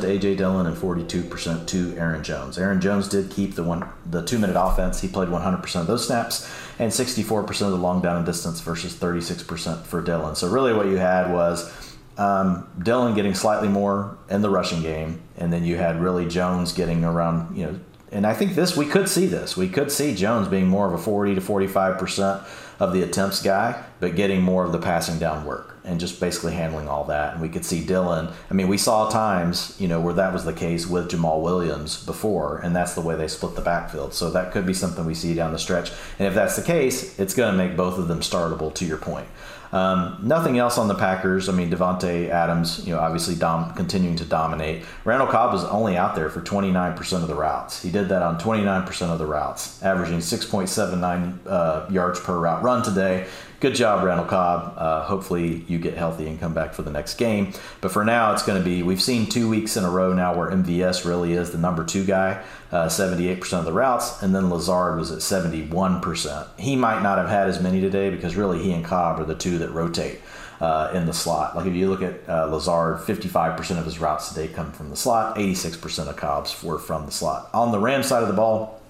to 0.00 0.06
AJ 0.06 0.38
Dillon 0.38 0.64
and 0.64 0.74
42% 0.74 1.66
to 1.66 1.94
Aaron 1.98 2.24
Jones. 2.24 2.56
Aaron 2.56 2.80
Jones 2.80 3.06
did 3.06 3.30
keep 3.30 3.54
the 3.54 3.62
one 3.62 3.86
the 4.06 4.24
two 4.24 4.38
minute 4.38 4.56
offense. 4.58 5.02
He 5.02 5.08
played 5.08 5.28
100% 5.28 5.80
of 5.80 5.86
those 5.86 6.06
snaps 6.06 6.50
and 6.78 6.90
64% 6.90 7.48
of 7.48 7.70
the 7.70 7.76
long 7.76 8.00
down 8.00 8.16
and 8.16 8.24
distance 8.24 8.60
versus 8.60 8.94
36% 8.94 9.84
for 9.84 10.00
Dillon. 10.00 10.34
So 10.36 10.48
really, 10.48 10.72
what 10.72 10.86
you 10.86 10.96
had 10.96 11.30
was 11.30 11.70
um, 12.16 12.66
Dillon 12.82 13.14
getting 13.14 13.34
slightly 13.34 13.68
more 13.68 14.16
in 14.30 14.40
the 14.40 14.48
rushing 14.48 14.80
game, 14.80 15.20
and 15.36 15.52
then 15.52 15.62
you 15.62 15.76
had 15.76 16.00
really 16.00 16.26
Jones 16.26 16.72
getting 16.72 17.04
around 17.04 17.56
you 17.56 17.66
know. 17.66 17.80
And 18.10 18.26
I 18.26 18.34
think 18.34 18.54
this 18.54 18.76
we 18.76 18.86
could 18.86 19.08
see 19.08 19.26
this. 19.26 19.56
We 19.56 19.68
could 19.68 19.90
see 19.90 20.14
Jones 20.14 20.48
being 20.48 20.66
more 20.66 20.86
of 20.86 20.92
a 20.92 20.98
40 20.98 21.34
to 21.34 21.40
45 21.40 21.98
percent 21.98 22.42
of 22.82 22.92
the 22.92 23.02
attempts 23.02 23.40
guy, 23.40 23.80
but 24.00 24.16
getting 24.16 24.42
more 24.42 24.64
of 24.64 24.72
the 24.72 24.78
passing 24.78 25.16
down 25.16 25.44
work 25.44 25.76
and 25.84 26.00
just 26.00 26.18
basically 26.20 26.52
handling 26.52 26.88
all 26.88 27.04
that. 27.04 27.32
And 27.32 27.42
we 27.42 27.48
could 27.48 27.64
see 27.64 27.84
Dillon. 27.84 28.28
I 28.50 28.54
mean, 28.54 28.66
we 28.66 28.76
saw 28.76 29.08
times, 29.08 29.76
you 29.78 29.86
know, 29.86 30.00
where 30.00 30.14
that 30.14 30.32
was 30.32 30.44
the 30.44 30.52
case 30.52 30.86
with 30.86 31.08
Jamaal 31.08 31.42
Williams 31.42 32.04
before, 32.04 32.58
and 32.58 32.74
that's 32.74 32.94
the 32.94 33.00
way 33.00 33.14
they 33.14 33.28
split 33.28 33.54
the 33.54 33.62
backfield. 33.62 34.14
So 34.14 34.30
that 34.30 34.50
could 34.52 34.66
be 34.66 34.74
something 34.74 35.04
we 35.04 35.14
see 35.14 35.32
down 35.32 35.52
the 35.52 35.60
stretch. 35.60 35.92
And 36.18 36.26
if 36.26 36.34
that's 36.34 36.56
the 36.56 36.62
case, 36.62 37.18
it's 37.20 37.34
going 37.34 37.52
to 37.52 37.56
make 37.56 37.76
both 37.76 37.98
of 37.98 38.08
them 38.08 38.20
startable. 38.20 38.72
To 38.72 38.84
your 38.84 38.96
point. 38.96 39.28
Um, 39.72 40.18
nothing 40.22 40.58
else 40.58 40.76
on 40.76 40.86
the 40.86 40.94
Packers. 40.94 41.48
I 41.48 41.52
mean, 41.52 41.70
Davante 41.70 42.28
Adams, 42.28 42.86
you 42.86 42.94
know, 42.94 43.00
obviously 43.00 43.34
dom- 43.34 43.72
continuing 43.72 44.16
to 44.16 44.24
dominate. 44.24 44.84
Randall 45.04 45.28
Cobb 45.28 45.52
was 45.52 45.64
only 45.64 45.96
out 45.96 46.14
there 46.14 46.28
for 46.28 46.42
29% 46.42 47.22
of 47.22 47.28
the 47.28 47.34
routes. 47.34 47.82
He 47.82 47.90
did 47.90 48.10
that 48.10 48.22
on 48.22 48.38
29% 48.38 49.08
of 49.08 49.18
the 49.18 49.26
routes, 49.26 49.82
averaging 49.82 50.18
6.79 50.18 51.38
uh, 51.46 51.86
yards 51.90 52.20
per 52.20 52.38
route 52.38 52.62
run 52.62 52.82
today 52.82 53.26
good 53.62 53.74
job, 53.76 54.02
Randall 54.02 54.26
Cobb. 54.26 54.74
Uh, 54.76 55.04
hopefully 55.04 55.64
you 55.68 55.78
get 55.78 55.94
healthy 55.94 56.26
and 56.26 56.38
come 56.40 56.52
back 56.52 56.74
for 56.74 56.82
the 56.82 56.90
next 56.90 57.14
game. 57.14 57.52
But 57.80 57.92
for 57.92 58.04
now, 58.04 58.32
it's 58.32 58.42
going 58.42 58.58
to 58.58 58.64
be, 58.64 58.82
we've 58.82 59.00
seen 59.00 59.26
two 59.26 59.48
weeks 59.48 59.76
in 59.76 59.84
a 59.84 59.90
row 59.90 60.12
now 60.12 60.36
where 60.36 60.50
MVS 60.50 61.04
really 61.04 61.34
is 61.34 61.52
the 61.52 61.58
number 61.58 61.84
two 61.84 62.04
guy, 62.04 62.42
uh, 62.72 62.86
78% 62.86 63.60
of 63.60 63.64
the 63.64 63.72
routes, 63.72 64.20
and 64.20 64.34
then 64.34 64.50
Lazard 64.50 64.98
was 64.98 65.12
at 65.12 65.20
71%. 65.20 66.58
He 66.58 66.74
might 66.74 67.04
not 67.04 67.18
have 67.18 67.28
had 67.28 67.48
as 67.48 67.62
many 67.62 67.80
today 67.80 68.10
because 68.10 68.34
really 68.34 68.60
he 68.60 68.72
and 68.72 68.84
Cobb 68.84 69.20
are 69.20 69.24
the 69.24 69.36
two 69.36 69.58
that 69.58 69.70
rotate. 69.70 70.20
Uh, 70.60 70.92
in 70.94 71.06
the 71.06 71.12
slot. 71.12 71.56
Like 71.56 71.66
if 71.66 71.74
you 71.74 71.90
look 71.90 72.02
at 72.02 72.20
uh, 72.28 72.46
Lazard, 72.46 72.98
55% 72.98 73.78
of 73.80 73.84
his 73.84 73.98
routes 73.98 74.28
today 74.28 74.46
come 74.46 74.70
from 74.70 74.90
the 74.90 74.96
slot, 74.96 75.34
86% 75.36 76.06
of 76.06 76.14
Cobb's 76.14 76.62
were 76.62 76.78
from 76.78 77.04
the 77.04 77.10
slot. 77.10 77.50
On 77.52 77.72
the 77.72 77.80
Ram 77.80 78.04
side 78.04 78.22
of 78.22 78.28
the 78.28 78.34
ball, 78.34 78.80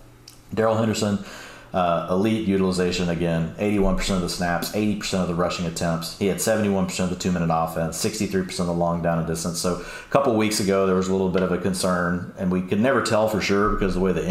Darrell 0.53 0.77
Henderson, 0.77 1.25
uh, 1.73 2.07
elite 2.11 2.47
utilization 2.47 3.09
again, 3.09 3.55
81% 3.59 4.17
of 4.17 4.21
the 4.21 4.29
snaps, 4.29 4.73
80% 4.73 5.23
of 5.23 5.29
the 5.29 5.35
rushing 5.35 5.67
attempts. 5.67 6.19
He 6.19 6.27
had 6.27 6.37
71% 6.37 7.01
of 7.01 7.11
the 7.11 7.17
two 7.17 7.33
minute 7.33 7.51
offense, 7.51 8.03
63% 8.05 8.61
of 8.61 8.67
the 8.67 8.73
long 8.73 9.03
down 9.03 9.19
and 9.19 9.27
distance. 9.27 9.61
So 9.61 9.77
a 9.77 10.11
couple 10.11 10.37
weeks 10.37 10.61
ago, 10.61 10.87
there 10.87 10.97
was 10.97 11.09
a 11.09 11.13
little 11.13 11.31
bit 11.31 11.43
of 11.43 11.51
a 11.51 11.59
concern, 11.59 12.35
and 12.39 12.51
we 12.51 12.63
could 12.63 12.81
never 12.81 13.03
tell 13.03 13.29
for 13.29 13.41
sure 13.41 13.71
because 13.71 13.95
the 13.95 14.01
way 14.01 14.13
that 14.13 14.25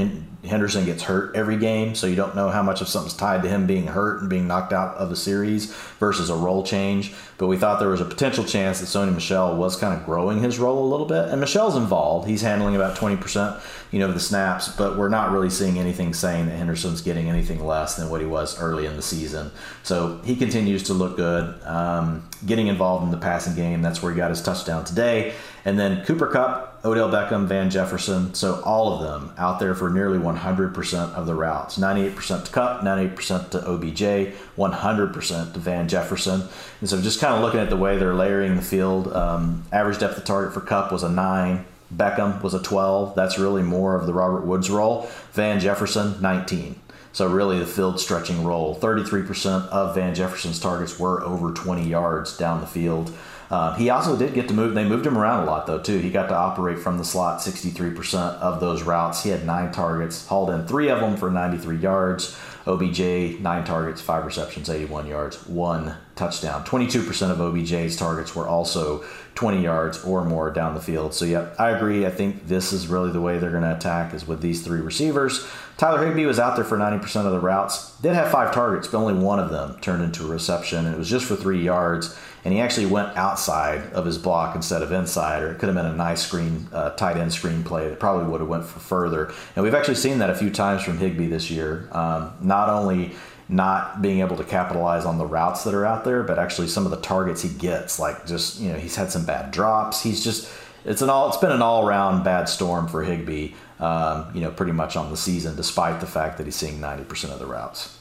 Henderson 0.44 0.86
gets 0.86 1.04
hurt 1.04 1.36
every 1.36 1.58
game, 1.58 1.94
so 1.94 2.08
you 2.08 2.16
don't 2.16 2.36
know 2.36 2.50
how 2.50 2.64
much 2.64 2.82
of 2.82 2.88
something's 2.88 3.16
tied 3.16 3.44
to 3.44 3.50
him 3.50 3.68
being 3.68 3.88
hurt 3.88 4.22
and 4.22 4.30
being 4.30 4.48
knocked 4.48 4.74
out 4.74 4.96
of 4.98 5.12
a 5.12 5.16
series 5.16 5.72
versus 6.00 6.30
a 6.30 6.36
role 6.36 6.64
change. 6.64 7.14
But 7.38 7.48
we 7.48 7.58
thought 7.58 7.80
there 7.80 7.90
was 7.90 8.02
a 8.02 8.06
potential 8.06 8.44
chance 8.44 8.80
that 8.80 8.88
Sony 8.88 9.14
Michel 9.14 9.56
was 9.56 9.76
kind 9.76 10.00
of 10.00 10.06
growing 10.06 10.42
his 10.42 10.58
role 10.58 10.84
a 10.84 10.90
little 10.90 11.06
bit, 11.06 11.30
and 11.30 11.40
Michel's 11.40 11.76
involved. 11.76 12.28
He's 12.28 12.42
handling 12.42 12.76
about 12.76 12.98
20% 12.98 13.62
you 13.92 14.00
know, 14.00 14.08
of 14.08 14.14
the 14.14 14.20
snaps, 14.20 14.70
but 14.70 14.98
we're 14.98 15.10
not 15.10 15.32
really 15.32 15.50
seeing 15.50 15.78
anything 15.78 16.14
saying 16.14 16.48
that 16.48 16.56
Henderson's 16.56 17.02
getting 17.02 17.30
anything 17.30 17.64
less 17.64 17.96
than 17.96 18.10
what 18.10 18.22
he 18.22 18.28
was 18.28 18.60
early 18.60 18.86
in 18.86 18.96
the 18.96 19.02
season. 19.02 19.52
So 19.84 20.22
he 20.24 20.36
continues 20.36 20.84
to 20.84 20.94
look 20.94 21.18
good, 21.18 21.62
um, 21.66 22.28
getting 22.46 22.68
involved 22.68 23.04
in 23.04 23.12
the 23.12 23.18
passing 23.18 23.54
game. 23.54 23.82
That's 23.82 24.02
where 24.02 24.12
he 24.12 24.18
got 24.18 24.30
his 24.30 24.42
touchdown 24.42 24.86
today. 24.86 25.34
And 25.66 25.78
then 25.78 26.06
Cooper 26.06 26.28
Kupp, 26.28 26.71
Odell 26.84 27.10
Beckham, 27.10 27.46
Van 27.46 27.70
Jefferson. 27.70 28.34
So 28.34 28.62
all 28.64 28.94
of 28.94 29.02
them 29.02 29.34
out 29.38 29.60
there 29.60 29.76
for 29.76 29.90
nearly 29.90 30.18
100% 30.18 31.14
of 31.14 31.26
the 31.28 31.36
routes. 31.36 31.78
98% 31.78 32.46
to 32.46 32.52
Kupp, 32.52 32.82
98% 32.82 33.52
to 33.52 33.68
OBJ, 33.68 34.36
100% 34.58 35.54
to 35.54 35.60
Van 35.60 35.88
Jefferson. 35.88 36.44
And 36.80 36.90
so 36.90 37.00
just 37.02 37.20
kind 37.20 37.36
of 37.36 37.42
looking 37.42 37.60
at 37.60 37.70
the 37.70 37.78
way 37.78 37.98
they're 37.98 38.16
layering 38.16 38.56
the 38.56 38.62
field, 38.62 39.14
um, 39.14 39.64
average 39.72 40.00
depth 40.00 40.18
of 40.18 40.26
target 40.26 40.54
for 40.54 40.62
Kupp 40.62 40.92
was 40.92 41.04
a 41.04 41.10
9. 41.10 41.66
Beckham 41.96 42.42
was 42.42 42.54
a 42.54 42.62
12. 42.62 43.16
That's 43.16 43.38
really 43.38 43.64
more 43.64 43.96
of 43.96 44.08
the 44.08 44.14
Robert 44.14 44.46
Woods 44.46 44.70
role. 44.70 45.08
Van 45.34 45.60
Jefferson, 45.60 46.20
19. 46.22 46.80
So 47.14 47.28
really 47.28 47.60
the 47.60 47.66
field 47.66 48.00
stretching 48.00 48.44
role. 48.44 48.76
33% 48.76 49.68
of 49.68 49.96
Van 49.96 50.16
Jefferson's 50.16 50.60
targets 50.60 50.98
were 50.98 51.22
over 51.24 51.52
20 51.52 51.88
yards 51.88 52.38
down 52.38 52.62
the 52.62 52.68
field. 52.68 53.12
Uh, 53.52 53.76
he 53.76 53.90
also 53.90 54.16
did 54.18 54.34
get 54.34 54.48
to 54.48 54.54
move. 54.54 54.74
They 54.74 54.88
moved 54.88 55.06
him 55.06 55.18
around 55.18 55.44
a 55.44 55.46
lot 55.46 55.68
though 55.68 55.82
too. 55.82 56.00
He 56.00 56.10
got 56.10 56.28
to 56.28 56.36
operate 56.36 56.80
from 56.80 56.98
the 56.98 57.04
slot 57.04 57.42
63% 57.42 58.40
of 58.40 58.62
those 58.62 58.82
routes. 58.84 59.24
He 59.24 59.30
had 59.30 59.46
nine 59.46 59.74
targets, 59.74 60.26
hauled 60.26 60.50
in 60.50 60.66
three 60.66 60.90
of 60.90 61.02
them 61.02 61.18
for 61.18 61.30
93 61.30 61.78
yards. 61.78 62.38
OBJ 62.68 63.40
nine 63.40 63.64
targets, 63.64 64.02
five 64.02 64.24
receptions, 64.24 64.70
81 64.70 65.08
yards, 65.08 65.48
one 65.48 65.96
touchdown. 66.16 66.64
22% 66.64 67.32
of 67.32 67.42
OBJ's 67.42 67.98
targets 67.98 68.36
were 68.36 68.48
also 68.48 69.04
20 69.34 69.64
yards 69.64 70.04
or 70.04 70.24
more 70.24 70.52
down 70.52 70.76
the 70.76 70.82
field. 70.82 71.14
So, 71.14 71.26
yeah, 71.26 71.50
I 71.58 71.72
agree. 71.72 72.06
I 72.06 72.12
think 72.12 72.48
this 72.48 72.72
is 72.72 72.88
really 72.88 73.12
the 73.12 73.22
way 73.22 73.40
they're 73.40 73.50
going 73.50 73.64
to 73.64 73.76
attack 73.76 74.14
is 74.14 74.28
with 74.28 74.42
these 74.42 74.64
three 74.64 74.80
receivers. 74.80 75.48
Tyler 75.78 76.06
Higbee 76.06 76.26
was 76.26 76.38
out 76.38 76.56
there 76.56 76.66
for 76.66 76.78
90% 76.78 77.26
of 77.26 77.32
the 77.32 77.40
routes. 77.40 77.98
Did 78.02 78.14
have 78.14 78.30
five 78.30 78.54
targets, 78.54 78.88
but 78.88 79.00
only 79.00 79.16
one 79.16 79.40
of 79.40 79.50
them 79.50 79.80
turned 79.82 80.04
into 80.04 80.26
a 80.26 80.28
reception, 80.28 80.86
and 80.86 80.94
it 80.94 80.98
was 81.00 81.10
just 81.10 81.26
for 81.26 81.36
three 81.36 81.64
yards. 81.64 82.16
And 82.44 82.54
he 82.54 82.60
actually 82.60 82.88
went 82.88 83.16
outside 83.16 83.94
of 83.94 84.06
his 84.06 84.18
block 84.18 84.56
instead 84.56 84.82
of 84.82 84.92
inside, 84.92 85.44
or 85.44 85.52
it 85.52 85.60
could 85.60 85.68
have 85.68 85.76
been 85.76 85.86
a 85.86 85.96
nice 85.96 86.26
screen, 86.26 86.68
uh, 86.74 86.92
tight 86.92 87.18
end 87.18 87.32
screen 87.32 87.64
play 87.64 87.88
that 87.88 88.00
probably 88.00 88.28
would 88.30 88.42
have 88.42 88.50
went 88.50 88.66
for 88.66 88.80
further. 88.80 89.32
And 89.56 89.64
we've 89.64 89.76
actually 89.76 89.96
seen 89.96 90.20
that 90.20 90.30
a 90.30 90.36
few 90.36 90.50
times 90.50 90.84
from 90.84 90.98
Higbee 90.98 91.28
this 91.28 91.52
year. 91.52 91.88
Um, 91.92 92.34
not 92.42 92.70
only 92.70 93.12
not 93.48 94.02
being 94.02 94.22
able 94.22 94.38
to 94.38 94.44
capitalize 94.44 95.06
on 95.06 95.18
the 95.18 95.26
routes 95.26 95.64
that 95.66 95.74
are 95.74 95.86
out 95.86 96.04
there, 96.04 96.24
but 96.24 96.40
actually 96.40 96.68
some 96.68 96.86
of 96.86 96.92
the 96.92 97.02
targets 97.02 97.42
he 97.42 97.50
gets, 97.50 98.00
like 98.00 98.26
just 98.26 98.60
you 98.60 98.72
know, 98.72 98.80
he's 98.80 98.96
had 98.96 99.12
some 99.12 99.26
bad 99.26 99.52
drops. 99.52 100.02
He's 100.02 100.24
just 100.24 100.50
it's 100.84 101.04
an 101.04 101.10
all 101.10 101.28
it's 101.28 101.38
been 101.38 101.52
an 101.52 101.62
all 101.62 101.86
around 101.86 102.24
bad 102.24 102.50
storm 102.50 102.88
for 102.88 103.04
Higbee. 103.04 103.54
Um, 103.80 104.32
you 104.34 104.42
know, 104.42 104.52
pretty 104.52 104.72
much 104.74 104.96
on 104.96 105.10
the 105.10 105.18
season, 105.18 105.56
despite 105.56 106.00
the 106.00 106.08
fact 106.08 106.38
that 106.38 106.46
he's 106.46 106.56
seeing 106.56 106.80
ninety 106.80 107.04
percent 107.04 107.34
of 107.34 107.40
the 107.40 107.46
routes 107.46 107.98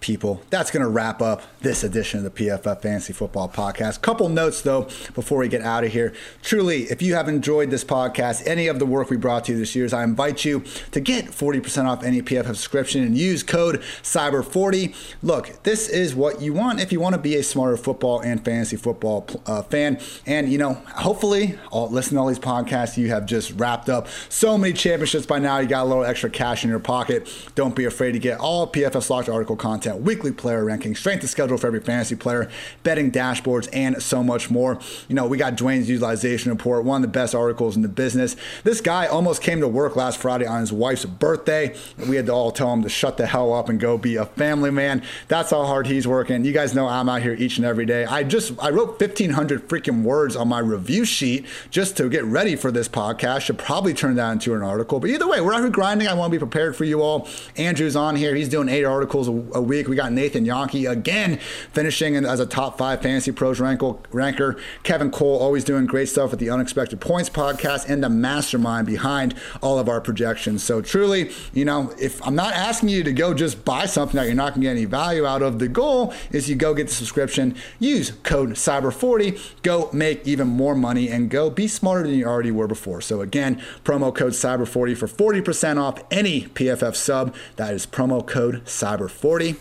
people. 0.00 0.42
That's 0.50 0.70
going 0.70 0.82
to 0.82 0.88
wrap 0.88 1.20
up 1.20 1.42
this 1.60 1.84
edition 1.84 2.24
of 2.24 2.24
the 2.24 2.44
PFF 2.44 2.82
Fantasy 2.82 3.12
Football 3.12 3.48
Podcast. 3.48 4.00
Couple 4.00 4.28
notes 4.28 4.62
though 4.62 4.88
before 5.14 5.38
we 5.38 5.48
get 5.48 5.62
out 5.62 5.84
of 5.84 5.92
here. 5.92 6.12
Truly, 6.42 6.84
if 6.84 7.02
you 7.02 7.14
have 7.14 7.28
enjoyed 7.28 7.70
this 7.70 7.84
podcast, 7.84 8.46
any 8.46 8.66
of 8.66 8.78
the 8.78 8.86
work 8.86 9.10
we 9.10 9.16
brought 9.16 9.44
to 9.44 9.52
you 9.52 9.58
this 9.58 9.76
year, 9.76 9.88
I 9.92 10.04
invite 10.04 10.44
you 10.44 10.64
to 10.92 11.00
get 11.00 11.26
40% 11.26 11.84
off 11.84 12.02
any 12.02 12.22
PFF 12.22 12.46
subscription 12.46 13.02
and 13.02 13.16
use 13.16 13.42
code 13.42 13.80
Cyber40. 14.02 14.94
Look, 15.22 15.62
this 15.62 15.88
is 15.88 16.14
what 16.14 16.40
you 16.40 16.52
want 16.52 16.80
if 16.80 16.92
you 16.92 17.00
want 17.00 17.14
to 17.14 17.20
be 17.20 17.36
a 17.36 17.42
smarter 17.42 17.76
football 17.76 18.20
and 18.20 18.44
fantasy 18.44 18.76
football 18.76 19.26
uh, 19.46 19.62
fan. 19.62 20.00
And 20.26 20.50
you 20.50 20.58
know, 20.58 20.74
hopefully, 20.74 21.58
all, 21.70 21.90
listen 21.90 22.14
to 22.14 22.20
all 22.20 22.28
these 22.28 22.38
podcasts. 22.38 22.96
You 22.96 23.08
have 23.08 23.26
just 23.26 23.52
wrapped 23.52 23.88
up 23.88 24.08
so 24.28 24.56
many 24.56 24.72
championships 24.72 25.26
by 25.26 25.38
now. 25.38 25.58
You 25.58 25.68
got 25.68 25.84
a 25.84 25.88
little 25.88 26.04
extra 26.04 26.30
cash 26.30 26.64
in 26.64 26.70
your 26.70 26.78
pocket. 26.78 27.28
Don't 27.54 27.74
be 27.74 27.84
afraid 27.84 28.12
to 28.12 28.18
get 28.18 28.38
all 28.38 28.66
PFF 28.66 29.10
Locked 29.10 29.28
article 29.28 29.56
content 29.56 29.89
content, 29.90 30.06
weekly 30.06 30.32
player 30.32 30.64
rankings, 30.64 30.98
strength 30.98 31.24
of 31.24 31.30
schedule 31.30 31.56
for 31.56 31.66
every 31.66 31.80
fantasy 31.80 32.14
player, 32.16 32.50
betting 32.82 33.10
dashboards, 33.10 33.68
and 33.72 34.02
so 34.02 34.22
much 34.22 34.50
more. 34.50 34.78
You 35.08 35.14
know, 35.14 35.26
we 35.26 35.36
got 35.38 35.56
Dwain's 35.56 35.88
utilization 35.88 36.50
report, 36.50 36.84
one 36.84 37.02
of 37.02 37.10
the 37.10 37.12
best 37.12 37.34
articles 37.34 37.76
in 37.76 37.82
the 37.82 37.88
business. 37.88 38.36
This 38.64 38.80
guy 38.80 39.06
almost 39.06 39.42
came 39.42 39.60
to 39.60 39.68
work 39.68 39.96
last 39.96 40.18
Friday 40.18 40.46
on 40.46 40.60
his 40.60 40.72
wife's 40.72 41.04
birthday. 41.04 41.74
We 42.08 42.16
had 42.16 42.26
to 42.26 42.32
all 42.32 42.52
tell 42.52 42.72
him 42.72 42.82
to 42.82 42.88
shut 42.88 43.16
the 43.16 43.26
hell 43.26 43.52
up 43.52 43.68
and 43.68 43.78
go 43.80 43.98
be 43.98 44.16
a 44.16 44.26
family 44.26 44.70
man. 44.70 45.02
That's 45.28 45.50
how 45.50 45.64
hard 45.64 45.86
he's 45.86 46.06
working. 46.06 46.44
You 46.44 46.52
guys 46.52 46.74
know 46.74 46.86
I'm 46.86 47.08
out 47.08 47.22
here 47.22 47.34
each 47.34 47.56
and 47.58 47.66
every 47.66 47.86
day. 47.86 48.04
I 48.04 48.22
just 48.22 48.52
I 48.62 48.70
wrote 48.70 49.00
1500 49.00 49.68
freaking 49.68 50.02
words 50.02 50.36
on 50.36 50.48
my 50.48 50.58
review 50.58 51.04
sheet 51.04 51.46
just 51.70 51.96
to 51.96 52.08
get 52.08 52.24
ready 52.24 52.56
for 52.56 52.70
this 52.70 52.88
podcast. 52.88 53.42
Should 53.42 53.58
probably 53.58 53.94
turn 53.94 54.16
that 54.16 54.32
into 54.32 54.54
an 54.54 54.62
article. 54.62 55.00
But 55.00 55.10
either 55.10 55.28
way, 55.28 55.40
we're 55.40 55.54
out 55.54 55.60
here 55.60 55.70
grinding. 55.70 56.08
I 56.08 56.14
want 56.14 56.32
to 56.32 56.38
be 56.38 56.38
prepared 56.38 56.76
for 56.76 56.84
you 56.84 57.02
all. 57.02 57.28
Andrew's 57.56 57.96
on 57.96 58.16
here. 58.16 58.34
He's 58.34 58.48
doing 58.48 58.68
eight 58.68 58.84
articles 58.84 59.28
a 59.28 59.60
week 59.60 59.79
week. 59.80 59.88
We 59.88 59.96
got 59.96 60.12
Nathan 60.12 60.44
Jahnke 60.44 60.90
again 60.90 61.38
finishing 61.72 62.14
as 62.16 62.38
a 62.38 62.46
top 62.46 62.76
five 62.76 63.00
FantasyPros 63.00 64.04
ranker. 64.12 64.56
Kevin 64.82 65.10
Cole 65.10 65.38
always 65.38 65.64
doing 65.64 65.86
great 65.86 66.08
stuff 66.08 66.30
with 66.30 66.40
the 66.40 66.50
Unexpected 66.50 67.00
Points 67.00 67.30
podcast 67.30 67.88
and 67.88 68.02
the 68.04 68.10
mastermind 68.10 68.86
behind 68.86 69.34
all 69.62 69.78
of 69.78 69.88
our 69.88 70.00
projections. 70.00 70.62
So 70.62 70.82
truly, 70.82 71.30
you 71.54 71.64
know, 71.64 71.94
if 71.98 72.24
I'm 72.26 72.34
not 72.34 72.52
asking 72.52 72.90
you 72.90 73.02
to 73.04 73.12
go 73.12 73.32
just 73.32 73.64
buy 73.64 73.86
something 73.86 74.16
that 74.16 74.26
you're 74.26 74.34
not 74.34 74.50
going 74.50 74.62
to 74.62 74.66
get 74.66 74.72
any 74.72 74.84
value 74.84 75.24
out 75.24 75.40
of, 75.40 75.58
the 75.58 75.68
goal 75.68 76.12
is 76.30 76.48
you 76.48 76.56
go 76.56 76.74
get 76.74 76.88
the 76.88 76.94
subscription, 76.94 77.56
use 77.78 78.12
code 78.22 78.50
Cyber40, 78.50 79.62
go 79.62 79.88
make 79.92 80.26
even 80.26 80.46
more 80.48 80.74
money, 80.74 81.08
and 81.08 81.30
go 81.30 81.48
be 81.48 81.66
smarter 81.66 82.06
than 82.06 82.18
you 82.18 82.26
already 82.26 82.50
were 82.50 82.68
before. 82.68 83.00
So 83.00 83.22
again, 83.22 83.62
promo 83.84 84.14
code 84.14 84.32
Cyber40 84.32 84.96
for 84.96 85.06
40% 85.06 85.80
off 85.80 86.02
any 86.10 86.42
PFF 86.42 86.94
sub. 86.94 87.34
That 87.56 87.72
is 87.72 87.86
promo 87.86 88.26
code 88.26 88.64
Cyber40. 88.64 89.56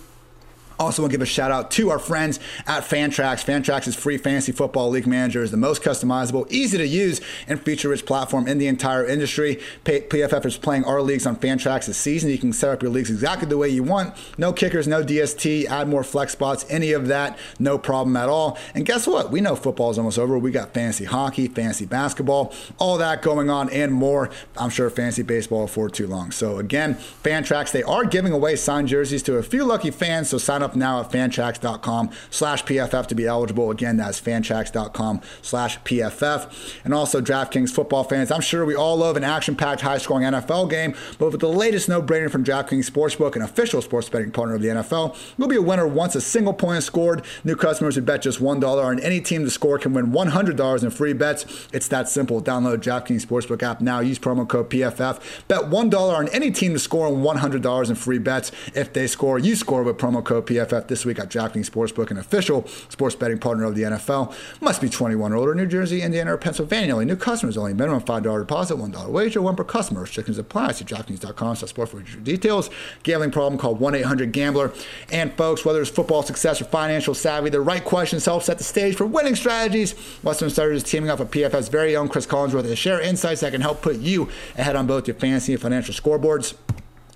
Also, 0.80 1.02
want 1.02 1.12
to 1.12 1.18
give 1.18 1.22
a 1.22 1.26
shout 1.26 1.52
out 1.52 1.70
to 1.72 1.90
our 1.90 2.00
friends 2.00 2.40
at 2.66 2.84
Fantrax. 2.84 3.44
Fantrax 3.44 3.86
is 3.86 3.96
free 3.96 4.18
fantasy 4.18 4.54
football 4.54 4.90
league 4.90 5.06
manager, 5.06 5.44
is 5.44 5.52
the 5.52 5.58
most 5.58 5.84
customizable, 5.84 6.50
easy 6.50 6.78
to 6.78 6.88
use, 6.88 7.20
and 7.48 7.62
feature 7.62 7.90
rich 7.90 8.06
platform 8.06 8.48
in 8.48 8.60
the 8.60 8.68
entire 8.68 9.06
industry. 9.06 9.62
PFF 9.84 10.46
is 10.46 10.58
playing 10.58 10.86
our 10.86 11.02
leagues 11.02 11.26
on 11.26 11.36
Fantrax 11.36 11.88
this 11.88 11.98
season. 11.98 12.30
You 12.30 12.38
can 12.38 12.54
set 12.54 12.72
up 12.72 12.82
your 12.82 12.92
leagues 12.92 13.10
exactly 13.10 13.50
the 13.50 13.58
way 13.58 13.68
you 13.68 13.84
want. 13.84 14.16
No 14.38 14.54
kickers, 14.54 14.88
no 14.88 15.04
DST, 15.04 15.66
add 15.66 15.90
more 15.90 16.04
flex 16.04 16.32
spots, 16.32 16.66
any 16.70 16.94
of 16.94 17.08
that, 17.08 17.38
no 17.60 17.78
problem 17.78 18.16
at 18.16 18.30
all. 18.30 18.58
And 18.74 18.86
guess 18.86 19.06
what? 19.06 19.32
We 19.32 19.42
know 19.42 19.58
football 19.58 19.92
is 19.92 19.98
almost 19.98 20.18
over. 20.18 20.40
We 20.40 20.52
got 20.52 20.74
fantasy 20.74 21.04
hockey, 21.04 21.50
fantasy 21.50 21.88
basketball, 21.88 22.54
all 22.78 22.98
that 23.00 23.22
going 23.22 23.50
on 23.50 23.70
and 23.70 23.92
more. 23.92 24.30
I'm 24.58 24.70
sure 24.70 24.90
fantasy 24.90 25.24
baseball 25.24 25.68
for 25.68 25.90
too 25.90 26.08
long. 26.08 26.32
So 26.32 26.58
again, 26.58 26.96
Fantrax, 26.96 27.74
they 27.74 27.84
are 27.84 28.06
giving 28.06 28.32
away 28.32 28.56
signed 28.56 28.88
jerseys 28.88 29.24
to 29.24 29.36
a 29.36 29.44
few 29.44 29.66
lucky 29.66 29.92
fans. 29.92 30.30
So 30.30 30.38
sign 30.38 30.64
up 30.64 30.69
up 30.70 30.76
now 30.76 31.00
at 31.00 31.12
fantrax.com 31.12 32.12
slash 32.30 32.64
PFF 32.64 33.08
to 33.08 33.16
be 33.16 33.26
eligible. 33.26 33.72
Again, 33.72 33.98
that's 33.98 34.22
fantrax.com 34.22 35.22
slash 35.42 35.80
PFF. 35.80 36.80
And 36.84 36.94
also, 36.94 37.22
DraftKings 37.22 37.72
football 37.72 38.04
fans, 38.04 38.32
I'm 38.32 38.42
sure 38.42 38.66
we 38.66 38.76
all 38.76 38.98
love 38.98 39.18
an 39.18 39.24
action 39.24 39.56
packed, 39.56 39.82
high 39.82 39.98
scoring 39.98 40.26
NFL 40.26 40.70
game, 40.70 40.96
but 41.18 41.32
with 41.32 41.42
the 41.42 41.50
latest 41.50 41.90
no 41.90 42.02
brainer 42.02 42.30
from 42.30 42.44
DraftKings 42.44 42.90
Sportsbook, 42.90 43.36
an 43.36 43.42
official 43.42 43.82
sports 43.82 44.10
betting 44.10 44.32
partner 44.32 44.56
of 44.56 44.62
the 44.62 44.68
NFL, 44.68 45.16
you'll 45.38 45.48
be 45.48 45.56
a 45.56 45.62
winner 45.62 45.88
once 45.88 46.16
a 46.16 46.22
single 46.22 46.54
point 46.54 46.78
is 46.78 46.86
scored. 46.86 47.24
New 47.44 47.56
customers 47.56 47.96
who 47.96 48.02
bet 48.02 48.22
just 48.22 48.40
$1 48.40 48.64
on 48.64 49.00
any 49.00 49.22
team 49.22 49.44
to 49.44 49.50
score 49.50 49.80
can 49.80 49.94
win 49.94 50.12
$100 50.12 50.84
in 50.84 50.90
free 50.92 51.14
bets. 51.14 51.68
It's 51.74 51.88
that 51.88 52.10
simple. 52.10 52.42
Download 52.42 52.78
DraftKings 52.78 53.26
Sportsbook 53.26 53.64
app 53.64 53.82
now. 53.82 54.00
Use 54.00 54.20
promo 54.20 54.48
code 54.48 54.70
PFF. 54.70 55.48
Bet 55.48 55.62
$1 55.62 55.94
on 55.94 56.28
any 56.30 56.52
team 56.52 56.74
to 56.74 56.80
score 56.80 57.08
and 57.08 57.18
$100 57.26 57.90
in 57.90 57.96
free 57.96 58.20
bets. 58.20 58.52
If 58.76 58.94
they 58.94 59.08
score, 59.08 59.40
you 59.40 59.56
score 59.56 59.84
with 59.84 59.98
promo 59.98 60.24
code 60.24 60.46
PFF. 60.46 60.59
PFF 60.60 60.88
this 60.88 61.06
week 61.06 61.20
at 61.20 61.30
DraftKings 61.30 61.70
Sportsbook, 61.70 62.12
an 62.12 62.18
official 62.18 62.68
sports 62.90 63.16
betting 63.16 63.40
partner 63.40 63.66
of 63.66 63.76
the 63.76 63.84
NFL. 63.84 64.34
Must 64.62 64.82
be 64.82 64.90
21 64.90 65.32
or 65.32 65.36
older. 65.38 65.56
New 65.56 65.66
Jersey, 65.66 66.02
Indiana, 66.02 66.34
or 66.34 66.38
Pennsylvania. 66.38 66.94
Only 66.94 67.06
new 67.06 67.16
customers 67.16 67.58
only. 67.58 67.74
Minimum 67.74 68.02
$5 68.02 68.40
deposit, 68.40 68.76
$1 68.76 69.10
wager, 69.10 69.42
one 69.42 69.56
per 69.56 69.64
customer. 69.64 70.02
Restrictions 70.02 70.38
apply. 70.38 70.74
See 70.74 70.86
DraftKings.com 70.86 71.56
slash 71.56 71.70
sport 71.70 71.90
for 71.90 72.02
details. 72.02 72.70
Gambling 73.04 73.32
problem, 73.32 73.60
call 73.60 73.78
1-800-GAMBLER. 73.78 74.74
And 75.12 75.34
folks, 75.34 75.66
whether 75.66 75.82
it's 75.82 75.90
football 75.90 76.24
success 76.24 76.62
or 76.62 76.66
financial 76.66 77.14
savvy, 77.14 77.50
the 77.50 77.62
right 77.62 77.84
questions 77.84 78.26
help 78.26 78.44
set 78.44 78.58
the 78.58 78.64
stage 78.64 78.96
for 78.96 79.06
winning 79.06 79.36
strategies. 79.36 79.94
Western 80.24 80.50
Southern 80.50 80.76
is 80.76 80.84
teaming 80.84 81.10
up 81.10 81.20
with 81.20 81.32
PFF's 81.32 81.70
very 81.70 81.96
own 81.96 82.10
Chris 82.10 82.26
Collinsworth 82.26 82.64
to 82.64 82.76
share 82.76 83.00
insights 83.00 83.42
that 83.42 83.52
can 83.52 83.62
help 83.62 83.82
put 83.82 83.98
you 83.98 84.30
ahead 84.58 84.76
on 84.76 84.88
both 84.88 85.08
your 85.08 85.16
fantasy 85.16 85.54
and 85.54 85.62
financial 85.62 85.94
scoreboards. 85.94 86.56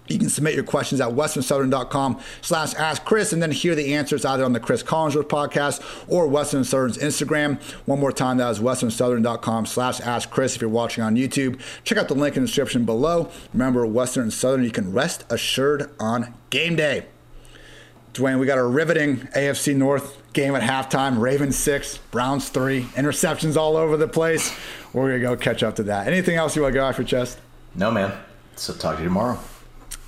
You 0.07 0.19
can 0.19 0.29
submit 0.29 0.53
your 0.53 0.65
questions 0.65 0.99
at 0.99 1.09
westernsouthern.com 1.09 2.19
slash 2.41 2.73
ask 2.75 3.05
Chris 3.05 3.31
and 3.31 3.41
then 3.41 3.51
hear 3.51 3.73
the 3.73 3.93
answers 3.93 4.25
either 4.25 4.43
on 4.43 4.51
the 4.53 4.59
Chris 4.59 4.83
Collinsworth 4.83 5.29
podcast 5.29 5.81
or 6.09 6.27
Western 6.27 6.63
Southern's 6.63 6.97
Instagram. 6.97 7.61
One 7.85 7.99
more 7.99 8.11
time, 8.11 8.37
that 8.37 8.49
is 8.49 8.59
westernsouthern.com 8.59 9.65
slash 9.65 10.01
ask 10.01 10.29
Chris 10.29 10.55
if 10.55 10.61
you're 10.61 10.69
watching 10.69 11.03
on 11.03 11.15
YouTube. 11.15 11.59
Check 11.83 11.97
out 11.97 12.09
the 12.09 12.15
link 12.15 12.35
in 12.35 12.43
the 12.43 12.47
description 12.47 12.83
below. 12.85 13.31
Remember, 13.53 13.85
Western 13.85 14.29
Southern, 14.29 14.63
you 14.63 14.71
can 14.71 14.91
rest 14.91 15.23
assured 15.29 15.89
on 15.99 16.33
game 16.49 16.75
day. 16.75 17.05
Dwain, 18.13 18.39
we 18.39 18.45
got 18.45 18.59
a 18.59 18.63
riveting 18.63 19.17
AFC 19.35 19.75
North 19.75 20.21
game 20.33 20.53
at 20.53 20.61
halftime. 20.61 21.19
Ravens 21.19 21.55
six, 21.55 21.97
Browns 21.97 22.49
three, 22.49 22.83
interceptions 22.95 23.55
all 23.55 23.75
over 23.75 23.97
the 23.97 24.07
place. 24.07 24.55
We're 24.93 25.09
going 25.09 25.21
to 25.21 25.27
go 25.27 25.35
catch 25.35 25.63
up 25.63 25.77
to 25.77 25.83
that. 25.83 26.05
Anything 26.07 26.35
else 26.35 26.55
you 26.55 26.61
want 26.61 26.73
to 26.73 26.79
go 26.79 26.85
off 26.85 26.97
your 26.99 27.07
chest? 27.07 27.39
No, 27.73 27.89
man. 27.89 28.15
So 28.55 28.73
talk 28.73 28.97
to 28.97 29.01
you 29.01 29.07
tomorrow. 29.07 29.39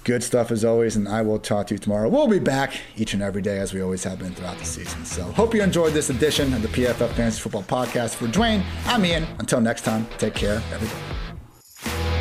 Good 0.05 0.23
stuff 0.23 0.51
as 0.51 0.63
always, 0.63 0.95
and 0.95 1.09
I 1.09 1.23
will 1.23 1.39
talk 1.39 1.65
to 1.67 1.73
you 1.73 1.79
tomorrow. 1.79 2.07
We'll 2.07 2.27
be 2.27 2.37
back 2.37 2.79
each 2.95 3.15
and 3.15 3.23
every 3.23 3.41
day 3.41 3.57
as 3.57 3.73
we 3.73 3.81
always 3.81 4.03
have 4.03 4.19
been 4.19 4.35
throughout 4.35 4.59
the 4.59 4.65
season. 4.65 5.03
So, 5.03 5.23
hope 5.23 5.55
you 5.55 5.63
enjoyed 5.63 5.93
this 5.93 6.11
edition 6.11 6.53
of 6.53 6.61
the 6.61 6.67
PFF 6.67 7.09
Fantasy 7.13 7.41
Football 7.41 7.63
Podcast. 7.63 8.13
For 8.13 8.27
Dwain, 8.27 8.63
I'm 8.85 9.03
Ian. 9.03 9.25
Until 9.39 9.61
next 9.61 9.81
time, 9.81 10.05
take 10.19 10.35
care, 10.35 10.61
everybody. 10.71 12.14